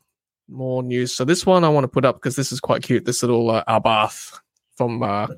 more 0.48 0.82
news. 0.82 1.14
So 1.14 1.24
this 1.24 1.46
one 1.46 1.64
I 1.64 1.68
want 1.68 1.84
to 1.84 1.88
put 1.88 2.04
up 2.04 2.16
because 2.16 2.34
this 2.34 2.50
is 2.50 2.60
quite 2.60 2.82
cute. 2.82 3.04
This 3.04 3.22
little 3.22 3.50
uh, 3.50 3.64
Abarth 3.68 4.38
from 4.76 5.02
uh, 5.02 5.28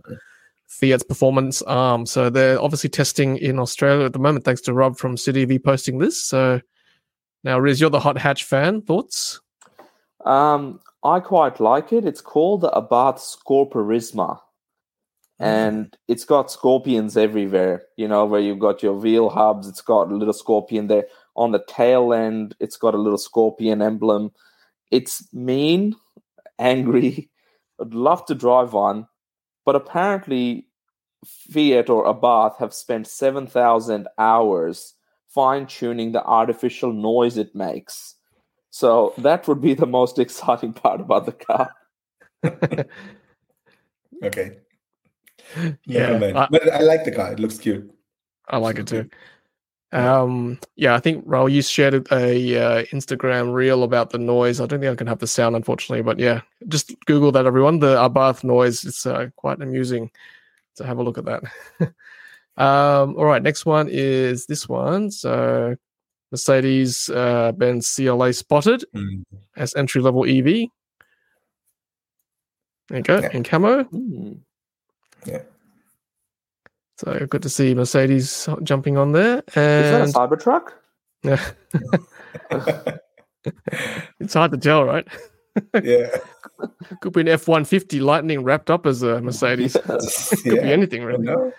Fiat's 0.72 1.02
Performance 1.02 1.60
Arm. 1.62 2.06
So 2.06 2.30
they're 2.30 2.60
obviously 2.60 2.88
testing 2.88 3.36
in 3.36 3.58
Australia 3.58 4.06
at 4.06 4.14
the 4.14 4.18
moment, 4.18 4.44
thanks 4.44 4.62
to 4.62 4.72
Rob 4.72 4.96
from 4.96 5.16
City 5.16 5.44
V 5.44 5.58
posting 5.58 5.98
this. 5.98 6.20
So 6.20 6.60
now, 7.44 7.58
Riz, 7.58 7.80
you're 7.80 7.90
the 7.90 8.00
Hot 8.00 8.16
Hatch 8.16 8.44
fan. 8.44 8.80
Thoughts? 8.80 9.40
Um, 10.24 10.80
I 11.04 11.20
quite 11.20 11.60
like 11.60 11.92
it. 11.92 12.06
It's 12.06 12.22
called 12.22 12.62
the 12.62 12.70
Abarth 12.70 13.20
Scorpionissima. 13.20 14.38
And 15.38 15.94
it's 16.08 16.24
got 16.24 16.52
scorpions 16.52 17.16
everywhere, 17.16 17.82
you 17.96 18.06
know, 18.06 18.24
where 18.24 18.40
you've 18.40 18.60
got 18.60 18.82
your 18.82 18.94
wheel 18.94 19.28
hubs, 19.28 19.66
it's 19.66 19.80
got 19.80 20.10
a 20.10 20.14
little 20.14 20.32
scorpion 20.32 20.86
there. 20.86 21.06
On 21.34 21.50
the 21.50 21.64
tail 21.66 22.14
end, 22.14 22.54
it's 22.60 22.76
got 22.76 22.94
a 22.94 22.98
little 22.98 23.18
scorpion 23.18 23.82
emblem. 23.82 24.30
It's 24.90 25.26
mean, 25.32 25.96
angry. 26.58 27.28
I'd 27.80 27.92
love 27.92 28.24
to 28.26 28.34
drive 28.34 28.72
one. 28.72 29.08
But 29.64 29.76
apparently, 29.76 30.66
Fiat 31.24 31.88
or 31.88 32.04
Abarth 32.06 32.56
have 32.58 32.74
spent 32.74 33.06
7,000 33.06 34.08
hours 34.18 34.94
fine 35.28 35.66
tuning 35.66 36.12
the 36.12 36.24
artificial 36.24 36.92
noise 36.92 37.36
it 37.38 37.54
makes. 37.54 38.16
So 38.70 39.14
that 39.18 39.46
would 39.48 39.60
be 39.60 39.74
the 39.74 39.86
most 39.86 40.18
exciting 40.24 40.72
part 40.72 41.00
about 41.00 41.26
the 41.26 41.32
car. 41.32 41.70
Okay. 44.22 44.58
Yeah, 45.84 46.06
Never 46.06 46.18
mind. 46.20 46.38
I- 46.38 46.46
but 46.50 46.72
I 46.72 46.80
like 46.80 47.04
the 47.04 47.10
car. 47.10 47.32
It 47.32 47.40
looks 47.40 47.58
cute. 47.58 47.90
I 48.48 48.58
like 48.58 48.78
it 48.78 48.86
too. 48.86 49.08
Um, 49.92 50.58
yeah, 50.76 50.94
I 50.94 51.00
think 51.00 51.26
Rahul, 51.26 51.52
you 51.52 51.60
shared 51.62 51.94
a 51.94 52.00
uh, 52.58 52.82
Instagram 52.86 53.52
reel 53.52 53.82
about 53.82 54.10
the 54.10 54.18
noise. 54.18 54.58
I 54.60 54.66
don't 54.66 54.80
think 54.80 54.90
I 54.92 54.96
can 54.96 55.06
have 55.06 55.18
the 55.18 55.26
sound, 55.26 55.54
unfortunately, 55.54 56.02
but 56.02 56.18
yeah, 56.18 56.40
just 56.68 56.94
Google 57.04 57.30
that, 57.32 57.44
everyone. 57.46 57.78
The 57.80 57.96
Abarth 57.96 58.42
noise. 58.42 58.84
It's 58.84 59.04
uh, 59.04 59.28
quite 59.36 59.60
amusing 59.60 60.10
to 60.76 60.84
have 60.86 60.98
a 60.98 61.02
look 61.02 61.18
at 61.18 61.26
that. 61.26 61.42
um, 62.56 63.16
all 63.16 63.26
right, 63.26 63.42
next 63.42 63.66
one 63.66 63.88
is 63.90 64.46
this 64.46 64.66
one. 64.66 65.10
So 65.10 65.76
Mercedes 66.30 67.10
uh, 67.10 67.52
Benz 67.52 67.94
CLA 67.94 68.32
spotted 68.32 68.84
Mm. 68.94 69.24
as 69.56 69.74
entry 69.74 70.00
level 70.00 70.24
EV. 70.24 70.68
There 72.88 72.98
you 72.98 73.02
go, 73.02 73.20
Yeah. 73.20 73.28
in 73.32 73.44
camo. 73.44 73.84
Hmm. 73.84 74.32
So 77.04 77.26
good 77.26 77.42
to 77.42 77.48
see 77.48 77.74
Mercedes 77.74 78.48
jumping 78.62 78.96
on 78.96 79.12
there. 79.12 79.38
Is 79.48 79.54
that 79.54 80.00
a 80.00 80.02
And 80.04 80.14
Cybertruck? 80.14 80.72
yeah, 81.24 81.50
it's 84.20 84.34
hard 84.34 84.52
to 84.52 84.58
tell, 84.58 84.84
right? 84.84 85.06
yeah. 85.82 86.16
Could 87.00 87.12
be 87.12 87.22
an 87.22 87.28
F 87.28 87.48
one 87.48 87.64
fifty 87.64 87.98
Lightning 88.00 88.44
wrapped 88.44 88.70
up 88.70 88.86
as 88.86 89.02
a 89.02 89.20
Mercedes. 89.20 89.76
Yes. 89.88 90.42
Could 90.42 90.62
be 90.62 90.72
anything 90.72 91.02
really. 91.04 91.24
no. 91.24 91.52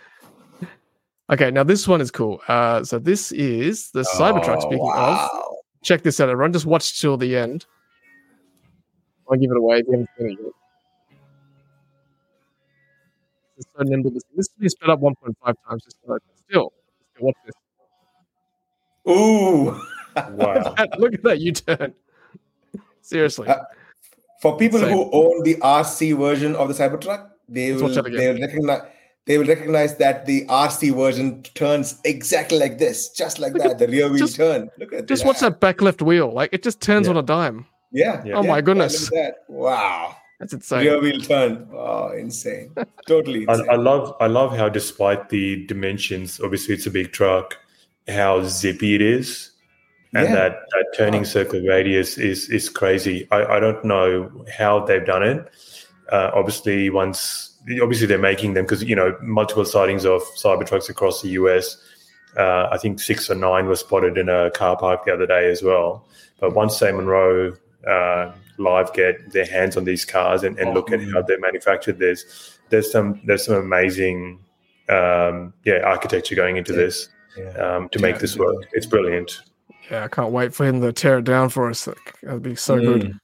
Okay, 1.30 1.52
now 1.52 1.64
this 1.64 1.88
one 1.88 2.00
is 2.02 2.12
cool. 2.12 2.42
Uh, 2.48 2.84
so 2.84 3.00
this 3.00 3.32
is 3.34 3.90
the 3.92 4.02
Cybertruck. 4.02 4.58
Oh, 4.58 4.70
Speaking 4.70 4.92
of, 4.94 5.30
check 5.82 6.04
this 6.04 6.20
out, 6.20 6.30
everyone. 6.30 6.54
Just 6.54 6.66
watch 6.66 7.00
till 7.02 7.18
the 7.18 7.36
end. 7.36 7.66
I'll 9.30 9.38
give 9.38 9.52
it 9.52 9.58
away 9.58 9.78
if 9.80 9.86
you 9.88 9.92
haven't 9.94 10.10
seen 10.18 10.30
it 10.32 10.38
yet. 10.44 10.54
So 13.76 13.84
nimble. 13.84 14.12
This 14.12 14.24
this 14.36 14.48
is 14.62 14.72
sped 14.74 14.90
up 14.90 15.00
1.5 15.02 15.36
times. 15.68 15.84
Just 15.84 15.98
so- 16.06 16.18
still, 16.48 16.74
still 17.16 17.26
watch 17.28 17.36
this. 17.46 17.56
Ooh. 19.10 19.80
Wow. 20.16 20.76
Look 21.00 21.16
at 21.16 21.24
that 21.24 21.40
U 21.40 21.52
turn. 21.54 21.92
Seriously. 23.02 23.48
Uh, 23.48 23.64
For 24.44 24.56
people 24.58 24.78
Same. 24.78 24.92
who 24.92 25.10
own 25.12 25.42
the 25.42 25.56
RC 25.56 26.16
version 26.16 26.56
of 26.56 26.68
the 26.68 26.76
Cybertruck, 26.76 27.32
they 27.50 27.72
Let's 27.72 27.82
will 27.82 27.88
watch 27.90 27.96
that 27.96 28.06
again. 28.06 28.20
they 28.20 28.28
will 28.32 28.42
recognize 28.42 28.82
they 29.26 29.38
will 29.40 29.48
recognize 29.48 29.98
that 29.98 30.28
the 30.28 30.46
RC 30.46 30.94
version 30.96 31.42
turns 31.56 32.00
exactly 32.06 32.60
like 32.60 32.78
this, 32.78 33.10
just 33.10 33.40
like 33.40 33.54
Look 33.54 33.64
that. 33.64 33.80
The 33.80 33.88
rear 33.88 34.08
wheel 34.08 34.20
just- 34.20 34.36
turn. 34.36 34.70
Look 34.78 34.94
at 34.94 35.00
that. 35.00 35.08
Just 35.08 35.24
that. 35.24 35.28
watch 35.30 35.40
that 35.40 35.60
back 35.60 35.82
left 35.82 36.04
wheel. 36.04 36.32
Like 36.32 36.52
it 36.54 36.62
just 36.62 36.80
turns 36.80 37.08
Yeah. 37.08 37.14
on 37.14 37.18
a 37.18 37.24
dime. 37.24 37.66
Yeah. 37.92 38.22
Yeah. 38.24 38.36
Oh 38.36 38.44
my 38.44 38.58
yeah, 38.58 38.62
goodness. 38.62 39.10
look 39.10 39.20
at 39.20 39.34
that. 39.48 39.52
Wow. 39.52 40.16
That's 40.44 40.54
insane. 40.54 40.80
Rear 40.86 41.00
wheel 41.02 41.22
turn. 41.22 41.68
Oh, 41.74 42.10
insane. 42.12 42.76
Totally 43.08 43.48
I, 43.48 43.54
insane. 43.54 43.70
I 43.70 43.76
love 43.76 44.16
I 44.20 44.28
love 44.28 44.56
how 44.56 44.68
despite 44.68 45.30
the 45.30 45.66
dimensions, 45.68 46.42
obviously 46.42 46.74
it's 46.76 46.86
a 46.86 46.92
big 46.92 47.14
truck, 47.14 47.58
how 48.10 48.44
zippy 48.44 48.96
it 48.96 49.02
is. 49.02 49.52
And 50.14 50.26
Yeah. 50.28 50.36
that, 50.36 50.52
that 50.72 50.86
turning 50.98 51.22
Wow. 51.22 51.28
circle 51.28 51.62
radius 51.62 52.18
is 52.18 52.50
is 52.50 52.68
crazy. 52.70 53.26
I, 53.32 53.46
I 53.56 53.60
don't 53.62 53.84
know 53.86 54.30
how 54.58 54.84
they've 54.86 55.06
done 55.06 55.24
it. 55.24 55.50
Uh, 56.12 56.30
obviously, 56.36 56.90
once 56.90 57.58
obviously 57.82 58.06
they're 58.08 58.18
making 58.18 58.54
them 58.54 58.66
because 58.66 58.84
you 58.84 58.96
know 58.96 59.16
multiple 59.22 59.64
sightings 59.66 60.06
of 60.06 60.22
Cybertrucks 60.38 60.90
across 60.90 61.22
the 61.22 61.30
US. 61.40 61.78
Uh, 62.38 62.68
I 62.70 62.78
think 62.78 63.00
six 63.00 63.30
or 63.30 63.36
nine 63.36 63.68
were 63.68 63.78
spotted 63.78 64.18
in 64.18 64.28
a 64.28 64.52
car 64.52 64.76
park 64.76 65.06
the 65.06 65.14
other 65.14 65.26
day 65.26 65.50
as 65.50 65.64
well. 65.64 66.06
But 66.40 66.54
once 66.54 66.78
Sandy 66.78 66.98
Munro 66.98 67.56
uh, 67.88 68.32
live 68.58 68.94
get 68.94 69.32
their 69.32 69.46
hands 69.46 69.78
on 69.78 69.84
these 69.84 70.06
cars 70.06 70.44
and, 70.44 70.58
and 70.60 70.74
look 70.74 70.92
at 70.92 71.02
how 71.02 71.22
they're 71.22 71.40
manufactured, 71.40 72.00
there's 72.00 72.60
there's 72.70 72.92
some 72.92 73.20
there's 73.26 73.46
some 73.46 73.56
amazing 73.56 74.40
um, 74.90 75.54
yeah 75.66 75.80
architecture 75.84 76.36
going 76.36 76.58
into 76.58 76.74
Yeah. 76.74 76.80
this 76.80 77.10
Yeah. 77.38 77.50
um, 77.76 77.90
to 77.90 78.00
make 78.00 78.20
this 78.20 78.38
work. 78.38 78.66
It's 78.74 78.86
brilliant. 78.86 79.42
Yeah, 79.90 80.06
I 80.06 80.08
can't 80.08 80.32
wait 80.32 80.54
for 80.54 80.66
him 80.66 80.82
to 80.82 80.94
tear 80.94 81.18
it 81.18 81.26
down 81.26 81.50
for 81.50 81.70
us. 81.70 81.90
That'd 82.22 82.42
be 82.42 82.56
so 82.56 82.80
good. 82.80 83.02
Mm. 83.02 83.20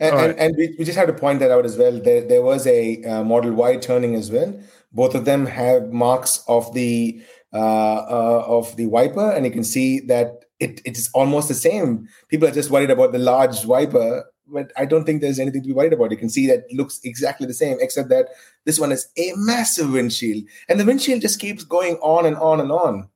And, 0.00 0.14
and, 0.14 0.14
right. 0.14 0.36
and 0.38 0.56
we, 0.56 0.76
we 0.78 0.84
just 0.84 0.96
have 0.96 1.08
to 1.08 1.12
point 1.12 1.40
that 1.40 1.50
out 1.50 1.64
as 1.64 1.76
well. 1.76 1.98
There, 1.98 2.20
there 2.22 2.42
was 2.42 2.66
a 2.66 3.02
uh, 3.04 3.24
Model 3.24 3.52
Y 3.52 3.76
turning 3.76 4.14
as 4.14 4.30
well. 4.30 4.58
Both 4.92 5.14
of 5.14 5.24
them 5.24 5.46
have 5.46 5.92
marks 5.92 6.44
of 6.48 6.72
the 6.74 7.20
uh, 7.52 7.56
uh, 7.56 8.44
of 8.46 8.76
the 8.76 8.86
wiper, 8.86 9.30
and 9.32 9.44
you 9.44 9.50
can 9.50 9.64
see 9.64 10.00
that 10.00 10.44
it, 10.60 10.80
it 10.84 10.96
is 10.96 11.10
almost 11.14 11.48
the 11.48 11.54
same. 11.54 12.08
People 12.28 12.48
are 12.48 12.52
just 12.52 12.70
worried 12.70 12.90
about 12.90 13.12
the 13.12 13.18
large 13.18 13.64
wiper, 13.64 14.24
but 14.46 14.72
I 14.76 14.86
don't 14.86 15.04
think 15.04 15.20
there's 15.20 15.38
anything 15.38 15.62
to 15.62 15.68
be 15.68 15.74
worried 15.74 15.92
about. 15.92 16.10
You 16.10 16.16
can 16.16 16.30
see 16.30 16.46
that 16.48 16.64
it 16.68 16.76
looks 16.76 17.00
exactly 17.04 17.46
the 17.46 17.54
same, 17.54 17.76
except 17.80 18.08
that 18.08 18.28
this 18.64 18.78
one 18.78 18.92
is 18.92 19.08
a 19.16 19.32
massive 19.36 19.92
windshield, 19.92 20.44
and 20.68 20.80
the 20.80 20.84
windshield 20.84 21.22
just 21.22 21.40
keeps 21.40 21.64
going 21.64 21.96
on 21.96 22.26
and 22.26 22.36
on 22.36 22.60
and 22.60 22.72
on. 22.72 23.08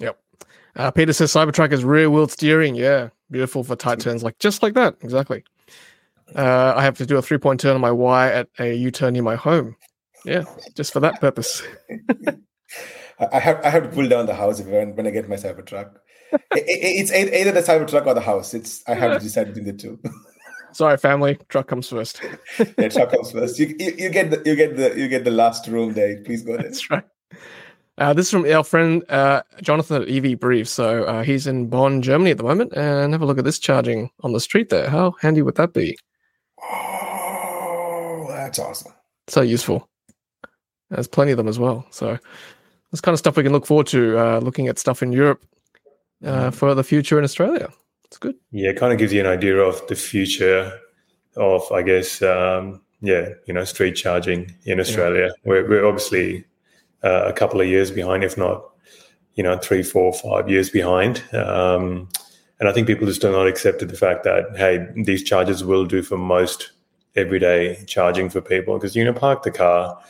Yep. 0.00 0.18
Uh, 0.76 0.90
Peter 0.90 1.12
says 1.12 1.32
Cybertruck 1.32 1.72
is 1.72 1.84
rear 1.84 2.10
wheel 2.10 2.28
steering. 2.28 2.74
Yeah, 2.74 3.10
beautiful 3.30 3.62
for 3.62 3.76
tight 3.76 4.00
turns, 4.00 4.22
like 4.22 4.38
just 4.38 4.62
like 4.62 4.74
that. 4.74 4.96
Exactly. 5.02 5.44
Uh, 6.34 6.72
I 6.76 6.82
have 6.82 6.96
to 6.98 7.06
do 7.06 7.16
a 7.16 7.22
three 7.22 7.38
point 7.38 7.60
turn 7.60 7.74
on 7.74 7.80
my 7.80 7.92
Y 7.92 8.32
at 8.32 8.48
a 8.58 8.74
U 8.74 8.90
turn 8.90 9.12
near 9.12 9.22
my 9.22 9.36
home. 9.36 9.76
Yeah, 10.24 10.44
just 10.74 10.92
for 10.92 11.00
that 11.00 11.20
purpose. 11.20 11.62
I 13.32 13.38
have 13.38 13.60
I 13.64 13.70
have 13.70 13.84
to 13.84 13.88
pull 13.90 14.08
down 14.08 14.26
the 14.26 14.34
house 14.34 14.58
if 14.58 14.66
when, 14.66 14.96
when 14.96 15.06
I 15.06 15.10
get 15.10 15.28
my 15.28 15.36
Cybertruck. 15.36 15.96
It's 16.52 17.10
ei- 17.10 17.40
either 17.40 17.52
the 17.52 17.60
Cybertruck 17.60 18.06
or 18.06 18.14
the 18.14 18.20
house. 18.20 18.54
It's 18.54 18.82
I 18.88 18.94
have 18.94 19.18
to 19.18 19.24
decide 19.24 19.48
between 19.48 19.66
the 19.66 19.72
two. 19.72 19.98
Sorry, 20.72 20.96
family. 20.96 21.38
Truck 21.48 21.68
comes 21.68 21.88
first. 21.88 22.20
yeah, 22.78 22.88
truck 22.88 23.10
comes 23.10 23.30
first. 23.30 23.58
You, 23.58 23.74
you, 23.78 23.94
you 23.96 24.08
get 24.10 24.30
the 24.30 24.42
you 24.44 24.56
get 24.56 24.76
the 24.76 24.98
you 24.98 25.06
get 25.08 25.24
the 25.24 25.30
last 25.30 25.68
room 25.68 25.92
there. 25.92 26.20
Please 26.22 26.42
go 26.42 26.54
ahead. 26.54 26.66
That's 26.66 26.90
right. 26.90 27.04
Uh, 27.96 28.12
this 28.12 28.26
is 28.26 28.32
from 28.32 28.44
our 28.50 28.64
friend 28.64 29.08
uh, 29.08 29.42
Jonathan 29.62 30.02
at 30.02 30.08
EV 30.08 30.40
Brief. 30.40 30.66
So 30.66 31.04
uh, 31.04 31.22
he's 31.22 31.46
in 31.46 31.68
Bonn, 31.68 32.02
Germany 32.02 32.32
at 32.32 32.38
the 32.38 32.42
moment, 32.42 32.72
and 32.72 33.12
have 33.12 33.22
a 33.22 33.26
look 33.26 33.38
at 33.38 33.44
this 33.44 33.60
charging 33.60 34.10
on 34.22 34.32
the 34.32 34.40
street 34.40 34.70
there. 34.70 34.90
How 34.90 35.12
handy 35.20 35.42
would 35.42 35.54
that 35.54 35.72
be? 35.72 35.96
Oh, 36.60 38.26
that's 38.30 38.58
awesome. 38.58 38.92
So 39.28 39.42
useful. 39.42 39.88
There's 40.90 41.06
plenty 41.06 41.30
of 41.30 41.36
them 41.36 41.48
as 41.48 41.60
well. 41.60 41.86
So 41.90 42.18
this 42.90 43.00
kind 43.00 43.12
of 43.12 43.20
stuff 43.20 43.36
we 43.36 43.44
can 43.44 43.52
look 43.52 43.66
forward 43.66 43.86
to. 43.88 44.18
Uh, 44.18 44.38
looking 44.40 44.66
at 44.66 44.80
stuff 44.80 45.00
in 45.00 45.12
Europe 45.12 45.44
uh, 46.24 46.50
for 46.50 46.74
the 46.74 46.84
future 46.84 47.18
in 47.18 47.24
Australia. 47.24 47.68
It's 48.04 48.18
good. 48.18 48.36
Yeah, 48.50 48.70
it 48.70 48.76
kind 48.76 48.92
of 48.92 48.98
gives 48.98 49.12
you 49.12 49.20
an 49.20 49.26
idea 49.26 49.58
of 49.58 49.86
the 49.88 49.96
future 49.96 50.72
of, 51.36 51.70
I 51.72 51.82
guess, 51.82 52.22
um, 52.22 52.80
yeah, 53.00 53.30
you 53.46 53.54
know, 53.54 53.64
street 53.64 53.92
charging 53.92 54.54
in 54.64 54.80
Australia. 54.80 55.32
We're, 55.44 55.68
we're 55.68 55.86
obviously 55.86 56.44
uh, 57.02 57.24
a 57.26 57.32
couple 57.32 57.60
of 57.60 57.66
years 57.66 57.90
behind, 57.90 58.24
if 58.24 58.38
not, 58.38 58.64
you 59.34 59.42
know, 59.42 59.58
three, 59.58 59.82
four, 59.82 60.12
five 60.12 60.48
years 60.48 60.70
behind. 60.70 61.22
Um, 61.32 62.08
and 62.60 62.68
I 62.68 62.72
think 62.72 62.86
people 62.86 63.06
just 63.06 63.20
do 63.20 63.32
not 63.32 63.46
accept 63.48 63.80
the 63.80 63.96
fact 63.96 64.24
that, 64.24 64.56
hey, 64.56 64.86
these 64.96 65.24
charges 65.24 65.64
will 65.64 65.84
do 65.84 66.02
for 66.02 66.16
most 66.16 66.70
everyday 67.16 67.84
charging 67.86 68.30
for 68.30 68.40
people 68.40 68.74
because 68.74 68.94
you're 68.94 69.04
going 69.04 69.14
to 69.14 69.20
park 69.20 69.42
the 69.42 69.50
car, 69.50 70.00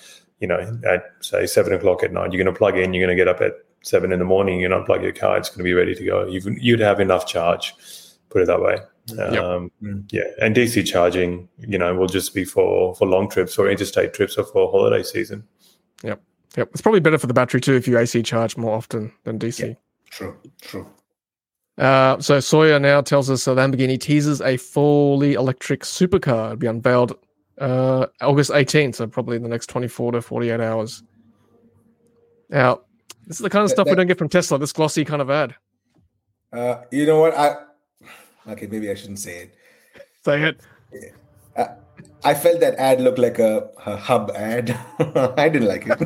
you 0.41 0.47
know, 0.47 0.78
at 0.86 1.05
say 1.20 1.47
seven 1.47 1.73
o'clock 1.73 2.03
at 2.03 2.12
night. 2.12 2.32
You're 2.32 2.45
going 2.45 2.55
to 2.55 2.59
plug 2.59 2.77
in, 2.77 2.93
you're 2.93 3.05
going 3.05 3.16
to 3.16 3.20
get 3.20 3.28
up 3.28 3.41
at 3.41 3.55
seven 3.85 4.12
in 4.12 4.19
the 4.19 4.24
morning, 4.24 4.61
you 4.61 4.69
unplug 4.69 5.02
your 5.02 5.12
car, 5.12 5.39
it's 5.39 5.48
going 5.48 5.59
to 5.59 5.65
be 5.65 5.74
ready 5.74 5.94
to 5.94 6.05
go. 6.05 6.27
You'd, 6.27 6.44
you'd 6.61 6.81
have 6.81 7.01
enough 7.01 7.27
charge, 7.27 7.74
put 8.31 8.43
it 8.43 8.47
that 8.47 8.61
way. 8.61 8.78
Um, 9.19 9.70
Yeah, 10.11 10.23
and 10.40 10.56
DC 10.56 10.86
charging, 10.86 11.48
you 11.59 11.78
know, 11.78 11.94
will 11.94 12.06
just 12.06 12.35
be 12.35 12.44
for 12.44 12.94
for 12.94 13.06
long 13.06 13.28
trips 13.28 13.59
or 13.59 13.69
interstate 13.69 14.15
trips 14.15 14.39
or 14.39 14.44
for 14.44 14.70
holiday 14.70 15.02
season. 15.02 15.44
Yep. 16.02 16.23
Yep. 16.56 16.69
It's 16.73 16.81
probably 16.81 17.01
better 17.01 17.19
for 17.19 17.27
the 17.27 17.35
battery 17.35 17.61
too 17.61 17.74
if 17.74 17.86
you 17.86 17.98
AC 17.98 18.23
charge 18.23 18.56
more 18.56 18.74
often 18.74 19.12
than 19.24 19.39
DC. 19.39 19.77
True, 20.11 20.36
true. 20.62 20.89
Uh, 21.77 22.19
so 22.20 22.40
Sawyer 22.40 22.78
now 22.78 23.01
tells 23.01 23.28
us 23.28 23.44
that 23.44 23.56
Lamborghini 23.56 24.01
teases 24.01 24.40
a 24.40 24.56
fully 24.56 25.35
electric 25.35 25.82
supercar 25.82 26.51
to 26.51 26.56
be 26.56 26.69
unveiled 26.69 27.19
uh, 27.59 28.06
August 28.20 28.52
18th, 28.52 28.97
so 28.97 29.06
probably 29.06 29.36
in 29.36 29.43
the 29.43 29.48
next 29.48 29.66
24 29.66 30.12
to 30.12 30.23
48 30.23 30.61
hours. 30.61 31.02
Now, 32.48 32.82
this 33.26 33.38
is 33.38 33.42
the 33.42 33.51
kind 33.51 33.62
of 33.64 33.68
That- 33.70 33.74
stuff 33.76 33.88
we 33.88 33.94
don't 33.94 34.06
get 34.06 34.18
from 34.18 34.28
Tesla, 34.28 34.59
this 34.59 34.72
glossy 34.72 35.05
kind 35.05 35.22
of 35.22 35.30
ad. 35.30 35.55
Uh, 36.52 36.82
you 36.90 37.06
know 37.06 37.20
what? 37.20 37.36
I 37.36 37.56
okay, 38.48 38.66
maybe 38.66 38.90
I 38.90 38.94
shouldn't 38.94 39.18
say 39.18 39.36
it. 39.44 39.55
Say 40.24 40.42
it. 40.42 40.60
I 42.24 42.32
felt 42.34 42.60
that 42.60 42.74
ad 42.76 43.01
looked 43.01 43.18
like 43.18 43.38
a, 43.38 43.68
a 43.84 43.96
hub 43.96 44.30
ad. 44.34 44.70
I 45.36 45.48
didn't 45.48 45.68
like 45.68 45.86
it. 45.86 45.98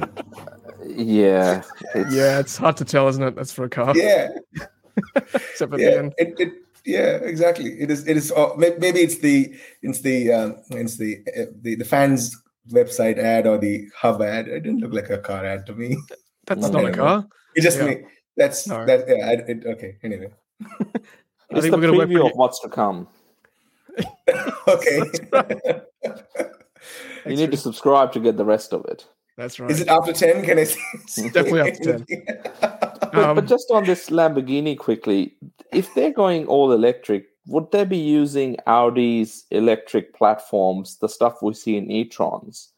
Yeah, 0.86 1.62
it's, 1.95 2.12
Yeah, 2.15 2.40
it's 2.40 2.57
hard 2.57 2.77
to 2.78 2.85
tell, 2.85 3.07
isn't 3.09 3.23
it? 3.23 3.36
That's 3.36 3.53
for 3.53 3.65
a 3.65 3.69
car. 3.70 3.97
yeah, 3.97 4.28
Except 5.15 5.73
at 5.73 5.78
the 5.78 5.82
yeah, 5.82 5.90
end. 5.90 6.15
it, 6.19 6.35
it, 6.40 6.53
yeah, 6.85 7.16
exactly. 7.23 7.70
It 7.81 7.90
is. 7.90 8.07
It 8.09 8.16
is. 8.16 8.32
Uh, 8.32 8.51
maybe 8.57 9.01
it's 9.01 9.19
the 9.19 9.55
it's 9.82 10.01
the 10.01 10.32
um, 10.32 10.57
it's 10.70 10.97
the, 10.97 11.19
uh, 11.39 11.45
the 11.62 11.77
the 11.77 11.85
fans 11.85 12.36
website 12.70 13.19
ad 13.19 13.47
or 13.47 13.59
the 13.59 13.86
hub 13.97 14.20
ad. 14.23 14.49
It 14.49 14.61
didn't 14.61 14.81
look 14.81 14.93
like 14.95 15.11
a 15.11 15.19
car 15.19 15.45
ad 15.45 15.66
to 15.66 15.74
me. 15.74 15.97
That's 16.49 16.69
No, 16.69 16.81
not 16.83 16.85
a 16.93 16.93
car. 16.97 17.27
It 17.55 17.61
just 17.62 17.79
Yeah. 17.79 17.87
me. 17.87 18.05
That's 18.37 18.66
No. 18.66 18.85
that. 18.87 19.05
Yeah. 19.09 19.27
I, 19.29 19.33
it, 19.51 19.66
okay. 19.66 19.97
Anyway. 20.03 20.31
it's 20.61 20.70
think 21.61 21.70
the 21.70 21.70
we're 21.73 21.81
gonna 21.83 21.93
wait 21.99 22.01
for 22.01 22.07
preview 22.07 22.12
you- 22.12 22.27
of 22.27 22.33
what's 22.35 22.61
to 22.61 22.69
come. 22.69 23.09
Okay. 24.69 25.01
You 27.27 27.37
need 27.37 27.51
to 27.51 27.57
subscribe 27.57 28.12
to 28.12 28.20
get 28.20 28.37
the 28.37 28.45
rest 28.45 28.73
of 28.73 28.85
it. 28.87 29.07
That's 29.37 29.59
right. 29.61 29.70
Is 29.70 29.81
it 29.81 29.89
after 29.89 30.12
ten? 30.12 30.43
Can 30.45 30.59
I 30.59 30.65
see? 30.65 31.29
Definitely 31.31 31.61
after 31.73 31.99
10. 31.99 32.07
But, 32.61 33.15
Um, 33.15 33.35
but 33.37 33.47
just 33.47 33.70
on 33.70 33.85
this 33.85 34.11
Lamborghini 34.11 34.77
quickly, 34.79 35.35
if 35.73 35.93
they're 35.95 36.12
going 36.12 36.47
all 36.47 36.73
electric, 36.73 37.27
would 37.47 37.70
they 37.73 37.85
be 37.85 37.97
using 37.99 38.57
Audi's 38.66 39.45
electric 39.51 40.15
platforms, 40.15 40.99
the 40.99 41.09
stuff 41.09 41.41
we 41.43 41.55
see 41.55 41.77
in 41.77 41.91
e-trons? 41.91 42.69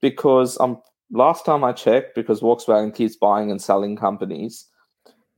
Because 0.00 0.58
um, 0.60 0.80
last 1.10 1.44
time 1.44 1.64
I 1.64 1.72
checked, 1.72 2.14
because 2.14 2.40
Volkswagen 2.40 2.94
keeps 2.94 3.16
buying 3.16 3.50
and 3.50 3.60
selling 3.60 3.96
companies, 3.96 4.66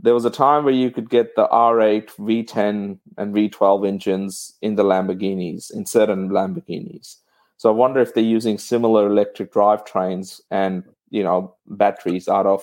there 0.01 0.15
was 0.15 0.24
a 0.24 0.31
time 0.31 0.65
where 0.65 0.74
you 0.74 0.90
could 0.90 1.11
get 1.11 1.35
the 1.35 1.49
R8, 1.49 2.11
V10, 2.16 2.99
and 3.16 3.35
V12 3.35 3.86
engines 3.86 4.57
in 4.62 4.77
the 4.77 4.85
Lamborghinis, 4.85 5.74
in 5.74 5.86
certain 5.86 6.31
Lamborghinis. 6.31 7.16
So 7.57 7.69
I 7.69 7.73
wonder 7.73 8.01
if 8.01 8.15
they're 8.15 8.23
using 8.23 8.57
similar 8.57 9.07
electric 9.07 9.53
drivetrains 9.53 10.40
and 10.51 10.85
you 11.11 11.24
know 11.24 11.57
batteries 11.66 12.28
out 12.28 12.47
of 12.47 12.62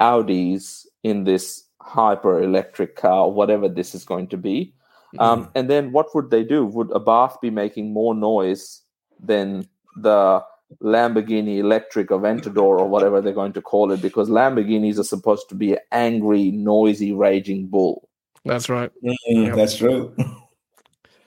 Audis 0.00 0.86
in 1.02 1.24
this 1.24 1.64
hyper 1.80 2.42
electric 2.42 2.96
car, 2.96 3.30
whatever 3.30 3.68
this 3.68 3.94
is 3.94 4.04
going 4.04 4.28
to 4.28 4.36
be. 4.36 4.74
Um, 5.18 5.50
and 5.54 5.70
then 5.70 5.92
what 5.92 6.14
would 6.14 6.30
they 6.30 6.44
do? 6.44 6.66
Would 6.66 6.88
Abarth 6.88 7.40
be 7.40 7.48
making 7.48 7.94
more 7.94 8.14
noise 8.14 8.82
than 9.18 9.66
the 9.96 10.44
Lamborghini 10.82 11.58
Electric 11.58 12.08
Aventador 12.08 12.78
or 12.78 12.88
whatever 12.88 13.20
they're 13.20 13.32
going 13.32 13.52
to 13.54 13.62
call 13.62 13.90
it? 13.92 14.02
Because 14.02 14.28
Lamborghinis 14.28 14.98
are 14.98 15.04
supposed 15.04 15.48
to 15.48 15.54
be 15.54 15.72
an 15.72 15.78
angry, 15.92 16.50
noisy, 16.50 17.12
raging 17.12 17.66
bull. 17.66 18.08
That's 18.44 18.68
right. 18.68 18.90
Mm, 19.30 19.54
That's 19.54 19.76
true. 19.76 20.14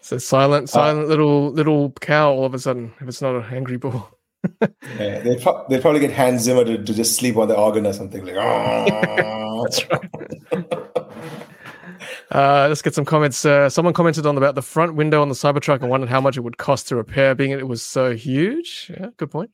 So 0.03 0.15
a 0.15 0.19
silent, 0.19 0.68
silent 0.68 1.09
little 1.09 1.51
little 1.51 1.91
cow 2.01 2.31
all 2.31 2.45
of 2.45 2.55
a 2.55 2.59
sudden, 2.59 2.91
if 2.99 3.07
it's 3.07 3.22
not 3.22 3.35
an 3.35 3.45
angry 3.53 3.77
bull. 3.77 4.09
Yeah, 4.97 5.19
they 5.19 5.35
pro- 5.38 5.68
they 5.69 5.80
probably 5.80 5.99
get 5.99 6.11
Hans 6.11 6.41
Zimmer 6.41 6.65
to, 6.65 6.84
to 6.84 6.93
just 6.95 7.15
sleep 7.15 7.38
on 7.38 7.47
the 7.47 7.55
organ 7.55 7.85
or 7.85 7.93
something 7.93 8.26
like. 8.26 8.35
"Oh." 8.35 9.63
That's 9.69 9.88
right. 9.91 10.09
Uh, 12.31 12.67
let's 12.69 12.81
get 12.81 12.95
some 12.95 13.03
comments. 13.03 13.43
Uh, 13.43 13.69
someone 13.69 13.93
commented 13.93 14.25
on 14.25 14.37
about 14.37 14.55
the 14.55 14.61
front 14.61 14.95
window 14.95 15.21
on 15.21 15.27
the 15.27 15.35
Cybertruck 15.35 15.81
and 15.81 15.89
wondered 15.89 16.09
how 16.09 16.21
much 16.21 16.37
it 16.37 16.41
would 16.41 16.57
cost 16.57 16.87
to 16.87 16.95
repair, 16.95 17.35
being 17.35 17.51
it 17.51 17.67
was 17.67 17.81
so 17.81 18.15
huge. 18.15 18.89
Yeah, 18.89 19.07
good 19.17 19.31
point. 19.31 19.51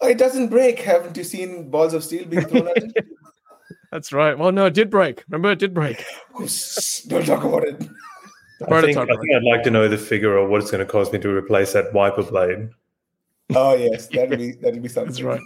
Oh, 0.00 0.08
it 0.08 0.18
doesn't 0.18 0.48
break. 0.48 0.80
Haven't 0.80 1.16
you 1.16 1.24
seen 1.24 1.70
balls 1.70 1.94
of 1.94 2.02
steel 2.02 2.24
being 2.24 2.44
thrown 2.46 2.68
at 2.68 2.76
it? 2.76 3.06
That's 3.92 4.12
right. 4.12 4.36
Well, 4.36 4.52
no, 4.52 4.66
it 4.66 4.74
did 4.74 4.90
break. 4.90 5.24
Remember, 5.28 5.52
it 5.52 5.58
did 5.58 5.72
break. 5.72 6.04
Don't 6.36 7.24
talk 7.24 7.44
about 7.44 7.64
it. 7.64 7.88
I 8.66 8.80
think, 8.80 8.96
I 8.96 9.04
think 9.06 9.34
I'd 9.34 9.44
like 9.44 9.62
to 9.62 9.70
know 9.70 9.88
the 9.88 9.96
figure 9.96 10.36
of 10.36 10.50
what 10.50 10.60
it's 10.60 10.70
going 10.70 10.84
to 10.84 10.90
cost 10.90 11.12
me 11.12 11.20
to 11.20 11.30
replace 11.30 11.74
that 11.74 11.92
wiper 11.94 12.24
blade. 12.24 12.70
Oh 13.54 13.74
yes, 13.74 14.08
that'll 14.08 14.36
be 14.36 14.52
that'll 14.52 14.80
be 14.80 14.88
something. 14.88 15.12
That's 15.12 15.22
right. 15.22 15.40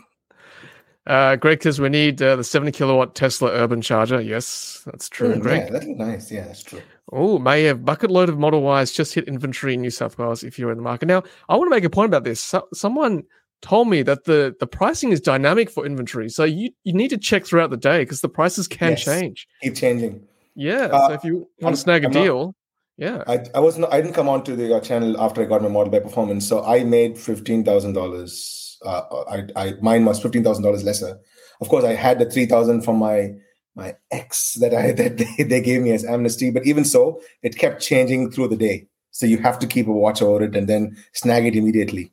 Uh, 1.06 1.34
Greg 1.36 1.62
says 1.62 1.80
we 1.80 1.88
need 1.88 2.22
uh, 2.22 2.36
the 2.36 2.44
70 2.44 2.70
kilowatt 2.72 3.14
Tesla 3.16 3.50
urban 3.50 3.80
charger. 3.82 4.20
Yes, 4.20 4.82
that's 4.86 5.08
true, 5.08 5.34
Mm, 5.34 5.40
Greg. 5.40 5.62
yeah, 5.64 5.70
that'll 5.70 5.88
be 5.88 5.94
nice. 5.94 6.30
Yeah, 6.30 6.46
that's 6.46 6.62
true. 6.62 6.80
Oh, 7.10 7.38
may 7.40 7.64
have 7.64 7.84
bucket 7.84 8.10
load 8.10 8.28
of 8.28 8.38
Model 8.38 8.62
Ys 8.80 8.92
just 8.92 9.12
hit 9.12 9.26
inventory 9.26 9.74
in 9.74 9.80
New 9.80 9.90
South 9.90 10.16
Wales 10.16 10.44
if 10.44 10.58
you're 10.58 10.70
in 10.70 10.76
the 10.78 10.82
market. 10.84 11.06
Now, 11.06 11.24
I 11.48 11.56
want 11.56 11.66
to 11.66 11.74
make 11.74 11.82
a 11.84 11.90
point 11.90 12.08
about 12.10 12.22
this. 12.24 12.40
So, 12.40 12.68
someone 12.72 13.24
told 13.62 13.88
me 13.88 14.02
that 14.02 14.24
the, 14.24 14.54
the 14.60 14.66
pricing 14.66 15.10
is 15.10 15.20
dynamic 15.20 15.70
for 15.70 15.84
inventory. 15.84 16.28
So 16.28 16.44
you, 16.44 16.70
you 16.84 16.92
need 16.92 17.08
to 17.08 17.18
check 17.18 17.44
throughout 17.46 17.70
the 17.70 17.76
day 17.76 18.00
because 18.02 18.20
the 18.20 18.28
prices 18.28 18.66
can 18.68 18.90
Yes. 18.90 19.04
change. 19.04 19.48
Keep 19.62 19.74
changing. 19.76 20.22
Yeah. 20.54 20.86
Uh, 20.86 21.08
so 21.08 21.12
if 21.14 21.24
you 21.24 21.34
want 21.60 21.64
I'm- 21.64 21.72
to 21.74 21.76
snag 21.80 22.04
a 22.04 22.06
I'm 22.06 22.12
not- 22.12 22.22
deal, 22.22 22.54
yeah. 22.96 23.24
I, 23.26 23.44
I 23.56 23.60
was 23.60 23.76
not, 23.78 23.92
I 23.92 24.00
didn't 24.00 24.14
come 24.14 24.28
onto 24.28 24.54
the 24.56 24.76
uh, 24.76 24.80
channel 24.80 25.20
after 25.20 25.42
I 25.42 25.46
got 25.46 25.62
my 25.62 25.68
Model 25.68 25.92
Y 25.92 25.98
performance, 25.98 26.46
so 26.46 26.64
I 26.64 26.84
made 26.84 27.18
fifteen 27.18 27.64
thousand 27.64 27.94
dollars. 27.94 28.61
Uh, 28.84 29.24
I, 29.30 29.46
I 29.56 29.74
mine 29.80 30.04
was 30.04 30.20
fifteen 30.20 30.44
thousand 30.44 30.64
dollars 30.64 30.84
lesser. 30.84 31.18
Of 31.60 31.68
course, 31.68 31.84
I 31.84 31.94
had 31.94 32.18
the 32.18 32.30
three 32.30 32.46
thousand 32.46 32.82
from 32.82 32.96
my 32.96 33.34
my 33.74 33.96
ex 34.10 34.54
that 34.54 34.74
I 34.74 34.92
that 35.00 35.18
they, 35.18 35.44
they 35.44 35.60
gave 35.60 35.82
me 35.82 35.92
as 35.92 36.04
amnesty, 36.04 36.50
but 36.50 36.66
even 36.66 36.84
so, 36.84 37.20
it 37.42 37.56
kept 37.56 37.82
changing 37.82 38.30
through 38.30 38.48
the 38.48 38.56
day. 38.56 38.86
So 39.10 39.26
you 39.26 39.38
have 39.38 39.58
to 39.58 39.66
keep 39.66 39.86
a 39.88 39.92
watch 39.92 40.22
over 40.22 40.42
it 40.42 40.56
and 40.56 40.68
then 40.68 40.96
snag 41.12 41.44
it 41.46 41.54
immediately. 41.54 42.12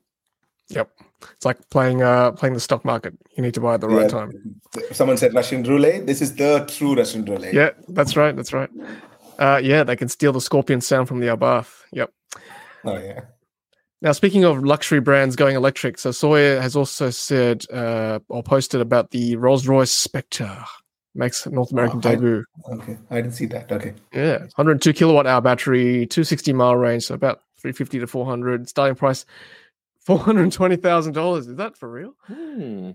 Yep. 0.70 0.92
It's 1.34 1.46
like 1.46 1.70
playing 1.70 2.02
uh 2.02 2.32
playing 2.32 2.54
the 2.54 2.60
stock 2.60 2.86
market. 2.86 3.14
You 3.36 3.44
need 3.44 3.54
to 3.56 3.62
buy 3.62 3.76
at 3.76 3.82
the 3.82 3.88
right 3.88 4.10
time. 4.10 4.62
Someone 4.92 5.18
said 5.18 5.34
Russian 5.34 5.64
roulette. 5.64 6.06
This 6.06 6.22
is 6.22 6.36
the 6.36 6.66
true 6.70 6.96
Russian 6.96 7.26
roulette. 7.26 7.54
Yeah, 7.54 7.72
that's 7.90 8.16
right. 8.16 8.36
That's 8.36 8.54
right. 8.54 8.70
Uh, 9.38 9.60
yeah, 9.64 9.84
they 9.84 9.96
can 9.96 10.10
steal 10.10 10.34
the 10.34 10.42
scorpion 10.42 10.82
sound 10.82 11.08
from 11.08 11.20
the 11.20 11.28
Abarth. 11.28 11.84
Yep. 11.92 12.14
Oh 12.86 12.98
yeah. 12.98 13.22
Now, 14.02 14.14
speaking 14.14 14.46
of 14.46 14.64
luxury 14.64 15.02
brands 15.02 15.36
going 15.36 15.56
electric, 15.56 15.98
so 15.98 16.12
Sawyer 16.12 16.62
has 16.62 16.76
also 16.76 17.10
said 17.10 17.66
uh, 17.72 18.20
or 18.30 18.42
posted 18.42 18.80
about 18.80 19.12
the 19.12 19.36
Rolls 19.36 19.68
Royce 19.68 19.92
Spectre 19.92 20.58
makes 21.16 21.46
North 21.48 21.72
American 21.72 22.00
I- 22.00 22.16
debut. 22.16 22.46
Okay. 22.72 22.98
I 23.10 23.16
didn't 23.18 23.34
see 23.34 23.46
that. 23.48 23.70
Okay. 23.72 23.94
Yeah, 24.14 24.40
102 24.56 24.94
kilowatt 24.94 25.28
hour 25.28 25.42
battery, 25.42 26.06
260 26.08 26.54
mile 26.54 26.78
range, 26.78 27.04
so 27.04 27.16
about 27.16 27.42
350 27.60 28.00
to 28.00 28.08
400. 28.08 28.70
Starting 28.70 28.96
price 28.96 29.26
$420,000. 30.08 31.38
Is 31.40 31.56
that 31.56 31.76
for 31.78 31.90
real? 31.92 32.14
Hmm. 32.26 32.92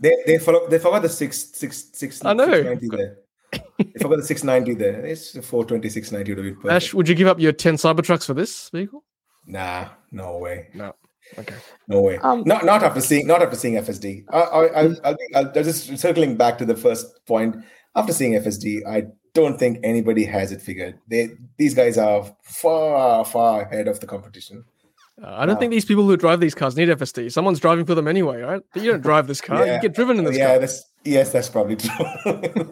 They 0.00 0.16
they 0.26 0.38
follow 0.38 0.66
they 0.68 0.78
forgot 0.78 1.02
the 1.02 1.10
six 1.10 1.50
six 1.52 1.90
six 1.92 2.24
I 2.24 2.32
know. 2.32 2.46
690 2.46 2.96
there. 2.96 3.18
they 3.78 4.00
forgot 4.00 4.16
the 4.16 4.22
six 4.24 4.42
ninety 4.42 4.72
there. 4.72 5.04
It's 5.04 5.36
four 5.46 5.62
twenty 5.64 5.90
six 5.90 6.10
ninety 6.10 6.34
to 6.34 6.42
be 6.42 6.52
perfect. 6.52 6.68
Nash, 6.68 6.94
would 6.94 7.06
you 7.06 7.14
give 7.14 7.28
up 7.28 7.38
your 7.38 7.52
10 7.52 7.74
Cybertrucks 7.74 8.24
for 8.24 8.32
this 8.32 8.70
vehicle? 8.70 9.04
Nah, 9.48 9.88
no 10.12 10.36
way, 10.38 10.68
No. 10.74 10.94
Okay. 11.38 11.54
no 11.88 12.00
way. 12.00 12.18
Um, 12.18 12.42
not 12.46 12.64
not 12.64 12.82
after 12.82 13.00
seeing 13.00 13.26
not 13.26 13.42
after 13.42 13.56
seeing 13.56 13.74
FSD. 13.74 14.24
I, 14.30 14.38
I, 14.40 14.66
I'll, 14.80 14.96
I'll, 15.04 15.14
be, 15.16 15.34
I'll 15.34 15.52
just 15.52 15.98
circling 15.98 16.36
back 16.36 16.56
to 16.58 16.64
the 16.64 16.76
first 16.76 17.24
point. 17.26 17.56
After 17.96 18.12
seeing 18.12 18.32
FSD, 18.32 18.86
I 18.86 19.04
don't 19.34 19.58
think 19.58 19.78
anybody 19.82 20.24
has 20.24 20.52
it 20.52 20.62
figured. 20.62 20.98
They 21.08 21.30
these 21.58 21.74
guys 21.74 21.98
are 21.98 22.24
far 22.42 23.24
far 23.24 23.62
ahead 23.62 23.88
of 23.88 24.00
the 24.00 24.06
competition. 24.06 24.64
Uh, 25.22 25.26
I 25.34 25.46
don't 25.46 25.56
Wow. 25.56 25.60
think 25.60 25.70
these 25.72 25.84
people 25.84 26.04
who 26.04 26.16
drive 26.16 26.40
these 26.40 26.54
cars 26.54 26.76
need 26.76 26.88
FSD. 26.88 27.30
Someone's 27.32 27.58
driving 27.60 27.84
for 27.84 27.94
them 27.94 28.06
anyway, 28.08 28.40
right? 28.40 28.62
But 28.72 28.82
you 28.82 28.90
don't 28.92 29.02
drive 29.02 29.26
this 29.26 29.40
car. 29.40 29.66
Yeah. 29.66 29.74
You 29.76 29.82
get 29.82 29.94
driven 29.94 30.18
in 30.18 30.24
this 30.24 30.36
yeah, 30.38 30.50
car. 30.50 30.58
that's 30.60 30.84
yes, 31.04 31.32
that's 31.32 31.48
probably 31.48 31.76
true. 31.76 31.90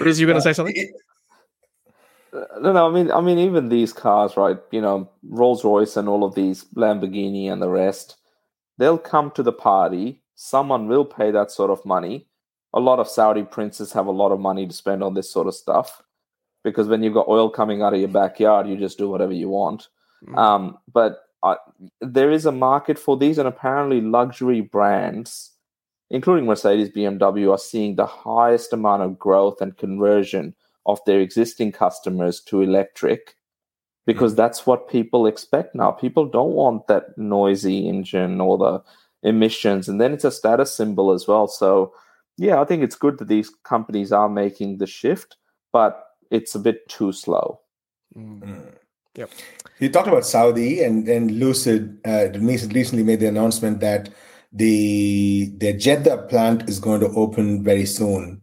Riz, 0.00 0.20
you 0.20 0.26
going 0.26 0.36
to 0.36 0.42
say 0.42 0.52
something? 0.52 0.74
No, 2.60 2.72
no. 2.72 2.88
I 2.88 2.92
mean, 2.92 3.10
I 3.10 3.20
mean, 3.20 3.38
even 3.38 3.68
these 3.68 3.92
cars, 3.92 4.36
right? 4.36 4.58
You 4.70 4.80
know, 4.80 5.10
Rolls 5.22 5.64
Royce 5.64 5.96
and 5.96 6.08
all 6.08 6.24
of 6.24 6.34
these 6.34 6.64
Lamborghini 6.76 7.50
and 7.50 7.62
the 7.62 7.68
rest, 7.68 8.16
they'll 8.78 8.98
come 8.98 9.30
to 9.32 9.42
the 9.42 9.52
party. 9.52 10.22
Someone 10.34 10.88
will 10.88 11.04
pay 11.04 11.30
that 11.30 11.50
sort 11.50 11.70
of 11.70 11.84
money. 11.84 12.26
A 12.72 12.80
lot 12.80 12.98
of 12.98 13.08
Saudi 13.08 13.44
princes 13.44 13.92
have 13.92 14.06
a 14.06 14.12
lot 14.12 14.32
of 14.32 14.40
money 14.40 14.66
to 14.66 14.72
spend 14.72 15.02
on 15.02 15.14
this 15.14 15.30
sort 15.30 15.46
of 15.46 15.54
stuff 15.54 16.02
because 16.64 16.88
when 16.88 17.02
you've 17.02 17.14
got 17.14 17.28
oil 17.28 17.48
coming 17.48 17.82
out 17.82 17.94
of 17.94 18.00
your 18.00 18.08
backyard, 18.08 18.66
you 18.66 18.76
just 18.76 18.98
do 18.98 19.08
whatever 19.08 19.32
you 19.32 19.48
want. 19.48 19.88
Mm. 20.26 20.36
Um, 20.36 20.78
but 20.92 21.20
uh, 21.44 21.56
there 22.00 22.32
is 22.32 22.46
a 22.46 22.52
market 22.52 22.98
for 22.98 23.16
these, 23.16 23.38
and 23.38 23.46
apparently, 23.46 24.00
luxury 24.00 24.60
brands 24.60 25.54
including 26.10 26.46
Mercedes, 26.46 26.90
BMW, 26.90 27.50
are 27.50 27.58
seeing 27.58 27.96
the 27.96 28.06
highest 28.06 28.72
amount 28.72 29.02
of 29.02 29.18
growth 29.18 29.60
and 29.60 29.76
conversion 29.76 30.54
of 30.86 31.00
their 31.06 31.20
existing 31.20 31.72
customers 31.72 32.40
to 32.40 32.60
electric 32.60 33.36
because 34.06 34.34
that's 34.34 34.66
what 34.66 34.88
people 34.88 35.26
expect 35.26 35.74
now. 35.74 35.90
People 35.90 36.26
don't 36.26 36.52
want 36.52 36.86
that 36.88 37.16
noisy 37.16 37.88
engine 37.88 38.40
or 38.40 38.58
the 38.58 38.82
emissions, 39.28 39.88
and 39.88 40.00
then 40.00 40.12
it's 40.12 40.24
a 40.24 40.30
status 40.30 40.74
symbol 40.74 41.10
as 41.10 41.26
well. 41.26 41.48
So, 41.48 41.94
yeah, 42.36 42.60
I 42.60 42.64
think 42.64 42.82
it's 42.82 42.96
good 42.96 43.18
that 43.18 43.28
these 43.28 43.50
companies 43.64 44.12
are 44.12 44.28
making 44.28 44.78
the 44.78 44.86
shift, 44.86 45.36
but 45.72 46.04
it's 46.30 46.54
a 46.54 46.58
bit 46.58 46.86
too 46.88 47.12
slow. 47.12 47.60
Mm. 48.14 48.74
Yep. 49.16 49.30
You 49.78 49.88
talked 49.90 50.08
about 50.08 50.26
Saudi 50.26 50.82
and 50.82 51.08
and 51.08 51.30
Lucid 51.30 51.98
uh, 52.04 52.28
recently 52.40 53.04
made 53.04 53.20
the 53.20 53.28
announcement 53.28 53.80
that 53.80 54.10
the 54.52 55.52
the 55.58 55.72
Jeddah 55.72 56.26
plant 56.28 56.68
is 56.68 56.78
going 56.80 57.00
to 57.00 57.08
open 57.10 57.62
very 57.62 57.86
soon. 57.86 58.40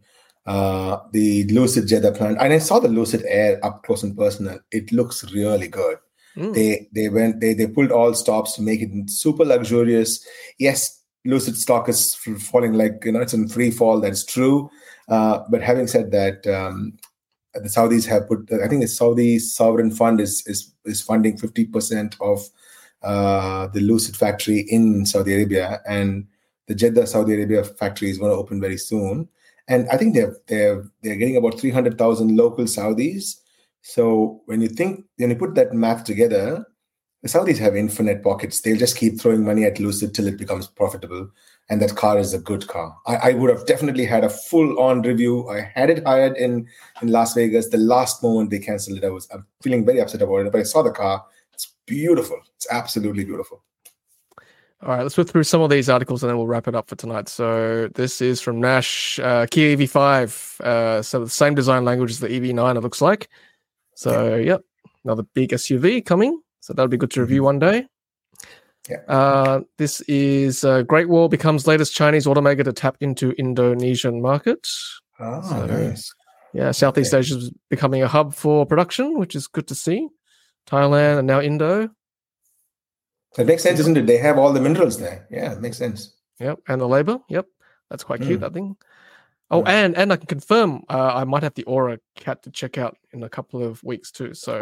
Uh, 0.51 0.99
the 1.13 1.45
Lucid 1.45 1.87
Jeddah 1.87 2.11
plant, 2.11 2.37
and 2.41 2.51
I 2.51 2.57
saw 2.57 2.77
the 2.77 2.89
Lucid 2.89 3.23
Air 3.25 3.57
up 3.63 3.83
close 3.83 4.03
and 4.03 4.17
personal. 4.17 4.59
It 4.71 4.91
looks 4.91 5.23
really 5.31 5.69
good. 5.69 5.97
Mm. 6.35 6.53
They 6.53 6.89
they 6.91 7.07
went 7.07 7.39
they 7.39 7.53
they 7.53 7.67
pulled 7.67 7.91
all 7.91 8.13
stops 8.13 8.53
to 8.55 8.61
make 8.61 8.81
it 8.81 9.09
super 9.09 9.45
luxurious. 9.45 10.27
Yes, 10.59 11.03
Lucid 11.23 11.55
stock 11.55 11.87
is 11.87 12.15
falling 12.49 12.73
like 12.73 13.05
you 13.05 13.13
know 13.13 13.21
it's 13.21 13.33
in 13.33 13.47
free 13.47 13.71
fall. 13.71 14.01
That's 14.01 14.25
true. 14.25 14.69
Uh, 15.07 15.39
but 15.49 15.61
having 15.61 15.87
said 15.87 16.11
that, 16.11 16.45
um, 16.47 16.97
the 17.53 17.69
Saudis 17.69 18.05
have 18.07 18.27
put. 18.27 18.51
I 18.51 18.67
think 18.67 18.81
the 18.81 18.89
Saudi 18.89 19.39
sovereign 19.39 19.91
fund 19.91 20.19
is 20.19 20.43
is 20.47 20.73
is 20.83 21.01
funding 21.01 21.37
fifty 21.37 21.65
percent 21.65 22.17
of 22.19 22.45
uh, 23.03 23.67
the 23.67 23.79
Lucid 23.79 24.17
factory 24.17 24.65
in 24.67 25.05
Saudi 25.05 25.33
Arabia, 25.33 25.79
and 25.87 26.27
the 26.67 26.75
Jeddah 26.75 27.07
Saudi 27.07 27.35
Arabia 27.35 27.63
factory 27.63 28.09
is 28.09 28.17
going 28.17 28.31
to 28.31 28.37
open 28.37 28.59
very 28.59 28.77
soon. 28.77 29.29
And 29.67 29.87
I 29.89 29.97
think 29.97 30.15
they're 30.15 30.35
they're 30.47 30.83
they're 31.01 31.15
getting 31.15 31.37
about 31.37 31.59
three 31.59 31.71
hundred 31.71 31.97
thousand 31.97 32.35
local 32.35 32.65
Saudis. 32.65 33.35
So 33.81 34.41
when 34.45 34.61
you 34.61 34.67
think 34.67 35.05
when 35.17 35.29
you 35.29 35.35
put 35.35 35.55
that 35.55 35.73
math 35.73 36.03
together, 36.03 36.65
the 37.21 37.29
Saudis 37.29 37.57
have 37.59 37.75
infinite 37.75 38.23
pockets. 38.23 38.61
They'll 38.61 38.77
just 38.77 38.97
keep 38.97 39.19
throwing 39.19 39.45
money 39.45 39.63
at 39.65 39.79
Lucid 39.79 40.13
till 40.13 40.27
it 40.27 40.37
becomes 40.37 40.67
profitable. 40.67 41.29
And 41.69 41.81
that 41.81 41.95
car 41.95 42.17
is 42.17 42.33
a 42.33 42.39
good 42.39 42.67
car. 42.67 42.93
I, 43.05 43.15
I 43.15 43.33
would 43.33 43.49
have 43.49 43.65
definitely 43.65 44.05
had 44.05 44.25
a 44.25 44.29
full-on 44.29 45.03
review. 45.03 45.47
I 45.47 45.61
had 45.61 45.89
it 45.89 46.05
hired 46.05 46.35
in 46.35 46.67
in 47.01 47.07
Las 47.09 47.33
Vegas. 47.33 47.69
The 47.69 47.77
last 47.77 48.21
moment 48.21 48.49
they 48.49 48.59
canceled 48.59 48.97
it, 48.97 49.05
I 49.05 49.09
was 49.09 49.27
I'm 49.31 49.45
feeling 49.61 49.85
very 49.85 50.01
upset 50.01 50.21
about 50.21 50.45
it. 50.47 50.51
But 50.51 50.61
I 50.61 50.63
saw 50.63 50.81
the 50.81 50.91
car. 50.91 51.23
It's 51.53 51.73
beautiful. 51.85 52.41
It's 52.55 52.67
absolutely 52.71 53.23
beautiful. 53.23 53.63
All 54.83 54.89
right, 54.89 55.03
let's 55.03 55.15
go 55.15 55.23
through 55.23 55.43
some 55.43 55.61
of 55.61 55.69
these 55.69 55.89
articles 55.89 56.23
and 56.23 56.29
then 56.29 56.37
we'll 56.37 56.47
wrap 56.47 56.67
it 56.67 56.73
up 56.73 56.89
for 56.89 56.95
tonight. 56.95 57.29
So 57.29 57.87
this 57.93 58.19
is 58.19 58.41
from 58.41 58.59
Nash, 58.59 59.19
uh, 59.19 59.45
Kia 59.51 59.77
EV5. 59.77 60.59
Uh, 60.61 61.01
so 61.03 61.23
the 61.23 61.29
same 61.29 61.53
design 61.53 61.85
language 61.85 62.09
as 62.09 62.19
the 62.19 62.27
EV9, 62.29 62.77
it 62.77 62.81
looks 62.81 62.99
like. 63.01 63.29
So, 63.93 64.35
yep, 64.37 64.61
another 65.05 65.21
big 65.35 65.51
SUV 65.51 66.03
coming. 66.03 66.41
So 66.61 66.73
that'll 66.73 66.87
be 66.87 66.97
good 66.97 67.11
to 67.11 67.21
review 67.21 67.43
one 67.43 67.59
day. 67.59 67.85
Yeah. 68.89 68.97
Uh, 69.07 69.61
this 69.77 70.01
is 70.01 70.63
uh, 70.63 70.81
Great 70.81 71.09
Wall 71.09 71.27
becomes 71.29 71.67
latest 71.67 71.93
Chinese 71.93 72.25
automaker 72.25 72.63
to 72.63 72.73
tap 72.73 72.97
into 73.01 73.31
Indonesian 73.33 74.19
market. 74.21 74.67
Oh, 75.19 75.41
So- 75.47 75.65
nice. 75.67 76.11
Yeah, 76.53 76.71
Southeast 76.71 77.13
Okay. 77.13 77.19
Asia 77.19 77.37
is 77.37 77.51
becoming 77.69 78.03
a 78.03 78.09
hub 78.09 78.33
for 78.33 78.65
production, 78.65 79.17
which 79.17 79.35
is 79.35 79.47
good 79.47 79.67
to 79.69 79.75
see. 79.75 80.09
Thailand 80.67 81.19
and 81.19 81.27
now 81.27 81.39
Indo. 81.39 81.89
It 83.37 83.47
makes 83.47 83.63
sense, 83.63 83.79
isn't 83.79 83.97
it? 83.97 84.05
They 84.07 84.17
have 84.17 84.37
all 84.37 84.51
the 84.53 84.59
minerals 84.61 84.99
there. 84.99 85.25
Yeah, 85.31 85.53
it 85.53 85.61
makes 85.61 85.77
sense. 85.77 86.13
Yep, 86.39 86.59
and 86.67 86.81
the 86.81 86.87
labor. 86.87 87.19
Yep, 87.29 87.45
that's 87.89 88.03
quite 88.03 88.21
cute. 88.21 88.39
Mm. 88.39 88.41
That 88.41 88.53
thing. 88.53 88.75
Oh, 89.49 89.63
Mm. 89.63 89.67
and 89.69 89.97
and 89.97 90.13
I 90.13 90.17
can 90.17 90.27
confirm 90.27 90.83
uh, 90.89 91.11
I 91.15 91.23
might 91.25 91.43
have 91.43 91.53
the 91.55 91.63
Ora 91.63 91.99
cat 92.15 92.43
to 92.43 92.51
check 92.51 92.77
out 92.77 92.97
in 93.11 93.23
a 93.23 93.29
couple 93.29 93.61
of 93.63 93.83
weeks 93.83 94.11
too. 94.11 94.33
So 94.33 94.59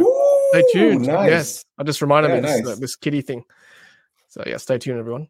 stay 0.51 0.63
tuned. 0.73 1.07
Nice. 1.07 1.29
Yes, 1.29 1.65
I 1.77 1.83
just 1.83 2.01
reminded 2.01 2.29
Yeah, 2.29 2.35
me 2.35 2.41
this, 2.41 2.59
nice. 2.61 2.67
uh, 2.67 2.79
this 2.79 2.95
kitty 2.95 3.21
thing. 3.21 3.43
So 4.29 4.43
yeah, 4.45 4.57
stay 4.57 4.77
tuned, 4.77 4.99
everyone. 4.99 5.27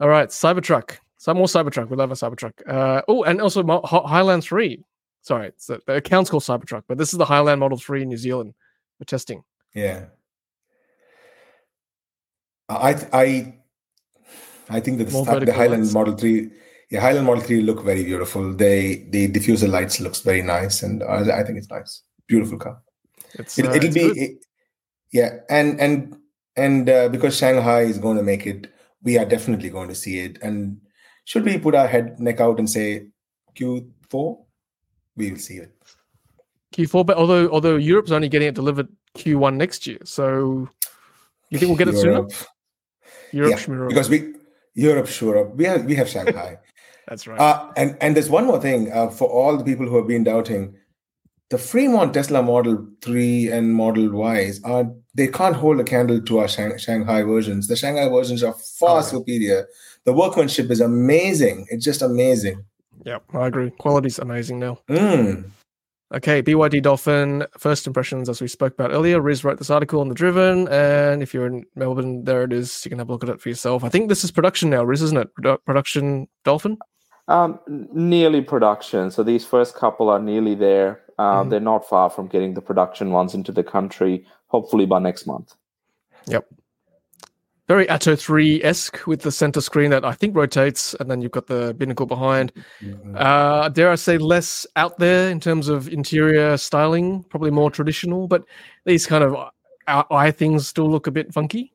All 0.00 0.08
right, 0.08 0.28
Cybertruck. 0.28 0.98
Some 1.18 1.36
more 1.38 1.46
Cybertruck. 1.46 1.88
We 1.90 1.96
love 1.96 2.10
a 2.10 2.14
Cybertruck. 2.14 2.54
Uh, 2.68 3.02
oh, 3.08 3.22
and 3.24 3.40
also 3.40 3.62
Highland 3.84 4.42
Three. 4.44 4.84
Sorry, 5.22 5.48
it's 5.48 5.66
the, 5.66 5.80
the 5.86 5.94
account's 5.94 6.28
called 6.30 6.42
Cybertruck, 6.42 6.82
but 6.88 6.98
this 6.98 7.12
is 7.12 7.18
the 7.18 7.24
Highland 7.24 7.60
Model 7.60 7.78
Three 7.78 8.02
in 8.02 8.08
New 8.08 8.16
Zealand 8.16 8.54
for 8.98 9.04
testing. 9.04 9.44
Yeah. 9.74 10.06
I 12.68 12.94
I 13.12 13.54
I 14.68 14.80
think 14.80 14.98
that 14.98 15.08
the, 15.08 15.44
the 15.44 15.52
Highland 15.52 15.82
lights. 15.82 15.94
Model 15.94 16.16
Three, 16.16 16.50
yeah, 16.90 17.00
Highland 17.00 17.26
Model 17.26 17.42
Three 17.42 17.62
look 17.62 17.84
very 17.84 18.04
beautiful. 18.04 18.54
They 18.54 19.06
the 19.10 19.28
diffuser 19.28 19.68
lights 19.68 20.00
looks 20.00 20.20
very 20.20 20.42
nice, 20.42 20.82
and 20.82 21.02
I, 21.02 21.40
I 21.40 21.44
think 21.44 21.58
it's 21.58 21.70
nice. 21.70 22.02
Beautiful 22.26 22.58
car. 22.58 22.80
It's 23.34 23.58
It, 23.58 23.66
uh, 23.66 23.70
it'll 23.72 23.86
it's 23.86 23.94
be 23.94 24.20
it- 24.20 24.44
yeah, 25.12 25.40
and 25.50 25.80
and 25.80 26.16
and 26.56 26.88
uh, 26.88 27.08
because 27.08 27.36
Shanghai 27.36 27.82
is 27.82 27.98
going 27.98 28.16
to 28.16 28.22
make 28.22 28.46
it, 28.46 28.72
we 29.02 29.18
are 29.18 29.26
definitely 29.26 29.68
going 29.68 29.88
to 29.88 29.94
see 29.94 30.20
it. 30.20 30.38
And 30.42 30.80
should 31.24 31.44
we 31.44 31.58
put 31.58 31.74
our 31.74 31.86
head 31.86 32.18
neck 32.18 32.40
out 32.40 32.58
and 32.58 32.68
say 32.70 33.08
Q 33.54 33.90
four? 34.08 34.44
We 35.16 35.30
will 35.30 35.38
see 35.38 35.56
it. 35.56 35.72
Q4, 36.72 37.04
but 37.04 37.18
although 37.18 37.50
although 37.50 37.76
Europe's 37.76 38.12
only 38.12 38.30
getting 38.30 38.48
it 38.48 38.54
delivered 38.54 38.88
Q1 39.18 39.56
next 39.56 39.86
year, 39.86 39.98
so 40.04 40.68
you 41.52 41.58
think 41.58 41.68
we'll 41.70 41.78
get 41.78 41.88
it 41.88 41.96
sooner? 41.96 42.12
Europe, 42.12 42.32
Europe, 43.32 43.50
yeah, 43.50 43.56
Schmirope. 43.58 43.88
because 43.88 44.08
we 44.10 44.34
Europe, 44.74 45.06
sure, 45.06 45.44
we 45.58 45.64
have 45.64 45.84
we 45.84 45.94
have 45.94 46.08
Shanghai. 46.08 46.58
that's 47.08 47.26
right. 47.26 47.38
Uh, 47.40 47.70
and 47.76 47.96
and 48.00 48.16
there's 48.16 48.30
one 48.30 48.46
more 48.46 48.60
thing 48.60 48.90
uh, 48.92 49.08
for 49.10 49.28
all 49.28 49.56
the 49.56 49.64
people 49.64 49.86
who 49.88 49.96
have 49.96 50.06
been 50.06 50.24
doubting. 50.24 50.74
The 51.50 51.58
Fremont 51.58 52.14
Tesla 52.14 52.42
Model 52.42 52.86
3 53.02 53.48
and 53.52 53.74
Model 53.74 54.08
Ys 54.34 54.62
are 54.64 54.90
they 55.14 55.28
can't 55.28 55.54
hold 55.54 55.78
a 55.80 55.84
candle 55.84 56.18
to 56.22 56.38
our 56.38 56.48
Shang- 56.48 56.78
Shanghai 56.78 57.22
versions. 57.24 57.68
The 57.68 57.76
Shanghai 57.76 58.08
versions 58.08 58.42
are 58.42 58.54
far 58.54 59.00
Oh, 59.00 59.02
superior. 59.02 59.66
The 60.06 60.14
workmanship 60.14 60.70
is 60.70 60.80
amazing. 60.80 61.66
It's 61.68 61.84
just 61.84 62.00
amazing. 62.00 62.64
yeah, 63.04 63.18
I 63.34 63.48
agree. 63.48 63.70
Quality's 63.78 64.18
amazing 64.18 64.60
now. 64.60 64.78
Mm. 64.88 65.50
Okay, 66.14 66.42
BYD 66.42 66.82
Dolphin, 66.82 67.46
first 67.58 67.86
impressions 67.86 68.28
as 68.28 68.42
we 68.42 68.48
spoke 68.48 68.74
about 68.74 68.92
earlier. 68.92 69.18
Riz 69.18 69.44
wrote 69.44 69.56
this 69.58 69.70
article 69.70 70.00
on 70.00 70.08
the 70.10 70.14
Driven, 70.14 70.68
and 70.68 71.22
if 71.22 71.32
you're 71.32 71.46
in 71.46 71.64
Melbourne, 71.74 72.24
there 72.24 72.42
it 72.42 72.52
is. 72.52 72.84
You 72.84 72.90
can 72.90 72.98
have 72.98 73.08
a 73.08 73.12
look 73.12 73.22
at 73.24 73.30
it 73.30 73.40
for 73.40 73.48
yourself. 73.48 73.82
I 73.82 73.88
think 73.88 74.10
this 74.10 74.22
is 74.22 74.30
production 74.30 74.68
now, 74.68 74.84
Riz, 74.84 75.00
isn't 75.00 75.16
it? 75.16 75.34
Produ- 75.34 75.64
production 75.64 76.28
Dolphin? 76.44 76.76
Um, 77.28 77.58
nearly 77.66 78.42
production. 78.42 79.10
So 79.10 79.22
these 79.22 79.46
first 79.46 79.74
couple 79.74 80.10
are 80.10 80.18
nearly 80.18 80.54
there. 80.54 81.00
Uh, 81.18 81.44
Mhm. 81.44 81.50
They're 81.50 81.60
not 81.60 81.88
far 81.88 82.10
from 82.10 82.26
getting 82.26 82.52
the 82.54 82.60
production 82.60 83.10
ones 83.12 83.32
into 83.34 83.52
the 83.52 83.64
country. 83.64 84.26
Hopefully 84.48 84.84
by 84.84 84.98
next 84.98 85.26
month. 85.26 85.54
Very 87.72 87.88
Atto 87.88 88.14
3 88.14 88.62
esque 88.62 89.06
with 89.06 89.22
the 89.22 89.32
center 89.32 89.62
screen 89.62 89.92
that 89.92 90.04
I 90.04 90.12
think 90.12 90.36
rotates, 90.36 90.92
and 91.00 91.10
then 91.10 91.22
you've 91.22 91.30
got 91.32 91.46
the 91.46 91.72
binnacle 91.72 92.04
behind. 92.04 92.52
Uh, 93.14 93.70
dare 93.70 93.90
I 93.90 93.94
say, 93.94 94.18
less 94.18 94.66
out 94.76 94.98
there 94.98 95.30
in 95.30 95.40
terms 95.40 95.68
of 95.68 95.88
interior 95.88 96.58
styling, 96.58 97.22
probably 97.30 97.50
more 97.50 97.70
traditional, 97.70 98.28
but 98.28 98.44
these 98.84 99.06
kind 99.06 99.24
of 99.24 99.34
eye- 99.86 100.04
eye 100.10 100.30
things 100.32 100.68
still 100.68 100.90
look 100.90 101.06
a 101.06 101.10
bit 101.10 101.32
funky. 101.32 101.72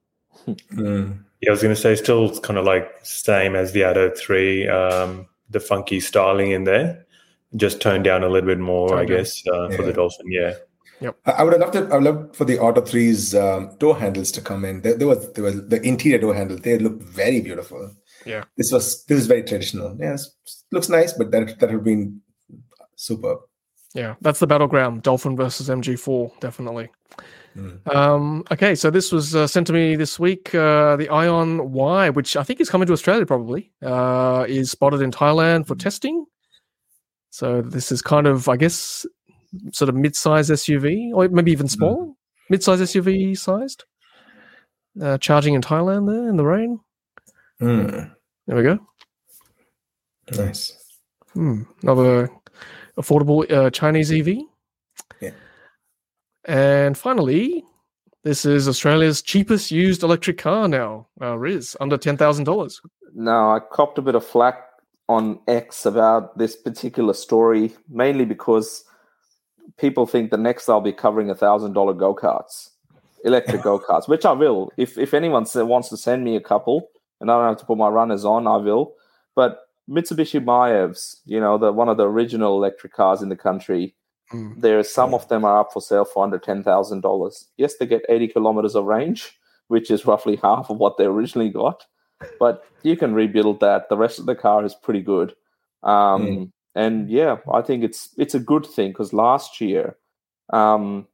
Mm. 0.47 1.17
Yeah, 1.41 1.49
I 1.49 1.51
was 1.53 1.63
going 1.63 1.73
to 1.73 1.81
say 1.81 1.95
still 1.95 2.39
kind 2.41 2.59
of 2.59 2.65
like 2.65 2.91
same 3.01 3.55
as 3.55 3.71
the 3.71 3.83
Atto 3.83 4.11
3, 4.11 4.67
um, 4.67 5.27
the 5.49 5.59
funky 5.59 5.99
styling 5.99 6.51
in 6.51 6.63
there. 6.65 7.07
Just 7.55 7.81
toned 7.81 8.03
down 8.03 8.23
a 8.23 8.29
little 8.29 8.45
bit 8.45 8.59
more, 8.59 8.89
Toned 8.89 8.99
I 8.99 9.05
down. 9.05 9.17
guess, 9.17 9.41
uh, 9.47 9.69
for 9.71 9.81
the 9.81 9.93
Dolphin. 9.93 10.27
Yeah. 10.31 10.53
I 11.01 11.31
I 11.31 11.43
would 11.43 11.53
have 11.53 11.61
loved 11.61 11.75
it. 11.75 11.91
I 11.91 11.95
would 11.95 12.03
love 12.03 12.35
for 12.35 12.45
the 12.45 12.55
Atto 12.55 12.81
3's 12.81 13.35
um, 13.35 13.75
door 13.77 13.97
handles 13.97 14.31
to 14.31 14.41
come 14.41 14.65
in. 14.65 14.81
There, 14.81 14.95
there 14.95 15.07
was 15.07 15.31
there 15.33 15.43
was 15.43 15.67
the 15.67 15.81
interior 15.81 16.19
door 16.19 16.33
handle. 16.33 16.57
They 16.57 16.77
look 16.77 17.01
very 17.01 17.41
beautiful. 17.41 17.91
Yeah. 18.25 18.43
This 18.57 18.71
was 18.71 19.03
this 19.05 19.19
is 19.19 19.27
very 19.27 19.43
traditional. 19.43 19.95
Yes, 19.99 20.29
looks 20.71 20.89
nice, 20.89 21.13
but 21.13 21.31
that 21.31 21.59
that 21.59 21.67
would 21.67 21.71
have 21.71 21.83
been 21.83 22.21
superb. 22.95 23.39
Yeah, 23.93 24.15
that's 24.21 24.39
the 24.39 24.47
battleground. 24.47 25.03
Dolphin 25.03 25.35
versus 25.35 25.69
MG4, 25.69 26.39
definitely. 26.39 26.89
Mm. 27.57 27.95
Um, 27.95 28.43
okay, 28.51 28.75
so 28.75 28.91
this 28.91 29.11
was 29.11 29.35
uh, 29.35 29.47
sent 29.47 29.65
to 29.67 29.73
me 29.73 29.95
this 29.95 30.19
week. 30.19 30.53
Uh, 30.53 30.95
the 30.95 31.07
Aion 31.07 31.69
Y, 31.69 32.09
which 32.11 32.37
I 32.37 32.43
think 32.43 32.59
is 32.59 32.69
coming 32.69 32.85
to 32.87 32.93
Australia 32.93 33.25
probably, 33.25 33.71
uh, 33.81 34.45
is 34.47 34.69
spotted 34.69 35.01
in 35.01 35.11
Thailand 35.11 35.65
for 35.65 35.75
testing. 35.75 36.25
So 37.31 37.61
this 37.61 37.91
is 37.91 38.01
kind 38.01 38.27
of, 38.27 38.47
I 38.49 38.57
guess, 38.57 39.05
sort 39.71 39.89
of 39.89 39.95
mid-size 39.95 40.49
SUV, 40.49 41.11
or 41.13 41.27
maybe 41.29 41.51
even 41.51 41.67
smaller, 41.67 42.07
mid-size 42.49 42.81
SUV 42.81 43.37
sized. 43.37 43.85
Uh, 45.01 45.17
charging 45.19 45.53
in 45.53 45.61
Thailand 45.61 46.07
there 46.07 46.27
in 46.27 46.37
the 46.37 46.45
rain. 46.45 46.79
Mm. 47.61 48.11
There 48.47 48.55
we 48.55 48.63
go. 48.63 48.79
Nice. 50.31 50.73
Hmm, 51.33 51.63
another 51.83 52.29
affordable 52.97 53.49
uh, 53.51 53.69
Chinese 53.69 54.11
EV. 54.11 54.39
Yeah. 55.21 55.31
And 56.45 56.97
finally, 56.97 57.63
this 58.23 58.45
is 58.45 58.67
Australia's 58.67 59.21
cheapest 59.21 59.71
used 59.71 60.03
electric 60.03 60.37
car 60.37 60.67
now. 60.67 61.07
Uh, 61.21 61.37
Riz, 61.37 61.77
under 61.79 61.97
ten 61.97 62.17
thousand 62.17 62.45
dollars. 62.45 62.81
Now 63.13 63.55
I 63.55 63.59
copped 63.59 63.97
a 63.97 64.01
bit 64.01 64.15
of 64.15 64.25
flack 64.25 64.63
on 65.07 65.39
X 65.47 65.85
about 65.85 66.37
this 66.37 66.55
particular 66.55 67.13
story, 67.13 67.73
mainly 67.89 68.25
because 68.25 68.83
people 69.77 70.05
think 70.05 70.31
the 70.31 70.37
next 70.37 70.69
I'll 70.69 70.81
be 70.81 70.93
covering 70.93 71.29
a 71.29 71.35
thousand 71.35 71.73
dollar 71.73 71.93
go 71.93 72.15
karts, 72.15 72.69
electric 73.25 73.61
go 73.63 73.79
karts, 73.79 74.07
which 74.07 74.25
I 74.25 74.31
will. 74.31 74.71
If 74.77 74.97
if 74.97 75.13
anyone 75.13 75.45
wants 75.55 75.89
to 75.89 75.97
send 75.97 76.23
me 76.23 76.35
a 76.35 76.41
couple, 76.41 76.89
and 77.19 77.29
I 77.31 77.37
don't 77.37 77.49
have 77.49 77.57
to 77.59 77.65
put 77.65 77.77
my 77.77 77.89
runners 77.89 78.25
on, 78.25 78.47
I 78.47 78.57
will. 78.57 78.93
But 79.35 79.59
Mitsubishi 79.89 80.43
Maevs, 80.43 81.17
you 81.25 81.39
know, 81.39 81.57
the 81.57 81.71
one 81.71 81.89
of 81.89 81.97
the 81.97 82.07
original 82.09 82.57
electric 82.57 82.93
cars 82.93 83.21
in 83.21 83.29
the 83.29 83.35
country, 83.35 83.93
Mm. 84.33 84.59
there 84.59 84.83
some 84.83 85.13
of 85.13 85.25
them 85.29 85.45
are 85.45 85.61
up 85.61 85.71
for 85.71 85.81
sale 85.81 86.03
for 86.03 86.21
under 86.23 86.37
ten 86.37 86.61
thousand 86.61 86.99
dollars. 86.99 87.47
Yes, 87.55 87.77
they 87.77 87.85
get 87.85 88.01
eighty 88.09 88.27
kilometers 88.27 88.75
of 88.75 88.83
range, 88.83 89.39
which 89.69 89.89
is 89.89 90.05
roughly 90.05 90.35
half 90.43 90.69
of 90.69 90.77
what 90.79 90.97
they 90.97 91.05
originally 91.05 91.49
got. 91.49 91.85
But 92.39 92.65
you 92.83 92.97
can 92.97 93.13
rebuild 93.13 93.61
that. 93.61 93.87
The 93.89 93.95
rest 93.95 94.19
of 94.19 94.25
the 94.25 94.35
car 94.35 94.65
is 94.65 94.75
pretty 94.75 95.01
good. 95.01 95.33
Um, 95.83 96.21
Mm. 96.27 96.51
And 96.77 97.09
yeah, 97.09 97.37
I 97.51 97.61
think 97.63 97.83
it's 97.83 98.09
it's 98.17 98.35
a 98.35 98.39
good 98.39 98.65
thing 98.65 98.91
because 98.91 99.11
last 99.11 99.59
year, 99.59 99.97
um, 100.53 101.07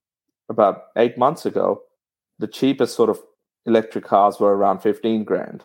about 0.50 0.84
eight 0.98 1.18
months 1.18 1.46
ago, 1.46 1.82
the 2.38 2.48
cheapest 2.48 2.96
sort 2.96 3.10
of 3.10 3.20
electric 3.66 4.04
cars 4.04 4.40
were 4.42 4.56
around 4.58 4.80
fifteen 4.80 5.24
grand. 5.24 5.64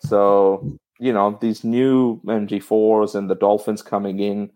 So 0.00 0.78
you 0.98 1.12
know 1.12 1.36
these 1.40 1.64
new 1.64 2.20
MG4s 2.26 3.14
and 3.14 3.28
the 3.28 3.34
Dolphins 3.34 3.82
coming 3.82 4.20
in, 4.20 4.50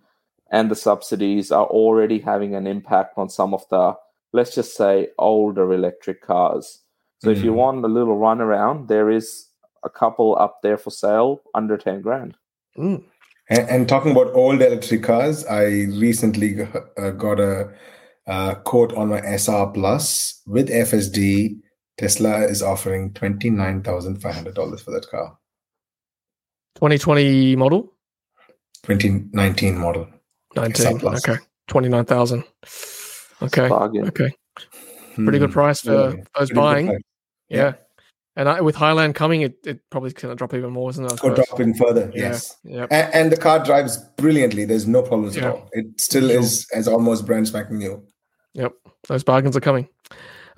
and 0.50 0.70
the 0.70 0.74
subsidies 0.76 1.52
are 1.52 1.66
already 1.66 2.18
having 2.18 2.54
an 2.54 2.66
impact 2.66 3.18
on 3.18 3.28
some 3.28 3.52
of 3.52 3.68
the 3.68 3.94
let's 4.32 4.54
just 4.54 4.76
say 4.76 5.08
older 5.18 5.72
electric 5.74 6.22
cars. 6.22 6.82
So 7.18 7.30
if 7.30 7.44
you 7.44 7.52
Mhm. 7.52 7.56
want 7.56 7.84
a 7.84 7.88
little 7.88 8.16
run 8.16 8.40
around, 8.40 8.88
there 8.88 9.10
is 9.10 9.50
a 9.82 9.90
couple 9.90 10.38
up 10.38 10.62
there 10.62 10.78
for 10.78 10.90
sale 10.90 11.42
under 11.54 11.76
ten 11.76 12.00
grand. 12.00 12.36
Mm. 12.78 13.04
And, 13.50 13.68
and 13.68 13.88
talking 13.88 14.12
about 14.12 14.32
old 14.34 14.62
electric 14.62 15.02
cars, 15.02 15.44
I 15.46 15.64
recently 15.98 16.62
uh, 16.96 17.10
got 17.10 17.40
a 17.40 17.70
uh, 18.26 18.54
quote 18.54 18.92
on 18.94 19.08
my 19.08 19.20
SR 19.20 19.66
Plus 19.74 20.40
with 20.46 20.68
FSD. 20.68 21.58
Tesla 21.98 22.42
is 22.44 22.62
offering 22.62 23.12
twenty 23.12 23.50
nine 23.50 23.82
thousand 23.82 24.22
five 24.22 24.34
hundred 24.34 24.54
dollars 24.54 24.80
for 24.80 24.90
that 24.92 25.06
car, 25.10 25.36
2020 26.76 27.56
model, 27.56 27.92
twenty 28.82 29.24
nineteen 29.32 29.76
model. 29.76 30.08
19. 30.56 30.98
Plus. 30.98 31.28
Okay, 31.28 31.38
29,000. 31.68 32.42
Okay, 33.42 33.68
okay, 33.70 34.34
pretty 35.14 35.38
good 35.38 35.50
Hmm. 35.50 35.52
price 35.52 35.80
for 35.82 35.92
Yeah, 35.92 36.08
those 36.36 36.48
pretty 36.48 36.54
buying. 36.54 36.86
price. 36.88 37.00
Yeah. 37.48 37.72
And 38.36 38.48
I, 38.48 38.60
with 38.60 38.76
Highland 38.76 39.16
coming, 39.16 39.42
it, 39.42 39.54
it 39.66 39.80
probably 39.90 40.12
going 40.12 40.30
to 40.32 40.36
drop 40.36 40.54
even 40.54 40.70
more, 40.70 40.88
isn't 40.90 41.04
it? 41.04 41.18
Could 41.18 41.34
drop 41.34 41.48
even 41.60 41.74
further. 41.74 42.10
Yeah. 42.14 42.20
Yes. 42.22 42.56
Yep. 42.64 42.88
And, 42.92 43.14
and 43.14 43.32
the 43.32 43.36
car 43.36 43.62
drives 43.64 43.98
brilliantly. 44.16 44.64
There's 44.64 44.86
no 44.86 45.02
problems 45.02 45.36
Yeah. 45.36 45.46
at 45.48 45.50
all. 45.50 45.68
It 45.72 46.00
still 46.00 46.28
Sure. 46.28 46.38
is 46.40 46.66
as 46.74 46.86
almost 46.86 47.26
brand 47.26 47.48
spanking 47.48 47.78
new. 47.78 48.02
Yep. 48.54 48.72
Those 49.08 49.24
bargains 49.24 49.56
are 49.56 49.60
coming. 49.60 49.88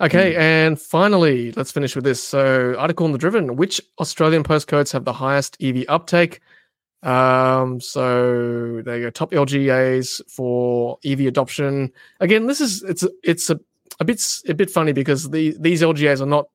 Okay, 0.01 0.33
Hmm. 0.33 0.39
and 0.41 0.81
finally, 0.81 1.51
let's 1.53 1.71
finish 1.71 1.95
with 1.95 2.03
this. 2.03 2.21
So, 2.21 2.75
article 2.77 3.05
on 3.05 3.11
the 3.11 3.17
Driven: 3.17 3.55
Which 3.55 3.79
Australian 3.99 4.43
postcodes 4.43 4.91
have 4.91 5.05
the 5.05 5.13
highest 5.13 5.55
EV 5.61 5.85
uptake? 5.87 6.41
Um, 7.03 7.79
so 7.79 8.81
there 8.85 8.97
you 8.97 9.03
go. 9.05 9.09
Top 9.11 9.31
LGAs 9.31 10.21
for 10.29 10.97
EV 11.05 11.27
adoption. 11.27 11.91
Again, 12.19 12.47
this 12.47 12.59
is 12.61 12.81
it's 12.83 13.05
it's 13.23 13.49
a, 13.49 13.59
a 13.99 14.05
bit 14.05 14.21
a 14.47 14.53
bit 14.53 14.69
funny 14.71 14.93
because 14.93 15.29
the 15.29 15.55
these 15.59 15.81
LGAs 15.81 16.21
are 16.21 16.25
not 16.25 16.47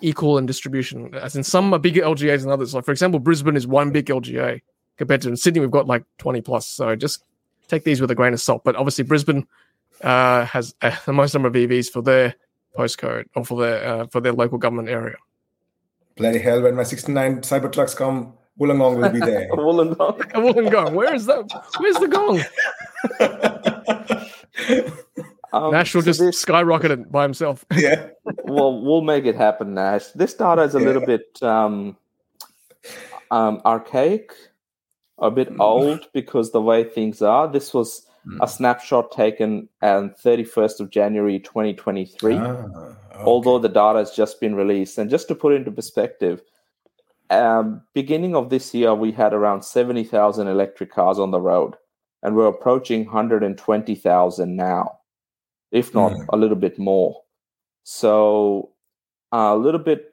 equal 0.00 0.38
in 0.38 0.46
distribution. 0.46 1.14
As 1.14 1.36
in, 1.36 1.44
some 1.44 1.72
are 1.72 1.78
bigger 1.78 2.02
LGAs 2.02 2.42
than 2.42 2.50
others. 2.50 2.74
Like 2.74 2.84
for 2.84 2.92
example, 2.92 3.20
Brisbane 3.20 3.56
is 3.56 3.66
one 3.66 3.90
big 3.90 4.06
LGA 4.06 4.60
compared 4.96 5.22
to 5.22 5.28
in 5.28 5.36
Sydney, 5.36 5.60
we've 5.60 5.70
got 5.70 5.86
like 5.86 6.04
twenty 6.18 6.40
plus. 6.40 6.66
So 6.66 6.94
just 6.96 7.24
take 7.68 7.84
these 7.84 8.00
with 8.00 8.10
a 8.10 8.14
grain 8.14 8.32
of 8.32 8.40
salt. 8.40 8.64
But 8.64 8.76
obviously, 8.76 9.04
Brisbane 9.04 9.46
uh, 10.02 10.44
has 10.46 10.74
uh, 10.82 10.96
the 11.06 11.12
most 11.12 11.34
number 11.34 11.48
of 11.48 11.54
EVs 11.54 11.90
for 11.90 12.02
their 12.02 12.34
postcode 12.76 13.26
or 13.34 13.44
for 13.44 13.60
their 13.60 13.84
uh, 13.84 14.06
for 14.08 14.20
their 14.20 14.32
local 14.32 14.58
government 14.58 14.88
area. 14.88 15.16
Bloody 16.16 16.38
hell, 16.38 16.62
when 16.62 16.76
my 16.76 16.84
69 16.84 17.40
Cybertrucks 17.40 17.96
come, 17.96 18.34
Wollongong 18.60 19.02
will 19.02 19.10
be 19.10 19.18
there. 19.18 19.48
Wollongong. 19.52 20.18
Wollongong, 20.32 20.92
where 20.94 21.12
is 21.12 21.26
that? 21.26 21.50
Where's 21.78 21.96
the 21.96 22.06
gong? 22.06 22.40
Um, 25.54 25.72
Nash 25.72 25.94
will 25.94 26.02
so 26.02 26.06
just 26.06 26.20
this- 26.20 26.40
skyrocket 26.40 26.90
it 26.90 27.12
by 27.12 27.22
himself. 27.22 27.64
yeah. 27.76 28.08
well, 28.44 28.82
we'll 28.82 29.02
make 29.02 29.24
it 29.24 29.36
happen, 29.36 29.74
Nash. 29.74 30.06
This 30.08 30.34
data 30.34 30.62
is 30.62 30.74
a 30.74 30.80
little 30.80 31.04
bit 31.04 31.40
um, 31.42 31.96
um, 33.30 33.60
archaic, 33.64 34.32
a 35.18 35.30
bit 35.30 35.50
Mm. 35.50 35.60
old 35.60 36.08
because 36.12 36.50
the 36.50 36.60
way 36.62 36.84
things 36.84 37.22
are. 37.22 37.46
This 37.48 37.72
was 37.72 38.06
a 38.40 38.48
snapshot 38.48 39.12
taken 39.12 39.68
on 39.82 40.10
31st 40.24 40.80
of 40.80 40.90
January 40.90 41.38
2023, 41.38 42.34
Ah, 42.36 42.40
okay. 42.48 42.96
although 43.22 43.58
the 43.58 43.68
data 43.68 43.98
has 43.98 44.12
just 44.12 44.40
been 44.40 44.54
released. 44.54 44.96
And 44.98 45.10
just 45.10 45.28
to 45.28 45.34
put 45.34 45.52
it 45.52 45.56
into 45.56 45.70
perspective, 45.70 46.40
um, 47.30 47.82
beginning 47.92 48.34
of 48.34 48.48
this 48.50 48.72
year, 48.74 48.94
we 48.94 49.12
had 49.12 49.34
around 49.34 49.62
70,000 49.62 50.48
electric 50.48 50.90
cars 50.90 51.18
on 51.18 51.30
the 51.32 51.40
road, 51.40 51.74
and 52.22 52.34
we're 52.34 52.46
approaching 52.48 53.04
120,000 53.04 54.56
now, 54.56 54.98
if 55.74 55.92
not 55.92 56.12
Mm. 56.12 56.26
a 56.32 56.36
little 56.36 56.56
bit 56.56 56.78
more. 56.78 57.20
So 57.82 58.70
a 59.32 59.56
little 59.56 59.80
bit 59.80 60.12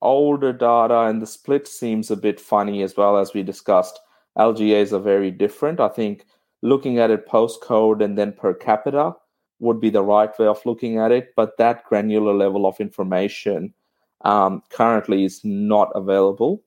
older 0.00 0.52
data, 0.52 1.00
and 1.00 1.20
the 1.20 1.26
split 1.26 1.66
seems 1.68 2.10
a 2.10 2.16
bit 2.16 2.40
funny 2.40 2.82
as 2.82 2.96
well 2.96 3.18
as 3.18 3.34
we 3.34 3.42
discussed. 3.42 4.00
LGAs 4.38 4.92
are 4.92 5.00
very 5.02 5.30
different. 5.30 5.80
I 5.80 5.88
think 5.88 6.24
looking 6.62 6.98
at 6.98 7.10
it 7.10 7.26
postcode 7.26 8.02
and 8.04 8.16
then 8.16 8.32
per 8.32 8.54
capita 8.54 9.14
would 9.58 9.80
be 9.80 9.90
the 9.90 10.02
right 10.02 10.38
way 10.38 10.46
of 10.46 10.64
looking 10.64 10.98
at 10.98 11.10
it, 11.12 11.34
but 11.36 11.56
that 11.58 11.84
granular 11.84 12.32
level 12.32 12.64
of 12.66 12.80
information 12.80 13.74
um, 14.22 14.62
currently 14.70 15.24
is 15.24 15.40
not 15.44 15.90
available. 15.94 16.62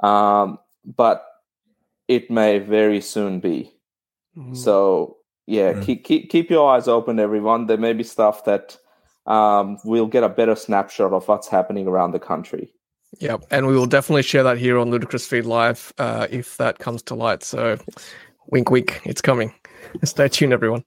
Um, 0.00 0.58
but 0.84 1.24
it 2.08 2.30
may 2.30 2.58
very 2.58 3.00
soon 3.00 3.40
be. 3.40 3.72
Mm. 4.36 4.56
So 4.56 5.16
yeah, 5.46 5.72
Mm. 5.74 5.82
keep, 5.84 6.04
keep 6.04 6.30
keep 6.30 6.50
your 6.50 6.70
eyes 6.70 6.88
open, 6.88 7.18
everyone. 7.18 7.66
There 7.66 7.76
may 7.76 7.92
be 7.92 8.02
stuff 8.04 8.44
that 8.44 8.76
um, 9.26 9.78
we'll 9.84 10.06
get 10.06 10.22
a 10.22 10.28
better 10.28 10.54
snapshot 10.54 11.12
of 11.12 11.26
what's 11.28 11.48
happening 11.48 11.86
around 11.86 12.12
the 12.12 12.18
country. 12.20 12.72
Yep, 13.18 13.44
and 13.50 13.66
we 13.66 13.74
will 13.76 13.86
definitely 13.86 14.22
share 14.22 14.42
that 14.42 14.58
here 14.58 14.78
on 14.78 14.90
Ludicrous 14.90 15.26
Feed 15.26 15.46
Live 15.46 15.92
uh, 15.98 16.26
if 16.30 16.56
that 16.58 16.78
comes 16.78 17.02
to 17.04 17.14
light. 17.14 17.42
So, 17.42 17.78
wink, 18.48 18.70
wink, 18.70 19.00
it's 19.04 19.20
coming. 19.22 19.54
Stay 20.04 20.28
tuned, 20.28 20.52
everyone. 20.52 20.84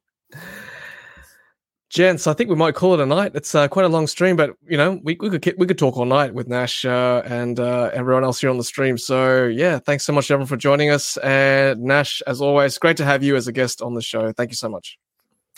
Gents, 1.90 2.28
I 2.28 2.34
think 2.34 2.52
we 2.52 2.56
might 2.56 2.76
call 2.76 2.94
it 2.94 3.00
a 3.00 3.06
night. 3.06 3.32
It's 3.34 3.56
uh, 3.56 3.68
quite 3.68 3.86
a 3.86 3.90
long 3.90 4.06
stream, 4.06 4.36
but 4.36 4.52
you 4.68 4.78
know 4.78 5.00
we, 5.04 5.18
we 5.20 5.30
could 5.32 5.56
we 5.58 5.66
could 5.66 5.78
talk 5.80 5.98
all 5.98 6.06
night 6.06 6.36
with 6.36 6.48
Nash 6.48 6.86
uh, 6.86 7.24
and 7.26 7.60
uh, 7.60 7.90
everyone 7.94 8.24
else 8.24 8.40
here 8.40 8.52
on 8.52 8.58
the 8.58 8.64
stream. 8.64 8.96
So 8.96 9.46
yeah, 9.46 9.80
thanks 9.80 10.06
so 10.06 10.14
much 10.14 10.30
everyone 10.30 10.48
for 10.48 10.58
joining 10.58 10.92
us. 10.92 11.18
And 11.18 11.82
Nash, 11.82 12.22
as 12.28 12.42
always, 12.42 12.78
great 12.78 12.98
to 12.98 13.06
have 13.06 13.24
you 13.24 13.36
as 13.36 13.48
a 13.48 13.52
guest 13.52 13.82
on 13.82 13.96
the 13.96 14.04
show. 14.04 14.32
Thank 14.32 14.52
you 14.52 14.56
so 14.56 14.70
much. 14.70 15.00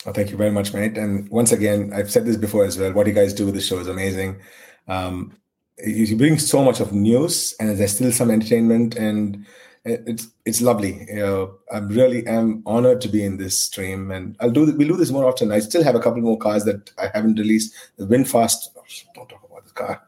Oh, 0.06 0.12
thank 0.12 0.30
you 0.30 0.38
very 0.38 0.50
much, 0.50 0.72
mate. 0.72 0.96
And 0.96 1.28
once 1.28 1.52
again, 1.52 1.92
I've 1.94 2.10
said 2.10 2.24
this 2.24 2.38
before 2.38 2.64
as 2.64 2.78
well. 2.78 2.92
What 2.92 3.06
you 3.06 3.12
guys 3.12 3.34
do 3.34 3.44
with 3.44 3.54
the 3.54 3.60
show 3.60 3.78
is 3.78 3.86
amazing. 3.86 4.40
Um, 4.88 5.36
you, 5.84 6.16
bring 6.16 6.38
so 6.38 6.64
much 6.64 6.80
of 6.80 6.92
news, 6.92 7.54
and 7.60 7.78
there's 7.78 7.94
still 7.94 8.10
some 8.10 8.30
entertainment, 8.30 8.94
and 8.96 9.46
it's 9.84 10.28
it's 10.44 10.60
lovely. 10.60 11.06
You 11.08 11.16
know, 11.16 11.54
I 11.72 11.78
really 11.78 12.26
am 12.26 12.62
honored 12.66 13.00
to 13.02 13.08
be 13.08 13.24
in 13.24 13.36
this 13.36 13.60
stream, 13.60 14.10
and 14.10 14.36
I'll 14.40 14.50
do 14.50 14.72
we'll 14.76 14.88
do 14.88 14.96
this 14.96 15.10
more 15.10 15.26
often. 15.26 15.50
I 15.50 15.58
still 15.58 15.82
have 15.82 15.94
a 15.94 16.00
couple 16.00 16.20
more 16.20 16.38
cars 16.38 16.64
that 16.64 16.92
I 16.98 17.10
haven't 17.14 17.38
released. 17.38 17.74
The 17.96 18.06
VinFast. 18.06 18.68
Oh, 18.76 18.82
don't 19.14 19.28
talk 19.28 19.42
about 19.44 19.62
this 19.64 19.72
car. 19.72 20.02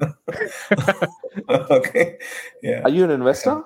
okay. 1.70 2.18
Yeah. 2.62 2.82
Are 2.84 2.90
you 2.90 3.04
an 3.04 3.10
investor? 3.10 3.64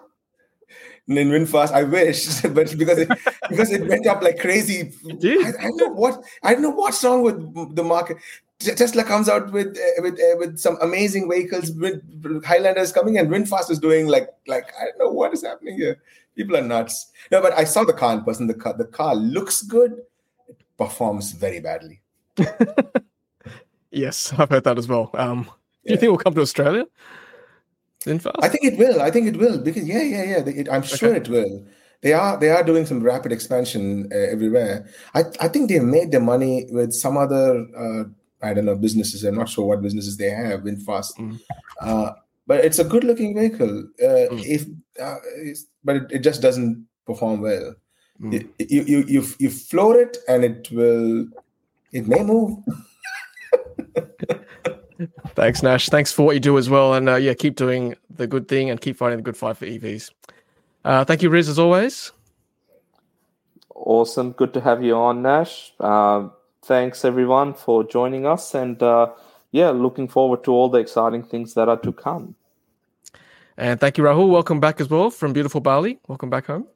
in 1.08 1.30
VinFast. 1.30 1.72
I 1.72 1.84
wish, 1.84 2.40
but 2.42 2.76
because 2.76 2.98
it, 2.98 3.08
because 3.48 3.70
it 3.70 3.86
went 3.88 4.06
up 4.06 4.22
like 4.22 4.38
crazy. 4.38 4.92
I, 5.06 5.52
I 5.58 5.62
don't 5.62 5.76
know 5.78 5.88
what 5.88 6.22
I 6.42 6.52
don't 6.52 6.62
know 6.62 6.70
what's 6.70 7.02
wrong 7.02 7.22
with 7.22 7.74
the 7.76 7.84
market. 7.84 8.18
Tesla 8.60 9.04
comes 9.04 9.28
out 9.28 9.52
with 9.52 9.78
uh, 9.78 10.02
with 10.02 10.14
uh, 10.14 10.36
with 10.38 10.58
some 10.58 10.76
amazing 10.82 11.30
vehicles. 11.30 11.70
With 11.72 12.02
Highlanders 12.44 12.92
coming, 12.92 13.16
and 13.16 13.28
VinFast 13.28 13.70
is 13.70 13.78
doing 13.78 14.08
like 14.08 14.28
like 14.46 14.66
I 14.80 14.86
don't 14.86 14.98
know 14.98 15.10
what 15.10 15.32
is 15.32 15.44
happening 15.44 15.76
here. 15.76 15.98
People 16.36 16.56
are 16.56 16.62
nuts. 16.62 17.10
No, 17.30 17.40
but 17.40 17.52
I 17.52 17.64
saw 17.64 17.84
the 17.84 17.92
car 17.92 18.14
in 18.14 18.24
person. 18.24 18.46
The 18.48 18.54
car 18.54 18.74
the 18.76 18.84
car 18.86 19.14
looks 19.14 19.62
good. 19.62 19.92
It 20.48 20.56
performs 20.76 21.32
very 21.32 21.60
badly. 21.60 22.00
Yes, 23.90 24.32
I've 24.36 24.50
heard 24.50 24.64
that 24.64 24.76
as 24.76 24.86
well. 24.86 25.10
Um, 25.14 25.44
do 25.86 25.94
you 25.94 25.96
think 25.96 26.10
we'll 26.10 26.18
come 26.18 26.34
to 26.34 26.42
Australia? 26.42 26.84
VinFast? 28.04 28.34
I 28.42 28.48
think 28.48 28.64
it 28.64 28.78
will. 28.78 29.00
I 29.00 29.10
think 29.10 29.26
it 29.26 29.38
will 29.38 29.58
because 29.58 29.88
yeah, 29.88 30.02
yeah, 30.02 30.22
yeah. 30.24 30.38
It, 30.46 30.68
I'm 30.70 30.82
sure 30.82 31.08
Okay. 31.08 31.18
it 31.18 31.28
will. 31.28 31.64
They 32.02 32.12
are 32.12 32.36
they 32.38 32.50
are 32.50 32.62
doing 32.62 32.86
some 32.86 33.02
rapid 33.02 33.32
expansion 33.32 34.08
uh, 34.12 34.16
everywhere. 34.16 34.86
I 35.14 35.24
I 35.40 35.48
think 35.48 35.70
they 35.70 35.80
made 35.80 36.12
their 36.12 36.20
money 36.20 36.66
with 36.70 36.92
some 36.92 37.16
other 37.16 37.66
uh, 37.76 38.04
I 38.42 38.54
don't 38.54 38.64
know 38.64 38.76
businesses. 38.76 39.24
I'm 39.24 39.36
not 39.36 39.48
sure 39.48 39.66
what 39.66 39.82
businesses 39.82 40.16
they 40.16 40.30
have. 40.30 40.60
VinFast, 40.60 41.16
Mm. 41.18 41.40
uh, 41.80 42.12
but 42.46 42.64
it's 42.64 42.78
a 42.78 42.84
good 42.84 43.04
looking 43.04 43.34
vehicle. 43.34 43.84
Uh, 44.00 44.28
mm. 44.32 44.44
If 44.44 44.66
uh, 45.00 45.16
but 45.84 45.96
it, 45.96 46.02
it, 46.10 46.18
just 46.20 46.40
doesn't 46.40 46.86
perform 47.06 47.40
well. 47.40 47.74
Mm. 48.20 48.34
It, 48.58 48.70
you, 48.70 48.82
you 48.82 49.04
you 49.08 49.24
you 49.38 49.50
floor 49.50 49.96
it 50.00 50.16
and 50.28 50.44
it 50.44 50.68
will 50.70 51.26
it 51.92 52.06
may 52.06 52.22
move. 52.22 52.58
Thanks, 55.34 55.62
Nash. 55.62 55.88
Thanks 55.88 56.10
for 56.10 56.26
what 56.26 56.34
you 56.34 56.40
do 56.40 56.58
as 56.58 56.68
well, 56.68 56.94
and 56.94 57.08
uh, 57.08 57.14
yeah, 57.16 57.34
keep 57.34 57.54
doing 57.54 57.94
the 58.10 58.26
good 58.26 58.48
thing 58.48 58.70
and 58.70 58.80
keep 58.80 58.96
fighting 58.96 59.18
the 59.18 59.22
good 59.22 59.36
fight 59.36 59.56
for 59.56 59.66
EVs. 59.66 60.10
Uh, 60.84 61.04
thank 61.04 61.22
you, 61.22 61.30
Riz, 61.30 61.48
as 61.48 61.58
always. 61.58 62.12
Awesome. 63.74 64.32
Good 64.32 64.52
to 64.54 64.60
have 64.60 64.82
you 64.82 64.96
on, 64.96 65.22
Nash. 65.22 65.72
Uh, 65.78 66.28
thanks, 66.68 67.04
everyone, 67.04 67.54
for 67.54 67.82
joining 67.82 68.26
us. 68.26 68.54
And 68.54 68.80
uh, 68.82 69.10
yeah, 69.50 69.70
looking 69.70 70.06
forward 70.06 70.44
to 70.44 70.52
all 70.52 70.68
the 70.68 70.78
exciting 70.78 71.24
things 71.24 71.54
that 71.54 71.68
are 71.68 71.78
to 71.78 71.92
come. 71.92 72.36
And 73.56 73.80
thank 73.80 73.98
you, 73.98 74.04
Rahul. 74.04 74.28
Welcome 74.28 74.60
back 74.60 74.80
as 74.80 74.88
well 74.88 75.10
from 75.10 75.32
beautiful 75.32 75.60
Bali. 75.60 75.98
Welcome 76.06 76.30
back 76.30 76.46
home. 76.46 76.66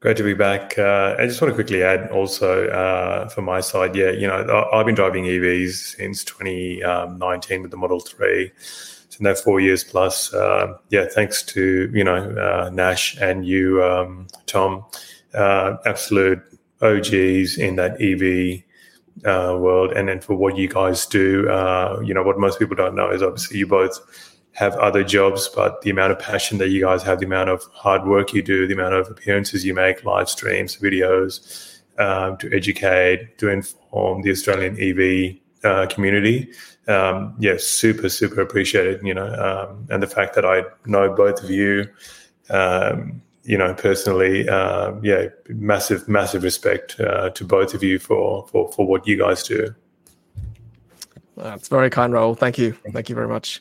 Great 0.00 0.16
to 0.16 0.24
be 0.24 0.34
back. 0.34 0.76
Uh, 0.76 1.14
I 1.16 1.26
just 1.26 1.40
want 1.40 1.52
to 1.52 1.54
quickly 1.54 1.84
add 1.84 2.10
also 2.10 2.66
uh, 2.68 3.28
from 3.28 3.44
my 3.44 3.60
side, 3.60 3.94
yeah, 3.94 4.10
you 4.10 4.26
know, 4.26 4.66
I've 4.72 4.84
been 4.84 4.96
driving 4.96 5.26
EVs 5.26 5.96
since 5.96 6.24
2019 6.24 7.62
with 7.62 7.70
the 7.70 7.76
Model 7.76 8.00
3. 8.00 8.50
So 8.56 9.18
now 9.20 9.34
four 9.34 9.60
years 9.60 9.84
plus. 9.84 10.34
Uh, 10.34 10.78
yeah, 10.88 11.06
thanks 11.06 11.44
to, 11.44 11.88
you 11.94 12.02
know, 12.02 12.16
uh, 12.16 12.70
Nash 12.70 13.16
and 13.20 13.46
you, 13.46 13.84
um, 13.84 14.26
Tom 14.46 14.84
uh, 15.34 15.76
absolute 15.86 16.42
OGs 16.82 17.58
in 17.58 17.76
that 17.76 18.00
EV 18.00 18.62
uh, 19.24 19.56
world. 19.56 19.92
And 19.92 20.08
then 20.08 20.20
for 20.20 20.34
what 20.34 20.56
you 20.56 20.68
guys 20.68 21.06
do, 21.06 21.48
uh, 21.48 22.00
you 22.04 22.14
know, 22.14 22.22
what 22.22 22.38
most 22.38 22.58
people 22.58 22.76
don't 22.76 22.94
know 22.94 23.10
is 23.10 23.22
obviously 23.22 23.58
you 23.58 23.66
both 23.66 23.98
have 24.52 24.74
other 24.76 25.02
jobs, 25.02 25.48
but 25.48 25.80
the 25.82 25.90
amount 25.90 26.12
of 26.12 26.18
passion 26.18 26.58
that 26.58 26.68
you 26.68 26.82
guys 26.82 27.02
have, 27.02 27.20
the 27.20 27.26
amount 27.26 27.48
of 27.48 27.64
hard 27.72 28.06
work 28.06 28.32
you 28.32 28.42
do, 28.42 28.66
the 28.66 28.74
amount 28.74 28.94
of 28.94 29.08
appearances 29.08 29.64
you 29.64 29.74
make, 29.74 30.04
live 30.04 30.28
streams, 30.28 30.76
videos 30.76 31.80
um, 31.98 32.36
to 32.38 32.52
educate, 32.54 33.38
to 33.38 33.48
inform 33.48 34.22
the 34.22 34.30
Australian 34.30 34.78
EV 34.78 35.38
uh, 35.64 35.86
community. 35.86 36.52
Um, 36.88 37.34
yeah, 37.38 37.54
super, 37.58 38.08
super 38.08 38.40
appreciated, 38.40 39.00
you 39.02 39.14
know, 39.14 39.32
um, 39.34 39.86
and 39.88 40.02
the 40.02 40.06
fact 40.06 40.34
that 40.34 40.44
I 40.44 40.64
know 40.84 41.14
both 41.14 41.42
of 41.42 41.50
you, 41.50 41.88
um, 42.50 43.22
you 43.44 43.58
know, 43.58 43.74
personally, 43.74 44.48
uh, 44.48 44.92
yeah, 45.02 45.26
massive, 45.48 46.08
massive 46.08 46.42
respect 46.42 46.98
uh, 47.00 47.30
to 47.30 47.44
both 47.44 47.74
of 47.74 47.82
you 47.82 47.98
for, 47.98 48.46
for 48.48 48.70
for 48.72 48.86
what 48.86 49.06
you 49.06 49.18
guys 49.18 49.42
do. 49.42 49.74
That's 51.36 51.68
very 51.68 51.90
kind, 51.90 52.12
Rahul. 52.12 52.38
Thank 52.38 52.58
you, 52.58 52.72
thank 52.92 53.08
you 53.08 53.14
very 53.14 53.28
much. 53.28 53.60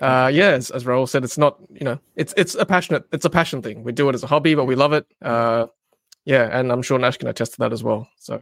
Uh, 0.00 0.30
yeah, 0.32 0.50
as, 0.50 0.70
as 0.70 0.84
Rahul 0.84 1.08
said, 1.08 1.24
it's 1.24 1.38
not 1.38 1.58
you 1.72 1.84
know, 1.84 1.98
it's 2.14 2.34
it's 2.36 2.54
a 2.54 2.66
passionate, 2.66 3.04
it's 3.12 3.24
a 3.24 3.30
passion 3.30 3.62
thing. 3.62 3.82
We 3.82 3.92
do 3.92 4.08
it 4.08 4.14
as 4.14 4.22
a 4.22 4.26
hobby, 4.26 4.54
but 4.54 4.66
we 4.66 4.74
love 4.74 4.92
it. 4.92 5.06
Uh, 5.22 5.66
yeah, 6.24 6.48
and 6.58 6.70
I'm 6.70 6.82
sure 6.82 6.98
Nash 6.98 7.16
can 7.16 7.28
attest 7.28 7.52
to 7.52 7.58
that 7.60 7.72
as 7.72 7.82
well. 7.82 8.08
So, 8.18 8.40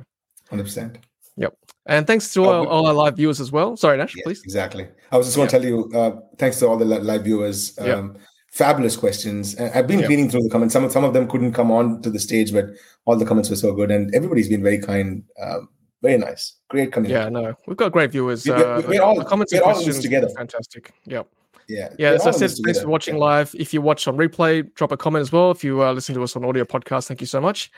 hundred 0.50 0.64
percent. 0.64 0.98
Yep. 1.36 1.56
And 1.86 2.06
thanks 2.06 2.32
to 2.32 2.44
all, 2.44 2.66
all, 2.66 2.86
our 2.86 2.94
live 2.94 3.16
viewers 3.16 3.40
as 3.40 3.52
well. 3.52 3.76
Sorry, 3.76 3.98
Nash, 3.98 4.14
please. 4.24 4.42
Exactly. 4.42 4.88
I 5.12 5.18
was 5.18 5.26
just 5.26 5.36
going 5.36 5.48
to 5.48 5.58
tell 5.58 5.64
you, 5.64 5.90
uh, 5.94 6.20
thanks 6.38 6.58
to 6.60 6.68
all 6.68 6.78
the 6.78 6.84
live 6.84 7.24
viewers. 7.24 7.78
Um, 7.78 8.16
fabulous 8.54 8.96
questions. 8.96 9.56
I've 9.58 9.88
been 9.88 10.00
reading 10.00 10.30
through 10.30 10.44
the 10.44 10.48
comments. 10.48 10.72
Some 10.72 10.84
of, 10.84 10.92
some 10.92 11.02
of 11.02 11.12
them 11.12 11.28
couldn't 11.28 11.52
come 11.52 11.72
on 11.72 12.00
to 12.02 12.10
the 12.10 12.20
stage, 12.20 12.52
but 12.52 12.66
all 13.04 13.16
the 13.16 13.26
comments 13.26 13.50
were 13.50 13.56
so 13.56 13.74
good, 13.74 13.90
and 13.90 14.14
everybody's 14.14 14.48
been 14.48 14.62
very 14.62 14.78
kind, 14.78 15.24
um, 15.42 15.68
very 16.02 16.18
nice, 16.18 16.54
great 16.68 16.92
community. 16.92 17.20
Yeah, 17.20 17.28
no, 17.28 17.54
we've 17.66 17.76
got 17.76 17.90
great 17.90 18.12
viewers. 18.12 18.46
We're, 18.46 18.54
uh, 18.54 18.82
we're 18.86 19.02
all, 19.02 19.18
the 19.18 19.24
comments 19.24 19.52
and 19.52 19.62
questions 19.62 19.98
together. 19.98 20.28
Fantastic. 20.36 20.92
Yep. 21.06 21.26
Yeah. 21.68 21.88
Yeah. 21.98 22.10
As 22.10 22.26
I 22.26 22.30
said, 22.30 22.50
thanks 22.64 22.80
for 22.80 22.88
watching 22.88 23.16
live. 23.16 23.54
If 23.58 23.74
you 23.74 23.80
watch 23.80 24.06
on 24.06 24.16
replay, 24.16 24.72
drop 24.74 24.92
a 24.92 24.96
comment 24.96 25.22
as 25.22 25.32
well. 25.32 25.50
If 25.50 25.64
you 25.64 25.82
uh, 25.82 25.92
listen 25.92 26.14
to 26.14 26.22
us 26.22 26.36
on 26.36 26.44
audio 26.44 26.64
podcast, 26.64 27.08
thank 27.08 27.20
you 27.20 27.26
so 27.26 27.40
much. 27.40 27.72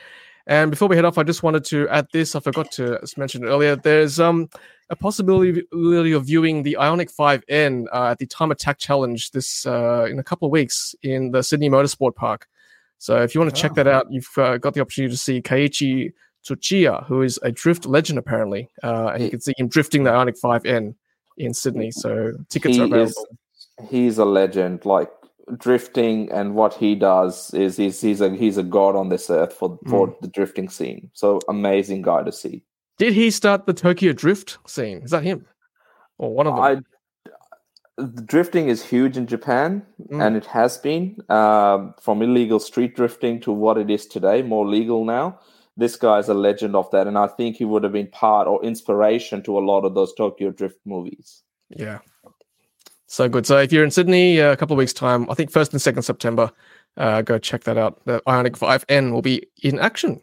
And 0.45 0.69
before 0.71 0.87
we 0.87 0.95
head 0.95 1.05
off, 1.05 1.17
I 1.17 1.23
just 1.23 1.41
wanted 1.41 1.63
to 1.65 1.87
add 1.89 2.07
this. 2.11 2.35
I 2.35 2.39
forgot 2.41 2.71
to 2.73 2.99
mention 3.17 3.45
earlier. 3.45 3.75
There's 3.75 4.19
um 4.19 4.49
a 4.89 4.95
possibility 4.95 6.11
of 6.13 6.25
viewing 6.25 6.63
the 6.63 6.77
Ioniq 6.79 7.13
5N 7.13 7.87
uh, 7.91 8.11
at 8.11 8.19
the 8.19 8.25
Time 8.25 8.51
Attack 8.51 8.79
Challenge 8.79 9.31
this 9.31 9.65
uh, 9.65 10.07
in 10.09 10.19
a 10.19 10.23
couple 10.23 10.45
of 10.45 10.51
weeks 10.51 10.95
in 11.03 11.31
the 11.31 11.43
Sydney 11.43 11.69
Motorsport 11.69 12.15
Park. 12.15 12.47
So 12.97 13.21
if 13.21 13.35
you 13.35 13.41
want 13.41 13.53
to 13.53 13.59
oh. 13.59 13.61
check 13.61 13.75
that 13.75 13.87
out, 13.87 14.07
you've 14.09 14.29
uh, 14.37 14.57
got 14.57 14.73
the 14.73 14.81
opportunity 14.81 15.13
to 15.13 15.17
see 15.17 15.41
Keiichi 15.41 16.13
Tsuchiya, 16.45 17.05
who 17.05 17.21
is 17.21 17.39
a 17.43 17.51
drift 17.51 17.85
legend 17.85 18.17
apparently, 18.17 18.69
uh, 18.83 19.07
and 19.13 19.23
you 19.23 19.29
can 19.29 19.41
see 19.41 19.53
him 19.57 19.67
drifting 19.67 20.03
the 20.03 20.11
Ioniq 20.11 20.39
5N 20.39 20.95
in 21.37 21.53
Sydney. 21.53 21.91
So 21.91 22.33
tickets 22.49 22.75
he 22.75 22.81
are 22.81 22.85
available. 22.85 23.27
Is, 23.81 23.89
he's 23.89 24.17
a 24.17 24.25
legend. 24.25 24.85
Like 24.85 25.11
drifting 25.57 26.29
and 26.31 26.55
what 26.55 26.73
he 26.73 26.93
does 26.93 27.53
is 27.53 27.77
he's 27.77 28.01
he's 28.01 28.19
a 28.19 28.35
he's 28.35 28.57
a 28.57 28.63
god 28.63 28.97
on 28.97 29.07
this 29.07 29.29
earth 29.29 29.53
for 29.53 29.79
for 29.87 30.07
mm. 30.07 30.19
the 30.21 30.27
drifting 30.27 30.69
scene. 30.69 31.09
So 31.13 31.39
amazing 31.47 32.01
guy 32.01 32.23
to 32.23 32.31
see. 32.31 32.63
Did 32.97 33.13
he 33.13 33.29
start 33.31 33.65
the 33.65 33.73
Tokyo 33.73 34.13
drift 34.13 34.57
scene? 34.67 34.99
Is 35.03 35.11
that 35.11 35.23
him 35.23 35.45
or 36.17 36.33
one 36.33 36.47
of 36.47 36.55
them? 36.55 36.63
I, 36.63 36.81
the 37.97 38.21
drifting 38.21 38.69
is 38.69 38.83
huge 38.83 39.17
in 39.17 39.27
Japan, 39.27 39.83
mm. 40.11 40.23
and 40.23 40.35
it 40.35 40.45
has 40.45 40.77
been 40.77 41.17
um, 41.29 41.93
from 42.01 42.21
illegal 42.21 42.59
street 42.59 42.95
drifting 42.95 43.39
to 43.41 43.51
what 43.51 43.77
it 43.77 43.89
is 43.89 44.05
today, 44.05 44.41
more 44.41 44.67
legal 44.67 45.05
now. 45.05 45.39
This 45.77 45.95
guy's 45.95 46.27
a 46.27 46.33
legend 46.33 46.75
of 46.75 46.89
that, 46.91 47.07
and 47.07 47.17
I 47.17 47.27
think 47.27 47.55
he 47.55 47.65
would 47.65 47.83
have 47.83 47.93
been 47.93 48.07
part 48.07 48.47
or 48.47 48.63
inspiration 48.63 49.43
to 49.43 49.57
a 49.57 49.61
lot 49.61 49.81
of 49.85 49.93
those 49.93 50.13
Tokyo 50.13 50.51
drift 50.51 50.79
movies. 50.85 51.43
Yeah, 51.69 51.99
so 53.07 53.29
good. 53.29 53.45
So 53.45 53.57
if 53.57 53.71
you're 53.71 53.83
in 53.83 53.91
Sydney, 53.91 54.41
uh, 54.41 54.51
a 54.51 54.57
couple 54.57 54.73
of 54.73 54.77
weeks' 54.77 54.93
time, 54.93 55.29
I 55.29 55.33
think 55.33 55.49
first 55.49 55.71
and 55.71 55.81
second 55.81 56.01
September, 56.03 56.51
uh, 56.97 57.21
go 57.21 57.37
check 57.37 57.63
that 57.63 57.77
out. 57.77 58.03
The 58.05 58.21
Ioniq 58.27 58.57
5N 58.57 59.11
will 59.11 59.21
be 59.21 59.47
in 59.63 59.79
action. 59.79 60.21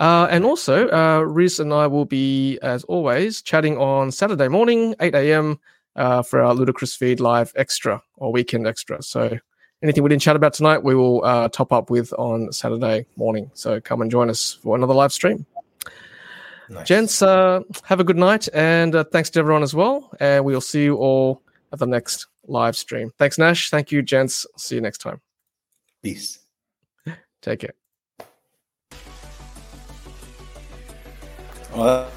Uh, 0.00 0.26
and 0.30 0.46
also, 0.46 0.88
uh, 0.88 1.20
Riz 1.20 1.60
and 1.60 1.74
I 1.74 1.86
will 1.86 2.06
be, 2.06 2.58
as 2.62 2.84
always, 2.84 3.42
chatting 3.42 3.76
on 3.76 4.10
Saturday 4.10 4.48
morning, 4.48 4.94
8 4.98 5.14
a.m. 5.14 5.60
Uh, 5.94 6.22
for 6.22 6.40
our 6.40 6.54
Ludicrous 6.54 6.94
Feed 6.94 7.20
Live 7.20 7.52
Extra 7.54 8.02
or 8.16 8.32
Weekend 8.32 8.66
Extra. 8.66 9.02
So 9.02 9.38
anything 9.82 10.02
we 10.02 10.08
didn't 10.08 10.22
chat 10.22 10.36
about 10.36 10.54
tonight, 10.54 10.82
we 10.82 10.94
will 10.94 11.22
uh, 11.22 11.50
top 11.50 11.70
up 11.70 11.90
with 11.90 12.14
on 12.14 12.50
Saturday 12.50 13.04
morning. 13.16 13.50
So 13.52 13.78
come 13.78 14.00
and 14.00 14.10
join 14.10 14.30
us 14.30 14.58
for 14.62 14.74
another 14.74 14.94
live 14.94 15.12
stream. 15.12 15.44
Nice. 16.70 16.86
Gents, 16.86 17.20
uh, 17.20 17.60
have 17.84 18.00
a 18.00 18.04
good 18.04 18.16
night, 18.16 18.48
and 18.54 18.94
uh, 18.94 19.04
thanks 19.04 19.28
to 19.30 19.40
everyone 19.40 19.62
as 19.62 19.74
well. 19.74 20.10
And 20.18 20.46
we'll 20.46 20.62
see 20.62 20.84
you 20.84 20.96
all 20.96 21.42
at 21.72 21.78
the 21.78 21.86
next 21.86 22.26
live 22.46 22.76
stream. 22.76 23.12
Thanks, 23.18 23.36
Nash. 23.36 23.68
Thank 23.68 23.92
you, 23.92 24.00
gents. 24.00 24.46
See 24.56 24.76
you 24.76 24.80
next 24.80 24.98
time. 24.98 25.20
Peace. 26.02 26.38
Take 27.42 27.60
care. 27.60 27.74
Well, 31.72 32.10